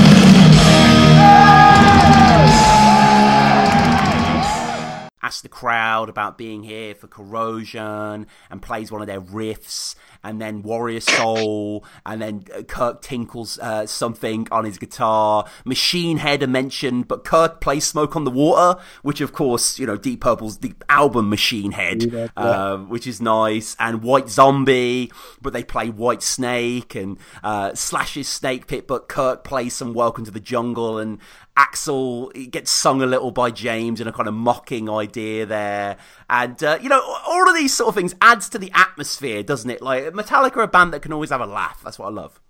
asks 5.23 5.43
the 5.43 5.49
crowd 5.49 6.09
about 6.09 6.39
being 6.39 6.65
here 6.65 6.97
for 6.97 7.07
corrosion 7.07 8.27
and 8.51 8.63
plays 8.63 8.91
one 8.91 9.01
of 9.01 9.07
their 9.07 9.21
riffs 9.21 9.95
and 10.25 10.41
then 10.41 10.63
warrior 10.63 10.99
soul 11.01 11.85
and 12.07 12.23
then 12.23 12.45
uh, 12.55 12.63
kirk 12.63 13.03
tinkles 13.03 13.59
uh, 13.59 13.87
something 13.87 14.47
on 14.51 14.65
his 14.65 14.79
guitar 14.79 15.45
machine 15.65 16.19
head 16.19 16.43
are 16.43 16.47
mentioned 16.47 17.09
but 17.09 17.25
kirk 17.25 17.61
plays 17.61 17.85
smoke 17.85 18.17
on 18.17 18.25
the 18.25 18.31
water 18.31 18.81
which 19.03 19.21
of 19.21 19.33
course 19.33 19.79
you 19.79 19.87
know 19.87 19.97
deep 19.97 20.21
purple's 20.21 20.59
the 20.59 20.73
album 20.89 21.29
machine 21.29 21.73
head 21.73 22.31
uh, 22.37 22.77
which 22.79 23.07
is 23.07 23.21
nice 23.21 23.77
and 23.79 24.03
white 24.03 24.29
zombie 24.29 25.11
but 25.43 25.53
they 25.53 25.65
play 25.65 25.91
white 25.91 26.23
snake 26.23 26.95
and 26.95 27.19
uh, 27.43 27.75
slash's 27.75 28.29
snake 28.29 28.67
pit 28.67 28.87
but 28.87 29.09
kirk 29.09 29.45
plays 29.45 29.75
some 29.75 29.93
welcome 29.93 30.25
to 30.25 30.31
the 30.31 30.41
jungle 30.41 30.99
and 30.99 31.19
Axl 31.57 32.51
gets 32.51 32.71
sung 32.71 33.01
a 33.01 33.07
little 33.07 33.31
by 33.31 33.51
James 33.51 34.01
in 34.01 34.07
a 34.07 34.13
kind 34.13 34.29
of 34.29 34.35
mocking 34.35 34.91
idea 34.91 35.47
there, 35.47 35.97
and 36.29 36.63
uh, 36.63 36.79
you 36.83 36.91
know 36.91 37.01
all 37.27 37.49
of 37.49 37.55
these 37.55 37.73
sort 37.73 37.89
of 37.89 37.95
things 37.95 38.15
adds 38.21 38.51
to 38.51 38.59
the 38.59 38.71
atmosphere, 38.75 39.43
doesn't 39.43 39.71
it? 39.71 39.81
Like 39.81 40.05
Metallica, 40.13 40.59
are 40.59 40.63
a 40.63 40.69
band 40.69 40.93
that 40.93 41.01
can 41.01 41.15
always 41.15 41.31
have 41.31 41.41
a 41.41 41.47
laugh. 41.47 41.81
That's 41.83 41.96
what 41.99 42.07
I 42.09 42.11
love. 42.11 42.41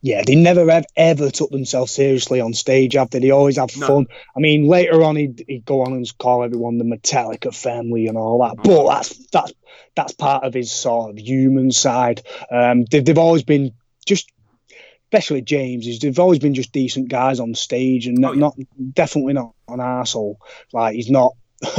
Yeah, 0.00 0.22
they 0.26 0.34
never 0.34 0.70
have 0.70 0.86
ever 0.96 1.30
took 1.30 1.50
themselves 1.50 1.92
seriously 1.92 2.40
on 2.40 2.54
stage. 2.54 2.96
after 2.96 3.18
they? 3.20 3.26
They 3.26 3.30
always 3.32 3.56
have 3.58 3.76
No. 3.76 3.86
fun. 3.86 4.06
I 4.34 4.40
mean, 4.40 4.66
later 4.66 5.02
on, 5.02 5.14
he'd, 5.16 5.44
he'd 5.46 5.66
go 5.66 5.82
on 5.82 5.92
and 5.92 6.18
call 6.18 6.42
everyone 6.42 6.78
the 6.78 6.84
Metallica 6.84 7.54
family 7.54 8.06
and 8.06 8.16
all 8.16 8.40
that. 8.42 8.56
But 8.62 8.88
that's 8.88 9.26
that's 9.30 9.52
that's 9.94 10.12
part 10.14 10.44
of 10.44 10.54
his 10.54 10.72
sort 10.72 11.10
of 11.10 11.18
human 11.18 11.70
side. 11.70 12.22
Um, 12.50 12.84
they've 12.86 13.04
they've 13.04 13.18
always 13.18 13.42
been 13.42 13.72
just, 14.06 14.32
especially 15.12 15.42
James, 15.42 15.86
is 15.86 15.98
they've 15.98 16.18
always 16.18 16.38
been 16.38 16.54
just 16.54 16.72
decent 16.72 17.08
guys 17.10 17.38
on 17.38 17.54
stage 17.54 18.06
and 18.06 18.16
not, 18.16 18.30
Oh, 18.30 18.34
yeah. 18.34 18.40
not 18.40 18.56
definitely 18.94 19.34
not 19.34 19.52
an 19.68 19.80
asshole. 19.80 20.40
Like 20.72 20.94
he's 20.94 21.10
not. 21.10 21.34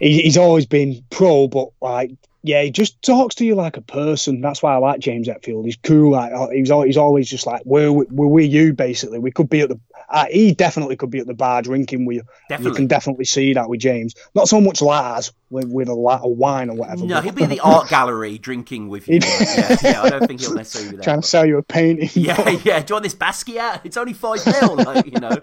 he, 0.00 0.22
he's 0.22 0.38
always 0.38 0.66
been 0.66 1.04
pro, 1.10 1.46
but 1.48 1.68
like 1.80 2.12
yeah, 2.42 2.62
he 2.62 2.70
just 2.70 3.00
talks 3.02 3.36
to 3.36 3.44
you 3.44 3.54
like 3.54 3.76
a 3.76 3.82
person. 3.82 4.40
That's 4.40 4.62
why 4.62 4.74
I 4.74 4.78
like 4.78 4.98
James 5.00 5.28
Hetfield. 5.28 5.64
He's 5.64 5.76
cool. 5.76 6.12
Like 6.12 6.32
uh, 6.32 6.48
he's 6.48 6.70
always, 6.70 6.88
he's 6.88 6.96
always 6.96 7.28
just 7.28 7.46
like, 7.46 7.62
where 7.62 7.92
we're, 7.92 8.06
we 8.08 8.44
you 8.46 8.72
basically. 8.72 9.18
We 9.20 9.30
could 9.30 9.48
be 9.48 9.60
at 9.60 9.68
the. 9.68 9.80
Uh, 10.08 10.26
he 10.30 10.52
definitely 10.52 10.96
could 10.96 11.10
be 11.10 11.20
at 11.20 11.26
the 11.26 11.34
bar 11.34 11.62
drinking 11.62 12.04
with 12.04 12.16
you. 12.16 12.22
You 12.70 12.74
can 12.74 12.86
definitely 12.88 13.24
see 13.24 13.54
that 13.54 13.68
with 13.68 13.80
James. 13.80 14.14
Not 14.34 14.48
so 14.48 14.60
much 14.60 14.82
Lars. 14.82 15.32
With, 15.52 15.66
with 15.68 15.88
a 15.88 15.94
lot 15.94 16.22
of 16.22 16.32
wine 16.32 16.70
or 16.70 16.74
whatever. 16.76 17.04
No, 17.04 17.20
he'll 17.22 17.32
be 17.32 17.44
in 17.44 17.50
the 17.50 17.60
art 17.60 17.88
gallery 17.88 18.38
drinking 18.38 18.88
with 18.88 19.06
you. 19.06 19.20
yeah, 19.22 19.76
yeah, 19.82 20.02
I 20.02 20.08
don't 20.08 20.26
think 20.26 20.40
he'll 20.40 20.54
necessarily 20.54 20.90
be 20.90 20.96
there. 20.96 21.04
trying 21.04 21.16
but- 21.18 21.22
to 21.22 21.28
sell 21.28 21.46
you 21.46 21.58
a 21.58 21.62
painting. 21.62 22.08
Yeah, 22.14 22.48
yeah. 22.64 22.80
Do 22.80 22.92
you 22.92 22.94
want 22.96 23.02
this 23.04 23.14
Basquiat? 23.14 23.82
It's 23.84 23.96
only 23.96 24.12
five 24.14 24.44
mil, 24.46 24.76
like, 24.76 25.06
you 25.06 25.20
know. 25.20 25.36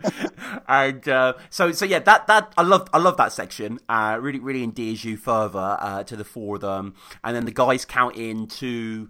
And 0.68 1.07
uh, 1.07 1.34
so, 1.49 1.72
so 1.72 1.86
yeah, 1.86 1.99
that 1.99 2.28
that 2.28 2.53
I 2.57 2.64
love, 2.64 2.89
I 2.93 2.97
love 2.97 3.18
that 3.18 3.32
section. 3.32 3.80
Uh, 3.88 4.18
really, 4.20 4.39
really 4.39 4.64
endears 4.64 5.03
you 5.05 5.16
further 5.18 5.78
uh, 5.80 6.03
to 6.03 6.16
the 6.16 6.24
four 6.26 6.55
of 6.55 6.62
them, 6.62 6.95
and 7.24 7.36
then 7.36 7.45
the 7.45 7.51
guys 7.51 7.86
count 7.86 8.16
in 8.16 8.47
to 8.47 9.10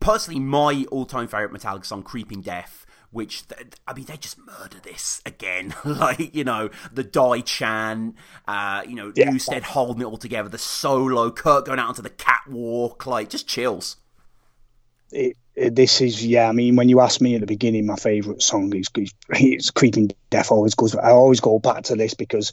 personally 0.00 0.40
my 0.40 0.84
all-time 0.90 1.26
favorite 1.28 1.52
Metallica 1.52 1.84
song, 1.86 2.02
"Creeping 2.02 2.40
Death." 2.40 2.86
Which 3.12 3.42
I 3.88 3.92
mean, 3.92 4.04
they 4.04 4.16
just 4.16 4.38
murder 4.38 4.76
this 4.82 5.20
again. 5.26 5.74
like 5.84 6.34
you 6.34 6.44
know, 6.44 6.70
the 6.92 7.02
die 7.02 7.40
chant, 7.40 8.14
uh, 8.46 8.82
you 8.86 8.94
know, 8.94 9.12
Yeah. 9.16 9.30
Newsted 9.30 9.62
holding 9.62 10.02
it 10.02 10.04
all 10.04 10.16
together, 10.16 10.48
the 10.48 10.58
solo, 10.58 11.30
Kirk 11.32 11.66
going 11.66 11.80
out 11.80 11.88
onto 11.88 12.02
the 12.02 12.10
catwalk, 12.10 13.06
like 13.06 13.28
just 13.28 13.48
chills. 13.48 13.96
it, 15.10 15.36
it- 15.56 15.74
this 15.74 16.00
is 16.00 16.24
yeah. 16.24 16.48
I 16.48 16.52
mean, 16.52 16.76
when 16.76 16.88
you 16.88 17.00
asked 17.00 17.20
me 17.20 17.34
at 17.34 17.40
the 17.40 17.46
beginning, 17.46 17.84
my 17.84 17.96
favourite 17.96 18.40
song 18.42 18.72
is, 18.76 18.88
"Creeping 19.72 20.10
Death." 20.30 20.52
Always 20.52 20.74
goes. 20.76 20.94
I 20.94 21.10
always 21.10 21.40
go 21.40 21.58
back 21.58 21.82
to 21.84 21.96
this 21.96 22.14
because 22.14 22.52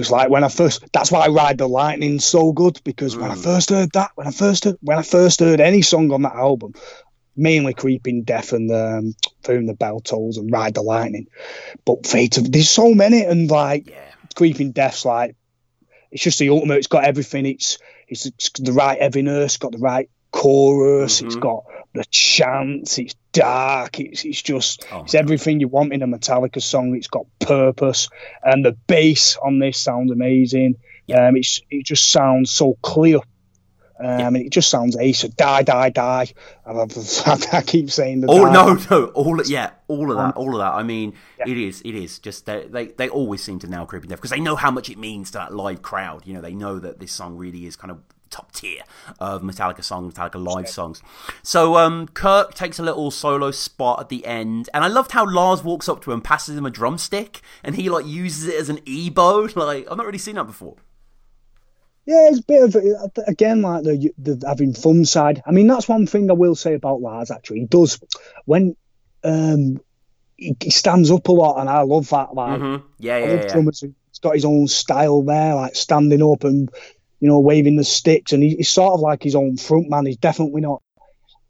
it's 0.00 0.10
like 0.10 0.28
when 0.28 0.42
I 0.44 0.48
first. 0.48 0.84
That's 0.92 1.10
why 1.12 1.24
I 1.24 1.28
ride 1.28 1.58
the 1.58 1.68
lightning 1.68 2.18
so 2.18 2.52
good 2.52 2.80
because 2.84 3.16
when 3.16 3.30
I 3.30 3.34
Mm. 3.36 3.44
first 3.44 3.70
heard 3.70 3.92
that, 3.92 4.10
when 4.16 4.26
I 4.26 4.30
first 4.32 4.64
heard, 4.64 4.76
when 4.82 4.98
I 4.98 5.02
first 5.02 5.38
heard 5.40 5.60
any 5.60 5.82
song 5.82 6.10
on 6.12 6.22
that 6.22 6.34
album, 6.34 6.74
mainly 7.36 7.74
"Creeping 7.74 8.22
Death" 8.22 8.52
and 8.52 8.70
um, 8.70 9.14
"From 9.42 9.66
the 9.66 9.74
Bell 9.74 10.00
Tolls" 10.00 10.38
and 10.38 10.50
"Ride 10.50 10.74
the 10.74 10.82
Lightning," 10.82 11.26
but 11.84 12.06
Fate 12.06 12.38
of 12.38 12.50
there's 12.50 12.70
so 12.70 12.94
many 12.94 13.22
and 13.22 13.50
like 13.50 13.88
Yeah. 13.88 14.12
Creeping 14.34 14.72
Death's 14.72 15.04
like 15.04 15.36
it's 16.10 16.22
just 16.22 16.38
the 16.38 16.50
ultimate. 16.50 16.78
It's 16.78 16.86
got 16.86 17.04
everything. 17.04 17.46
It's 17.46 17.78
it's, 18.08 18.26
it's 18.26 18.50
the 18.50 18.72
right 18.72 19.00
heaviness. 19.00 19.54
It's 19.54 19.56
got 19.58 19.72
the 19.72 19.78
right 19.78 20.08
chorus. 20.30 21.20
It's 21.22 21.36
Mhm. 21.36 21.40
got 21.40 21.64
the 21.94 22.04
chants. 22.10 22.98
It's 22.98 23.14
dark. 23.32 23.98
It's 24.00 24.24
it's 24.24 24.42
just 24.42 24.86
Oh 24.92 25.02
it's 25.02 25.14
everything 25.14 25.60
you 25.60 25.68
want 25.68 25.92
in 25.92 26.02
a 26.02 26.06
Metallica 26.06 26.62
song. 26.62 26.94
It's 26.94 27.08
got 27.08 27.26
purpose, 27.40 28.08
and 28.42 28.64
the 28.64 28.72
bass 28.86 29.36
on 29.42 29.58
this 29.58 29.78
sounds 29.78 30.10
amazing. 30.12 30.76
Um, 31.14 31.36
it's 31.36 31.60
it 31.70 31.84
just 31.84 32.10
sounds 32.10 32.50
so 32.50 32.76
clear. 32.82 33.18
Um, 33.98 34.06
and 34.06 34.36
it 34.36 34.50
just 34.50 34.68
sounds 34.68 34.96
ace. 34.96 35.22
Die, 35.22 35.62
die, 35.62 35.90
die. 35.90 36.32
I, 36.66 37.62
keep 37.64 37.90
saying 37.90 38.20
the 38.20 38.28
Oh 38.28 38.50
no, 38.50 38.78
no, 38.90 39.06
all 39.08 39.40
yeah, 39.46 39.70
all 39.88 40.10
of 40.10 40.18
Um, 40.18 40.28
that, 40.28 40.36
all 40.36 40.54
of 40.54 40.58
that. 40.58 40.74
I 40.74 40.82
mean, 40.82 41.14
it 41.38 41.56
is, 41.56 41.80
it 41.82 41.94
is. 41.94 42.18
Just 42.18 42.46
they, 42.46 42.66
they, 42.66 42.86
they 42.86 43.08
always 43.08 43.42
seem 43.42 43.58
to 43.60 43.66
nail 43.66 43.86
creeping 43.86 44.10
death 44.10 44.18
because 44.18 44.30
they 44.30 44.40
know 44.40 44.56
how 44.56 44.70
much 44.70 44.90
it 44.90 44.98
means 44.98 45.30
to 45.30 45.38
that 45.38 45.54
live 45.54 45.82
crowd. 45.82 46.26
You 46.26 46.34
know, 46.34 46.40
they 46.40 46.54
know 46.54 46.78
that 46.78 47.00
this 47.00 47.12
song 47.12 47.36
really 47.36 47.66
is 47.66 47.76
kind 47.76 47.90
of 47.90 48.00
top 48.28 48.52
tier 48.52 48.82
of 49.18 49.42
Metallica 49.42 49.82
songs, 49.82 50.12
Metallica 50.12 50.42
live 50.44 50.68
songs. 50.68 51.02
So 51.42 51.76
um, 51.76 52.08
Kirk 52.08 52.54
takes 52.54 52.78
a 52.78 52.82
little 52.82 53.10
solo 53.10 53.50
spot 53.50 54.00
at 54.00 54.08
the 54.08 54.26
end, 54.26 54.68
and 54.74 54.84
I 54.84 54.88
loved 54.88 55.12
how 55.12 55.24
Lars 55.24 55.62
walks 55.62 55.88
up 55.88 56.02
to 56.02 56.12
him, 56.12 56.20
passes 56.20 56.56
him 56.56 56.66
a 56.66 56.70
drumstick, 56.70 57.40
and 57.64 57.76
he 57.76 57.88
like 57.88 58.06
uses 58.06 58.46
it 58.46 58.56
as 58.56 58.68
an 58.68 58.80
e-bow. 58.84 59.48
Like 59.56 59.90
I've 59.90 59.96
not 59.96 60.06
really 60.06 60.18
seen 60.18 60.34
that 60.34 60.44
before. 60.44 60.76
Yeah, 62.06 62.28
it's 62.28 62.38
a 62.38 62.42
bit 62.42 62.62
of 62.62 62.76
again 63.26 63.62
like 63.62 63.82
the 63.82 64.12
the 64.16 64.46
having 64.46 64.72
fun 64.74 65.04
side. 65.04 65.42
I 65.44 65.50
mean, 65.50 65.66
that's 65.66 65.88
one 65.88 66.06
thing 66.06 66.30
I 66.30 66.34
will 66.34 66.54
say 66.54 66.74
about 66.74 67.00
Lars. 67.00 67.30
Actually, 67.32 67.60
he 67.60 67.66
does 67.66 68.00
when 68.44 68.76
um 69.24 69.80
he, 70.36 70.56
he 70.62 70.70
stands 70.70 71.10
up 71.10 71.26
a 71.28 71.32
lot, 71.32 71.58
and 71.60 71.68
I 71.68 71.80
love 71.82 72.08
that. 72.10 72.34
Like, 72.34 72.60
hmm 72.60 72.76
Yeah, 72.98 73.18
yeah, 73.18 73.34
yeah. 73.34 73.48
drummers. 73.52 73.80
He's 73.80 74.18
got 74.20 74.34
his 74.34 74.44
own 74.44 74.68
style 74.68 75.22
there, 75.22 75.54
like 75.56 75.74
standing 75.74 76.22
up 76.22 76.44
and 76.44 76.70
you 77.18 77.28
know 77.28 77.40
waving 77.40 77.76
the 77.76 77.84
sticks, 77.84 78.32
and 78.32 78.42
he, 78.42 78.56
he's 78.56 78.70
sort 78.70 78.94
of 78.94 79.00
like 79.00 79.22
his 79.24 79.34
own 79.34 79.56
front 79.56 79.90
man. 79.90 80.06
He's 80.06 80.16
definitely 80.16 80.60
not. 80.60 80.82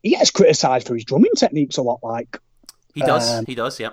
He 0.03 0.11
gets 0.11 0.31
criticised 0.31 0.87
for 0.87 0.95
his 0.95 1.05
drumming 1.05 1.33
techniques 1.37 1.79
a 1.79 1.83
lot, 1.83 1.99
like, 2.03 2.39
He 2.95 3.01
does, 3.01 3.39
um, 3.41 3.45
he 3.47 3.57
does, 3.57 3.81
yeah. 3.81 3.91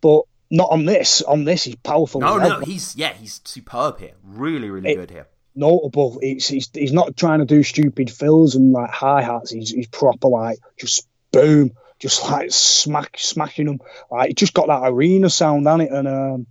but 0.00 0.22
not 0.52 0.70
on 0.70 0.84
this. 0.84 1.20
On 1.22 1.42
this, 1.44 1.64
he's 1.64 1.74
powerful. 1.74 2.20
No, 2.20 2.38
no, 2.38 2.60
he's 2.60 2.94
yeah, 2.96 3.12
he's 3.12 3.40
superb 3.44 3.98
here. 3.98 4.12
Really, 4.22 4.70
really 4.70 4.90
It- 4.92 4.94
good 4.96 5.10
here. 5.10 5.26
Notable. 5.56 6.18
It's, 6.22 6.46
he's 6.46 6.70
he's 6.72 6.92
not 6.92 7.16
trying 7.16 7.40
to 7.40 7.44
do 7.44 7.62
stupid 7.62 8.10
fills 8.10 8.54
and 8.54 8.72
like 8.72 8.90
hi 8.90 9.22
hats. 9.22 9.50
He's 9.50 9.70
he's 9.70 9.88
proper 9.88 10.28
like 10.28 10.58
just 10.76 11.08
boom, 11.32 11.72
just 11.98 12.22
like 12.30 12.50
smack 12.52 13.16
smashing 13.18 13.66
them. 13.66 13.80
Like 14.10 14.30
it 14.30 14.36
just 14.36 14.54
got 14.54 14.68
that 14.68 14.82
arena 14.84 15.30
sound 15.30 15.66
on 15.66 15.80
it, 15.80 15.90
and 15.90 16.06
um, 16.06 16.46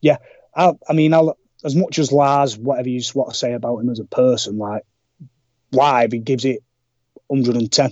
yeah, 0.00 0.18
I 0.54 0.72
I 0.88 0.92
mean 0.92 1.14
I'll, 1.14 1.36
as 1.64 1.74
much 1.74 1.98
as 1.98 2.12
Lars, 2.12 2.56
whatever 2.56 2.88
you 2.88 3.00
want 3.14 3.30
to 3.30 3.36
say 3.36 3.52
about 3.52 3.78
him 3.78 3.90
as 3.90 4.00
a 4.00 4.04
person, 4.04 4.58
like 4.58 4.82
live 5.72 6.12
he 6.12 6.18
gives 6.18 6.44
it 6.44 6.62
110, 7.28 7.90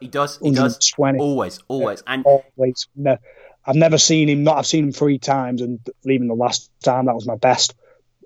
He 0.00 0.08
does, 0.08 0.38
he 0.38 0.50
does. 0.50 0.92
120 0.96 1.18
Always, 1.18 1.60
always. 1.68 2.02
And 2.06 2.24
always. 2.24 2.86
No, 2.94 3.16
I've 3.64 3.76
never 3.76 3.98
seen 3.98 4.28
him. 4.28 4.44
Not 4.44 4.58
I've 4.58 4.66
seen 4.66 4.84
him 4.84 4.92
three 4.92 5.18
times, 5.18 5.62
and 5.62 5.80
even 6.04 6.28
the 6.28 6.34
last 6.34 6.70
time 6.82 7.06
that 7.06 7.14
was 7.14 7.26
my 7.26 7.36
best. 7.36 7.74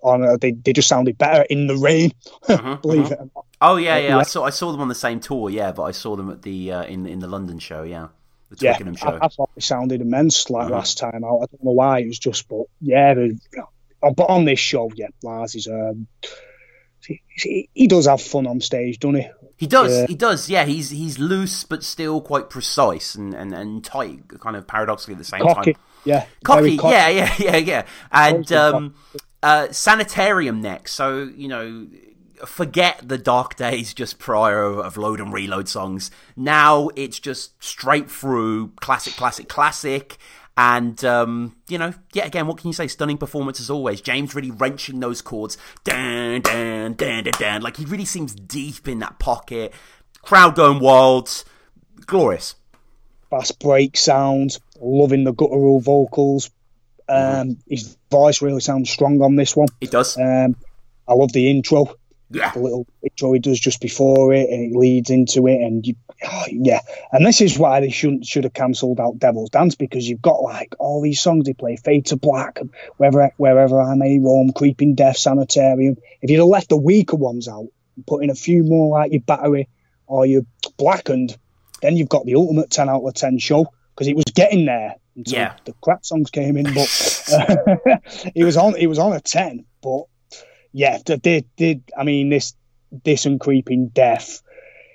On 0.02 0.22
uh, 0.24 0.36
they 0.40 0.52
they 0.52 0.72
just 0.72 0.88
sounded 0.88 1.18
better 1.18 1.42
in 1.50 1.66
the 1.66 1.76
rain. 1.76 2.12
Mhm, 2.48 2.82
Believe 2.82 3.04
mhm. 3.06 3.12
it. 3.12 3.18
or 3.20 3.30
not. 3.34 3.44
oh 3.60 3.76
yeah, 3.76 3.94
Uh, 3.94 3.98
yeah. 3.98 4.18
I 4.18 4.22
saw 4.22 4.44
I 4.44 4.50
saw 4.50 4.70
them 4.72 4.80
on 4.80 4.88
the 4.88 4.94
same 4.94 5.20
tour, 5.20 5.50
yeah, 5.50 5.72
but 5.72 5.82
I 5.84 5.90
saw 5.92 6.16
them 6.16 6.30
at 6.30 6.42
the 6.42 6.72
uh, 6.72 6.82
in 6.84 7.06
in 7.06 7.18
the 7.20 7.26
London 7.28 7.58
show, 7.58 7.82
yeah, 7.82 8.08
the 8.50 8.56
yeah, 8.60 8.76
show. 8.94 9.08
I, 9.20 9.26
I 9.26 9.28
thought 9.28 9.50
it 9.56 9.62
sounded 9.62 10.00
immense 10.00 10.50
like 10.50 10.66
Uh-huh. 10.66 10.74
last 10.74 10.98
time 10.98 11.24
out. 11.24 11.38
I 11.42 11.46
don't 11.50 11.64
know 11.64 11.72
why 11.72 12.00
it 12.00 12.06
was 12.06 12.18
just, 12.18 12.48
but 12.48 12.64
yeah, 12.80 13.14
the, 13.14 13.38
oh, 14.02 14.12
but 14.14 14.28
on 14.30 14.44
this 14.44 14.60
show, 14.60 14.90
yeah, 14.94 15.08
Lars 15.22 15.54
is 15.54 15.66
um, 15.66 16.06
he, 17.06 17.22
he, 17.36 17.68
he 17.74 17.86
does 17.86 18.06
have 18.06 18.20
fun 18.20 18.46
on 18.46 18.60
stage, 18.60 18.98
doesn't 18.98 19.16
he? 19.20 19.28
He 19.56 19.66
does, 19.66 19.92
Yeah. 20.02 20.06
he 20.06 20.14
does. 20.14 20.48
Yeah, 20.50 20.64
he's 20.66 20.90
he's 20.90 21.18
loose 21.18 21.64
but 21.64 21.82
still 21.82 22.20
quite 22.20 22.48
precise 22.50 23.14
and 23.16 23.34
and, 23.34 23.52
and 23.52 23.84
tight, 23.84 24.28
kind 24.40 24.54
of 24.56 24.66
paradoxically 24.68 25.14
at 25.14 25.18
the 25.18 25.24
same 25.24 25.40
Cocky, 25.40 25.72
time. 25.72 25.82
yeah, 26.04 26.26
Cocky, 26.44 26.76
cocky. 26.76 26.92
yeah, 26.94 27.08
yeah, 27.08 27.34
yeah, 27.38 27.56
yeah. 27.56 27.82
And 28.12 28.52
um, 28.52 28.94
uh, 29.42 29.70
sanitarium 29.70 30.60
next. 30.60 30.94
So 30.94 31.30
you 31.36 31.48
know, 31.48 31.86
forget 32.46 33.00
the 33.02 33.18
dark 33.18 33.56
days 33.56 33.94
just 33.94 34.18
prior 34.18 34.62
of, 34.62 34.78
of 34.78 34.96
load 34.96 35.20
and 35.20 35.32
reload 35.32 35.68
songs. 35.68 36.10
Now 36.36 36.88
it's 36.96 37.18
just 37.18 37.62
straight 37.62 38.10
through 38.10 38.72
classic, 38.80 39.14
classic, 39.14 39.48
classic. 39.48 40.18
And 40.56 41.04
um, 41.04 41.54
you 41.68 41.78
know, 41.78 41.94
yeah, 42.12 42.26
again, 42.26 42.48
what 42.48 42.58
can 42.58 42.66
you 42.66 42.72
say? 42.72 42.88
Stunning 42.88 43.16
performance 43.16 43.60
as 43.60 43.70
always. 43.70 44.00
James 44.00 44.34
really 44.34 44.50
wrenching 44.50 44.98
those 44.98 45.22
chords, 45.22 45.56
dan 45.84 46.40
dan 46.40 46.94
dan 46.94 47.22
dan 47.22 47.32
dan. 47.38 47.62
Like 47.62 47.76
he 47.76 47.84
really 47.84 48.04
seems 48.04 48.34
deep 48.34 48.88
in 48.88 48.98
that 48.98 49.20
pocket. 49.20 49.72
Crowd 50.22 50.56
going 50.56 50.80
wild, 50.80 51.44
glorious. 52.06 52.56
Bass 53.30 53.52
break 53.52 53.96
sounds, 53.96 54.58
loving 54.80 55.22
the 55.22 55.32
guttural 55.32 55.78
vocals. 55.80 56.50
Um, 57.08 57.58
His 57.68 57.96
voice 58.10 58.42
really 58.42 58.60
sounds 58.60 58.90
strong 58.90 59.20
on 59.22 59.36
this 59.36 59.56
one. 59.56 59.68
It 59.80 59.90
does, 59.90 60.16
Um, 60.18 60.56
I 61.06 61.14
love 61.14 61.32
the 61.32 61.50
intro. 61.50 61.94
yeah. 62.30 62.50
the 62.52 62.60
little 62.60 62.86
intro 63.02 63.32
he 63.32 63.38
does 63.38 63.58
just 63.58 63.80
before 63.80 64.34
it, 64.34 64.50
and 64.50 64.70
it 64.72 64.78
leads 64.78 65.08
into 65.08 65.46
it, 65.46 65.60
and 65.62 65.86
you, 65.86 65.94
oh, 66.24 66.44
yeah. 66.50 66.80
And 67.10 67.24
this 67.24 67.40
is 67.40 67.58
why 67.58 67.80
they 67.80 67.88
shouldn't 67.88 68.26
should 68.26 68.44
have 68.44 68.52
cancelled 68.52 69.00
out 69.00 69.18
Devil's 69.18 69.48
Dance 69.48 69.74
because 69.74 70.06
you've 70.06 70.20
got 70.20 70.42
like 70.42 70.74
all 70.78 71.00
these 71.00 71.20
songs 71.20 71.46
they 71.46 71.54
play, 71.54 71.76
Fade 71.76 72.06
to 72.06 72.16
Black, 72.16 72.60
and 72.60 72.70
wherever 72.98 73.30
wherever 73.38 73.80
I 73.80 73.94
may 73.94 74.18
roam, 74.18 74.52
Creeping 74.52 74.94
Death, 74.94 75.16
Sanitarium. 75.16 75.96
If 76.20 76.30
you'd 76.30 76.40
have 76.40 76.46
left 76.48 76.68
the 76.68 76.76
weaker 76.76 77.16
ones 77.16 77.48
out 77.48 77.68
and 77.96 78.06
put 78.06 78.22
in 78.22 78.28
a 78.28 78.34
few 78.34 78.62
more 78.62 78.90
like 78.98 79.12
your 79.12 79.22
Battery 79.22 79.68
or 80.06 80.26
your 80.26 80.42
Blackened, 80.76 81.36
then 81.80 81.96
you've 81.96 82.10
got 82.10 82.26
the 82.26 82.34
ultimate 82.34 82.68
ten 82.70 82.90
out 82.90 83.02
of 83.02 83.14
ten 83.14 83.38
show 83.38 83.72
because 83.94 84.06
it 84.08 84.16
was 84.16 84.24
getting 84.34 84.66
there 84.66 84.96
until 85.18 85.38
Yeah. 85.38 85.54
the 85.66 85.74
crap 85.82 86.04
songs 86.06 86.30
came 86.30 86.56
in, 86.56 86.72
but 86.72 87.24
uh, 87.32 87.96
it 88.34 88.44
was 88.44 88.56
on 88.56 88.74
it 88.76 88.86
was 88.86 88.98
on 88.98 89.12
a 89.12 89.20
ten, 89.20 89.66
but 89.82 90.04
yeah, 90.72 90.98
did 91.04 91.44
did, 91.56 91.82
I 91.96 92.04
mean 92.04 92.30
this 92.30 92.54
this 93.04 93.26
and 93.26 93.38
Creeping 93.38 93.88
Death? 93.88 94.40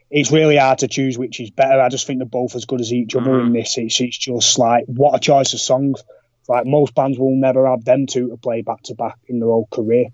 It's 0.10 0.32
really 0.32 0.58
hard 0.58 0.80
to 0.80 0.88
choose 0.88 1.18
which 1.18 1.40
is 1.40 1.50
better. 1.52 1.80
I 1.82 1.90
just 1.90 2.06
think 2.08 2.20
they're 2.20 2.28
both 2.28 2.56
as 2.56 2.66
good 2.66 2.82
as 2.82 2.94
each 2.94 3.16
other 3.16 3.32
Mhm. 3.32 3.48
in 3.48 3.54
this. 3.54 3.78
It's 3.78 4.00
it's 4.00 4.18
just 4.18 4.58
like 4.60 4.86
what 4.88 5.16
a 5.16 5.20
choice 5.20 5.54
of 5.54 5.60
songs. 5.60 6.04
Like 6.48 6.66
most 6.66 6.94
bands 6.94 7.18
will 7.18 7.36
never 7.36 7.68
have 7.68 7.84
them 7.86 8.06
two 8.06 8.30
to 8.30 8.38
play 8.38 8.62
back 8.62 8.82
to 8.84 8.96
back 8.96 9.16
in 9.28 9.40
their 9.40 9.50
whole 9.50 9.68
career. 9.72 10.08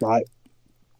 Like 0.00 0.24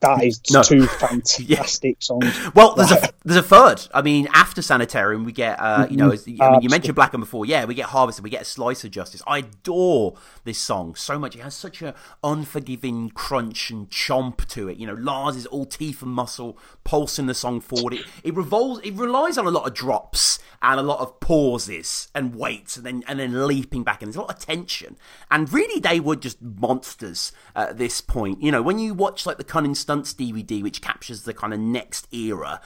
that 0.03 0.23
is 0.23 0.41
No. 0.51 0.63
two 0.63 0.87
fantastic 1.01 2.03
songs. 2.03 2.35
Well, 2.55 2.75
there's 2.75 2.93
a 2.93 3.09
there's 3.25 3.39
a 3.39 3.43
third. 3.43 3.83
I 3.95 4.03
mean, 4.03 4.29
after 4.35 4.61
Sanitarium, 4.63 5.25
we 5.25 5.33
get 5.33 5.59
uh, 5.59 5.87
you 5.89 5.97
know, 5.97 6.11
as, 6.11 6.27
I 6.29 6.51
mean, 6.51 6.63
you 6.63 6.69
mentioned 6.69 6.95
Blackened 6.95 7.23
before. 7.23 7.47
Yeah, 7.47 7.65
we 7.65 7.75
get 7.75 7.87
Harvester, 7.87 8.23
we 8.23 8.31
get 8.31 8.43
a 8.43 8.45
Slice 8.45 8.85
of 8.85 8.91
Justice. 8.91 9.23
I 9.27 9.39
adore 9.39 10.15
this 10.45 10.59
song 10.59 10.95
so 10.95 11.19
much. 11.19 11.35
It 11.37 11.41
has 11.43 11.55
such 11.55 11.81
a 11.83 11.95
unforgiving 12.23 13.11
crunch 13.11 13.71
and 13.71 13.89
chomp 13.91 14.47
to 14.49 14.69
it. 14.69 14.77
You 14.79 14.87
know, 14.87 14.95
Lars 14.95 15.37
is 15.37 15.47
all 15.47 15.65
teeth 15.67 16.03
and 16.03 16.11
muscle, 16.13 16.59
pulsing 16.85 17.27
the 17.27 17.35
song 17.35 17.61
forward. 17.61 17.95
It 17.95 18.05
it 18.25 18.35
revolves. 18.35 18.81
It 18.85 18.95
relies 18.95 19.39
on 19.39 19.47
a 19.47 19.51
lot 19.51 19.67
of 19.67 19.75
drops 19.75 20.39
and 20.61 20.79
a 20.79 20.83
lot 20.83 21.01
of 21.01 21.19
pauses 21.21 22.09
and 22.15 22.35
waits, 22.35 22.77
and 22.77 22.85
then 22.87 23.03
and 23.07 23.19
then 23.21 23.47
leaping 23.47 23.83
back. 23.85 24.03
And 24.03 24.09
there's 24.09 24.17
a 24.17 24.21
lot 24.23 24.31
of 24.31 24.39
tension. 24.39 24.97
And 25.31 25.53
really, 25.53 25.81
they 25.81 26.01
were 26.01 26.17
just 26.17 26.41
monsters 26.43 27.33
at 27.55 27.79
this 27.79 28.01
point. 28.01 28.43
You 28.43 28.51
know, 28.51 28.63
when 28.63 28.79
you 28.79 28.95
watch 28.95 29.27
like 29.27 29.37
the 29.39 29.45
Cunning 29.45 29.75
Stone 29.75 29.92
Stunts 29.93 30.15
DVD, 30.15 30.63
which 30.63 30.81
captures 30.81 31.25
the 31.25 31.35
kind 31.35 31.53
of 31.53 31.61
next 31.61 32.09
era. 32.15 32.63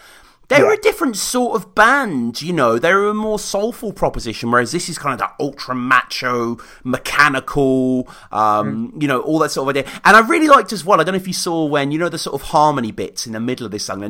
They're 0.49 0.64
Yeah. 0.64 0.74
a 0.74 0.76
different 0.76 1.16
sort 1.16 1.57
of 1.57 1.74
band, 1.74 2.40
you 2.40 2.53
know. 2.53 2.78
They're 2.78 3.07
a 3.09 3.14
more 3.14 3.38
soulful 3.38 3.92
proposition, 3.92 4.51
whereas 4.53 4.70
this 4.70 4.88
is 4.88 4.97
kind 4.97 5.12
of 5.12 5.18
that 5.18 5.34
ultra 5.40 5.74
macho, 5.74 6.59
mechanical, 6.84 8.09
um, 8.30 8.92
you 8.99 9.09
know, 9.09 9.20
all 9.20 9.38
that 9.40 9.51
sort 9.51 9.64
of 9.68 9.76
idea. 9.76 9.92
And 10.05 10.16
I 10.16 10.20
really 10.20 10.47
liked 10.47 10.72
as 10.72 10.84
well. 10.84 11.01
I 11.01 11.05
don't 11.05 11.14
know 11.14 11.20
if 11.20 11.26
you 11.26 11.32
saw 11.34 11.64
when 11.64 11.90
you 11.90 11.99
know 11.99 12.09
the 12.09 12.18
sort 12.18 12.34
of 12.40 12.49
harmony 12.49 12.92
bits 12.92 13.26
in 13.26 13.32
the 13.32 13.40
middle 13.40 13.66
of 13.66 13.72
this 13.72 13.84
song. 13.84 14.03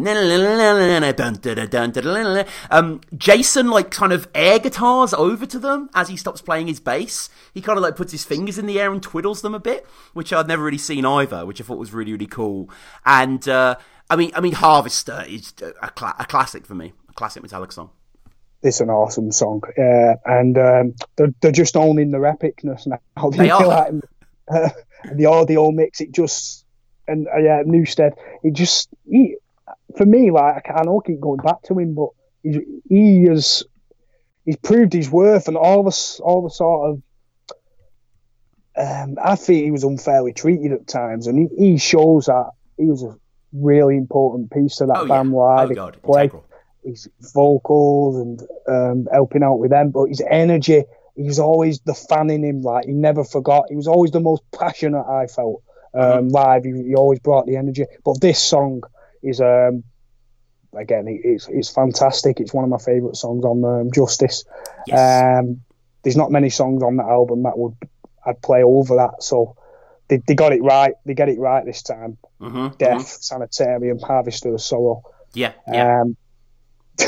Um, 2.70 3.01
Jason 3.16 3.68
like 3.70 3.91
kind 3.91 4.12
of 4.12 4.28
air 4.34 4.59
guitars 4.59 5.14
over 5.14 5.47
to 5.47 5.59
them 5.59 5.89
as 5.95 6.09
he 6.09 6.16
stops 6.16 6.41
playing 6.43 6.66
his 6.66 6.80
bass. 6.80 7.28
He 7.55 7.61
kind 7.62 7.78
of 7.78 7.82
like 7.82 7.97
puts 7.97 8.12
his 8.12 8.24
fingers 8.24 8.59
in 8.59 8.66
the 8.66 8.80
air 8.80 8.93
and 8.93 9.03
twiddles 9.03 9.41
them 9.43 9.55
a 9.55 9.59
bit, 9.61 9.87
which 10.12 10.32
I'd 10.32 10.49
never 10.49 10.64
really 10.64 10.78
seen 10.78 11.05
either, 11.07 11.47
which 11.47 11.61
I 11.61 11.64
thought 11.64 11.78
was 11.78 11.93
really 11.93 12.12
really 12.12 12.26
cool. 12.26 12.68
And 13.05 13.49
uh, 13.49 13.76
I 14.09 14.17
mean, 14.17 14.31
I 14.35 14.41
mean, 14.41 14.53
Harvester 14.53 15.25
is 15.27 15.53
a, 15.83 15.91
cla- 15.91 16.17
a 16.19 16.25
classic 16.25 16.67
for 16.67 16.75
me, 16.75 16.93
a 17.09 17.13
classic 17.13 17.43
Metallica 17.43 17.73
song. 17.73 17.91
It's 18.63 18.81
an 18.81 18.91
awesome 18.91 19.33
song, 19.33 19.63
uh, 19.79 20.15
and 20.25 20.57
um, 20.59 20.95
they're, 21.17 21.35
they're 21.41 21.53
just 21.53 21.77
owning 21.77 22.11
their 22.11 22.23
epicness 22.23 22.87
now. 22.87 23.01
They 23.31 23.51
are. 23.51 23.67
Like, 23.67 23.93
uh, 24.51 24.71
the 25.15 25.27
audio 25.27 25.71
mix, 25.71 26.01
it 26.01 26.13
just 26.13 26.65
and 27.09 27.27
uh, 27.29 27.39
yeah, 27.39 27.63
Newsted, 27.65 28.13
it 28.43 28.55
just 28.55 28.89
he, 29.09 29.37
for 29.97 30.07
me, 30.07 30.31
like 30.31 30.67
I 30.75 30.83
know 30.85 31.01
I 31.01 31.07
keep 31.07 31.21
going 31.21 31.41
back 31.41 31.63
to 31.65 31.79
him, 31.79 31.95
but 31.95 32.09
he's, 32.43 32.59
he 32.89 33.25
has 33.25 33.65
he's 34.45 34.57
proved 34.57 34.93
his 34.93 35.11
worth, 35.11 35.49
and 35.49 35.57
all 35.57 35.83
the 35.83 36.21
all 36.23 36.43
the 36.43 36.51
sort 36.51 36.91
of. 36.91 37.03
Um, 38.79 39.17
I 39.23 39.37
think 39.37 39.65
he 39.65 39.71
was 39.71 39.85
unfairly 39.85 40.35
treated 40.35 40.73
at 40.73 40.87
times, 40.87 41.29
and 41.29 41.39
he, 41.39 41.49
he 41.57 41.79
shows 41.79 42.27
that 42.27 42.51
he 42.77 42.85
was 42.85 43.03
a 43.03 43.17
really 43.61 43.97
important 43.97 44.51
piece 44.51 44.77
to 44.77 44.87
that 44.87 44.97
Oh, 44.99 45.03
yeah. 45.03 45.09
band 45.09 45.33
live. 45.33 45.67
Oh, 45.67 45.69
He 45.69 45.75
God, 45.75 46.03
play 46.03 46.23
integral. 46.25 46.45
his 46.85 47.09
vocals 47.35 48.17
and 48.17 48.43
um, 48.69 49.09
helping 49.13 49.43
out 49.43 49.59
with 49.59 49.71
them, 49.71 49.91
but 49.91 50.07
his 50.07 50.23
energy, 50.29 50.85
he 51.15 51.23
was 51.23 51.39
always 51.39 51.81
the 51.81 51.95
fan 51.95 52.31
in 52.31 52.45
him. 52.45 52.63
Like 52.63 52.87
he 52.87 52.93
never 52.93 53.25
forgot. 53.25 53.65
He 53.71 53.77
was 53.77 53.89
always 53.89 54.11
the 54.11 54.21
most 54.21 54.43
passionate. 54.53 55.05
I 55.07 55.27
felt 55.27 55.63
um, 55.95 56.29
live. 56.29 56.65
He, 56.65 56.73
he 56.89 56.95
always 56.95 57.19
brought 57.21 57.47
the 57.47 57.57
energy. 57.57 57.85
But 58.05 58.21
this 58.21 58.39
song 58.43 58.83
is 59.23 59.41
um, 59.41 59.83
again, 60.75 61.09
it, 61.09 61.21
it's 61.25 61.49
it's 61.49 61.71
fantastic. 61.71 62.39
It's 62.41 62.53
one 62.55 62.65
of 62.65 62.71
my 62.71 62.79
favourite 62.79 63.17
songs 63.17 63.45
on 63.45 63.65
um, 63.65 63.91
Justice. 63.93 64.45
Yes. 64.87 65.39
Um, 65.41 65.63
there's 66.03 66.17
not 66.17 66.31
many 66.31 66.51
songs 66.51 66.83
on 66.83 66.97
that 66.99 67.07
album 67.07 67.43
that 67.45 67.59
would 67.59 67.75
I'd 68.25 68.41
play 68.43 68.63
over 68.63 68.97
that. 68.97 69.23
So 69.23 69.57
they, 70.09 70.23
they 70.27 70.35
got 70.35 70.53
it 70.53 70.63
right. 70.63 70.95
They 71.05 71.15
get 71.15 71.29
it 71.29 71.39
right 71.39 71.65
this 71.65 71.83
time. 71.83 72.19
hmm 72.41 72.69
Death, 72.79 73.07
Sanitarium, 73.07 73.99
Harvester 74.01 74.55
of 74.55 74.61
Sorrow. 74.61 75.03
Yeah, 75.35 75.53
yeah. 75.73 76.03
Um, 76.03 76.17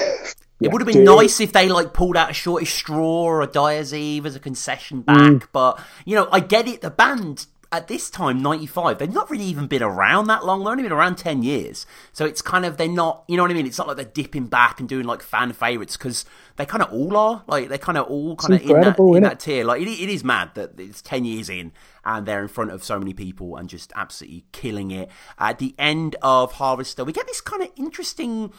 It 0.61 0.73
would 0.73 0.81
have 0.83 0.87
been 0.89 1.05
do- 1.05 1.17
nice 1.17 1.41
if 1.41 1.53
they 1.53 1.69
like 1.69 1.93
pulled 1.95 2.17
out 2.17 2.31
a 2.31 2.35
Shortest 2.35 2.75
Straw 2.75 3.23
or 3.23 3.43
a 3.43 3.47
Dyer's 3.47 3.95
Eve 3.95 4.27
as 4.27 4.35
a 4.35 4.41
concession 4.41 5.03
back, 5.03 5.17
Mm. 5.17 5.47
but 5.53 5.79
you 6.05 6.17
know, 6.17 6.29
I 6.33 6.41
get 6.41 6.67
it. 6.67 6.81
The 6.81 6.91
band 6.91 7.47
at 7.71 7.87
this 7.87 8.09
time, 8.09 8.41
ninety 8.41 8.67
five, 8.67 8.99
they've 8.99 9.13
not 9.13 9.31
really 9.31 9.45
even 9.45 9.67
been 9.67 9.83
around 9.83 10.27
that 10.29 10.45
long. 10.45 10.61
They've 10.61 10.69
only 10.69 10.83
been 10.85 10.93
around 10.93 11.17
ten 11.17 11.43
years, 11.43 11.87
so 12.13 12.25
it's 12.25 12.41
kind 12.41 12.65
of 12.65 12.79
they're 12.79 12.89
not. 12.89 13.25
You 13.29 13.37
know 13.37 13.43
what 13.43 13.51
I 13.51 13.55
mean? 13.55 13.67
It's 13.67 13.77
not 13.77 13.87
like 13.87 13.97
they're 13.97 14.07
dipping 14.07 14.47
back 14.47 14.81
and 14.81 14.89
doing 14.89 15.05
like 15.05 15.23
fan 15.23 15.53
favorites 15.53 15.97
because 15.97 16.25
they 16.57 16.65
kind 16.65 16.83
of 16.83 16.91
all 16.93 17.17
are. 17.17 17.45
Like 17.47 17.69
they're 17.69 17.77
kind 17.77 17.99
of 17.99 18.07
all 18.07 18.37
kind 18.37 18.55
of 18.55 18.63
in 18.63 18.81
that 18.81 18.99
in 18.99 19.23
that 19.23 19.41
tier. 19.41 19.65
Like 19.65 19.83
it, 19.83 19.89
it 19.89 20.09
is 20.09 20.25
mad 20.25 20.53
that 20.55 20.81
it's 20.81 21.03
ten 21.03 21.27
years 21.27 21.51
in 21.51 21.73
and 22.05 22.25
they're 22.25 22.41
in 22.41 22.49
front 22.49 22.71
of 22.71 22.83
so 22.83 22.99
many 22.99 23.13
people 23.13 23.57
and 23.57 23.69
just 23.69 23.93
absolutely 23.95 24.45
killing 24.53 24.91
it. 24.91 25.11
At 25.39 25.59
the 25.59 25.75
end 25.79 26.17
of 26.23 26.53
Harvester, 26.53 27.05
we 27.05 27.13
get 27.13 27.27
this 27.27 27.43
kind 27.43 27.63
of 27.63 27.69
interesting 27.77 28.51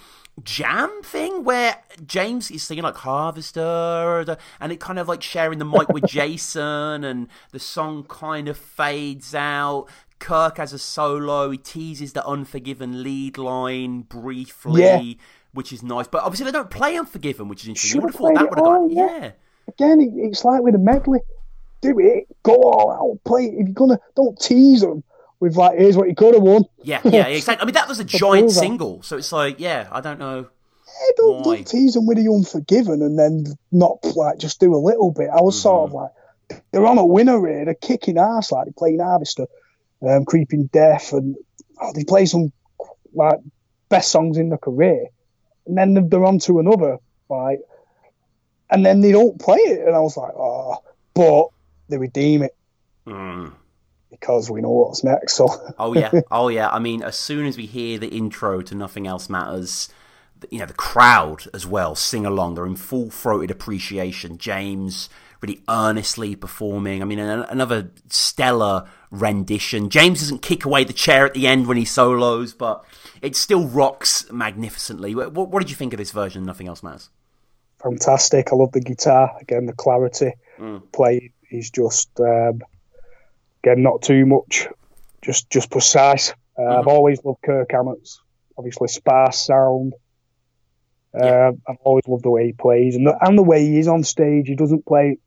jam 0.44 1.02
thing 1.04 1.44
where 1.44 1.76
James 2.06 2.50
is 2.52 2.64
singing 2.64 2.84
like 2.84 2.96
Harvester 2.96 4.38
and 4.60 4.72
it 4.72 4.80
kind 4.80 5.00
of 5.00 5.08
like 5.08 5.22
sharing 5.22 5.60
the 5.60 5.66
mic 5.66 5.90
with 5.90 6.06
Jason 6.08 7.04
and 7.04 7.28
the 7.52 7.60
song 7.60 8.06
kind 8.08 8.48
of 8.48 8.58
fades 8.58 9.36
out. 9.36 9.88
Kirk 10.20 10.58
has 10.58 10.74
a 10.74 10.80
solo, 10.80 11.50
he 11.50 11.58
teases 11.58 12.14
the 12.14 12.26
Unforgiven 12.26 13.04
lead 13.04 13.38
line 13.38 14.02
briefly, 14.02 14.84
Yeah. 14.84 15.14
which 15.54 15.72
is 15.72 15.82
nice. 15.82 16.08
But 16.08 16.24
obviously 16.24 16.46
they 16.46 16.52
don't 16.52 16.70
play 16.70 16.98
Unforgiven, 16.98 17.48
which 17.48 17.64
is 17.64 17.70
interesting. 17.70 18.02
You 18.02 18.08
Should 18.10 18.20
would 18.22 18.34
have 18.34 18.36
thought 18.36 18.36
that 18.36 18.44
it 18.46 18.50
would 18.50 18.60
have 18.60 18.66
gone 18.66 18.90
yeah. 18.92 19.20
yeah. 19.22 19.32
Again, 19.68 20.14
it's 20.18 20.44
like 20.44 20.62
with 20.62 20.76
a 20.76 20.80
medley. 20.80 21.20
Do 21.82 21.98
it, 22.00 22.28
go 22.44 22.56
all 22.56 22.92
out, 22.92 23.24
play 23.24 23.46
it. 23.46 23.54
If 23.54 23.68
you're 23.68 23.74
gonna, 23.74 24.00
don't 24.16 24.38
tease 24.38 24.82
them 24.82 25.02
with 25.40 25.56
like, 25.56 25.78
here's 25.78 25.96
what 25.98 26.10
you 26.10 26.16
could 26.16 26.34
have 26.34 26.44
won. 26.44 26.64
Yeah, 26.84 27.02
yeah, 27.06 27.28
exactly. 27.28 27.62
I 27.62 27.66
mean, 27.66 27.74
that 27.76 27.88
was 27.88 28.00
a 28.00 28.04
giant 28.04 28.52
single, 28.52 29.02
so 29.04 29.18
it's 29.18 29.32
like, 29.32 29.60
yeah, 29.60 29.88
I 29.92 30.02
don't 30.02 30.20
know. 30.20 30.48
Yeah, 31.02 31.12
don't, 31.18 31.38
Why? 31.46 31.56
don't 31.56 31.68
tease 31.68 31.94
them 31.94 32.06
with 32.08 32.18
the 32.18 32.30
Unforgiven 32.30 33.02
and 33.02 33.18
then 33.18 33.46
not 33.72 34.04
like 34.16 34.38
just 34.38 34.60
do 34.60 34.76
a 34.76 34.78
little 34.78 35.12
bit. 35.12 35.30
I 35.30 35.42
was 35.42 35.62
sort 35.62 35.90
of 35.90 35.94
like, 35.94 36.12
they're 36.72 36.86
on 36.86 36.98
a 36.98 37.06
winner 37.06 37.40
here. 37.48 37.64
They're 37.66 37.74
kicking 37.76 38.18
ass 38.18 38.52
like 38.52 38.66
they're 38.66 38.74
playing 38.78 39.00
Harvester, 39.00 39.46
um, 40.02 40.26
Creeping 40.26 40.66
Death, 40.74 41.14
and 41.14 41.36
oh, 41.82 41.92
they 41.96 42.04
play 42.04 42.26
some 42.26 42.52
like 43.14 43.40
best 43.88 44.12
songs 44.12 44.38
in 44.38 44.50
their 44.50 44.58
career, 44.58 45.06
and 45.66 45.78
then 45.78 45.94
they're- 45.94 46.04
they're 46.08 46.26
on 46.26 46.40
to 46.40 46.60
another 46.60 46.98
like, 47.30 47.62
and 48.70 48.86
then 48.86 49.00
they 49.02 49.12
don't 49.12 49.40
play 49.40 49.58
it, 49.58 49.88
and 49.88 49.96
I 49.96 50.00
was 50.00 50.18
like, 50.18 50.34
oh, 50.36 50.78
but 51.14 51.48
they 51.88 51.98
redeem 51.98 52.44
it 52.44 52.56
Mm. 53.08 53.54
Because 54.20 54.50
we 54.50 54.62
know 54.62 54.72
what's 54.72 55.04
next. 55.04 55.34
So 55.34 55.48
Oh 55.78 55.94
yeah, 55.94 56.12
oh 56.32 56.50
yeah. 56.50 56.70
I 56.70 56.80
mean, 56.80 57.04
as 57.04 57.18
soon 57.18 57.46
as 57.46 57.58
we 57.58 57.66
hear 57.66 57.98
the 57.98 58.10
intro 58.10 58.62
to 58.62 58.76
Nothing 58.76 59.08
Else 59.08 59.30
Matters, 59.30 59.90
you 60.50 60.60
know, 60.60 60.66
the 60.66 60.74
crowd 60.74 61.44
as 61.54 61.66
well 61.66 61.96
sing 61.96 62.26
along. 62.26 62.56
They're 62.56 62.66
in 62.66 62.76
full 62.76 63.10
throated 63.10 63.52
appreciation. 63.52 64.38
James 64.38 65.10
really 65.42 65.62
earnestly 65.70 66.36
performing. 66.36 67.02
I 67.02 67.06
mean, 67.06 67.20
an- 67.20 67.44
another 67.50 67.92
stellar 68.10 68.88
rendition. 69.10 69.90
James 69.90 70.20
doesn't 70.20 70.42
kick 70.42 70.66
away 70.66 70.84
the 70.84 70.94
chair 70.94 71.26
at 71.26 71.34
the 71.34 71.48
end 71.48 71.66
when 71.68 71.78
he 71.78 71.86
solos, 71.86 72.54
but 72.54 72.84
it 73.22 73.36
still 73.36 73.68
rocks 73.68 74.30
magnificently. 74.32 75.16
What, 75.16 75.34
what 75.34 75.60
did 75.62 75.70
you 75.70 75.76
think 75.78 75.94
of 75.94 75.98
this 75.98 76.12
version? 76.12 76.42
of 76.42 76.48
Nothing 76.48 76.68
Else 76.68 76.84
Matters. 76.84 77.10
fantastic. 77.82 78.52
I 78.52 78.56
love 78.56 78.72
the 78.74 78.82
guitar 78.82 79.32
again, 79.42 79.66
the 79.66 79.74
clarity 79.74 80.34
playing 80.92 81.32
is 81.50 81.70
just 81.72 82.10
um, 82.20 82.62
again 83.64 83.82
not 83.84 84.02
too 84.02 84.26
much, 84.26 84.68
just 85.22 85.50
just 85.50 85.70
precise. 85.72 86.34
Uh, 86.58 86.80
I've 86.80 86.88
always 86.88 87.24
loved 87.24 87.40
Kirk 87.44 87.72
Hammett's 87.72 88.20
obviously 88.58 88.88
sparse 88.90 89.46
sound. 89.46 89.94
Uh, 91.14 91.52
I've 91.68 91.78
always 91.84 92.04
loved 92.08 92.24
the 92.24 92.30
way 92.30 92.46
he 92.48 92.54
plays 92.54 92.96
and 92.96 93.08
the, 93.08 93.18
and 93.26 93.38
the 93.38 93.44
way 93.44 93.66
he 93.66 93.80
is 93.80 93.88
on 93.88 94.04
stage. 94.04 94.48
He 94.48 94.56
doesn't 94.56 94.86
play 94.86 95.18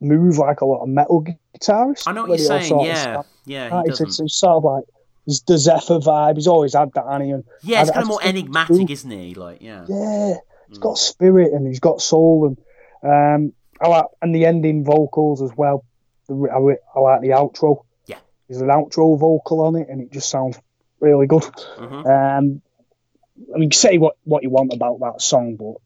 move 0.00 0.38
like 0.38 0.60
a 0.60 0.66
lot 0.66 0.82
of 0.82 0.88
metal 0.88 1.24
guitarists. 1.24 2.04
I 2.06 2.12
know 2.12 2.22
what 2.22 2.38
you're 2.38 2.46
saying. 2.46 2.68
sort 2.68 2.86
Yeah, 2.88 3.22
yeah, 3.46 3.70
he 3.84 3.88
it's, 3.90 4.00
it's, 4.00 4.20
it's 4.20 4.38
sort 4.38 4.56
of 4.56 4.64
like 4.64 4.84
it's 5.26 5.40
the 5.42 5.56
Zephyr 5.58 5.98
vibe. 6.00 6.36
He's 6.36 6.46
always 6.46 6.74
had 6.74 6.90
that, 6.94 7.04
hasn't? 7.06 7.32
And 7.32 7.44
Yeah, 7.62 7.80
it's 7.82 7.90
I- 7.90 7.92
I 7.92 7.94
kind 7.94 8.02
of 8.02 8.08
more 8.08 8.18
just 8.20 8.26
think 8.32 8.36
it's 8.36 8.60
enigmatic, 8.64 8.90
isn't 8.90 9.10
he? 9.10 9.34
Like, 9.34 9.62
yeah. 9.62 9.86
Yeah, 9.88 10.34
he's 10.68 10.78
got 10.78 10.98
spirit 10.98 11.52
and 11.52 11.66
he's 11.66 11.80
got 11.80 12.02
soul 12.02 12.46
and 13.02 13.46
um, 13.48 13.52
I 13.80 13.88
like 13.88 14.06
and 14.20 14.34
the 14.34 14.44
ending 14.44 14.84
vocals 14.84 15.40
as 15.40 15.50
well. 15.56 15.84
I, 16.30 16.98
I 16.98 17.00
like 17.00 17.20
the 17.22 17.28
outro. 17.30 17.84
Yeah. 18.06 18.18
there's 18.48 18.60
an 18.62 18.68
outro 18.68 19.18
vocal 19.18 19.60
on 19.62 19.76
it 19.76 19.88
and 19.88 20.00
it 20.00 20.12
just 20.12 20.30
sounds 20.30 20.58
really 21.00 21.26
good. 21.26 21.42
Mhm. 21.42 22.06
Um, 22.38 22.62
I 23.54 23.58
mean, 23.58 23.72
say 23.72 23.98
what 23.98 24.16
what 24.24 24.42
you 24.42 24.50
want 24.50 24.72
about 24.74 25.00
that 25.00 25.20
song, 25.22 25.56
but 25.56 25.76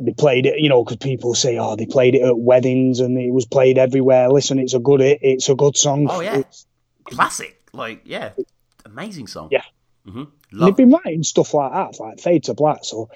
they 0.00 0.12
played 0.14 0.46
it, 0.46 0.58
you 0.58 0.68
know, 0.70 0.82
because 0.82 0.96
people 0.96 1.34
say, 1.34 1.58
oh, 1.58 1.76
they 1.76 1.84
played 1.86 2.14
it 2.14 2.22
at 2.22 2.38
weddings 2.38 3.00
and 3.00 3.18
it 3.18 3.30
was 3.32 3.44
played 3.46 3.76
everywhere. 3.76 4.30
Listen, 4.30 4.58
it's 4.58 4.72
a 4.74 4.78
good 4.78 5.00
hit. 5.00 5.18
It's 5.22 5.48
a 5.50 5.54
good 5.54 5.76
song. 5.76 6.06
Oh, 6.10 6.20
yeah. 6.20 6.38
It's- 6.38 6.66
Classic. 7.04 7.56
Like, 7.72 8.02
yeah. 8.04 8.30
Amazing 8.86 9.26
song. 9.26 9.48
Yeah. 9.50 9.62
Mm-hmm. 10.06 10.64
They've 10.64 10.76
been 10.76 10.90
writing 10.90 11.22
stuff 11.22 11.52
like 11.54 11.72
that, 11.72 12.00
like 12.00 12.18
Fade 12.20 12.44
to 12.44 12.54
Black. 12.54 12.84
So 12.84 13.10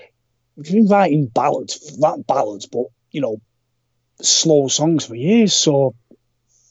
they've 0.57 0.73
been 0.73 0.87
writing 0.89 1.27
ballads, 1.27 1.99
not 1.99 2.27
ballads, 2.27 2.67
but 2.67 2.87
you 3.11 3.21
know, 3.23 3.41
slow 4.21 4.69
songs 4.69 5.07
for 5.07 5.15
years. 5.15 5.55
So 5.55 5.95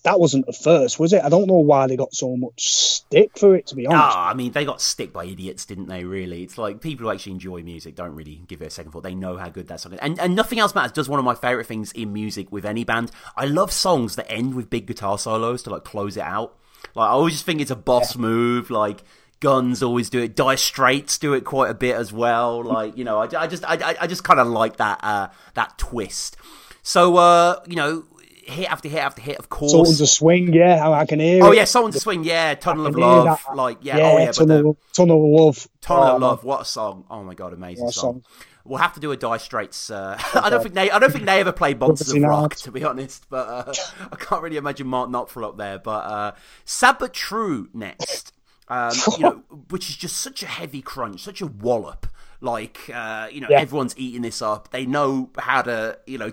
that 0.04 0.20
wasn't 0.20 0.45
the 0.45 0.54
first, 0.54 0.99
was 0.99 1.14
it? 1.14 1.24
I 1.24 1.30
don't 1.30 1.47
know 1.47 1.56
why 1.60 1.88
they 1.88 1.95
got 1.95 2.14
so 2.14 2.36
much 2.36 2.74
stick 2.74 3.38
for 3.38 3.56
it. 3.56 3.68
To 3.68 3.76
be 3.76 3.88
honest, 3.88 4.18
Ah, 4.18 4.30
I 4.30 4.34
mean, 4.34 4.51
they 4.51 4.66
got 4.66 4.82
stick 4.82 5.14
by 5.14 5.26
idiots, 5.26 5.66
didn't 5.66 5.88
they? 5.88 6.04
Really, 6.04 6.43
it's 6.43 6.58
like 6.58 6.82
people 6.82 7.06
who 7.06 7.12
actually 7.12 7.34
enjoy 7.34 7.64
music 7.64 7.95
don't 7.95 8.14
really 8.16 8.41
give 8.47 8.62
it 8.62 8.66
a 8.68 8.70
second 8.70 8.91
thought. 8.91 9.04
They 9.04 9.16
know 9.16 9.38
how 9.38 9.49
good 9.49 9.68
that 9.70 9.80
song 9.80 9.93
is, 9.93 9.99
and 9.99 10.20
and 10.20 10.36
nothing 10.36 10.60
else 10.60 10.76
matters. 10.76 10.91
Does 10.91 11.08
one 11.10 11.20
of 11.20 11.26
my 11.26 11.36
favorite 11.36 11.68
things 11.68 11.91
in 11.93 12.12
music 12.14 12.51
with 12.51 12.66
any 12.66 12.84
band. 12.84 13.12
I 13.38 13.45
love 13.45 13.72
songs 13.72 14.16
that 14.18 14.30
end 14.32 14.56
with 14.56 14.70
big 14.70 14.88
guitar 14.88 15.18
solos 15.18 15.64
to 15.64 15.70
like 15.70 15.84
close 15.84 16.18
it 16.18 16.24
out. 16.24 16.58
Like 16.95 17.08
I 17.10 17.12
always 17.14 17.34
just 17.34 17.45
think 17.45 17.62
it's 17.62 17.72
a 17.72 17.76
boss 17.76 18.18
move. 18.18 18.70
Like 18.70 19.04
Guns 19.39 19.82
always 19.84 20.10
do 20.10 20.22
it. 20.22 20.36
Dire 20.36 20.58
Straits 20.58 21.18
do 21.18 21.34
it 21.34 21.45
quite 21.45 21.70
a 21.70 21.74
bit 21.74 21.95
as 21.95 22.12
well. 22.14 22.62
Like 22.64 22.97
you 22.97 23.04
know, 23.06 23.20
I, 23.20 23.30
I 23.38 23.47
just 23.47 23.64
I- 23.66 23.95
I 24.01 24.08
just 24.08 24.24
kind 24.26 24.39
of 24.39 24.47
like 24.47 24.78
that 24.78 24.99
uh, 25.01 25.28
that 25.54 25.78
twist. 25.78 26.36
So 26.82 27.16
uh, 27.16 27.62
you 27.68 27.78
know, 27.78 28.04
hit 28.46 28.72
after 28.72 28.89
hit 28.89 29.00
after 29.00 29.22
hit. 29.22 29.38
Of 29.38 29.50
course. 29.50 29.72
Sultans 29.72 30.02
of 30.02 30.10
Swing, 30.10 30.54
yeah, 30.54 30.88
I, 30.88 31.02
I 31.02 31.06
can 31.06 31.20
hear 31.20 31.44
oh 31.44 31.52
it. 31.52 31.58
yeah, 31.58 31.64
Sultans 31.66 31.96
of 31.96 32.02
Swing. 32.02 32.24
Yeah, 32.24 32.56
Tunnel 32.56 32.88
of 32.88 32.96
Love. 32.96 33.26
that. 33.46 33.56
Like 33.56 33.78
yeah, 33.82 33.98
yeah, 33.98 34.04
oh 34.12 34.18
yeah, 34.18 34.26
but 34.28 34.34
Tunnel, 34.36 34.64
the 34.64 34.70
of- 34.70 34.78
Tunnel 34.94 35.18
of 35.26 35.41
Love. 35.46 35.68
Tunnel 35.82 36.04
Oh, 36.04 36.16
of 36.16 36.22
Love. 36.22 36.44
What 36.44 36.62
a 36.62 36.66
song! 36.66 37.06
Oh 37.10 37.24
my 37.24 37.34
god, 37.34 37.54
amazing 37.54 37.86
What 37.86 37.94
song. 37.94 38.22
song. 38.22 38.24
We'll 38.66 38.80
have 38.80 38.94
to 38.94 39.02
do 39.02 39.12
a 39.12 39.18
Dire 39.18 39.39
Straits. 39.39 39.89
Uh, 39.89 40.18
I 40.36 40.50
don't 40.50 40.62
think 40.64 40.74
they. 40.76 40.89
I 40.89 40.98
don't 41.00 41.12
think 41.12 41.26
they 41.26 41.39
ever 41.41 41.52
played 41.52 41.80
Monsters 41.80 42.14
of 42.14 42.22
Rock, 42.24 42.56
to 42.56 42.72
be 42.72 42.84
honest. 42.86 43.26
But 43.30 43.48
uh, 43.50 43.74
I 44.12 44.16
can't 44.16 44.41
really 44.41 44.55
imagine 44.58 44.88
Mark 44.88 45.09
Knopfler 45.09 45.43
up 45.47 45.58
there. 45.58 45.80
But 45.80 46.05
uh, 46.05 46.32
Sad 46.63 46.97
but 46.97 47.13
True 47.13 47.67
next, 47.74 48.32
um, 48.70 48.93
you 49.17 49.24
know, 49.24 49.43
which 49.70 49.89
is 49.89 49.97
just 49.97 50.17
such 50.17 50.43
a 50.43 50.47
heavy 50.47 50.82
crunch, 50.82 51.22
such 51.24 51.42
a 51.42 51.47
wallop. 51.47 52.08
Like 52.39 52.89
uh, 52.93 53.28
you 53.32 53.42
know, 53.42 53.47
Yeah. 53.50 53.59
everyone's 53.59 53.97
eating 53.97 54.22
this 54.22 54.42
up. 54.42 54.72
They 54.72 54.86
know 54.86 55.30
how 55.38 55.62
to, 55.63 55.97
you 56.05 56.17
know, 56.17 56.32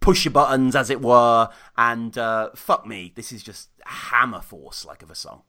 push 0.00 0.24
your 0.24 0.32
buttons, 0.32 0.74
as 0.74 0.90
it 0.90 1.00
were. 1.00 1.48
And 1.76 2.16
uh, 2.16 2.50
fuck 2.54 2.86
me, 2.86 3.12
this 3.14 3.32
is 3.32 3.42
just 3.42 3.70
hammer 3.84 4.40
force 4.40 4.84
like 4.84 5.02
of 5.02 5.10
a 5.10 5.14
song. 5.14 5.42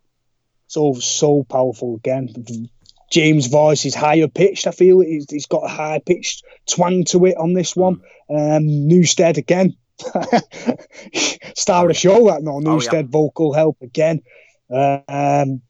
so 0.67 0.93
so 0.93 1.43
powerful 1.43 1.95
again. 1.95 2.69
James' 3.11 3.47
voice 3.47 3.85
is 3.85 3.93
higher 3.93 4.29
pitched. 4.29 4.67
I 4.67 4.71
feel 4.71 5.01
he's, 5.01 5.29
he's 5.29 5.45
got 5.45 5.65
a 5.65 5.67
high 5.67 6.01
pitched 6.03 6.45
twang 6.65 7.03
to 7.05 7.25
it 7.25 7.35
on 7.37 7.53
this 7.53 7.75
one. 7.75 8.01
Mm. 8.29 8.57
Um, 8.57 8.63
Newsted 8.89 9.37
again, 9.37 9.75
star 11.55 11.83
of 11.83 11.89
the 11.89 11.93
show. 11.93 12.27
That 12.27 12.41
no 12.41 12.53
Oh, 12.53 12.59
yeah. 12.59 12.67
Newsted 12.67 13.09
vocal 13.09 13.53
help 13.53 13.77
again. 13.81 14.21
Um, 14.69 15.61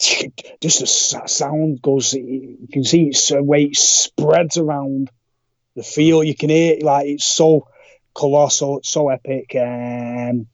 just 0.00 0.80
the 0.80 0.86
sound 0.86 1.82
goes. 1.82 2.14
You 2.14 2.66
can 2.72 2.84
see 2.84 3.08
it's 3.08 3.28
the 3.28 3.42
way 3.42 3.64
it 3.64 3.76
spreads 3.76 4.56
around 4.56 5.10
the 5.76 5.82
feel 5.82 6.22
You 6.22 6.34
can 6.34 6.50
hear 6.50 6.78
like 6.80 7.06
it's 7.06 7.24
so 7.24 7.68
colossal. 8.14 8.78
It's 8.78 8.88
so 8.88 9.08
epic. 9.08 9.54
Um, 9.56 10.46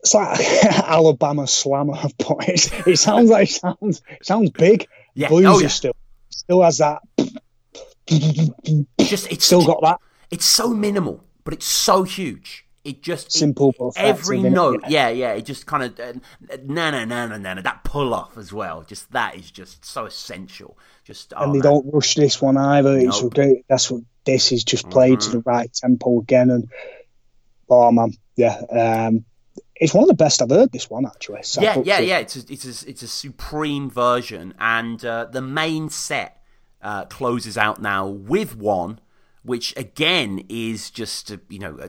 it's 0.00 0.14
like 0.14 0.40
Alabama 0.84 1.46
slammer, 1.46 1.94
but 2.18 2.48
it's, 2.48 2.70
it 2.86 2.98
sounds 2.98 3.30
like 3.30 3.48
it 3.48 3.52
sounds 3.52 4.02
it 4.08 4.26
sounds 4.26 4.50
big. 4.50 4.86
Yeah. 5.14 5.28
Bluesy 5.28 5.54
oh 5.54 5.58
yeah. 5.60 5.68
still 5.68 5.96
still 6.28 6.62
has 6.62 6.78
that. 6.78 7.02
Just 8.98 9.30
it's 9.30 9.44
Still 9.44 9.66
got 9.66 9.82
that 9.82 10.00
It's 10.30 10.46
so 10.46 10.68
minimal, 10.68 11.24
but 11.44 11.54
it's 11.54 11.66
so 11.66 12.04
huge. 12.04 12.64
It 12.84 13.02
just 13.02 13.32
simple 13.32 13.74
but 13.78 13.92
every 13.96 14.38
effective, 14.38 14.52
innit? 14.52 14.54
note. 14.54 14.84
Yeah, 14.88 15.08
yeah. 15.08 15.32
It 15.32 15.44
just 15.44 15.66
kind 15.66 15.82
of 15.82 16.00
uh, 16.00 16.12
na 16.64 16.90
na 16.92 17.04
na 17.04 17.26
na 17.26 17.36
na 17.36 17.60
that 17.60 17.84
pull 17.84 18.14
off 18.14 18.38
as 18.38 18.52
well. 18.52 18.82
Just 18.82 19.10
that 19.12 19.34
is 19.36 19.50
just 19.50 19.84
so 19.84 20.06
essential. 20.06 20.78
Just 21.04 21.32
oh, 21.36 21.44
and 21.44 21.54
they 21.54 21.58
man. 21.58 21.62
don't 21.64 21.92
rush 21.92 22.14
this 22.14 22.40
one 22.40 22.56
either. 22.56 22.96
It's 22.98 23.20
Nope. 23.20 23.34
great. 23.34 23.64
That's 23.68 23.90
what 23.90 24.02
this 24.24 24.52
is 24.52 24.64
just 24.64 24.88
played 24.90 25.20
to 25.20 25.28
Mhm. 25.28 25.32
the 25.32 25.40
right 25.40 25.70
tempo 25.72 26.20
again. 26.20 26.50
And 26.50 26.68
oh 27.68 27.90
man, 27.92 28.12
yeah, 28.36 28.60
um, 28.70 29.24
it's 29.76 29.92
one 29.92 30.04
of 30.04 30.08
the 30.08 30.14
best 30.14 30.40
I've 30.40 30.50
heard. 30.50 30.72
This 30.72 30.88
one 30.88 31.04
actually. 31.04 31.42
So 31.42 31.60
yeah, 31.60 31.78
yeah, 31.84 31.98
to- 31.98 32.04
yeah. 32.06 32.18
It's 32.18 32.36
a, 32.36 32.52
it's 32.52 32.64
a, 32.84 32.88
it's 32.90 33.02
a 33.02 33.08
supreme 33.08 33.90
version, 33.90 34.54
and 34.58 35.04
uh, 35.04 35.26
the 35.30 35.42
main 35.42 35.88
set 35.90 36.40
uh, 36.80 37.04
closes 37.06 37.58
out 37.58 37.82
now 37.82 38.06
with 38.06 38.56
one, 38.56 39.00
which 39.48 39.74
again 39.78 40.44
is 40.50 40.90
just 40.90 41.34
you 41.48 41.58
know 41.58 41.78
a, 41.80 41.88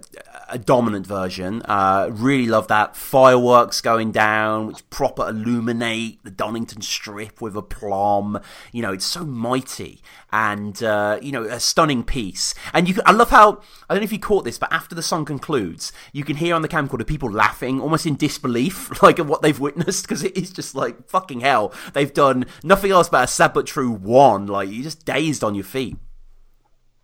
a 0.53 0.57
dominant 0.57 1.05
version. 1.05 1.61
Uh, 1.65 2.09
really 2.09 2.47
love 2.47 2.69
that 2.69 2.95
fireworks 2.95 3.81
going 3.81 4.13
down, 4.13 4.67
which 4.67 4.89
proper 4.89 5.27
illuminate 5.27 6.23
the 6.23 6.31
Donington 6.31 6.81
Strip 6.81 7.41
with 7.41 7.57
aplomb. 7.57 8.39
You 8.71 8.81
know, 8.81 8.93
it's 8.93 9.05
so 9.05 9.25
mighty 9.25 10.01
and 10.31 10.81
uh, 10.81 11.19
you 11.21 11.33
know 11.33 11.43
a 11.43 11.59
stunning 11.59 12.03
piece. 12.03 12.55
And 12.73 12.87
you, 12.87 12.95
I 13.05 13.11
love 13.11 13.29
how 13.29 13.61
I 13.89 13.93
don't 13.93 14.01
know 14.01 14.05
if 14.05 14.13
you 14.13 14.19
caught 14.19 14.45
this, 14.45 14.57
but 14.57 14.71
after 14.71 14.95
the 14.95 15.03
song 15.03 15.25
concludes, 15.25 15.91
you 16.13 16.23
can 16.23 16.37
hear 16.37 16.55
on 16.55 16.61
the 16.61 16.69
camcorder 16.69 17.05
people 17.05 17.29
laughing, 17.29 17.81
almost 17.81 18.05
in 18.05 18.15
disbelief, 18.15 19.01
like 19.03 19.19
at 19.19 19.25
what 19.25 19.41
they've 19.41 19.59
witnessed, 19.59 20.03
because 20.03 20.23
it 20.23 20.37
is 20.37 20.49
just 20.49 20.75
like 20.75 21.09
fucking 21.09 21.41
hell. 21.41 21.73
They've 21.93 22.13
done 22.13 22.45
nothing 22.63 22.91
else 22.91 23.09
but 23.09 23.25
a 23.25 23.27
sad 23.27 23.53
but 23.53 23.67
true 23.67 23.91
one. 23.91 24.47
Like 24.47 24.69
you're 24.71 24.83
just 24.83 25.05
dazed 25.05 25.43
on 25.43 25.55
your 25.55 25.65
feet. 25.65 25.97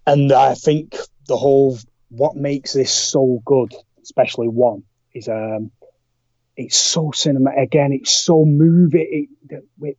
And 0.05 0.31
I 0.31 0.53
think 0.53 0.95
the 1.27 1.37
whole 1.37 1.77
what 2.09 2.35
makes 2.35 2.73
this 2.73 2.91
so 2.93 3.41
good, 3.45 3.73
especially 4.03 4.47
one, 4.47 4.83
is 5.13 5.27
um, 5.27 5.71
it's 6.55 6.77
so 6.77 7.11
cinema. 7.11 7.51
Again, 7.57 7.91
it's 7.91 8.13
so 8.13 8.45
movie. 8.45 9.29
It, 9.49 9.63
it, 9.81 9.97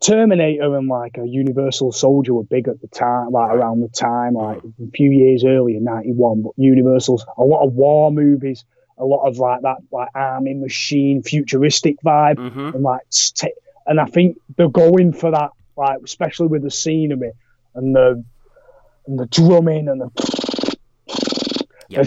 Terminator 0.00 0.76
and 0.76 0.88
like 0.88 1.18
a 1.18 1.26
Universal 1.26 1.92
Soldier 1.92 2.32
were 2.32 2.42
big 2.44 2.68
at 2.68 2.80
the 2.80 2.88
time, 2.88 3.32
like 3.32 3.52
around 3.52 3.80
the 3.80 3.88
time, 3.88 4.32
like 4.32 4.58
a 4.58 4.90
few 4.94 5.10
years 5.10 5.44
earlier, 5.44 5.78
ninety 5.78 6.12
one. 6.12 6.42
But 6.42 6.52
Universal's 6.56 7.26
a 7.36 7.42
lot 7.42 7.66
of 7.66 7.74
war 7.74 8.10
movies, 8.10 8.64
a 8.96 9.04
lot 9.04 9.26
of 9.28 9.38
like 9.38 9.60
that, 9.62 9.76
like 9.92 10.08
army 10.14 10.54
machine, 10.54 11.22
futuristic 11.22 11.96
vibe, 12.02 12.36
Mhm. 12.36 12.74
and 12.74 12.82
like, 12.82 13.02
and 13.86 14.00
I 14.00 14.06
think 14.06 14.38
they're 14.56 14.70
going 14.70 15.12
for 15.12 15.32
that, 15.32 15.50
like 15.76 15.98
especially 16.02 16.46
with 16.46 16.62
the 16.62 16.70
scenery 16.70 17.32
and 17.74 17.94
the 17.94 18.24
and 19.10 19.18
the 19.18 19.26
drumming 19.26 19.88
and 19.88 20.00
the. 20.00 20.76
Yeah. 21.88 22.04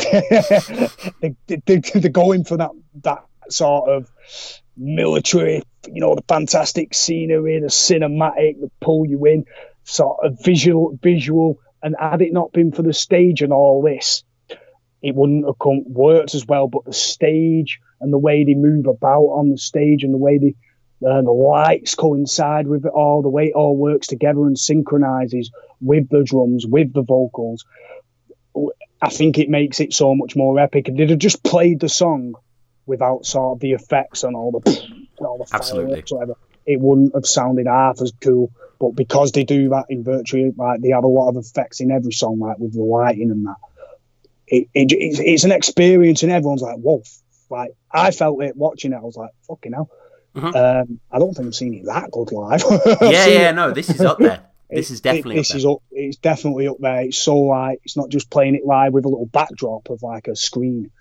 they, 1.19 1.35
they, 1.45 1.57
they, 1.65 1.77
they're 1.99 2.09
going 2.09 2.45
for 2.45 2.55
that 2.55 2.71
that 3.03 3.25
sort 3.49 3.89
of 3.89 4.09
military, 4.77 5.61
you 5.87 6.01
know, 6.01 6.15
the 6.15 6.23
fantastic 6.27 6.93
scenery, 6.93 7.59
the 7.59 7.67
cinematic, 7.67 8.59
the 8.59 8.71
pull 8.81 9.05
you 9.05 9.25
in, 9.25 9.45
sort 9.83 10.25
of 10.25 10.39
visual, 10.43 10.97
visual. 11.01 11.59
And 11.81 11.95
had 11.99 12.21
it 12.21 12.31
not 12.31 12.53
been 12.53 12.71
for 12.71 12.81
the 12.81 12.93
stage 12.93 13.41
and 13.41 13.51
all 13.51 13.81
this, 13.81 14.23
it 15.01 15.15
wouldn't 15.15 15.45
have 15.45 15.59
come, 15.59 15.83
worked 15.87 16.33
as 16.33 16.45
well. 16.45 16.67
But 16.67 16.85
the 16.85 16.93
stage 16.93 17.79
and 17.99 18.11
the 18.11 18.17
way 18.17 18.45
they 18.45 18.53
move 18.53 18.87
about 18.87 19.23
on 19.23 19.49
the 19.49 19.57
stage 19.57 20.03
and 20.03 20.13
the 20.13 20.17
way 20.17 20.37
they, 20.37 20.55
uh, 21.05 21.21
the 21.21 21.31
lights 21.31 21.95
coincide 21.95 22.67
with 22.67 22.85
it 22.85 22.91
all, 22.93 23.21
the 23.21 23.29
way 23.29 23.47
it 23.47 23.55
all 23.55 23.75
works 23.75 24.07
together 24.07 24.45
and 24.47 24.57
synchronizes 24.57 25.51
with 25.83 26.09
the 26.09 26.23
drums, 26.23 26.65
with 26.65 26.93
the 26.93 27.03
vocals. 27.03 27.65
I 29.01 29.09
think 29.09 29.37
it 29.37 29.49
makes 29.49 29.79
it 29.79 29.93
so 29.93 30.15
much 30.15 30.35
more 30.35 30.59
epic. 30.59 30.87
If 30.87 30.95
they'd 30.95 31.09
have 31.09 31.19
just 31.19 31.43
played 31.43 31.79
the 31.79 31.89
song 31.89 32.35
without 32.85 33.25
sort 33.25 33.57
of 33.57 33.59
the 33.59 33.73
effects 33.73 34.23
and 34.23 34.35
all 34.35 34.51
the 34.51 34.59
all 35.19 35.37
the 35.37 35.55
Absolutely. 35.55 36.03
whatever, 36.09 36.35
it 36.65 36.79
wouldn't 36.79 37.13
have 37.15 37.25
sounded 37.25 37.67
half 37.67 38.01
as 38.01 38.13
cool. 38.21 38.51
But 38.79 38.91
because 38.91 39.31
they 39.31 39.43
do 39.43 39.69
that 39.69 39.85
in 39.89 40.03
virtually, 40.03 40.51
like 40.55 40.81
they 40.81 40.89
have 40.89 41.03
a 41.03 41.07
lot 41.07 41.29
of 41.29 41.37
effects 41.37 41.79
in 41.79 41.91
every 41.91 42.11
song, 42.11 42.39
like 42.39 42.57
with 42.59 42.73
the 42.73 42.81
lighting 42.83 43.31
and 43.31 43.45
that, 43.45 43.55
it, 44.47 44.67
it 44.73 44.91
it's, 44.91 45.19
it's 45.19 45.43
an 45.43 45.51
experience, 45.51 46.23
and 46.23 46.31
everyone's 46.31 46.61
like, 46.61 46.77
"Whoa!" 46.77 47.01
Like 47.49 47.71
I 47.91 48.11
felt 48.11 48.43
it 48.43 48.55
watching 48.57 48.93
it. 48.93 48.97
I 48.97 49.01
was 49.01 49.15
like, 49.15 49.31
"Fucking 49.47 49.73
hell!" 49.73 49.89
Mhm. 50.35 50.55
Um, 50.55 50.99
I 51.11 51.19
don't 51.19 51.33
think 51.33 51.47
I've 51.47 51.55
seen 51.55 51.75
it 51.75 51.85
that 51.85 52.09
good 52.11 52.31
live. 52.31 52.63
Yeah, 53.01 53.27
yeah. 53.27 53.51
No, 53.51 53.71
this 53.71 53.89
is 53.89 54.01
up 54.01 54.17
there. 54.19 54.43
This 54.75 54.89
it- 54.89 54.93
is 54.93 55.01
definitely 55.01 55.35
it- 55.35 55.39
this 55.39 55.49
there. 55.49 55.57
is 55.57 55.65
up. 55.65 55.77
It's 55.91 56.17
definitely 56.17 56.67
up 56.67 56.77
there. 56.79 57.01
It's 57.01 57.17
so 57.17 57.37
like 57.37 57.79
it's 57.83 57.97
not 57.97 58.09
just 58.09 58.29
playing 58.29 58.55
it 58.55 58.65
live 58.65 58.93
with 58.93 59.05
a 59.05 59.09
little 59.09 59.25
backdrop 59.27 59.89
of 59.89 60.01
like 60.03 60.27
a 60.27 60.35
screen. 60.35 60.91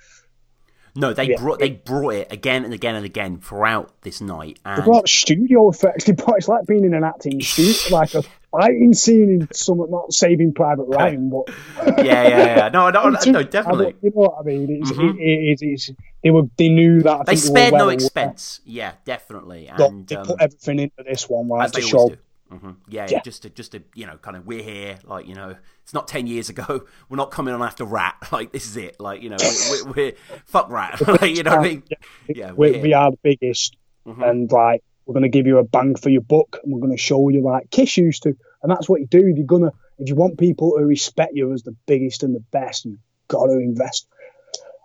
No, 0.94 1.14
they 1.14 1.24
Yeah. 1.24 1.36
brought 1.40 1.58
they 1.58 1.70
brought 1.70 2.14
it 2.14 2.30
again 2.30 2.64
and 2.66 2.74
again 2.74 2.94
and 2.96 3.06
again 3.06 3.38
throughout 3.38 3.92
this 4.02 4.20
night. 4.20 4.58
And... 4.66 4.82
They 4.82 4.84
brought 4.84 5.08
studio 5.08 5.70
effects. 5.70 6.04
They 6.06 6.12
put, 6.12 6.36
it's 6.36 6.48
like 6.48 6.66
being 6.66 6.84
in 6.84 6.92
an 6.92 7.02
acting 7.02 7.40
studio, 7.42 7.96
like 7.96 8.14
a 8.14 8.22
fighting 8.50 8.92
scene 8.92 9.30
in 9.30 9.48
some 9.54 9.78
not 9.88 10.12
Saving 10.12 10.52
Private 10.52 10.84
Ryan, 10.84 11.30
but 11.30 11.48
yeah, 12.04 12.28
yeah, 12.28 12.56
yeah. 12.56 12.68
No, 12.70 12.90
no, 12.90 13.08
no, 13.08 13.38
I 13.38 13.42
definitely. 13.44 13.94
you 14.02 14.10
know 14.10 14.20
what 14.20 14.34
I 14.38 14.42
mean? 14.42 14.68
It's, 14.82 14.92
Mhm. 14.92 15.14
it, 15.14 15.22
it, 15.22 15.58
it's, 15.62 15.90
they 16.22 16.30
were 16.30 16.42
they 16.58 16.68
knew 16.68 17.00
that. 17.04 17.20
I 17.20 17.24
They 17.24 17.36
spared 17.36 17.72
well 17.72 17.78
no 17.78 17.84
aware. 17.84 17.94
expense. 17.94 18.60
Yeah, 18.66 18.92
definitely. 19.06 19.68
And 19.68 20.06
they 20.06 20.16
um, 20.16 20.26
put 20.26 20.42
everything 20.42 20.78
into 20.78 21.02
this 21.08 21.26
one, 21.26 21.48
right? 21.48 21.64
as 21.64 21.72
To 21.72 21.80
show 21.80 22.10
do. 22.10 22.16
Hmm 22.58 22.70
Yeah, 22.88 23.04
yeah, 23.04 23.08
Yeah. 23.10 23.20
just 23.22 23.42
to 23.42 23.50
just 23.50 23.72
to 23.72 23.82
you 23.94 24.06
know, 24.06 24.16
kind 24.18 24.36
of 24.36 24.46
we're 24.46 24.62
here. 24.62 24.98
Like 25.04 25.26
you 25.26 25.34
know, 25.34 25.56
it's 25.82 25.94
not 25.94 26.06
ten 26.08 26.26
years 26.26 26.48
ago. 26.48 26.84
We're 27.08 27.16
not 27.16 27.30
coming 27.30 27.54
on 27.54 27.62
after 27.62 27.84
Ratt. 27.84 28.16
Like 28.32 28.52
this 28.52 28.66
is 28.66 28.76
it. 28.76 29.00
Like 29.00 29.22
you 29.22 29.30
know, 29.30 29.36
we're, 29.40 29.84
we're, 29.84 29.92
we're 29.94 30.12
fuck 30.46 30.70
Ratt. 30.70 31.00
like, 31.20 31.36
you 31.36 31.42
know 31.42 31.56
what 31.56 31.60
I 31.60 31.68
mean? 31.68 31.82
Yeah, 32.28 32.52
we, 32.52 32.72
we're 32.72 32.82
we 32.82 32.94
are 32.94 33.10
the 33.10 33.18
biggest, 33.22 33.76
Mhm. 34.06 34.28
and 34.28 34.52
like 34.52 34.82
we're 35.06 35.14
going 35.14 35.22
to 35.24 35.28
give 35.28 35.46
you 35.48 35.58
a 35.58 35.64
bang 35.64 35.96
for 35.96 36.10
your 36.10 36.20
buck, 36.22 36.58
and 36.62 36.72
we're 36.72 36.80
going 36.80 36.92
to 36.96 37.02
show 37.02 37.28
you 37.28 37.40
like 37.42 37.70
Kiss 37.70 37.96
used 37.96 38.22
to, 38.24 38.36
and 38.62 38.70
that's 38.70 38.88
what 38.88 39.00
you 39.00 39.06
do. 39.06 39.26
If 39.26 39.36
you're 39.36 39.46
gonna, 39.46 39.72
if 39.98 40.08
you 40.08 40.14
want 40.14 40.38
people 40.38 40.74
to 40.78 40.84
respect 40.84 41.32
you 41.34 41.52
as 41.52 41.62
the 41.64 41.74
biggest 41.86 42.22
and 42.22 42.34
the 42.36 42.40
best, 42.52 42.84
you've 42.84 42.98
got 43.28 43.46
to 43.46 43.52
invest. 43.52 44.06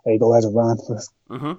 There 0.04 0.14
you 0.14 0.20
go. 0.20 0.32
There's 0.32 0.44
a 0.44 0.50
rhyme. 0.50 0.78
hmm 1.28 1.52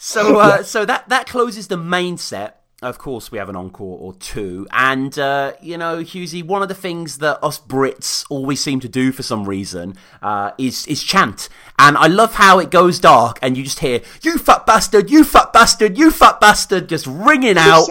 So, 0.00 0.38
uh, 0.40 0.62
so 0.62 0.84
that 0.86 1.08
that 1.10 1.26
closes 1.26 1.68
the 1.68 1.76
main 1.76 2.16
set. 2.16 2.59
Of 2.82 2.96
course, 2.96 3.30
we 3.30 3.36
have 3.36 3.50
an 3.50 3.56
encore 3.56 3.98
or 4.00 4.14
two, 4.14 4.66
and 4.72 5.18
uh, 5.18 5.52
you 5.60 5.76
know, 5.76 5.98
Hughesy, 5.98 6.42
one 6.42 6.62
of 6.62 6.68
the 6.68 6.74
things 6.74 7.18
that 7.18 7.38
us 7.44 7.60
Brits 7.60 8.24
always 8.30 8.58
seem 8.60 8.80
to 8.80 8.88
do 8.88 9.12
for 9.12 9.22
some 9.22 9.44
reason 9.44 9.96
uh, 10.22 10.52
is 10.56 10.86
is 10.86 11.02
chant, 11.02 11.50
and 11.78 11.98
I 11.98 12.06
love 12.06 12.36
how 12.36 12.58
it 12.58 12.70
goes 12.70 12.98
dark, 12.98 13.38
and 13.42 13.54
you 13.54 13.64
just 13.64 13.80
hear 13.80 14.00
"you 14.22 14.38
fat 14.38 14.64
bastard, 14.64 15.10
you 15.10 15.24
fat 15.24 15.52
bastard, 15.52 15.98
you 15.98 16.10
fat 16.10 16.40
bastard" 16.40 16.88
just 16.88 17.06
ringing 17.06 17.58
out. 17.58 17.86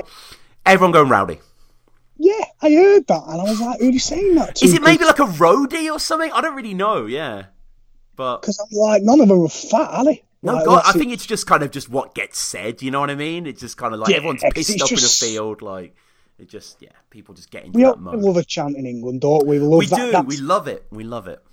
Everyone 0.66 0.92
going 0.92 1.10
rowdy. 1.10 1.40
Yeah, 2.18 2.46
I 2.60 2.72
heard 2.74 3.06
that, 3.10 3.24
and 3.28 3.42
I 3.42 3.44
was 3.44 3.62
like, 3.62 3.80
"Who's 3.80 4.04
saying 4.04 4.34
that?" 4.36 4.56
To? 4.56 4.66
Is 4.66 4.74
it 4.74 4.82
maybe 4.82 5.06
like 5.06 5.20
a 5.20 5.26
roadie 5.26 5.94
or 5.94 6.00
something? 6.00 6.32
I 6.32 6.42
don't 6.42 6.56
really 6.56 6.74
know. 6.74 7.06
Yeah. 7.06 7.46
But 8.16 8.42
Because 8.42 8.60
I'm 8.60 8.78
like, 8.78 9.04
none 9.04 9.22
of 9.22 9.30
them 9.30 9.40
are 9.40 9.48
fat, 9.48 9.92
are 9.92 10.04
they? 10.04 10.24
No, 10.42 10.54
Like, 10.54 10.66
God, 10.66 10.84
I 10.86 10.92
think 10.94 11.12
it's 11.12 11.26
just 11.26 11.46
kind 11.48 11.64
of 11.64 11.72
just 11.72 11.90
what 11.90 12.16
gets 12.16 12.38
said. 12.40 12.82
You 12.82 12.92
know 12.92 13.00
what 13.00 13.10
I 13.10 13.16
mean? 13.16 13.46
It's 13.46 13.62
just 13.62 13.78
kind 13.78 13.94
of 13.94 14.00
like 14.00 14.10
Yeah, 14.10 14.18
everyone's 14.18 14.44
pissed 14.54 14.82
up 14.82 14.88
just- 14.90 15.22
in 15.24 15.30
a 15.30 15.32
field. 15.32 15.62
Like 15.62 15.96
it 16.38 16.48
just 16.50 16.82
yeah, 16.82 16.90
people 17.10 17.36
just 17.36 17.52
get 17.52 17.66
into 17.66 17.78
we 17.78 17.84
that 17.84 18.00
mode. 18.00 18.20
love 18.20 18.38
a 18.38 18.44
chant 18.44 18.78
in 18.78 18.86
England, 18.86 19.22
don't 19.22 19.46
we? 19.46 19.60
We 19.60 19.66
love 19.66 19.80
We 19.80 19.86
that. 19.88 19.96
do. 19.98 20.06
that's- 20.12 20.26
We 20.26 20.38
love 20.38 20.68
it. 20.68 20.86
We 20.92 21.04
love 21.04 21.28
it. 21.28 21.44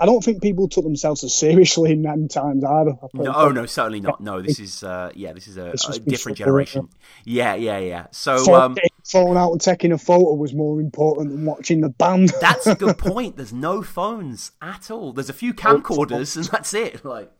I 0.00 0.06
don't 0.06 0.22
think 0.22 0.40
people 0.40 0.68
took 0.68 0.84
themselves 0.84 1.24
as 1.24 1.34
seriously 1.34 1.90
in 1.94 2.02
them 2.02 2.28
times 2.28 2.62
either. 2.62 2.92
No, 3.14 3.32
oh 3.34 3.48
no, 3.50 3.66
certainly 3.66 4.00
not. 4.00 4.20
No, 4.20 4.40
this 4.40 4.60
is 4.60 4.84
uh, 4.84 5.10
yeah, 5.16 5.32
this 5.32 5.48
is 5.48 5.56
a, 5.58 5.72
This 5.72 5.88
a 5.96 5.98
different 5.98 6.38
generation. 6.38 6.88
Yeah, 7.24 7.56
yeah, 7.56 7.78
yeah. 7.78 8.06
So 8.12 8.36
So 8.38 8.54
um, 8.54 8.76
phone 9.04 9.36
out 9.36 9.50
and 9.50 9.60
taking 9.60 9.90
a 9.90 9.98
photo 9.98 10.34
was 10.34 10.54
more 10.54 10.80
important 10.80 11.30
than 11.32 11.44
watching 11.44 11.80
the 11.80 11.88
band. 11.88 12.32
that's 12.40 12.68
a 12.68 12.76
good 12.76 12.96
point. 13.08 13.36
There's 13.36 13.52
no 13.52 13.82
phones 13.82 14.52
at 14.62 14.88
all. 14.88 15.12
There's 15.12 15.30
a 15.30 15.32
few 15.32 15.52
camcorders, 15.52 16.36
and 16.36 16.44
that's 16.44 16.72
it. 16.74 17.04
Like 17.04 17.32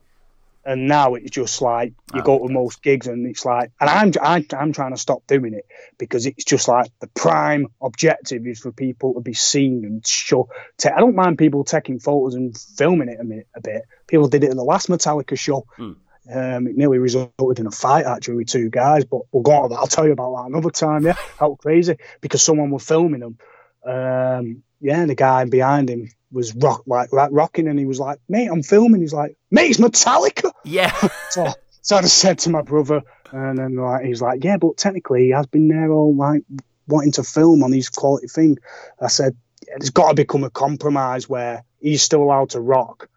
and 0.64 0.86
now 0.88 1.14
it's 1.14 1.30
just 1.30 1.62
like 1.62 1.94
you 2.14 2.20
Oh, 2.20 2.24
go 2.24 2.46
to 2.46 2.52
most 2.52 2.82
gigs 2.82 3.06
and 3.06 3.26
it's 3.26 3.44
like 3.44 3.70
and 3.80 3.88
I'm, 3.88 4.12
I'm 4.20 4.46
I'm 4.58 4.72
trying 4.72 4.92
to 4.92 4.96
stop 5.00 5.26
doing 5.26 5.54
it 5.54 5.66
because 5.98 6.26
it's 6.26 6.44
just 6.44 6.68
like 6.68 6.90
the 7.00 7.06
prime 7.08 7.66
objective 7.80 8.46
is 8.46 8.60
for 8.60 8.72
people 8.72 9.14
to 9.14 9.20
be 9.20 9.34
seen 9.34 9.84
and 9.84 10.06
show 10.06 10.48
ta- 10.76 10.94
I 10.96 11.00
don't 11.00 11.14
mind 11.16 11.38
people 11.38 11.64
taking 11.64 12.00
photos 12.00 12.34
and 12.34 12.56
filming 12.56 13.08
it 13.08 13.18
a, 13.20 13.24
minute, 13.24 13.48
a 13.54 13.60
bit. 13.60 13.82
People 14.06 14.28
did 14.28 14.44
it 14.44 14.50
at 14.50 14.56
the 14.56 14.64
last 14.64 14.88
Metallica 14.88 15.38
show. 15.38 15.66
Mm. 15.78 15.96
um, 16.30 16.66
it 16.66 16.76
nearly 16.76 16.98
resulted 16.98 17.58
in 17.58 17.66
a 17.66 17.70
fight 17.70 18.04
actually 18.04 18.36
with 18.36 18.48
two 18.48 18.68
guys 18.68 19.04
but 19.04 19.22
we'll 19.32 19.42
go 19.42 19.52
on 19.52 19.62
to 19.62 19.68
that. 19.74 19.80
I'll 19.80 19.86
tell 19.86 20.06
you 20.06 20.12
about 20.12 20.34
that 20.36 20.46
another 20.50 20.70
time 20.70 21.06
yeah? 21.06 21.14
How 21.38 21.54
crazy 21.54 21.96
because 22.20 22.42
someone 22.42 22.70
was 22.70 22.84
filming 22.84 23.20
them 23.20 23.38
um, 23.84 24.62
yeah 24.80 25.00
and 25.00 25.10
the 25.10 25.14
guy 25.14 25.44
behind 25.44 25.88
him 25.88 26.08
was 26.30 26.54
rock 26.54 26.82
like, 26.86 27.12
like 27.12 27.30
rocking 27.32 27.68
and 27.68 27.78
he 27.78 27.86
was 27.86 27.98
like 27.98 28.20
mate 28.28 28.48
I'm 28.48 28.62
filming 28.62 29.00
he's 29.00 29.14
like 29.14 29.36
mate 29.50 29.70
it's 29.70 29.80
Metallica 29.80 30.52
yeah, 30.68 30.92
so, 31.30 31.52
so 31.82 31.96
I 31.96 32.02
just 32.02 32.18
said 32.18 32.38
to 32.40 32.50
my 32.50 32.62
brother, 32.62 33.02
and 33.32 33.58
then 33.58 33.76
like 33.76 34.04
he's 34.04 34.22
like, 34.22 34.44
"Yeah, 34.44 34.56
but 34.58 34.76
technically 34.76 35.24
he 35.24 35.30
has 35.30 35.46
been 35.46 35.68
there 35.68 35.90
all 35.90 36.14
like 36.14 36.42
wanting 36.86 37.12
to 37.12 37.22
film 37.22 37.62
on 37.62 37.70
these 37.70 37.88
quality 37.88 38.28
thing." 38.28 38.58
I 39.00 39.08
said, 39.08 39.36
"There's 39.66 39.90
got 39.90 40.08
to 40.08 40.14
become 40.14 40.44
a 40.44 40.50
compromise 40.50 41.28
where 41.28 41.64
he's 41.80 42.02
still 42.02 42.22
allowed 42.22 42.50
to 42.50 42.60
rock. 42.60 43.08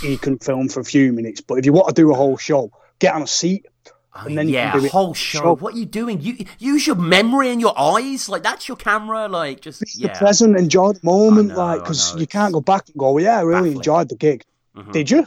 He 0.00 0.16
can 0.16 0.38
film 0.38 0.68
for 0.68 0.80
a 0.80 0.84
few 0.84 1.12
minutes, 1.12 1.40
but 1.40 1.58
if 1.58 1.66
you 1.66 1.72
want 1.72 1.88
to 1.88 1.94
do 1.94 2.12
a 2.12 2.16
whole 2.16 2.36
show, 2.36 2.70
get 2.98 3.14
on 3.14 3.22
a 3.22 3.26
seat." 3.26 3.66
I 4.12 4.20
And 4.20 4.26
mean, 4.28 4.36
then 4.36 4.48
you 4.48 4.54
yeah, 4.54 4.76
it 4.76 4.90
whole 4.90 5.14
show. 5.14 5.38
show. 5.40 5.56
What 5.56 5.74
are 5.74 5.78
you 5.78 5.86
doing? 5.86 6.20
You 6.20 6.44
use 6.58 6.86
your 6.86 6.96
memory 6.96 7.50
and 7.50 7.60
your 7.60 7.78
eyes. 7.78 8.28
Like 8.28 8.42
that's 8.42 8.66
your 8.66 8.76
camera. 8.76 9.28
Like 9.28 9.60
just 9.60 9.80
Be 9.82 9.86
yeah. 9.94 10.12
the 10.12 10.18
present, 10.18 10.58
enjoy 10.58 10.92
the 10.94 11.00
moment, 11.04 11.50
know, 11.50 11.56
like 11.58 11.80
because 11.82 12.16
you 12.18 12.26
can't 12.26 12.52
go 12.52 12.60
back 12.60 12.88
and 12.88 12.96
go, 12.96 13.18
"Yeah, 13.18 13.38
I 13.38 13.42
really 13.42 13.54
baffling. 13.70 13.76
enjoyed 13.76 14.08
the 14.08 14.16
gig." 14.16 14.44
Mhm. 14.76 14.92
Did 14.92 15.10
you? 15.10 15.26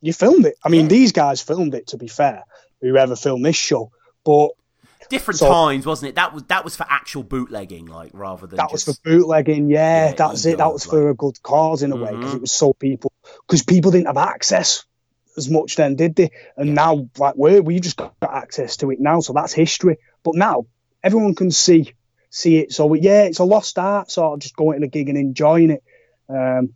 You 0.00 0.12
filmed 0.12 0.46
it. 0.46 0.54
I 0.64 0.68
mean, 0.68 0.82
Yeah. 0.82 0.88
these 0.88 1.12
guys 1.12 1.40
filmed 1.42 1.74
it. 1.74 1.88
To 1.88 1.96
be 1.98 2.06
fair, 2.08 2.44
whoever 2.80 3.16
filmed 3.16 3.44
this 3.44 3.56
show, 3.56 3.90
but 4.24 4.50
Different 5.08 5.40
So- 5.40 5.50
times, 5.50 5.86
wasn't 5.86 6.10
it? 6.10 6.14
That 6.14 6.32
was 6.32 6.44
that 6.44 6.62
was 6.64 6.76
for 6.76 6.86
actual 6.88 7.24
bootlegging, 7.24 7.86
like 7.86 8.10
rather 8.12 8.46
than 8.46 8.58
that 8.58 8.70
was 8.70 8.84
for 8.84 8.92
bootlegging. 9.02 9.68
Yeah, 9.68 10.10
Yeah, 10.10 10.12
that's 10.12 10.44
it. 10.46 10.58
That 10.58 10.72
was 10.72 10.84
for 10.84 11.10
a 11.10 11.14
good 11.14 11.42
cause 11.42 11.82
in 11.82 11.90
a 11.90 11.96
way 11.96 12.14
because 12.14 12.34
it 12.34 12.40
was 12.40 12.52
so 12.52 12.72
people 12.74 13.10
because 13.48 13.64
people 13.64 13.90
didn't 13.90 14.06
have 14.06 14.16
access 14.18 14.84
as 15.40 15.50
much 15.50 15.76
then, 15.76 15.96
did 15.96 16.14
they? 16.16 16.30
And 16.56 16.74
now, 16.74 17.08
like 17.18 17.34
we 17.36 17.60
we 17.60 17.80
just 17.80 17.96
got 17.96 18.14
access 18.22 18.76
to 18.78 18.90
it 18.90 19.00
now, 19.00 19.20
so 19.20 19.32
that's 19.32 19.52
history. 19.52 19.96
But 20.22 20.34
now 20.36 20.66
everyone 21.02 21.34
can 21.34 21.50
see 21.50 21.94
see 22.30 22.58
it. 22.58 22.72
So 22.72 22.94
yeah, 22.94 23.24
it's 23.24 23.38
a 23.38 23.44
lost 23.44 23.78
art. 23.78 24.10
Sort 24.10 24.34
of 24.34 24.40
just 24.40 24.56
going 24.56 24.80
to 24.80 24.86
the 24.86 24.90
gig 24.90 25.08
and 25.08 25.18
enjoying 25.18 25.70
it. 25.70 25.82
Um, 26.28 26.74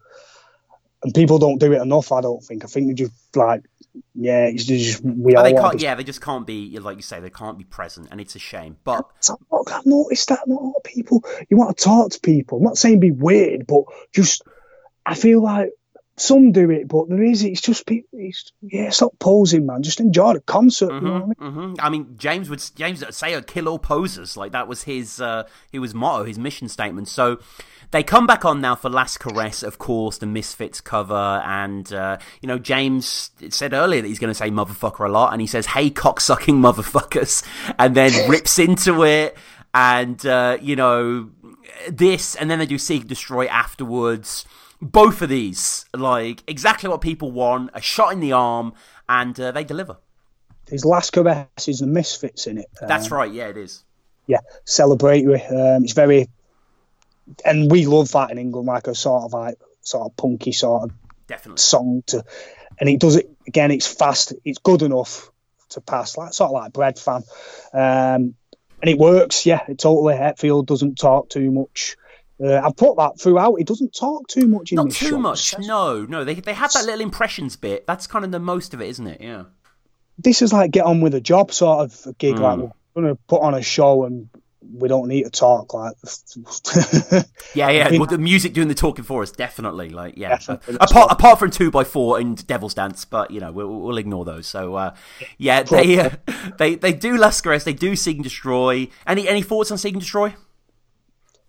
and 1.02 1.14
people 1.14 1.38
don't 1.38 1.58
do 1.58 1.72
it 1.72 1.82
enough. 1.82 2.12
I 2.12 2.22
don't 2.22 2.42
think. 2.42 2.64
I 2.64 2.66
think 2.66 2.88
they 2.88 2.94
just 2.94 3.36
like 3.36 3.62
yeah, 4.14 4.46
it's 4.46 4.64
just 4.64 5.04
we 5.04 5.36
all 5.36 5.44
they 5.44 5.52
can't. 5.52 5.80
Yeah, 5.80 5.94
they 5.94 6.04
just 6.04 6.20
can't 6.20 6.46
be 6.46 6.78
like 6.78 6.96
you 6.96 7.02
say. 7.02 7.20
They 7.20 7.30
can't 7.30 7.58
be 7.58 7.64
present, 7.64 8.08
and 8.10 8.20
it's 8.20 8.34
a 8.34 8.38
shame. 8.38 8.76
But 8.84 9.08
I've 9.52 9.86
noticed 9.86 10.28
that 10.30 10.48
not 10.48 10.60
a 10.60 10.64
lot 10.64 10.74
of 10.76 10.84
people. 10.84 11.24
You 11.48 11.56
want 11.56 11.76
to 11.76 11.84
talk 11.84 12.10
to 12.10 12.20
people. 12.20 12.58
I'm 12.58 12.64
not 12.64 12.78
saying 12.78 13.00
be 13.00 13.10
weird, 13.12 13.66
but 13.66 13.84
just 14.12 14.42
I 15.06 15.14
feel 15.14 15.42
like 15.42 15.70
some 16.16 16.52
do 16.52 16.70
it, 16.70 16.86
but 16.88 17.08
there 17.08 17.22
is. 17.22 17.42
It's 17.42 17.60
just 17.60 17.86
people. 17.86 18.18
It's, 18.20 18.52
yeah, 18.62 18.90
stop 18.90 19.18
posing, 19.18 19.66
man. 19.66 19.82
Just 19.82 20.00
enjoy 20.00 20.34
the 20.34 20.40
concert. 20.40 20.92
You 20.92 21.00
know 21.00 21.12
what 21.26 21.36
I 21.40 21.44
mean? 21.44 21.52
hmm 21.52 21.74
I 21.80 21.90
mean, 21.90 22.14
James 22.16 22.48
would 22.48 22.62
James 22.76 23.04
would 23.04 23.14
say, 23.14 23.40
"Kill 23.42 23.68
all 23.68 23.78
posers." 23.78 24.36
Like 24.36 24.52
that 24.52 24.68
was 24.68 24.84
his 24.84 25.20
uh, 25.20 25.44
his 25.72 25.94
motto, 25.94 26.24
his 26.24 26.38
mission 26.38 26.68
statement. 26.68 27.08
So 27.08 27.40
they 27.90 28.02
come 28.02 28.26
back 28.26 28.44
on 28.44 28.60
now 28.60 28.74
for 28.74 28.88
Last 28.88 29.18
Caress, 29.18 29.62
of 29.62 29.78
course, 29.78 30.18
the 30.18 30.26
Misfits 30.26 30.80
cover, 30.80 31.42
and 31.44 31.92
uh, 31.92 32.18
you 32.40 32.46
know 32.46 32.58
James 32.58 33.30
said 33.50 33.72
earlier 33.72 34.02
that 34.02 34.08
he's 34.08 34.18
going 34.18 34.32
to 34.32 34.34
say 34.34 34.50
"motherfucker" 34.50 35.06
a 35.06 35.10
lot, 35.10 35.32
and 35.32 35.40
he 35.40 35.46
says, 35.46 35.66
"Hey, 35.66 35.90
cocksucking 35.90 36.54
motherfuckers," 36.54 37.44
and 37.78 37.94
then 37.94 38.28
rips 38.28 38.58
into 38.58 39.04
it, 39.04 39.36
and 39.72 40.24
uh, 40.26 40.58
you 40.60 40.76
know 40.76 41.30
this, 41.88 42.34
and 42.34 42.50
then 42.50 42.58
they 42.58 42.66
do 42.66 42.78
Seek 42.78 43.06
Destroy 43.06 43.46
afterwards. 43.46 44.44
Both 44.80 45.22
of 45.22 45.28
these, 45.28 45.86
like 45.94 46.42
exactly 46.46 46.88
what 46.90 47.00
people 47.00 47.30
want, 47.30 47.70
a 47.74 47.80
shot 47.80 48.12
in 48.12 48.20
the 48.20 48.32
arm, 48.32 48.74
and 49.08 49.38
uh, 49.40 49.52
they 49.52 49.64
deliver. 49.64 49.96
His 50.68 50.84
last 50.84 51.12
caress 51.12 51.46
is 51.68 51.78
the 51.80 51.86
Misfits 51.86 52.46
in 52.46 52.58
it. 52.58 52.66
That's 52.80 53.10
Um, 53.10 53.18
right. 53.18 53.32
Yeah, 53.32 53.48
it 53.48 53.56
is. 53.56 53.82
Yeah, 54.26 54.40
celebratory. 54.66 55.40
Um, 55.50 55.84
it's 55.84 55.92
very, 55.92 56.28
and 57.44 57.70
we 57.70 57.86
love 57.86 58.10
that 58.12 58.30
in 58.30 58.38
England, 58.38 58.66
like 58.66 58.86
a 58.86 58.94
sort 58.94 59.24
of 59.24 59.32
like 59.32 59.58
sort 59.82 60.06
of 60.06 60.16
punky 60.16 60.52
sort 60.52 60.84
of 60.84 60.90
Definitely. 61.26 61.60
song 61.60 62.02
to, 62.06 62.24
and 62.80 62.88
it 62.88 63.00
does 63.00 63.16
it 63.16 63.30
again. 63.46 63.70
It's 63.70 63.86
fast. 63.86 64.32
It's 64.44 64.58
good 64.58 64.82
enough 64.82 65.30
to 65.70 65.80
pass, 65.80 66.16
like 66.16 66.32
sort 66.32 66.48
of 66.48 66.54
like 66.54 66.72
Breadfan, 66.72 67.22
um, 67.72 68.34
and 68.82 68.90
it 68.90 68.98
works. 68.98 69.46
Yeah, 69.46 69.62
it 69.68 69.78
totally. 69.78 70.14
Hetfield 70.14 70.66
doesn't 70.66 70.98
talk 70.98 71.28
too 71.30 71.50
much. 71.50 71.96
Uh, 72.42 72.60
I've 72.64 72.76
put 72.76 72.96
that 72.96 73.18
throughout. 73.20 73.54
He 73.56 73.64
doesn't 73.64 73.94
talk 73.94 74.26
too 74.28 74.46
much 74.48 74.72
in 74.72 74.76
Not 74.76 74.86
this 74.86 74.98
too 74.98 75.10
show. 75.10 75.18
much. 75.18 75.54
No, 75.60 76.04
no. 76.04 76.24
They 76.24 76.34
they 76.34 76.52
have 76.54 76.72
that 76.72 76.84
little 76.84 77.00
impressions 77.00 77.56
bit. 77.56 77.86
That's 77.86 78.06
kind 78.06 78.24
of 78.24 78.32
the 78.32 78.40
most 78.40 78.74
of 78.74 78.80
it, 78.80 78.88
isn't 78.88 79.06
it? 79.06 79.20
Yeah. 79.20 79.44
This 80.18 80.42
is 80.42 80.52
like 80.52 80.70
get 80.72 80.84
on 80.84 81.00
with 81.00 81.14
a 81.14 81.20
job 81.20 81.52
sort 81.52 81.80
of 81.84 82.00
a 82.06 82.12
gig. 82.14 82.38
Like 82.38 82.58
Mm. 82.58 82.72
we're 82.94 83.02
going 83.02 83.14
to 83.16 83.20
put 83.28 83.40
on 83.42 83.54
a 83.54 83.62
show 83.62 84.04
and 84.04 84.28
we 84.76 84.88
don't 84.88 85.06
need 85.08 85.24
to 85.24 85.30
talk. 85.30 85.74
Like 85.74 85.94
Yeah, 87.54 87.70
yeah. 87.70 87.88
think- 87.88 88.00
Well, 88.00 88.08
the 88.10 88.18
music 88.18 88.52
doing 88.52 88.68
the 88.68 88.74
talking 88.74 89.04
for 89.04 89.22
us, 89.22 89.30
definitely. 89.30 89.90
Like, 89.90 90.14
yeah. 90.16 90.30
Definitely. 90.30 90.78
Uh, 90.78 90.86
apart 90.90 91.12
apart 91.12 91.38
from 91.38 91.50
two 91.50 91.70
by 91.70 91.84
four 91.84 92.18
and 92.18 92.44
Devil's 92.46 92.74
Dance, 92.74 93.04
but 93.04 93.30
you 93.30 93.40
know 93.40 93.52
we'll, 93.52 93.68
we'll 93.68 93.98
ignore 93.98 94.24
those. 94.24 94.46
So 94.46 94.74
uh, 94.74 94.94
yeah, 95.38 95.62
they 95.62 95.98
uh, 96.00 96.10
they 96.58 96.74
they 96.74 96.92
do 96.92 97.16
Last 97.16 97.42
Caress, 97.42 97.64
they 97.64 97.72
do 97.74 97.94
Seek 97.96 98.16
and 98.16 98.24
Destroy. 98.24 98.88
Any 99.06 99.28
any 99.28 99.42
thoughts 99.42 99.70
on 99.70 99.78
Seek 99.78 99.94
and 99.94 100.00
Destroy? 100.02 100.34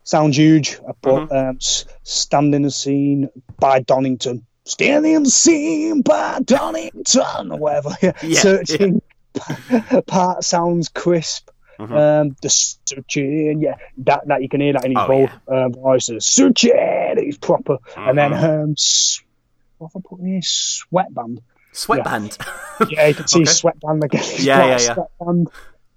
Sounds 0.06 0.38
huge. 0.38 0.80
I 0.88 0.94
put 1.02 1.14
Mm-hmm. 1.30 1.36
um, 1.49 1.57
S- 1.57 1.84
"Stand 2.03 2.56
in 2.56 2.61
the 2.61 2.72
Scene" 2.72 3.30
by 3.60 3.82
Donington. 3.82 4.45
Stand 4.64 5.06
in 5.06 5.23
the 5.23 5.30
scene 5.30 6.02
by 6.02 6.40
Donington, 6.40 7.52
or 7.52 7.57
whatever. 7.60 7.90
Yeah, 8.23 8.40
Searching 8.40 9.02
part 10.07 10.44
sounds 10.44 10.90
crisp. 10.90 11.49
Um, 11.77 12.38
the 12.41 12.49
searching, 12.49 13.60
yeah, 13.61 13.76
that 13.98 14.26
that 14.27 14.41
you 14.41 14.48
can 14.48 14.61
hear 14.61 14.73
that 14.73 14.86
in 14.86 14.91
his 14.91 14.98
Mm-hmm. 14.98 15.11
Oh, 15.11 15.27
both 15.27 15.76
um, 15.76 15.82
voices. 15.84 16.26
Searching, 16.26 16.72
it's 16.73 17.38
proper. 17.38 17.77
And 17.98 18.18
then 18.18 18.32
Mm-hmm. 18.32 18.64
um, 18.64 18.76
what 19.77 19.91
have 19.94 20.02
I 20.06 20.07
put 20.10 20.19
in 20.22 20.27
here? 20.27 20.41
Sweatband. 20.41 21.41
Sweatband. 21.73 22.38
Yeah, 22.90 23.07
you 23.07 23.14
can 23.14 23.27
see 23.34 23.41
Okay. 23.41 23.52
sweatband 23.52 24.03
again. 24.06 24.23
Yeah, 24.38 24.65
yeah, 24.65 24.80
yeah. 24.80 24.94
Sweatband. 24.94 25.49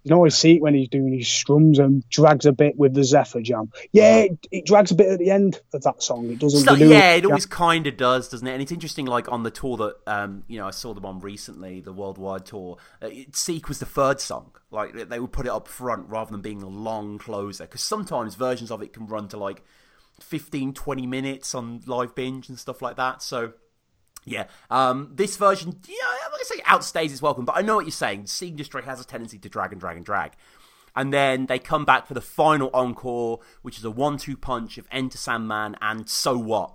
You 0.03 0.11
can 0.11 0.17
always 0.17 0.37
see 0.37 0.57
it 0.57 0.63
when 0.63 0.75
he's 0.75 0.89
doing 0.89 1.13
his 1.13 1.29
strums 1.29 1.79
and 1.79 2.09
drags 2.09 2.47
a 2.47 2.53
bit 2.53 2.79
with 2.79 2.95
the 2.95 3.03
Zephyr 3.03 3.41
Jam. 3.41 3.73
Yeah, 3.93 4.19
it, 4.21 4.47
it 4.51 4.65
drags 4.65 4.93
a 4.93 4.95
bit 4.95 5.09
at 5.09 5.19
the 5.19 5.31
end 5.31 5.61
of 5.75 5.83
that 5.83 6.03
song. 6.03 6.31
It 6.31 6.39
doesn't. 6.39 6.73
Renew 6.73 6.91
yeah, 6.91 7.15
it 7.15 7.25
always 7.25 7.47
kind 7.47 7.87
of 7.87 7.97
does, 7.97 8.29
doesn't 8.29 8.47
it? 8.47 8.53
And 8.53 8.63
it's 8.63 8.71
interesting, 8.71 9.07
like 9.07 9.31
on 9.31 9.43
the 9.43 9.51
tour 9.51 9.77
that 9.77 9.97
um, 10.07 10.45
you 10.47 10.59
know 10.59 10.67
I 10.67 10.71
saw 10.71 10.95
them 10.95 11.05
on 11.05 11.19
recently, 11.19 11.81
the 11.81 11.93
worldwide 11.93 12.47
tour. 12.47 12.79
Uh, 13.03 13.09
it, 13.09 13.35
Seek 13.35 13.69
was 13.69 13.81
the 13.81 13.87
third 13.87 14.21
song. 14.21 14.53
Like 14.71 15.09
they 15.09 15.19
would 15.19 15.33
put 15.33 15.47
it 15.47 15.53
up 15.53 15.67
front 15.67 16.09
rather 16.09 16.31
than 16.31 16.43
being 16.43 16.63
a 16.63 16.69
long 16.69 17.19
closer, 17.19 17.65
because 17.65 17.83
sometimes 17.83 18.37
versions 18.37 18.71
of 18.71 18.83
it 18.83 18.93
can 18.93 19.07
run 19.07 19.27
to 19.29 19.37
like 19.37 19.65
15, 20.21 20.75
20 20.75 21.07
minutes 21.07 21.55
on 21.55 21.83
live 21.87 22.15
binge 22.15 22.49
and 22.49 22.59
stuff 22.59 22.83
like 22.83 22.97
that. 22.97 23.23
So. 23.23 23.55
Yeah, 24.29 24.45
um, 24.71 25.11
this 25.15 25.37
version, 25.37 25.79
yeah, 25.89 25.95
I'm 26.25 26.31
not 26.31 26.33
gonna 26.33 26.45
say 26.45 26.61
outstays 26.61 27.13
its 27.13 27.23
welcome, 27.23 27.45
but 27.45 27.57
I 27.57 27.63
know 27.63 27.77
what 27.77 27.85
you're 27.85 27.93
saying. 27.93 28.27
And 28.41 28.57
Destroy 28.57 28.83
has 28.83 29.01
a 29.01 29.05
tendency 29.05 29.39
to 29.39 29.49
drag 29.49 29.73
and 29.73 29.81
drag 29.81 29.97
and 29.97 30.05
drag. 30.05 30.33
And 30.95 31.13
then 31.13 31.47
they 31.47 31.59
come 31.59 31.85
back 31.85 32.07
for 32.07 32.15
the 32.15 32.21
final 32.21 32.71
encore, 32.75 33.41
which 33.63 33.79
is 33.79 33.85
a 33.85 33.91
one-two 33.91 34.37
punch 34.37 34.79
of 34.79 34.89
Enter 34.91 35.19
Sandman 35.19 35.77
and 35.81 36.09
So 36.09 36.37
What. 36.37 36.75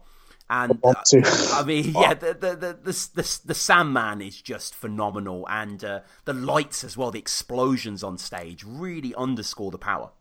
And 0.49 0.77
One, 0.81 0.95
uh. 0.95 1.53
I 1.53 1.63
mean, 1.65 1.91
yeah, 1.95 2.13
the 2.13 2.33
the, 2.33 2.55
the 2.55 2.73
the 2.73 3.09
the 3.15 3.39
the 3.45 3.53
Sandman 3.53 4.21
is 4.21 4.41
just 4.41 4.75
phenomenal, 4.75 5.45
and 5.49 5.83
uh, 5.83 5.99
the 6.25 6.33
lights 6.33 6.83
as 6.83 6.95
well, 6.95 7.11
the 7.11 7.19
explosions 7.19 8.03
on 8.03 8.17
stage 8.17 8.63
really 8.65 9.15
underscore 9.15 9.71
the 9.71 9.77
power. 9.77 10.11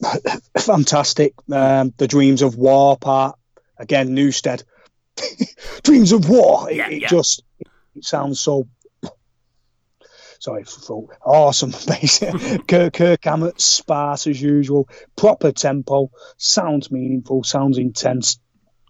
fantastic. 0.58 1.34
Um, 1.50 1.92
the 1.96 2.08
Dreams 2.08 2.42
of 2.42 2.56
War 2.56 2.96
part 2.96 3.38
again. 3.78 4.10
Newsted. 4.10 4.64
Dreams 5.82 6.12
of 6.12 6.28
War. 6.28 6.70
It, 6.70 6.76
Yeah, 6.76 6.88
it 6.88 7.02
yeah. 7.02 7.08
just 7.08 7.42
it 7.94 8.04
sounds 8.04 8.40
so. 8.40 8.68
Sorry, 10.40 10.64
for 10.64 11.08
awesome. 11.24 11.70
Basically, 11.86 12.58
Kirk, 12.66 12.94
Kirk 12.94 13.24
Hammett, 13.24 13.60
sparse 13.60 14.26
as 14.26 14.40
usual, 14.40 14.88
proper 15.16 15.52
tempo, 15.52 16.10
sounds 16.36 16.90
meaningful, 16.90 17.44
sounds 17.44 17.78
intense. 17.78 18.38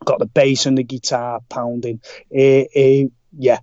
Got 0.05 0.19
the 0.19 0.27
bass 0.27 0.67
and 0.67 0.77
the 0.77 0.83
guitar 0.83 1.41
pounding. 1.49 2.01
Eh, 2.33 2.65
eh, 2.75 3.05
yeah, 3.39 3.59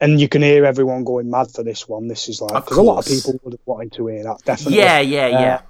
and 0.00 0.20
you 0.20 0.28
can 0.28 0.42
hear 0.42 0.64
everyone 0.64 1.04
going 1.04 1.30
mad 1.30 1.50
for 1.50 1.62
this 1.62 1.86
one. 1.86 2.08
This 2.08 2.28
is 2.28 2.40
like 2.40 2.64
because 2.64 2.78
a 2.78 2.82
lot 2.82 2.98
of 2.98 3.06
people 3.06 3.38
would 3.44 3.52
have 3.52 3.60
wanted 3.66 3.92
to 3.92 4.06
hear 4.06 4.24
that. 4.24 4.38
Definitely, 4.44 4.78
Yeah, 4.78 5.00
yeah, 5.00 5.28
yeah. 5.28 5.54
Uh, 5.54 5.60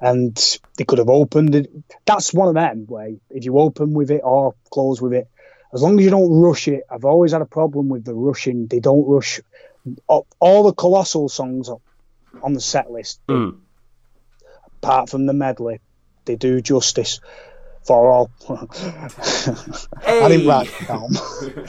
and 0.00 0.58
they 0.76 0.84
could 0.84 0.98
have 0.98 1.08
opened 1.10 1.54
it. 1.54 1.70
That's 2.06 2.32
one 2.32 2.48
of 2.48 2.54
them 2.54 2.84
where 2.86 3.10
if 3.30 3.44
you 3.44 3.58
open 3.58 3.92
with 3.92 4.10
it 4.10 4.22
or 4.24 4.54
close 4.72 5.00
with 5.00 5.12
it, 5.12 5.28
as 5.72 5.82
long 5.82 5.98
as 5.98 6.04
you 6.04 6.10
don't 6.10 6.40
rush 6.40 6.68
it. 6.68 6.82
I've 6.90 7.04
always 7.04 7.32
had 7.32 7.42
a 7.42 7.46
problem 7.46 7.88
with 7.88 8.04
the 8.04 8.14
rushing. 8.14 8.66
They 8.66 8.80
don't 8.80 9.06
rush. 9.06 9.40
All 10.06 10.26
all 10.40 10.62
the 10.64 10.72
colossal 10.72 11.28
songs 11.28 11.70
on 12.42 12.52
the 12.54 12.60
set 12.60 12.90
list, 12.90 13.20
Mm. 13.28 13.58
apart 14.82 15.08
from 15.10 15.26
the 15.26 15.32
medley, 15.32 15.80
they 16.24 16.36
do 16.36 16.60
justice 16.60 17.20
for 17.86 18.10
all. 18.12 18.30
I 18.48 20.28
didn't 20.28 20.40
Hey. 20.40 20.46
write 20.46 20.68
it 20.80 20.86
down. 20.86 21.10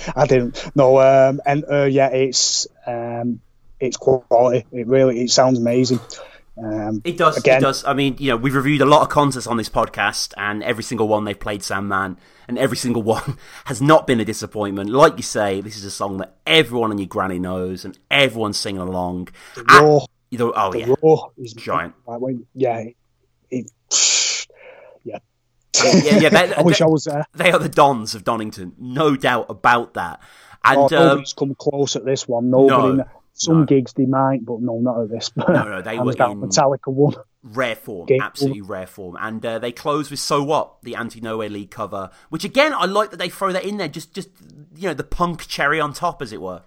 I 0.16 0.26
didn't. 0.28 0.72
No, 0.76 1.00
um, 1.00 1.42
and 1.46 1.64
uh, 1.72 1.84
yeah, 1.84 2.10
it's 2.10 2.68
um, 2.86 3.42
it's 3.80 3.98
quality. 3.98 4.66
It 4.72 4.88
really 4.88 5.22
it 5.22 5.30
sounds 5.30 5.58
amazing. 5.60 6.00
Um, 6.64 7.02
It 7.04 7.18
does. 7.18 7.38
Again. 7.38 7.58
It 7.58 7.62
does. 7.62 7.84
I 7.86 7.94
mean, 7.94 8.16
you 8.20 8.30
know, 8.30 8.38
we've 8.38 8.54
reviewed 8.56 8.82
a 8.82 8.86
lot 8.86 9.02
of 9.02 9.10
concerts 9.10 9.48
on 9.48 9.58
this 9.58 9.70
podcast, 9.70 10.34
and 10.38 10.62
every 10.64 10.84
single 10.84 11.08
one 11.08 11.24
they've 11.26 11.40
played 11.40 11.64
Sandman, 11.64 12.18
and 12.48 12.58
every 12.60 12.78
single 12.78 13.02
one 13.16 13.38
has 13.66 13.82
not 13.82 14.06
been 14.08 14.20
a 14.20 14.26
disappointment. 14.26 14.90
Like 14.90 15.18
you 15.18 15.24
say, 15.24 15.62
this 15.62 15.76
is 15.78 15.86
a 15.86 15.92
song 15.92 16.18
that 16.18 16.36
everyone 16.46 16.92
and 16.92 17.00
your 17.00 17.08
granny 17.08 17.40
knows, 17.40 17.84
and 17.86 17.98
everyone's 18.12 18.58
singing 18.58 18.82
along. 18.82 19.30
the 19.56 19.66
Ah, 19.68 19.80
raw, 19.80 20.00
you 20.30 20.38
know, 20.38 20.54
oh 20.56 20.72
the 20.72 20.80
yeah, 20.80 20.94
raw 21.02 21.26
is 21.38 21.54
Giant. 21.54 21.94
When, 22.06 22.46
yeah, 22.54 22.84
it, 23.50 23.72
yeah. 25.04 25.18
yeah, 25.84 26.20
yeah. 26.20 26.30
They, 26.30 26.54
I 26.58 26.62
wish 26.62 26.80
they- 26.80 26.86
I 26.86 26.88
was 26.88 27.06
there. 27.06 27.26
they 27.34 27.52
are 27.52 27.60
the 27.60 27.70
dons 27.70 28.16
of 28.16 28.24
Donington, 28.24 28.74
no 28.78 29.16
doubt 29.16 29.48
about 29.50 29.94
that. 29.96 30.20
Oh, 30.64 30.84
And 30.84 30.94
um, 30.94 31.08
nobody's 31.08 31.34
come 31.34 31.56
close 31.56 31.96
at 31.96 32.06
this 32.06 32.28
one. 32.28 32.52
Nobody. 32.52 32.98
no, 32.98 33.06
Some 33.34 33.62
no. 33.62 33.66
gigs 33.66 33.94
they 33.94 34.06
might, 34.06 34.44
but 34.46 34.62
no, 34.62 34.80
not 34.80 35.02
at 35.02 35.10
this. 35.10 35.32
No, 35.36 35.46
no, 35.48 35.82
they 35.82 35.98
were 35.98 36.12
in- 36.12 36.42
Metallica 36.42 36.88
one. 36.88 37.16
rare 37.44 37.76
form, 37.76 38.06
Game 38.08 38.22
absolutely 38.22 38.62
rare 38.62 38.86
form. 38.88 39.18
And 39.20 39.44
uh, 39.46 39.58
they 39.60 39.72
close 39.72 40.12
with 40.12 40.20
"So 40.20 40.44
What," 40.44 40.82
the 40.84 40.96
Anti 40.96 41.22
Nowhere 41.22 41.50
League 41.50 41.72
cover, 41.72 42.10
which 42.30 42.44
again 42.44 42.74
I 42.74 42.86
like 42.86 43.10
that 43.12 43.18
they 43.18 43.30
throw 43.30 43.52
that 43.54 43.64
in 43.66 43.78
there, 43.78 43.88
just 43.88 44.14
just 44.14 44.30
you 44.76 44.90
know 44.90 44.94
the 44.94 45.04
punk 45.04 45.48
cherry 45.48 45.80
on 45.80 45.94
top, 45.94 46.22
as 46.22 46.32
it 46.34 46.42
were. 46.42 46.64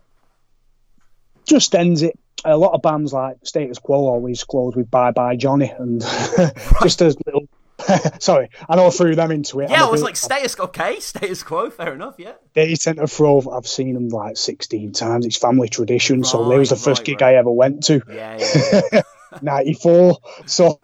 Just 1.46 1.74
ends 1.74 2.02
it. 2.02 2.18
A 2.46 2.56
lot 2.56 2.72
of 2.72 2.82
bands 2.82 3.12
like 3.12 3.36
Status 3.44 3.78
Quo 3.78 4.06
always 4.06 4.42
close 4.44 4.74
with 4.74 4.90
"Bye 4.90 5.12
Bye 5.12 5.36
Johnny," 5.36 5.70
and 5.70 6.00
just 6.82 7.00
a 7.02 7.14
little. 7.26 7.48
Sorry, 8.20 8.50
I 8.68 8.76
know 8.76 8.86
I 8.86 8.90
threw 8.90 9.14
them 9.14 9.30
into 9.30 9.60
it. 9.60 9.70
Yeah, 9.70 9.84
I 9.84 9.90
was 9.90 10.02
like 10.02 10.16
status 10.16 10.58
okay, 10.58 11.00
status 11.00 11.42
quo, 11.42 11.70
fair 11.70 11.94
enough, 11.94 12.14
yeah. 12.18 12.32
they 12.54 12.74
tend 12.74 12.98
to 12.98 13.06
throw. 13.06 13.42
I've 13.50 13.66
seen 13.66 13.94
them 13.94 14.08
like 14.08 14.36
16 14.36 14.92
times. 14.92 15.26
It's 15.26 15.36
family 15.36 15.68
tradition. 15.68 16.24
so 16.24 16.50
it 16.50 16.58
was 16.58 16.70
the 16.70 16.76
first 16.76 17.00
right, 17.00 17.06
gig 17.06 17.20
right. 17.20 17.34
I 17.34 17.38
ever 17.38 17.50
went 17.50 17.84
to. 17.84 18.02
Yeah, 18.08 18.38
yeah, 18.38 18.80
yeah. 18.92 19.02
94. 19.42 20.18
So 20.46 20.80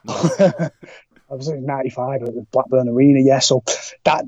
I 1.31 1.35
was 1.35 1.49
in 1.49 1.65
95 1.65 2.23
at 2.23 2.35
the 2.35 2.47
Blackburn 2.51 2.89
Arena, 2.89 3.21
yeah. 3.21 3.39
So 3.39 3.63
that, 4.05 4.25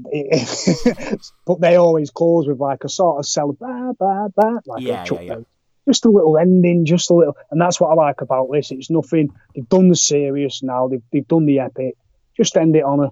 but 1.47 1.61
they 1.61 1.77
always 1.77 2.11
close 2.11 2.47
with 2.47 2.61
like 2.61 2.85
a 2.85 2.89
sort 2.89 3.19
of 3.19 3.27
cell, 3.27 3.53
bah, 3.53 3.93
bah, 3.99 4.29
bah, 4.35 4.61
like 4.67 4.83
Yeah, 4.83 5.03
a 5.03 5.07
Chuck 5.07 5.19
yeah, 5.23 5.37
yeah. 5.39 5.45
Just 5.89 6.05
a 6.05 6.11
little 6.11 6.39
ending, 6.39 6.85
just 6.85 7.11
a 7.11 7.15
little, 7.15 7.37
and 7.51 7.61
that's 7.61 7.81
what 7.81 7.91
I 7.91 7.95
like 7.95 8.21
about 8.21 8.49
this. 8.53 8.71
It's 8.71 8.89
nothing. 8.89 9.35
They've 9.53 9.69
done 9.69 9.89
the 9.89 9.97
serious 9.97 10.63
now. 10.63 10.87
They've 10.87 11.03
they've 11.13 11.27
done 11.27 11.45
the 11.45 11.59
epic. 11.59 11.97
Just 12.37 12.57
end 12.57 12.75
it 12.77 12.85
on 12.85 13.01
a 13.05 13.11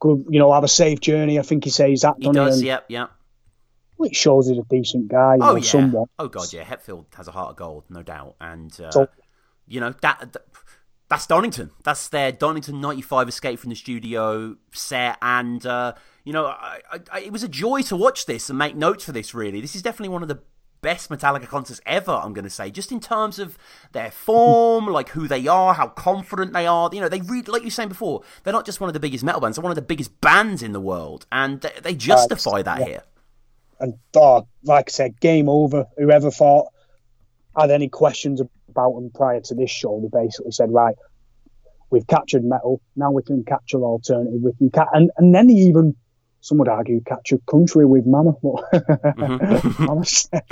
good, 0.00 0.24
you 0.28 0.38
know, 0.38 0.52
have 0.52 0.64
a 0.64 0.68
safe 0.68 1.00
journey. 1.00 1.38
I 1.38 1.42
think 1.42 1.64
he 1.64 1.70
says 1.70 2.00
that. 2.02 2.16
He 2.18 2.30
does, 2.30 2.58
and 2.58 2.66
yep, 2.66 2.84
yep. 2.88 3.10
It 4.00 4.16
shows 4.16 4.48
he's 4.48 4.58
a 4.58 4.62
decent 4.68 5.08
guy. 5.08 5.36
Oh 5.40 5.54
yeah. 5.56 5.62
somewhat. 5.62 6.08
Oh 6.18 6.28
god, 6.28 6.52
yeah. 6.52 6.64
Hetfield 6.64 7.06
has 7.14 7.28
a 7.28 7.32
heart 7.32 7.50
of 7.50 7.56
gold, 7.56 7.84
no 7.88 8.02
doubt. 8.02 8.34
And 8.40 8.72
uh, 8.80 8.90
So- 8.90 9.08
you 9.68 9.80
know 9.80 9.94
that, 10.02 10.32
that 10.32 10.44
that's 11.08 11.26
Donington. 11.26 11.70
That's 11.84 12.08
their 12.08 12.32
Donington 12.32 12.80
'95 12.80 13.28
Escape 13.28 13.58
from 13.60 13.70
the 13.70 13.76
Studio 13.76 14.56
set, 14.72 15.18
and 15.22 15.64
uh, 15.64 15.92
you 16.24 16.32
know, 16.32 16.46
I, 16.46 16.80
I, 17.12 17.20
it 17.20 17.32
was 17.32 17.42
a 17.42 17.48
joy 17.48 17.82
to 17.82 17.96
watch 17.96 18.26
this 18.26 18.48
and 18.50 18.58
make 18.58 18.74
notes 18.74 19.04
for 19.04 19.12
this. 19.12 19.34
Really, 19.34 19.60
this 19.60 19.76
is 19.76 19.82
definitely 19.82 20.08
one 20.08 20.22
of 20.22 20.28
the 20.28 20.40
best 20.82 21.08
Metallica 21.08 21.46
concerts 21.46 21.80
ever. 21.86 22.12
I'm 22.12 22.34
going 22.34 22.44
to 22.44 22.50
say, 22.50 22.70
just 22.70 22.92
in 22.92 23.00
terms 23.00 23.38
of 23.38 23.56
their 23.92 24.10
form, 24.10 24.86
like 24.86 25.10
who 25.10 25.26
they 25.26 25.46
are, 25.46 25.74
how 25.74 25.88
confident 25.88 26.52
they 26.52 26.66
are. 26.66 26.90
You 26.92 27.00
know, 27.00 27.08
they 27.08 27.20
read 27.20 27.48
like 27.48 27.62
you 27.62 27.68
were 27.68 27.70
saying 27.70 27.88
before. 27.88 28.22
They're 28.42 28.52
not 28.52 28.66
just 28.66 28.80
one 28.80 28.88
of 28.88 28.94
the 28.94 29.00
biggest 29.00 29.24
metal 29.24 29.40
bands; 29.40 29.56
they're 29.56 29.62
one 29.62 29.72
of 29.72 29.76
the 29.76 29.82
biggest 29.82 30.20
bands 30.20 30.62
in 30.62 30.72
the 30.72 30.80
world, 30.80 31.26
and 31.32 31.60
they, 31.60 31.72
they 31.82 31.94
justify 31.94 32.62
that 32.62 32.80
yeah. 32.80 32.86
here. 32.86 33.02
And 33.80 33.94
oh, 34.16 34.46
like 34.64 34.90
I 34.90 34.92
said, 34.92 35.20
game 35.20 35.48
over. 35.48 35.86
Whoever 35.96 36.30
thought 36.30 36.68
had 37.58 37.70
any 37.70 37.88
questions 37.88 38.40
about 38.68 38.94
them 38.94 39.10
prior 39.14 39.40
to 39.40 39.54
this 39.54 39.70
show, 39.70 40.00
they 40.00 40.08
basically 40.08 40.52
said, 40.52 40.70
right, 40.70 40.94
we've 41.90 42.06
captured 42.06 42.44
metal. 42.44 42.80
Now 42.96 43.10
we 43.10 43.22
can 43.22 43.44
capture 43.44 43.78
alternative. 43.82 44.40
We 44.40 44.52
can 44.54 44.70
ca-, 44.70 44.90
and 44.92 45.10
and 45.16 45.34
then 45.34 45.48
he 45.48 45.56
even 45.62 45.96
some 46.42 46.58
would 46.58 46.68
argue 46.68 47.00
captured 47.00 47.40
country 47.46 47.86
with 47.86 48.04
Mama. 48.04 48.34
Mama 49.78 50.04
said- 50.04 50.42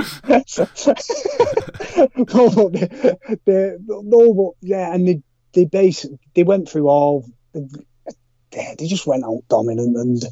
no, 2.16 2.50
but 2.50 2.72
they, 2.72 3.36
they, 3.44 3.76
no, 3.88 4.34
but 4.34 4.66
yeah, 4.66 4.94
and 4.94 5.06
they 5.06 5.22
they 5.52 5.64
basically 5.64 6.18
they 6.34 6.44
went 6.44 6.68
through 6.68 6.88
all. 6.88 7.26
They, 7.52 8.74
they 8.78 8.86
just 8.86 9.06
went 9.06 9.24
out 9.24 9.42
dominant 9.48 9.96
and 9.96 10.22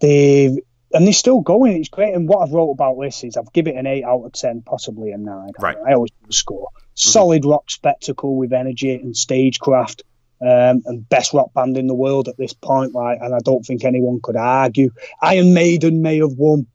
they 0.00 0.46
and 0.92 1.06
they're 1.06 1.12
still 1.14 1.40
going. 1.40 1.72
It's 1.78 1.88
great. 1.88 2.14
And 2.14 2.28
what 2.28 2.46
I've 2.46 2.52
wrote 2.52 2.72
about 2.72 2.98
this 3.00 3.24
is 3.24 3.36
I've 3.36 3.52
given 3.52 3.76
it 3.76 3.78
an 3.78 3.86
eight 3.86 4.04
out 4.04 4.24
of 4.24 4.32
ten, 4.32 4.62
possibly 4.62 5.12
a 5.12 5.18
nine. 5.18 5.52
Right. 5.58 5.76
Mm-hmm. 5.76 5.88
I 5.88 5.94
always 5.94 6.10
score. 6.30 6.68
Solid 6.94 7.44
rock 7.46 7.70
spectacle 7.70 8.36
with 8.36 8.52
energy 8.52 8.94
and 8.94 9.16
stagecraft. 9.16 10.02
Um, 10.42 10.82
and 10.86 11.08
best 11.08 11.32
rock 11.32 11.52
band 11.54 11.76
in 11.76 11.86
the 11.86 11.94
world 11.94 12.26
at 12.26 12.36
this 12.36 12.52
point, 12.52 12.92
like, 12.94 13.18
and 13.20 13.32
I 13.32 13.38
don't 13.44 13.64
think 13.64 13.84
anyone 13.84 14.18
could 14.20 14.34
argue. 14.34 14.90
Iron 15.20 15.54
Maiden 15.54 16.02
may 16.02 16.18
have 16.18 16.32
won, 16.32 16.66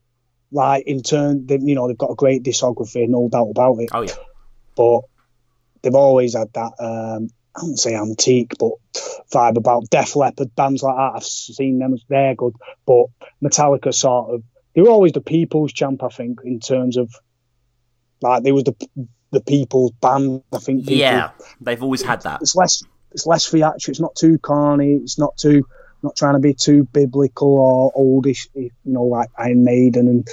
like, 0.54 0.86
in 0.88 1.04
turn, 1.04 1.46
they, 1.48 1.58
you 1.62 1.76
know, 1.76 1.88
they've 1.88 1.98
got 1.98 2.12
a 2.12 2.16
great 2.16 2.44
discography, 2.44 3.10
no 3.10 3.28
doubt 3.28 3.50
about 3.50 3.78
it 3.80 3.90
Oh 3.92 4.04
yeah. 4.04 4.14
but 4.78 5.02
they've 5.82 5.94
always 5.96 6.34
had 6.34 6.54
that 6.54 6.72
um, 6.80 7.28
I 7.58 7.62
wouldn't 7.62 7.80
say 7.80 7.96
antique, 7.96 8.54
but 8.60 8.72
vibe 9.34 9.58
about 9.58 9.90
Def 9.90 10.16
Leppard 10.16 10.56
bands 10.56 10.82
like 10.84 10.96
that. 10.96 11.12
I've 11.16 11.24
seen 11.26 11.80
them; 11.80 11.98
they're 12.08 12.36
good. 12.36 12.54
But 12.86 13.08
Metallica 13.44 13.94
sort 13.94 14.34
of 14.34 14.44
they 14.76 14.82
were 14.82 14.90
always 14.92 15.12
the 15.12 15.22
people's 15.22 15.74
champ, 15.74 16.04
I 16.04 16.10
think, 16.10 16.40
in 16.46 16.60
terms 16.60 16.98
of 16.98 17.12
like 18.22 18.44
they 18.44 18.52
were 18.52 18.62
the 18.64 18.76
the 19.32 19.42
people's 19.42 19.92
band. 19.92 20.44
I 20.54 20.60
think. 20.60 20.82
People, 20.84 20.94
Yeah, 20.98 21.32
they've 21.60 21.82
always 21.82 22.04
had 22.04 22.22
that. 22.22 22.42
it's 22.42 22.56
less 22.56 22.84
it's 23.18 23.26
less 23.26 23.48
theatrical. 23.48 23.92
It's 23.92 24.00
not 24.00 24.16
too 24.16 24.38
corny. 24.38 24.94
It's 24.94 25.18
not 25.18 25.36
too 25.38 25.66
not 26.04 26.16
trying 26.16 26.36
to 26.36 26.40
be 26.40 26.54
too 26.54 26.84
biblical 26.84 27.58
or 27.58 27.92
oldish. 27.96 28.48
You 28.54 28.70
know, 28.86 29.06
like 29.06 29.30
Iron 29.36 29.64
Maiden 29.64 30.08
and 30.08 30.28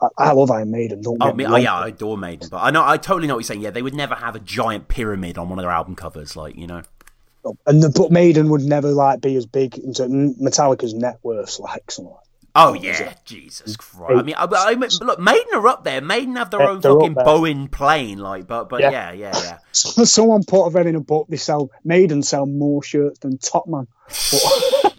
I, 0.00 0.08
I 0.18 0.32
love 0.32 0.50
Iron 0.50 0.72
Maiden. 0.72 1.00
Don't 1.00 1.18
Oh, 1.20 1.32
me, 1.32 1.46
oh 1.46 1.54
yeah, 1.54 1.74
I 1.74 1.88
adore 1.88 2.18
Maiden, 2.18 2.48
but 2.50 2.58
I 2.58 2.72
know 2.72 2.84
I 2.84 2.96
totally 2.96 3.28
know 3.28 3.34
what 3.34 3.40
you're 3.40 3.44
saying. 3.44 3.60
Yeah, 3.60 3.70
they 3.70 3.82
would 3.82 3.94
never 3.94 4.16
have 4.16 4.34
a 4.34 4.40
giant 4.40 4.88
pyramid 4.88 5.38
on 5.38 5.48
one 5.48 5.60
of 5.60 5.62
their 5.62 5.70
album 5.70 5.94
covers, 5.94 6.34
like 6.34 6.56
you 6.56 6.66
know. 6.66 6.82
and 7.66 7.80
the, 7.80 7.90
but 7.90 8.10
Maiden 8.10 8.48
would 8.48 8.62
never 8.62 8.90
like 8.90 9.20
be 9.20 9.36
as 9.36 9.46
big 9.46 9.78
into 9.78 10.02
Metallica's 10.02 10.92
net 10.92 11.20
worth 11.22 11.60
like 11.60 11.88
something. 11.88 12.14
Oh 12.56 12.74
yeah, 12.74 13.14
Jesus 13.24 13.76
Christ! 13.76 14.12
I 14.16 14.22
mean, 14.22 14.36
I, 14.38 14.44
I, 14.44 14.74
mean, 14.76 14.88
look, 15.00 15.18
Maiden 15.18 15.54
are 15.54 15.66
up 15.66 15.82
there. 15.82 16.00
Maiden 16.00 16.36
have 16.36 16.50
their 16.50 16.60
Yeah, 16.60 16.68
own 16.70 16.80
fucking. 16.80 17.14
Boeing 17.16 17.70
plane, 17.70 18.18
like, 18.18 18.46
but 18.46 18.68
but 18.68 18.80
Yeah. 18.80 18.90
yeah, 18.90 19.12
yeah, 19.12 19.32
yeah. 19.42 19.58
Someone 19.72 20.44
put 20.44 20.66
a 20.66 20.70
read 20.70 20.86
in 20.86 20.94
a 20.94 21.00
book. 21.00 21.26
They 21.28 21.36
sell 21.36 21.70
Maiden 21.82 22.22
sell 22.22 22.46
more 22.46 22.80
shirts 22.82 23.18
than 23.18 23.38
Top 23.38 23.66
Man. 23.66 23.88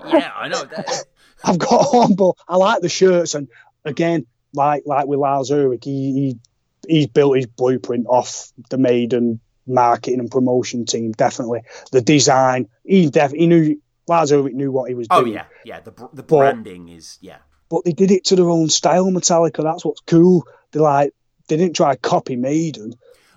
yeah, 0.05 0.31
I 0.35 0.49
know. 0.49 0.63
That, 0.65 1.05
I've 1.45 1.57
got 1.57 1.93
one, 1.93 2.15
but 2.15 2.33
I 2.47 2.57
like 2.57 2.81
the 2.81 2.89
shirts. 2.89 3.35
And 3.35 3.47
again, 3.85 4.25
like 4.53 4.83
like 4.85 5.07
with 5.07 5.19
Lars 5.19 5.49
Ulrich, 5.49 5.83
he, 5.85 6.11
he 6.13 6.39
he's 6.89 7.07
built 7.07 7.37
his 7.37 7.47
blueprint 7.47 8.05
off 8.07 8.51
the 8.69 8.77
Maiden 8.77 9.39
marketing 9.65 10.19
and 10.19 10.29
promotion 10.29 10.85
team. 10.85 11.13
Definitely 11.13 11.61
the 11.93 12.01
design. 12.01 12.67
He 12.83 13.09
def 13.09 13.31
he 13.31 13.47
knew 13.47 13.79
Lars 14.07 14.31
knew 14.31 14.71
what 14.71 14.89
he 14.89 14.95
was 14.95 15.07
doing. 15.07 15.19
oh 15.19 15.23
doing. 15.23 15.33
yeah, 15.35 15.45
yeah. 15.63 15.79
The 15.79 15.91
the 16.13 16.23
But- 16.23 16.27
branding 16.27 16.89
is 16.89 17.17
yeah. 17.21 17.37
but 17.69 17.83
they 17.85 17.91
did 17.91 18.11
it 18.11 18.23
to 18.25 18.35
their 18.35 18.49
own 18.49 18.69
style. 18.69 19.05
Metallica. 19.11 19.63
That's 19.63 19.83
what's 19.85 20.01
cool. 20.01 20.47
They 20.71 20.79
like 20.79 21.13
they 21.47 21.57
didn't 21.57 21.75
try 21.75 21.93
to 21.93 21.99
copy 21.99 22.35
Maiden. 22.35 22.93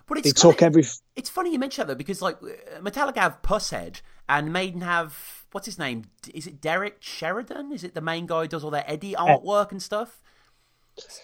But 0.07 0.23
They 0.25 0.31
it's 0.31 0.41
took 0.41 0.59
kinda- 0.59 0.79
every 0.79 0.85
It's 1.17 1.29
funny 1.31 1.53
you 1.53 1.59
mention 1.59 1.83
that 1.87 1.93
though, 1.95 1.99
because 1.99 2.21
like 2.23 2.37
uh, 2.43 2.81
Metallica 2.81 3.17
have 3.19 3.43
Pushead, 3.43 4.01
and 4.29 4.53
Maiden 4.53 4.81
have 4.83 5.45
what's 5.53 5.67
his 5.67 5.79
name? 5.79 6.05
Is 6.35 6.47
it 6.47 6.61
Derek 6.61 6.97
Sheridan? 7.01 7.73
Is 7.73 7.85
it 7.85 7.95
the 7.95 8.01
main 8.01 8.27
guy 8.27 8.43
who 8.43 8.49
does 8.49 8.65
all 8.65 8.71
their 8.71 8.85
Eddie 8.87 9.15
artwork 9.15 9.71
and 9.71 9.83
stuff? 9.83 10.21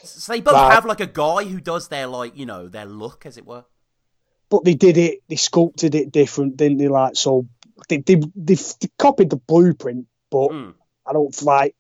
So 0.05 0.33
they 0.33 0.41
both 0.41 0.55
Right. 0.55 0.73
have 0.73 0.85
like 0.85 1.01
a 1.01 1.07
guy 1.07 1.45
who 1.45 1.61
does 1.61 1.89
their 1.89 2.07
like 2.07 2.37
you 2.37 2.47
know 2.47 2.69
their 2.69 2.87
look, 2.87 3.27
as 3.27 3.37
it 3.37 3.47
were. 3.47 3.65
but 4.51 4.65
they 4.65 4.75
did 4.75 4.97
it. 4.97 5.23
They 5.29 5.37
sculpted 5.37 5.95
it 5.97 6.13
different, 6.13 6.57
didn't 6.59 6.79
they? 6.79 6.87
Like 6.89 7.17
so, 7.17 7.47
they 7.89 7.99
they 7.99 8.17
they, 8.37 8.55
they 8.55 8.89
copied 8.99 9.31
the 9.31 9.37
blueprint, 9.37 10.07
but 10.31 10.51
Mm. 10.51 10.75
I 11.07 11.13
don't 11.13 11.43
like. 11.43 11.75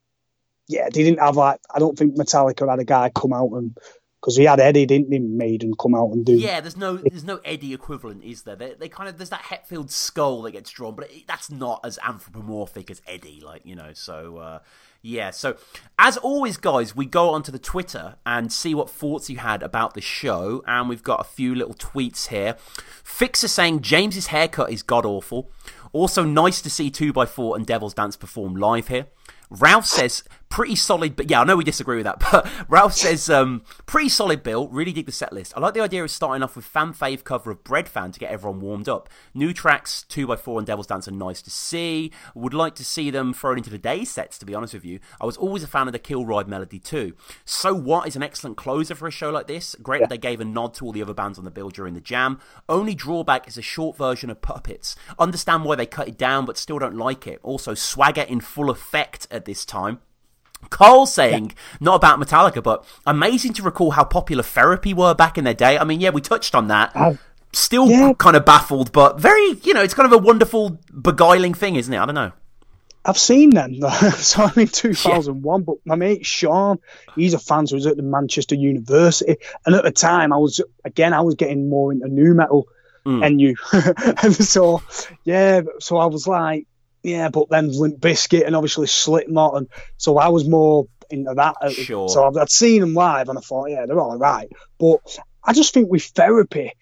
Yeah, 0.69 0.85
they 0.85 1.03
didn't 1.03 1.21
have 1.21 1.37
like. 1.37 1.61
I 1.75 1.79
don't 1.79 1.97
think 1.99 2.17
Metallica 2.17 2.69
had 2.69 2.79
a 2.79 2.85
guy 2.85 3.11
come 3.15 3.33
out 3.33 3.51
and 3.53 3.77
because 4.21 4.37
he 4.37 4.45
had 4.45 4.59
Eddie, 4.59 4.87
didn't 4.87 5.13
he? 5.13 5.19
Maiden 5.19 5.75
come 5.79 5.95
out 5.95 6.11
and 6.13 6.25
do. 6.25 6.33
Yeah, 6.33 6.61
there's 6.63 6.77
no 6.79 6.97
there's 6.97 7.25
no 7.25 7.41
Eddie 7.45 7.75
equivalent, 7.75 8.25
is 8.25 8.43
there? 8.43 8.57
They, 8.57 8.73
they 8.73 8.89
kind 8.89 9.09
of 9.09 9.19
there's 9.19 9.29
that 9.31 9.43
Hetfield 9.43 9.91
skull 9.91 10.41
that 10.43 10.53
gets 10.53 10.71
drawn, 10.71 10.95
but 10.95 11.11
it, 11.11 11.27
that's 11.27 11.51
not 11.51 11.81
as 11.85 11.99
anthropomorphic 12.03 12.91
as 12.91 13.03
Eddie, 13.07 13.43
like 13.45 13.67
you 13.67 13.75
know. 13.75 13.91
So 13.93 14.39
uh, 14.39 14.59
yeah, 15.03 15.31
so 15.31 15.57
as 15.99 16.17
always, 16.17 16.57
guys, 16.57 16.97
we 16.97 17.05
go 17.05 17.31
onto 17.31 17.53
the 17.53 17.59
Twitter 17.59 18.17
and 18.25 18.51
see 18.51 18.75
what 18.75 18.89
thoughts 18.89 19.29
you 19.29 19.37
had 19.37 19.63
about 19.63 19.93
the 19.93 20.01
show, 20.01 20.65
and 20.67 20.89
we've 20.89 21.03
got 21.03 21.21
a 21.21 21.25
few 21.25 21.55
little 21.55 21.75
tweets 21.75 22.29
here. 22.29 22.57
Fixer 23.05 23.49
saying 23.49 23.83
James's 23.83 24.29
haircut 24.29 24.73
is 24.73 24.83
god 24.83 25.05
awful. 25.05 25.51
Also, 25.95 26.25
nice 26.25 26.61
to 26.61 26.69
see 26.69 26.91
Two 26.91 27.13
by 27.13 27.25
Four 27.25 27.57
and 27.57 27.65
Devil's 27.65 27.95
Dance 27.95 28.17
perform 28.17 28.57
live 28.57 28.89
here. 28.89 29.07
Ralph 29.49 29.87
says 29.87 30.25
pretty 30.55 30.77
solid, 30.77 31.17
but 31.17 31.29
yeah, 31.29 31.41
I 31.41 31.45
know 31.45 31.57
we 31.57 31.65
disagree 31.65 31.97
with 31.97 32.05
that. 32.05 32.21
But 32.35 32.49
Ralph 32.69 32.95
says 32.95 33.29
um, 33.29 33.63
pretty 33.87 34.09
solid 34.09 34.45
bill. 34.45 34.69
Really 34.69 34.93
dig 34.93 35.07
the 35.07 35.13
set 35.13 35.33
list. 35.33 35.53
I 35.57 35.61
like 35.61 35.75
the 35.75 35.81
idea 35.81 36.05
of 36.05 36.11
starting 36.13 36.45
off 36.45 36.55
with 36.55 36.65
fan 36.65 36.93
fave 36.93 37.25
cover 37.25 37.51
of 37.51 37.65
Breadfan 37.65 38.13
to 38.13 38.21
get 38.21 38.31
everyone 38.31 38.61
warmed 38.61 38.89
up. 38.89 39.09
New 39.35 39.53
tracks, 39.53 40.05
two 40.05 40.33
x 40.33 40.43
four 40.43 40.59
and 40.59 40.67
Devil's 40.67 40.87
Dance 40.87 41.09
are 41.09 41.13
nice 41.13 41.43
to 41.43 41.51
see. 41.51 42.13
Would 42.37 42.55
like 42.55 42.77
to 42.77 42.85
see 42.85 43.11
them 43.11 43.35
thrown 43.35 43.59
into 43.59 43.71
the 43.71 43.79
day 43.79 44.05
sets. 44.05 44.39
To 44.39 44.47
be 44.47 44.55
honest 44.55 44.75
with 44.75 44.85
you, 44.85 45.01
I 45.21 45.27
was 45.27 45.37
always 45.37 45.65
a 45.65 45.67
fan 45.67 45.89
of 45.89 45.93
the 45.93 45.99
Kill 45.99 46.25
Ride 46.25 46.47
medley 46.47 46.79
too. 46.79 47.15
So 47.45 47.75
what 47.75 48.07
is 48.07 48.15
an 48.15 48.23
excellent 48.23 48.57
closer 48.57 48.95
for 48.95 49.09
a 49.09 49.13
show 49.13 49.31
like 49.31 49.49
this. 49.49 49.75
Great 49.83 50.01
that 50.01 50.09
they 50.09 50.19
gave 50.19 50.41
a 50.41 50.45
nod 50.45 50.75
to 50.75 50.87
all 50.87 50.93
the 50.93 51.03
other 51.03 51.15
bands 51.15 51.37
on 51.37 51.45
the 51.45 51.51
bill 51.51 51.71
during 51.71 51.95
the 51.95 52.01
jam. 52.01 52.41
Only 52.69 52.95
drawback 52.95 53.49
is 53.49 53.59
a 53.59 53.63
short 53.63 53.97
version 53.97 54.31
of 54.31 54.41
Puppets. 54.41 54.95
Understand 55.19 55.65
why 55.65 55.75
they 55.75 55.87
cut 55.87 56.09
it 56.09 56.19
down, 56.19 56.47
but 56.47 56.59
still 56.59 56.79
don't 56.79 56.97
like 56.97 57.27
it. 57.27 57.41
Also, 57.43 57.75
swagger 57.75 58.23
in 58.23 58.41
full 58.41 58.71
effect 58.71 59.27
at 59.33 59.47
this 59.47 59.65
time. 59.65 59.99
Cole 60.71 61.07
saying, 61.07 61.55
not 61.81 61.95
about 61.97 62.19
Metallica, 62.21 62.63
but 62.63 62.85
amazing 63.07 63.53
to 63.55 63.63
recall 63.63 63.93
how 63.93 64.05
popular 64.05 64.43
therapy 64.43 64.93
were 64.95 65.15
back 65.15 65.37
in 65.39 65.45
their 65.45 65.55
day. 65.55 65.79
I 65.79 65.85
mean, 65.85 66.01
yeah, 66.01 66.11
we 66.11 66.21
touched 66.21 66.55
on 66.55 66.69
that. 66.69 66.95
I've- 66.97 67.19
Still 67.53 67.89
yeah. 67.89 68.13
kind 68.19 68.35
of 68.35 68.45
baffled, 68.45 68.91
but 68.91 69.21
very, 69.21 69.53
you 69.63 69.75
know, 69.75 69.81
it's 69.83 69.95
kind 69.95 70.13
of 70.13 70.13
a 70.13 70.19
wonderful, 70.21 70.81
beguiling 71.01 71.55
thing, 71.55 71.77
isn't 71.77 71.95
it? 71.95 71.99
I 72.01 72.05
don't 72.05 72.17
know. 72.17 72.33
I've 73.05 73.17
seen 73.17 73.51
them. 73.51 73.75
so 74.17 74.43
I'm 74.43 74.59
in 74.59 74.67
2001, 74.73 75.63
but 75.63 75.77
my 75.85 75.95
mate 75.95 76.27
Sean, 76.27 76.81
he's 77.15 77.33
a 77.33 77.39
fan, 77.39 77.69
so 77.69 77.77
he 77.77 77.77
was 77.77 77.87
at 77.87 77.97
the 77.97 78.03
Manchester 78.03 78.57
University. 78.57 79.37
And 79.65 79.77
at 79.77 79.85
the 79.85 79.93
time, 79.93 80.33
I 80.33 80.37
was, 80.39 80.61
again, 80.85 81.13
I 81.13 81.21
was 81.21 81.37
getting 81.37 81.69
more 81.69 81.93
into 81.93 82.09
nu 82.09 82.35
metal 82.35 82.67
Mm. 83.07 83.25
and 83.25 83.41
you. 83.41 83.55
and 84.23 84.35
so, 84.35 84.83
yeah, 85.25 85.61
so 85.79 85.99
I 85.99 86.07
was 86.07 86.27
like, 86.27 86.67
yeah, 87.05 87.29
but 87.29 87.51
then 87.51 87.71
Limp 87.71 88.01
Bizkit 88.01 88.47
and 88.47 88.57
obviously 88.57 88.87
Slipknot. 88.87 89.57
And 89.57 89.69
so 89.99 90.19
I 90.19 90.29
was 90.29 90.49
more 90.49 90.87
into 91.11 91.35
that. 91.35 91.73
Sure. 91.73 92.09
So 92.09 92.27
I've, 92.27 92.37
I'd 92.37 92.51
seen 92.51 92.81
them 92.81 92.95
live 92.95 93.29
and 93.29 93.39
I 93.39 93.43
thought, 93.43 93.71
yeah, 93.71 93.85
they're 93.87 94.01
all 94.01 94.17
right. 94.17 94.51
But 94.79 95.19
I 95.45 95.53
just 95.53 95.75
think 95.75 95.91
with 95.91 96.03
therapy, 96.05 96.73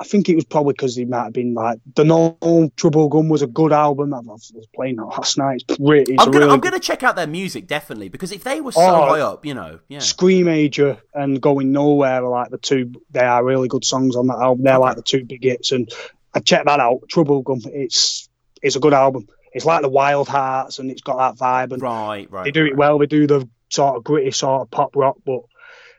I 0.00 0.04
think 0.04 0.28
it 0.28 0.36
was 0.36 0.44
probably 0.44 0.72
because 0.72 0.94
he 0.94 1.04
might 1.04 1.24
have 1.24 1.32
been 1.32 1.54
like 1.54 1.80
the 1.96 2.04
No 2.04 2.38
Troublegum 2.40 3.28
was 3.28 3.42
a 3.42 3.46
good 3.48 3.72
album. 3.72 4.14
I 4.14 4.20
was 4.20 4.52
playing 4.74 4.96
that 4.96 5.06
last 5.06 5.36
night. 5.36 5.64
It's 5.68 5.76
pretty. 5.76 6.14
It's 6.14 6.22
I'm 6.22 6.30
gonna, 6.30 6.44
really 6.46 6.54
I'm 6.54 6.60
gonna 6.60 6.78
check 6.78 7.02
out 7.02 7.16
their 7.16 7.26
music 7.26 7.66
definitely 7.66 8.08
because 8.08 8.30
if 8.32 8.44
they 8.44 8.60
were 8.60 8.72
so 8.72 8.80
Oh. 8.80 9.06
high 9.08 9.20
up, 9.20 9.44
you 9.44 9.54
know, 9.54 9.80
yeah, 9.88 9.98
Screamager 9.98 10.98
and 11.14 11.42
Going 11.42 11.72
Nowhere 11.72 12.24
are 12.24 12.30
like 12.30 12.50
the 12.50 12.58
two. 12.58 12.92
They 13.10 13.20
are 13.20 13.44
really 13.44 13.66
good 13.68 13.84
songs 13.84 14.14
on 14.14 14.28
that 14.28 14.38
album. 14.38 14.64
They're 14.64 14.78
like 14.78 14.96
the 14.96 15.02
two 15.02 15.24
big 15.24 15.42
hits, 15.42 15.72
and 15.72 15.92
I 16.32 16.40
checked 16.40 16.66
that 16.66 16.80
out. 16.80 17.00
Troublegum. 17.12 17.66
It's 17.66 18.28
it's 18.62 18.76
a 18.76 18.80
good 18.80 18.94
album. 18.94 19.26
It's 19.58 19.66
like 19.66 19.82
the 19.82 19.90
Wildhearts, 19.90 20.78
and 20.78 20.90
it's 20.90 21.02
got 21.02 21.18
that 21.18 21.38
vibe, 21.38 21.72
and 21.72 21.82
right, 21.82 22.30
right. 22.30 22.44
they 22.44 22.50
do 22.50 22.64
it 22.66 22.76
well. 22.76 22.98
They 22.98 23.06
do 23.06 23.26
the 23.26 23.48
sort 23.68 23.96
of 23.96 24.04
gritty 24.04 24.30
sort 24.30 24.62
of 24.62 24.70
pop 24.70 24.96
rock, 24.96 25.16
but 25.26 25.40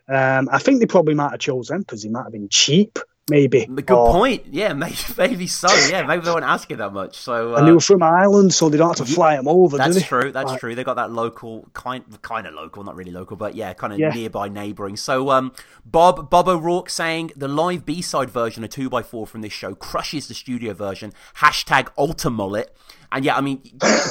um, 0.07 0.49
I 0.51 0.57
think 0.57 0.79
they 0.79 0.87
probably 0.87 1.13
might 1.13 1.31
have 1.31 1.39
chose 1.39 1.67
them 1.67 1.81
because 1.81 2.01
they 2.03 2.09
might 2.09 2.23
have 2.23 2.31
been 2.31 2.49
cheap, 2.49 2.97
maybe. 3.29 3.67
Good 3.67 3.91
Or- 3.91 4.11
point. 4.11 4.47
Yeah, 4.49 4.73
maybe, 4.83 4.95
maybe 5.19 5.45
so. 5.45 5.67
Yeah, 5.87 6.01
maybe 6.01 6.25
they 6.25 6.31
weren't 6.31 6.45
asking 6.45 6.77
that 6.77 6.93
much. 6.93 7.15
So 7.15 7.53
And 7.53 7.67
they 7.67 7.71
uh, 7.71 7.75
were 7.75 7.79
from 7.79 8.01
Ireland, 8.01 8.51
so 8.51 8.69
they 8.69 8.77
don't 8.79 8.97
have 8.97 9.05
to 9.07 9.13
fly 9.13 9.35
them 9.35 9.47
over, 9.47 9.77
do 9.77 9.83
That's 9.83 10.03
true. 10.07 10.31
That's 10.31 10.49
Like, 10.49 10.59
true. 10.59 10.73
They 10.73 10.83
got 10.83 10.95
that 10.95 11.11
local 11.11 11.67
kind, 11.73 12.03
kind 12.23 12.47
of 12.47 12.55
local, 12.55 12.83
not 12.83 12.95
really 12.95 13.11
local, 13.11 13.37
but 13.37 13.53
yeah, 13.53 13.73
kind 13.73 13.93
of 13.93 13.99
Yeah. 13.99 14.09
nearby 14.09 14.49
neighbouring. 14.49 14.97
So, 14.97 15.29
um, 15.29 15.51
Bob 15.85 16.31
Bob 16.31 16.47
O'Rourke 16.47 16.89
saying 16.89 17.31
the 17.35 17.47
live 17.47 17.85
B 17.85 18.01
side 18.01 18.31
version 18.31 18.63
of 18.63 18.71
two 18.71 18.89
x 18.91 19.07
four 19.09 19.27
from 19.27 19.41
this 19.41 19.53
show 19.53 19.75
crushes 19.75 20.27
the 20.27 20.33
studio 20.33 20.73
version. 20.73 21.13
Hashtag 21.37 21.89
Alter 21.95 22.31
Mullet. 22.31 22.75
And 23.11 23.25
yeah, 23.25 23.35
I 23.35 23.41
mean, 23.41 23.61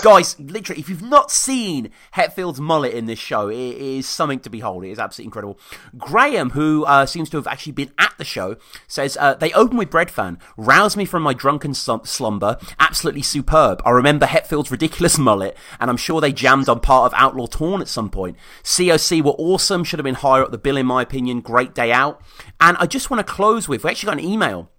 guys, 0.03 0.39
literally, 0.39 0.81
if 0.81 0.89
you've 0.89 1.03
not 1.03 1.31
seen 1.31 1.91
Hetfield's 2.13 2.61
mullet 2.61 2.95
in 2.95 3.07
this 3.07 3.19
show, 3.19 3.49
it 3.49 3.57
is 3.57 4.09
something 4.09 4.41
to 4.41 4.51
behold. 4.51 4.85
It 4.85 4.91
is 4.91 4.99
absolutely 4.99 5.29
incredible. 5.29 5.59
Graham, 5.97 6.51
who 6.51 6.85
uh, 6.85 7.07
seems 7.07 7.31
to 7.31 7.37
have 7.37 7.47
actually 7.47 7.73
been 7.73 7.93
at 7.99 8.13
the 8.19 8.25
show, 8.25 8.57
says 8.87 9.17
uh, 9.21 9.35
they 9.35 9.53
open 9.53 9.77
with 9.77 9.91
Breadfan, 9.91 10.41
rouse 10.57 10.97
me 10.97 11.05
from 11.05 11.23
my 11.23 11.33
drunken 11.33 11.75
slum- 11.75 12.05
slumber, 12.05 12.59
absolutely 12.81 13.23
superb. 13.23 13.81
I 13.85 13.91
remember 13.91 14.27
Hetfield's 14.27 14.71
ridiculous 14.71 15.19
mullet, 15.19 15.57
and 15.81 15.91
I'm 15.91 15.97
sure 15.97 16.21
they 16.21 16.33
jammed 16.33 16.69
on 16.69 16.81
part 16.81 17.13
of 17.13 17.19
Outlaw 17.19 17.47
Torn 17.47 17.81
at 17.81 17.89
some 17.89 18.11
point. 18.11 18.37
COC 18.65 19.23
were 19.23 19.33
awesome, 19.33 19.85
should 19.85 19.99
have 19.99 20.05
been 20.05 20.15
higher 20.15 20.43
up 20.43 20.51
the 20.51 20.59
bill 20.59 20.77
in 20.77 20.87
my 20.87 21.03
opinion. 21.03 21.41
Great 21.41 21.75
day 21.75 21.93
out. 21.93 22.21
And 22.61 22.77
I 22.79 22.87
just 22.87 23.11
want 23.11 23.25
to 23.25 23.33
close 23.33 23.69
with 23.69 23.85
we 23.85 23.91
actually 23.91 24.09
got 24.09 24.19
an 24.19 24.25
email 24.25 24.71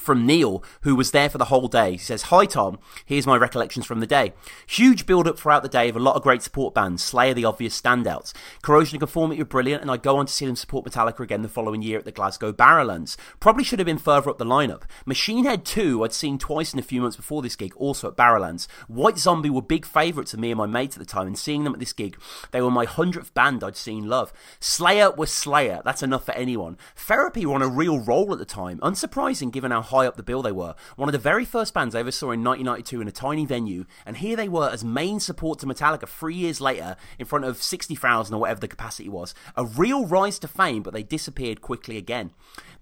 from 0.00 0.26
Neil, 0.26 0.64
who 0.82 0.96
was 0.96 1.10
there 1.10 1.28
for 1.28 1.38
the 1.38 1.46
whole 1.46 1.68
day. 1.68 1.92
He 1.92 1.98
says, 1.98 2.22
Hi 2.22 2.46
Tom, 2.46 2.78
here's 3.04 3.26
my 3.26 3.36
recollections 3.36 3.86
from 3.86 4.00
the 4.00 4.06
day. 4.06 4.32
Huge 4.66 5.06
build 5.06 5.28
up 5.28 5.38
throughout 5.38 5.62
the 5.62 5.68
day 5.68 5.88
of 5.88 5.96
a 5.96 6.00
lot 6.00 6.16
of 6.16 6.22
great 6.22 6.42
support 6.42 6.74
bands, 6.74 7.02
Slayer 7.02 7.34
the 7.34 7.44
obvious 7.44 7.80
standouts. 7.80 8.32
Corrosion 8.62 8.96
and 8.96 9.00
Conformity 9.00 9.40
were 9.40 9.46
brilliant, 9.46 9.82
and 9.82 9.90
I'd 9.90 10.02
go 10.02 10.16
on 10.16 10.26
to 10.26 10.32
see 10.32 10.46
them 10.46 10.56
support 10.56 10.84
Metallica 10.84 11.20
again 11.20 11.42
the 11.42 11.48
following 11.48 11.82
year 11.82 11.98
at 11.98 12.04
the 12.04 12.12
Glasgow 12.12 12.52
Barrowlands. 12.52 13.16
Probably 13.38 13.64
should 13.64 13.78
have 13.78 13.86
been 13.86 13.98
further 13.98 14.30
up 14.30 14.38
the 14.38 14.44
lineup. 14.44 14.82
Machine 15.04 15.44
Head 15.44 15.64
2 15.64 16.02
I'd 16.04 16.12
seen 16.12 16.38
twice 16.38 16.72
in 16.72 16.78
a 16.78 16.82
few 16.82 17.02
months 17.02 17.16
before 17.16 17.42
this 17.42 17.56
gig, 17.56 17.74
also 17.76 18.08
at 18.08 18.16
Barrowlands. 18.16 18.66
White 18.88 19.18
Zombie 19.18 19.50
were 19.50 19.62
big 19.62 19.84
favourites 19.84 20.34
of 20.34 20.40
me 20.40 20.50
and 20.50 20.58
my 20.58 20.66
mates 20.66 20.96
at 20.96 21.00
the 21.00 21.06
time, 21.06 21.26
and 21.26 21.38
seeing 21.38 21.64
them 21.64 21.74
at 21.74 21.80
this 21.80 21.92
gig, 21.92 22.18
they 22.50 22.60
were 22.60 22.70
my 22.70 22.84
hundredth 22.84 23.34
band 23.34 23.62
I'd 23.62 23.76
seen 23.76 24.08
love. 24.08 24.32
Slayer 24.60 25.10
was 25.10 25.30
Slayer, 25.30 25.82
that's 25.84 26.02
enough 26.02 26.24
for 26.24 26.32
anyone. 26.32 26.78
Therapy 26.96 27.44
were 27.44 27.54
on 27.54 27.62
a 27.62 27.68
real 27.68 27.98
roll 28.00 28.32
at 28.32 28.38
the 28.38 28.44
time, 28.44 28.78
unsurprising 28.78 29.52
given 29.52 29.70
how 29.70 29.82
high 29.90 30.06
up 30.06 30.16
the 30.16 30.22
bill 30.22 30.42
they 30.42 30.52
were. 30.52 30.74
One 30.96 31.08
of 31.08 31.12
the 31.12 31.18
very 31.18 31.44
first 31.44 31.74
bands 31.74 31.94
I 31.94 32.00
ever 32.00 32.10
saw 32.10 32.30
in 32.30 32.42
1992 32.42 33.00
in 33.00 33.08
a 33.08 33.12
tiny 33.12 33.44
venue, 33.44 33.84
and 34.06 34.16
here 34.16 34.36
they 34.36 34.48
were 34.48 34.70
as 34.70 34.84
main 34.84 35.20
support 35.20 35.58
to 35.60 35.66
Metallica 35.66 36.08
three 36.08 36.34
years 36.34 36.60
later 36.60 36.96
in 37.18 37.26
front 37.26 37.44
of 37.44 37.62
60,000 37.62 38.34
or 38.34 38.40
whatever 38.40 38.60
the 38.60 38.68
capacity 38.68 39.08
was. 39.08 39.34
A 39.56 39.64
real 39.64 40.06
rise 40.06 40.38
to 40.40 40.48
fame, 40.48 40.82
but 40.82 40.94
they 40.94 41.02
disappeared 41.02 41.60
quickly 41.60 41.96
again. 41.96 42.30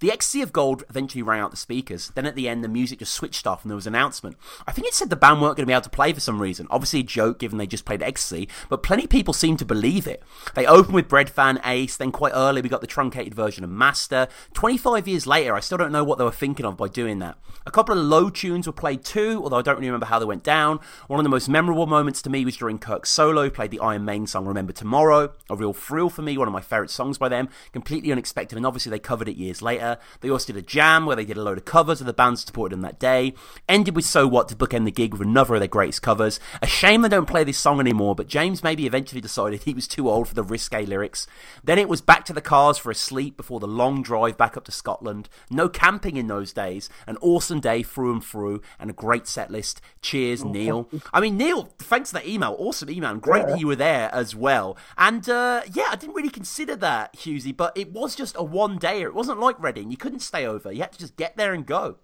The 0.01 0.13
Ecstasy 0.13 0.43
of 0.43 0.53
Gold 0.53 0.85
eventually 0.89 1.23
rang 1.23 1.41
out 1.41 1.51
the 1.51 1.57
speakers. 1.57 2.13
Then 2.15 2.25
at 2.25 2.37
the 2.37 2.49
end, 2.49 2.63
the 2.63 2.69
music 2.69 3.01
just 3.01 3.13
switched 3.13 3.49
off 3.49 3.65
and 3.65 3.71
there 3.71 3.77
was 3.77 3.87
an 3.87 3.97
announcement. 3.97 4.37
I 4.65 4.71
think 4.71 4.87
it 4.87 4.95
said 4.95 5.11
the 5.11 5.17
band 5.17 5.41
weren't 5.41 5.57
going 5.57 5.65
to 5.65 5.67
be 5.67 5.73
able 5.73 5.83
to 5.83 5.91
play 5.91 6.13
for 6.13 6.21
some 6.21 6.41
reason. 6.41 6.69
Obviously 6.71 7.01
a 7.01 7.03
joke 7.03 7.41
given 7.41 7.59
they 7.59 7.67
just 7.67 7.85
played 7.85 8.03
Ecstasy, 8.03 8.49
but 8.69 8.85
plenty 8.85 9.05
of 9.05 9.11
people 9.11 9.35
seemed 9.35 9.59
to 9.59 9.65
believe 9.65 10.07
it. 10.07 10.23
They 10.55 10.67
opened 10.67 10.95
with 10.95 11.09
Breadfan 11.09 11.61
Ace, 11.67 11.97
then 11.97 12.13
quite 12.13 12.33
early 12.33 12.63
we 12.63 12.69
got 12.69 12.81
the 12.81 12.87
truncated 12.87 13.35
version 13.35 13.65
of 13.65 13.71
Master. 13.71 14.29
25 14.55 15.09
years 15.09 15.27
later, 15.27 15.55
I 15.55 15.61
still 15.61 15.79
don't 15.79 15.91
know 15.91 16.05
what 16.05 16.19
they 16.19 16.25
were 16.25 16.31
thinking 16.31 16.65
of 16.67 16.77
by 16.77 16.87
doing 16.87 17.19
that. 17.19 17.37
A 17.67 17.73
couple 17.73 17.99
of 17.99 18.05
Load 18.05 18.37
tunes 18.37 18.69
were 18.69 18.73
played 18.73 19.05
too, 19.05 19.41
although 19.43 19.59
I 19.59 19.63
don't 19.63 19.77
really 19.77 19.89
remember 19.89 20.07
how 20.07 20.21
they 20.21 20.25
went 20.25 20.45
down. 20.45 20.79
One 21.09 21.19
of 21.19 21.25
the 21.25 21.31
most 21.31 21.49
memorable 21.49 21.87
moments 21.87 22.23
to 22.23 22.31
me 22.31 22.45
was 22.45 22.57
during 22.57 22.79
Kirk's 22.79 23.11
solo, 23.11 23.51
played 23.51 23.73
the 23.73 23.81
Iron 23.81 24.05
Maiden 24.05 24.29
song 24.29 24.47
Remember 24.47 24.73
Tomorrow, 24.73 25.33
a 25.51 25.57
real 25.57 25.73
thrill 25.73 26.09
for 26.09 26.23
me, 26.23 26.39
one 26.39 26.47
of 26.47 26.55
my 26.55 26.61
favourite 26.61 26.91
songs 26.91 27.19
by 27.19 27.29
them, 27.29 27.49
completely 27.73 28.13
unexpected, 28.13 28.57
and 28.57 28.65
obviously 28.65 28.91
they 28.91 28.99
covered 28.99 29.29
it 29.29 29.37
years 29.37 29.61
later. 29.61 29.88
They 30.21 30.31
also 30.31 30.53
did 30.53 30.63
a 30.63 30.67
jam 30.67 31.07
where 31.07 31.17
they 31.17 31.25
did 31.25 31.37
a 31.37 31.43
load 31.43 31.59
of 31.59 31.65
covers 31.65 32.01
of 32.01 32.07
the 32.07 32.13
bands 32.13 32.45
supported 32.45 32.75
them 32.75 32.83
that 32.83 32.99
day. 32.99 33.35
Ended 33.69 33.95
with 33.95 34.05
So 34.05 34.27
What 34.27 34.49
to 34.49 34.57
bookend 34.57 34.85
the 34.85 34.91
gig 34.91 35.13
with 35.13 35.23
another 35.23 35.55
of 35.55 35.61
their 35.61 35.69
greatest 35.69 36.03
covers. 36.03 36.41
A 36.63 36.67
shame 36.67 37.03
they 37.03 37.09
don't 37.09 37.27
play 37.29 37.45
this 37.45 37.59
song 37.59 37.81
anymore, 37.81 38.15
but 38.15 38.29
James 38.29 38.63
maybe 38.63 38.87
eventually 38.87 39.21
decided 39.21 39.63
he 39.63 39.75
was 39.75 39.89
too 39.89 40.09
old 40.11 40.29
for 40.29 40.35
the 40.35 40.43
risque 40.43 40.85
lyrics. 40.85 41.27
Then 41.63 41.79
it 41.79 41.89
was 41.89 42.01
back 42.01 42.25
to 42.27 42.33
the 42.33 42.41
cars 42.41 42.79
for 42.79 42.91
a 42.91 42.95
sleep 42.95 43.37
before 43.37 43.61
the 43.61 43.67
long 43.67 44.03
drive 44.03 44.37
back 44.37 44.57
up 44.57 44.65
to 44.65 44.73
Scotland. 44.73 45.29
No 45.51 45.69
camping 45.69 46.17
in 46.17 46.27
those 46.27 46.53
days. 46.53 46.89
An 47.07 47.17
awesome 47.21 47.61
day 47.61 47.83
through 47.83 48.13
and 48.13 48.25
through, 48.25 48.63
and 48.79 48.91
a 48.91 48.95
great 48.95 49.27
set 49.27 49.51
list. 49.51 49.81
Cheers, 50.03 50.45
Neil. 50.45 50.89
I 51.13 51.21
mean, 51.21 51.37
Neil, 51.37 51.71
thanks 51.79 52.11
for 52.11 52.19
that 52.19 52.27
email. 52.27 52.57
Awesome 52.59 52.91
email. 52.91 53.11
and 53.11 53.23
Great 53.23 53.47
that 53.47 53.61
you 53.61 53.67
were 53.67 53.77
there 53.77 54.11
as 54.13 54.35
well. 54.35 54.77
And 54.97 55.29
uh, 55.29 55.63
yeah, 55.73 55.89
I 55.91 55.97
didn't 55.97 56.15
really 56.15 56.31
consider 56.31 56.77
that, 56.77 57.15
Hughesy, 57.15 57.57
but 57.57 57.77
it 57.77 57.93
was 57.93 58.15
just 58.15 58.37
a 58.37 58.43
one 58.43 58.79
day. 58.79 59.03
It 59.03 59.15
wasn't 59.15 59.41
like 59.41 59.61
Reading. 59.63 59.78
You 59.83 59.97
couldn't 59.97 60.21
stay 60.21 60.47
over. 60.47 60.73
You 60.73 60.81
had 60.81 60.93
to 60.93 60.99
just 60.99 61.17
get 61.17 61.37
there 61.37 61.53
and 61.55 61.67
go. 61.67 61.97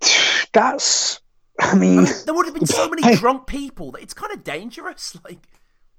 That's 0.52 1.20
I 1.60 1.74
mean, 1.74 2.06
There 2.24 2.34
would 2.34 2.46
have 2.46 2.54
been 2.54 2.66
so 2.66 2.88
many 2.88 3.16
drunk 3.16 3.46
people 3.46 3.92
that 3.92 4.02
it's 4.02 4.14
kind 4.14 4.32
of 4.32 4.42
dangerous. 4.44 5.16
Like, 5.24 5.46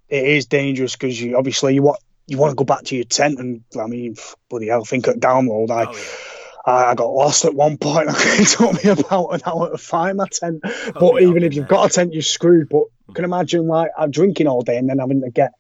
it 0.10 0.26
is 0.26 0.46
dangerous 0.48 0.94
because 0.94 1.22
you 1.22 1.38
obviously 1.38 1.74
you 1.74 1.84
want 1.84 2.00
you 2.28 2.38
want 2.38 2.52
to 2.52 2.56
go 2.56 2.66
back 2.66 2.84
to 2.86 2.96
your 2.96 3.06
tent 3.06 3.40
and 3.40 3.64
I 3.80 3.88
mean, 3.88 4.16
bloody 4.50 4.68
hell, 4.68 4.84
think 4.84 5.08
at 5.08 5.20
download. 5.20 5.70
I 5.70 5.86
oh, 5.86 5.94
yeah. 5.94 6.04
I, 6.66 6.92
I 6.92 6.96
got 6.96 7.14
lost 7.14 7.46
at 7.46 7.54
one 7.54 7.78
point. 7.78 8.10
It 8.14 8.48
took 8.48 8.84
me 8.84 8.90
about 8.90 9.30
an 9.30 9.42
hour 9.46 9.70
to 9.72 9.78
find 9.78 10.18
my 10.18 10.28
tent. 10.30 10.62
Oh, 10.64 10.92
but 10.94 11.02
Oh, 11.02 11.18
yeah, 11.18 11.28
even 11.28 11.44
if 11.44 11.54
you've 11.54 11.68
got 11.68 11.90
a 11.90 11.94
tent, 11.94 12.14
you're 12.14 12.24
screwed. 12.24 12.70
But 12.70 12.84
you 13.08 13.14
can 13.14 13.26
imagine 13.26 13.68
like 13.68 13.92
I'm 13.98 14.12
drinking 14.12 14.48
all 14.48 14.64
day 14.64 14.78
and 14.78 14.90
then 14.90 15.00
having 15.00 15.22
to 15.22 15.30
get 15.30 15.54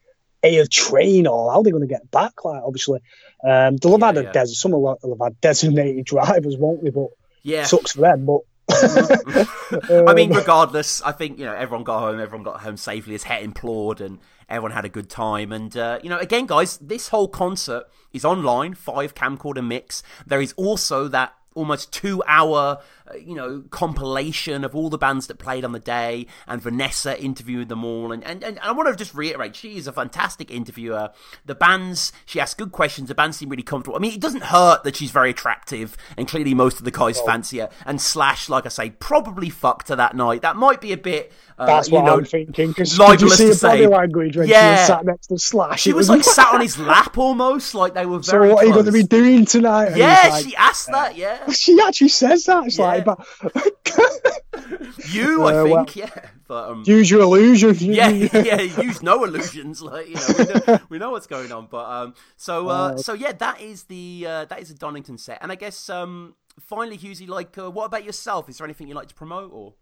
a 0.43 0.67
train 0.67 1.27
or 1.27 1.51
how 1.51 1.57
they're 1.61 1.65
they 1.65 1.71
going 1.71 1.87
to 1.87 1.93
get 1.93 2.09
back? 2.11 2.43
Like 2.43 2.61
obviously, 2.63 2.99
um, 3.43 3.77
they'll 3.77 3.91
have 3.99 4.01
had 4.01 4.15
Yeah, 4.15 4.21
a 4.21 4.23
yeah. 4.25 4.31
desert. 4.31 4.55
Some 4.55 4.71
will 4.71 4.97
have 5.03 5.19
had 5.21 5.41
designated 5.41 6.05
drivers, 6.05 6.57
won't 6.57 6.83
they? 6.83 6.89
But 6.89 7.07
Yeah. 7.43 7.63
sucks 7.63 7.93
for 7.93 8.01
them. 8.01 8.25
But 8.25 8.41
I 10.07 10.13
mean, 10.13 10.31
regardless, 10.31 11.01
I 11.01 11.11
think 11.11 11.37
you 11.39 11.45
know 11.45 11.53
everyone 11.53 11.83
got 11.83 11.99
home. 11.99 12.19
Everyone 12.19 12.43
got 12.43 12.61
home 12.61 12.77
safely, 12.77 13.15
as 13.15 13.23
Het 13.23 13.43
implored, 13.43 13.99
and 14.01 14.19
everyone 14.49 14.71
had 14.71 14.85
a 14.85 14.89
good 14.89 15.09
time. 15.09 15.51
And 15.51 15.75
uh, 15.75 15.99
you 16.03 16.09
know, 16.09 16.17
again, 16.17 16.45
guys, 16.45 16.77
this 16.77 17.09
whole 17.09 17.27
concert 17.27 17.83
is 18.13 18.23
online, 18.23 18.73
five 18.73 19.13
camcorder 19.13 19.65
mix. 19.65 20.03
There 20.25 20.41
is 20.41 20.53
also 20.53 21.07
that 21.09 21.33
almost 21.53 21.91
two 21.91 22.23
hour 22.27 22.79
you 23.19 23.35
know 23.35 23.63
compilation 23.69 24.63
of 24.63 24.75
all 24.75 24.89
the 24.89 24.97
bands 24.97 25.27
that 25.27 25.37
played 25.39 25.63
on 25.65 25.71
the 25.71 25.79
day 25.79 26.25
and 26.47 26.61
Vanessa 26.61 27.21
interviewed 27.21 27.69
them 27.69 27.83
all 27.83 28.11
and, 28.11 28.23
and, 28.23 28.43
and 28.43 28.59
I 28.59 28.71
want 28.71 28.89
to 28.89 28.95
just 28.95 29.13
reiterate 29.13 29.55
she 29.55 29.77
is 29.77 29.87
a 29.87 29.91
fantastic 29.93 30.49
interviewer 30.51 31.11
the 31.45 31.55
bands 31.55 32.11
she 32.25 32.39
asks 32.39 32.55
good 32.55 32.71
questions 32.71 33.07
the 33.09 33.15
bands 33.15 33.37
seem 33.37 33.49
really 33.49 33.63
comfortable 33.63 33.95
I 33.95 33.99
mean 33.99 34.13
it 34.13 34.19
doesn't 34.21 34.43
hurt 34.45 34.83
that 34.83 34.95
she's 34.95 35.11
very 35.11 35.29
attractive 35.31 35.97
and 36.17 36.27
clearly 36.27 36.53
most 36.53 36.79
of 36.79 36.85
the 36.85 36.91
guys 36.91 37.19
fancy 37.21 37.59
her 37.59 37.69
and 37.85 38.01
Slash 38.01 38.49
like 38.49 38.65
I 38.65 38.69
say 38.69 38.89
probably 38.91 39.49
fucked 39.49 39.89
her 39.89 39.95
that 39.95 40.15
night 40.15 40.41
that 40.41 40.55
might 40.55 40.81
be 40.81 40.91
a 40.91 40.97
bit 40.97 41.31
uh, 41.59 41.65
that's 41.67 41.89
you 41.89 41.95
what 41.95 42.05
know 42.05 42.17
I'm 42.17 42.25
thinking. 42.25 42.69
Because 42.69 42.97
did 42.97 43.21
you 43.21 43.29
see 43.29 43.47
her 43.49 43.55
body 43.55 43.85
language 43.85 44.35
when 44.35 44.47
she 44.47 44.51
Yeah. 44.53 44.71
was 44.71 44.87
sat 44.87 45.05
next 45.05 45.27
to 45.27 45.37
Slash? 45.37 45.81
she 45.81 45.91
It 45.91 45.95
was 45.95 46.09
like 46.09 46.23
sat 46.23 46.51
on 46.53 46.61
his 46.61 46.79
lap 46.91 47.19
almost 47.19 47.75
like 47.75 47.93
they 47.93 48.05
were 48.07 48.17
very. 48.19 48.49
So 48.49 48.55
what 48.55 48.63
are 48.63 48.67
you 48.67 48.73
going 48.73 48.85
to 48.85 48.91
be 48.91 49.03
doing 49.03 49.45
tonight? 49.45 49.89
And 49.89 49.97
yeah 49.97 50.27
like, 50.31 50.43
she 50.45 50.55
asked 50.55 50.87
that 50.87 51.15
yeah 51.17 51.47
she 51.51 51.79
actually 51.85 52.07
says 52.09 52.45
that. 52.45 52.65
It's 52.65 52.79
Yeah. 52.79 52.85
like, 52.85 53.00
but 53.05 53.25
you 55.11 55.43
I 55.43 55.53
Uh, 55.55 55.63
think 55.63 55.75
well- 55.75 55.85
yeah 55.95 56.09
but 56.47 56.69
um 56.69 56.83
use 56.85 57.09
your 57.09 57.21
illusion. 57.21 57.75
yeah, 57.79 58.09
yeah, 58.09 58.59
use 58.61 59.01
no 59.01 59.23
illusions. 59.23 59.81
Like 59.81 60.07
you 60.09 60.15
know, 60.15 60.27
we 60.37 60.43
know, 60.45 60.79
we 60.89 60.97
know 60.99 61.11
what's 61.11 61.27
going 61.27 61.51
on. 61.51 61.67
But 61.71 61.85
um, 61.89 62.13
so 62.37 62.67
uh, 62.67 62.97
so 62.97 63.13
yeah, 63.13 63.31
that 63.33 63.61
is 63.61 63.83
the 63.83 64.25
uh, 64.27 64.45
that 64.45 64.59
is 64.59 64.67
the 64.69 64.75
Donington 64.75 65.17
set. 65.17 65.37
And 65.41 65.49
I 65.51 65.55
guess 65.55 65.89
um, 65.89 66.35
finally, 66.59 66.97
Hughesy, 66.97 67.27
like, 67.29 67.57
uh, 67.57 67.71
what 67.71 67.85
about 67.85 68.03
yourself? 68.03 68.49
Is 68.49 68.57
there 68.57 68.65
anything 68.65 68.87
you'd 68.89 68.95
like 68.95 69.07
to 69.07 69.15
promote 69.15 69.51
or? 69.53 69.75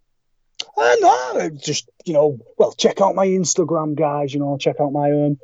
Uh, 0.78 0.96
no, 1.00 1.50
just 1.56 1.90
you 2.06 2.14
know, 2.14 2.38
well, 2.60 2.72
check 2.74 3.02
out 3.02 3.16
my 3.16 3.26
Instagram, 3.26 3.96
guys. 3.96 4.32
You 4.34 4.41
know, 4.41 4.56
check 4.60 4.76
out 4.80 4.91
my 4.91 5.10
um, 5.12 5.40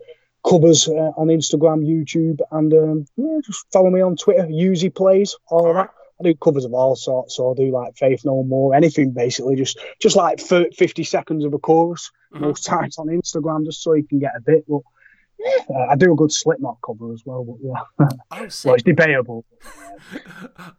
covers 0.48 0.88
uh, 0.88 0.92
on 1.18 1.28
Instagram, 1.30 1.84
YouTube, 1.84 2.38
and 2.52 2.72
um, 2.74 3.06
yeah, 3.18 3.40
just 3.44 3.66
follow 3.74 3.90
me 3.90 4.02
on 4.02 4.16
Twitter. 4.16 4.44
Uzi 4.46 4.94
plays 4.94 5.36
all 5.48 5.70
of 5.70 5.76
that. 5.76 5.90
I 6.20 6.24
do 6.24 6.36
covers 6.36 6.66
of 6.66 6.74
all 6.74 6.96
sorts, 6.96 7.36
so 7.36 7.52
I 7.52 7.56
do 7.56 7.72
like 7.72 7.98
Faith 7.98 8.24
No 8.24 8.44
More, 8.44 8.74
anything 8.74 9.12
basically. 9.12 9.56
Just 9.56 9.80
just 10.00 10.16
like 10.16 10.40
fifty 10.40 11.04
seconds 11.04 11.44
of 11.44 11.54
a 11.54 11.60
chorus 11.60 12.12
mm-hmm. 12.34 12.46
most 12.46 12.66
times 12.66 12.98
on 12.98 13.08
Instagram, 13.08 13.66
just 13.66 13.84
so 13.84 13.94
you 13.94 14.08
can 14.08 14.20
get 14.20 14.36
a 14.36 14.42
bit. 14.42 14.66
But 14.68 14.82
uh, 15.70 15.86
I 15.92 15.96
do 15.96 16.14
a 16.14 16.16
good 16.16 16.32
Slipknot 16.32 16.78
cover 16.86 17.14
as 17.14 17.24
well. 17.26 17.44
But 17.44 17.58
yeah, 17.62 18.08
Oh, 18.32 18.48
well, 18.66 18.74
it's 18.76 18.84
debatable. 18.84 19.46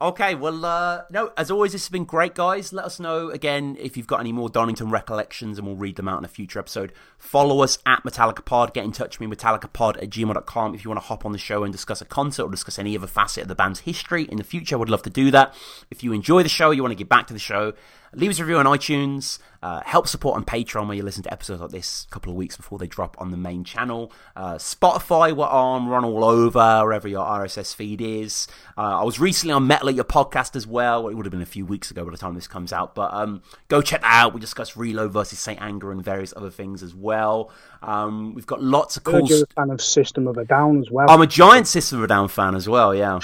Okay, 0.00 0.34
well, 0.34 0.64
uh, 0.64 1.02
no, 1.10 1.32
as 1.36 1.50
always, 1.50 1.72
this 1.72 1.84
has 1.84 1.88
been 1.88 2.04
great, 2.04 2.34
guys. 2.34 2.72
Let 2.72 2.84
us 2.84 3.00
know 3.00 3.30
again 3.30 3.76
if 3.80 3.96
you've 3.96 4.06
got 4.06 4.20
any 4.20 4.30
more 4.30 4.48
Donington 4.48 4.90
recollections, 4.90 5.58
and 5.58 5.66
we'll 5.66 5.76
read 5.76 5.96
them 5.96 6.06
out 6.06 6.18
in 6.18 6.24
a 6.24 6.28
future 6.28 6.58
episode. 6.58 6.92
Follow 7.18 7.62
us 7.62 7.78
at 7.86 8.04
Metallica 8.04 8.44
Pod. 8.44 8.72
Get 8.72 8.84
in 8.84 8.92
touch 8.92 9.18
with 9.18 9.28
me, 9.28 9.34
metallicapod 9.34 10.00
at 10.02 10.10
gmail.com, 10.10 10.74
if 10.74 10.84
you 10.84 10.90
want 10.90 11.00
to 11.00 11.06
hop 11.06 11.24
on 11.26 11.32
the 11.32 11.38
show 11.38 11.64
and 11.64 11.72
discuss 11.72 12.00
a 12.00 12.04
concert 12.04 12.44
or 12.44 12.50
discuss 12.50 12.78
any 12.78 12.96
other 12.96 13.06
facet 13.06 13.42
of 13.42 13.48
the 13.48 13.54
band's 13.54 13.80
history 13.80 14.24
in 14.24 14.36
the 14.36 14.44
future. 14.44 14.76
I 14.76 14.78
would 14.78 14.90
love 14.90 15.02
to 15.02 15.10
do 15.10 15.30
that. 15.32 15.54
If 15.90 16.04
you 16.04 16.12
enjoy 16.12 16.42
the 16.42 16.48
show, 16.48 16.70
you 16.70 16.82
want 16.82 16.92
to 16.92 16.96
get 16.96 17.08
back 17.08 17.26
to 17.28 17.32
the 17.32 17.40
show, 17.40 17.72
leave 18.12 18.30
us 18.30 18.38
a 18.38 18.44
review 18.44 18.58
on 18.58 18.66
iTunes. 18.66 19.38
Uh, 19.62 19.80
help 19.84 20.06
support 20.06 20.36
on 20.36 20.44
Patreon, 20.44 20.86
where 20.86 20.96
you 20.96 21.02
listen 21.02 21.24
to 21.24 21.32
episodes 21.32 21.60
like 21.60 21.70
this 21.70 22.06
a 22.08 22.12
couple 22.12 22.30
of 22.30 22.36
weeks 22.36 22.56
before 22.56 22.78
they 22.78 22.86
drop 22.86 23.16
on 23.18 23.32
the 23.32 23.36
main 23.36 23.64
channel. 23.64 24.12
Uh, 24.36 24.54
Spotify, 24.54 25.34
we're 25.34 25.44
on. 25.46 25.88
We're 25.88 25.96
on 25.96 26.04
all 26.04 26.24
over, 26.24 26.84
wherever 26.84 27.08
your 27.08 27.24
RSS 27.26 27.74
feed 27.74 28.00
is. 28.00 28.46
Uh, 28.78 29.00
I 29.00 29.02
was 29.02 29.18
recently 29.18 29.52
on 29.54 29.66
Metal 29.66 29.88
at 29.88 29.96
Your 29.96 30.04
podcast 30.04 30.54
as 30.54 30.66
well. 30.66 31.08
It 31.08 31.14
would 31.14 31.26
have 31.26 31.32
been 31.32 31.42
a 31.42 31.46
few 31.46 31.66
weeks 31.66 31.90
ago 31.90 32.04
by 32.04 32.10
the 32.12 32.16
time 32.16 32.34
this 32.34 32.46
comes 32.46 32.72
out, 32.72 32.94
but 32.94 33.12
um, 33.12 33.42
go 33.68 33.82
check 33.82 34.02
that 34.02 34.24
out. 34.24 34.34
We 34.34 34.40
discuss 34.40 34.76
Reload 34.76 35.12
versus 35.12 35.40
Saint 35.40 35.60
Anger 35.60 35.90
and 35.90 36.04
various 36.04 36.32
other 36.36 36.50
things 36.50 36.82
as 36.82 36.94
well. 36.94 37.50
Um, 37.82 38.34
we've 38.34 38.46
got 38.46 38.62
lots 38.62 38.96
of 38.96 39.04
cool. 39.04 39.26
you're 39.26 39.42
a 39.42 39.54
fan 39.54 39.70
of 39.70 39.80
System 39.80 40.28
of 40.28 40.36
a 40.36 40.44
Down 40.44 40.78
as 40.78 40.90
well. 40.90 41.10
I'm 41.10 41.22
a 41.22 41.26
giant 41.26 41.66
System 41.66 41.98
of 41.98 42.04
a 42.04 42.08
Down 42.08 42.28
fan 42.28 42.54
as 42.54 42.68
well. 42.68 42.94
Yeah. 42.94 43.18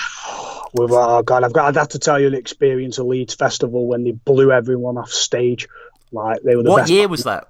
With 0.73 0.91
oh 0.93 1.23
god, 1.23 1.45
I've 1.45 1.53
got 1.53 1.69
I'd 1.69 1.77
have 1.77 1.89
to 1.89 1.99
tell 1.99 2.21
you 2.21 2.31
the 2.31 2.39
experience 2.39 2.99
of 2.99 3.07
Leeds 3.07 3.35
Festival 3.35 3.87
when 3.87 4.05
they 4.05 4.13
blew 4.13 4.53
everyone 4.53 4.99
off 4.99 5.11
stage. 5.11 5.69
Like 6.11 6.43
they 6.43 6.57
were 6.57 6.63
the 6.63 6.71
What 6.71 6.89
year 6.89 7.09
was 7.09 7.25
that? 7.25 7.49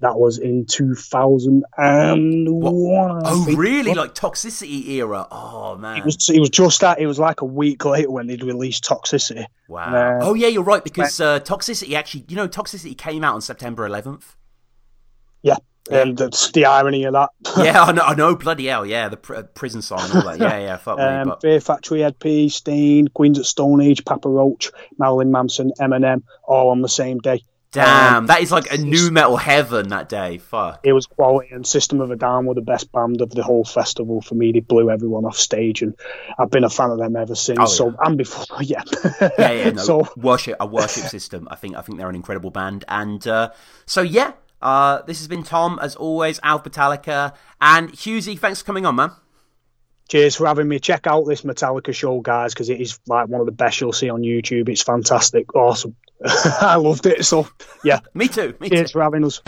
That 0.00 0.18
was 0.18 0.38
in 0.38 0.66
two 0.66 0.94
thousand 0.96 1.64
and 1.76 2.48
one. 2.48 3.22
Oh, 3.24 3.46
really? 3.54 3.94
Like 3.94 4.14
Toxicity 4.14 4.88
era? 4.88 5.28
Oh 5.30 5.76
man. 5.76 5.98
It 5.98 6.04
was. 6.04 6.28
It 6.28 6.40
was 6.40 6.50
just 6.50 6.80
that. 6.80 6.98
It 6.98 7.06
was 7.06 7.20
like 7.20 7.40
a 7.40 7.44
week 7.44 7.84
later 7.84 8.10
when 8.10 8.26
they'd 8.26 8.42
released 8.42 8.82
Toxicity. 8.82 9.46
Wow. 9.68 9.94
Uh, 9.94 10.18
oh 10.22 10.34
yeah, 10.34 10.48
you're 10.48 10.64
right 10.64 10.82
because 10.82 11.20
uh, 11.20 11.38
Toxicity 11.40 11.94
actually, 11.94 12.24
you 12.28 12.34
know, 12.34 12.48
Toxicity 12.48 12.98
came 12.98 13.22
out 13.22 13.34
on 13.34 13.40
September 13.40 13.88
11th. 13.88 14.34
Yeah, 15.42 15.56
and 15.90 16.16
that's 16.16 16.50
the 16.52 16.64
irony 16.66 17.04
of 17.04 17.12
that. 17.14 17.30
yeah, 17.58 17.82
I 17.82 17.92
know, 17.92 18.02
I 18.02 18.14
know, 18.14 18.34
bloody 18.36 18.66
hell, 18.66 18.86
yeah, 18.86 19.08
the 19.08 19.16
pr- 19.16 19.34
uh, 19.36 19.42
Prison 19.42 19.82
Song 19.82 20.00
and 20.02 20.14
all 20.14 20.22
that. 20.22 20.38
Yeah, 20.38 20.58
yeah, 20.66 20.76
fuck 20.76 20.98
me. 20.98 21.04
Um, 21.04 21.28
But 21.28 21.40
Fear 21.42 21.60
Factory, 21.60 22.00
Hed 22.02 22.18
PE, 22.18 22.48
Staind, 22.48 23.12
Queens 23.14 23.38
at 23.38 23.46
Stone 23.46 23.80
Age, 23.80 24.04
Papa 24.04 24.28
Roach, 24.28 24.70
Marilyn 24.98 25.30
Manson, 25.32 25.72
Eminem, 25.80 26.22
all 26.44 26.70
on 26.70 26.82
the 26.82 26.88
same 26.88 27.18
day. 27.18 27.42
damn, 27.72 28.16
um, 28.16 28.26
that 28.26 28.42
is 28.42 28.52
like 28.52 28.70
a 28.70 28.76
nu 28.76 29.10
metal 29.10 29.36
heaven 29.38 29.88
that 29.88 30.08
day. 30.08 30.36
Fuck. 30.38 30.80
It 30.84 30.92
was 30.92 31.06
quality, 31.06 31.48
and 31.52 31.66
System 31.66 32.00
of 32.02 32.10
a 32.10 32.16
Down 32.16 32.44
were 32.46 32.54
the 32.54 32.60
best 32.60 32.92
band 32.92 33.20
of 33.22 33.30
the 33.30 33.42
whole 33.42 33.64
festival 33.64 34.20
for 34.20 34.34
me. 34.34 34.52
They 34.52 34.60
blew 34.60 34.90
everyone 34.90 35.24
off 35.24 35.36
stage, 35.38 35.80
and 35.82 35.94
I've 36.38 36.50
been 36.50 36.64
a 36.64 36.70
fan 36.70 36.90
of 36.90 36.98
them 36.98 37.16
ever 37.16 37.34
since. 37.34 37.58
Oh, 37.58 37.64
so, 37.64 37.94
and 38.04 38.18
before, 38.18 38.44
yeah, 38.60 38.82
Yeah, 39.38 39.52
yeah, 39.52 39.70
no, 39.70 39.82
so, 39.82 40.08
worship, 40.16 40.56
a 40.60 40.66
worship 40.66 41.04
system. 41.04 41.48
I 41.50 41.56
think, 41.56 41.74
I 41.76 41.80
think 41.80 41.96
they're 41.98 42.10
an 42.10 42.14
incredible 42.14 42.50
band, 42.50 42.84
and 42.88 43.26
uh, 43.26 43.50
so 43.86 44.02
yeah. 44.02 44.32
Uh, 44.62 45.02
this 45.02 45.18
has 45.18 45.28
been 45.28 45.42
Tom, 45.42 45.78
as 45.82 45.96
always, 45.96 46.38
Alpha 46.42 46.70
Metallica, 46.70 47.34
and 47.60 47.92
Hughesy. 47.92 48.38
Thanks 48.38 48.60
for 48.60 48.66
coming 48.66 48.86
on, 48.86 48.96
man. 48.96 49.10
cheers 50.08 50.36
for 50.36 50.46
having 50.46 50.68
me. 50.68 50.78
Check 50.78 51.06
out 51.06 51.24
this 51.26 51.42
Metallica 51.42 51.94
show, 51.94 52.20
guys, 52.20 52.54
because 52.54 52.70
it 52.70 52.80
is 52.80 52.98
like 53.06 53.28
one 53.28 53.40
of 53.40 53.46
the 53.46 53.52
best 53.52 53.80
you'll 53.80 53.92
see 53.92 54.10
on 54.10 54.22
YouTube. 54.22 54.68
It's 54.68 54.82
fantastic, 54.82 55.54
awesome. 55.54 55.96
I 56.24 56.76
loved 56.76 57.06
it. 57.06 57.24
So, 57.24 57.48
yeah, 57.84 58.00
Me 58.14 58.28
too. 58.28 58.54
Me 58.60 58.68
too. 58.68 58.76
cheers 58.76 58.92
for 58.92 59.02
having 59.02 59.24
us. 59.24 59.40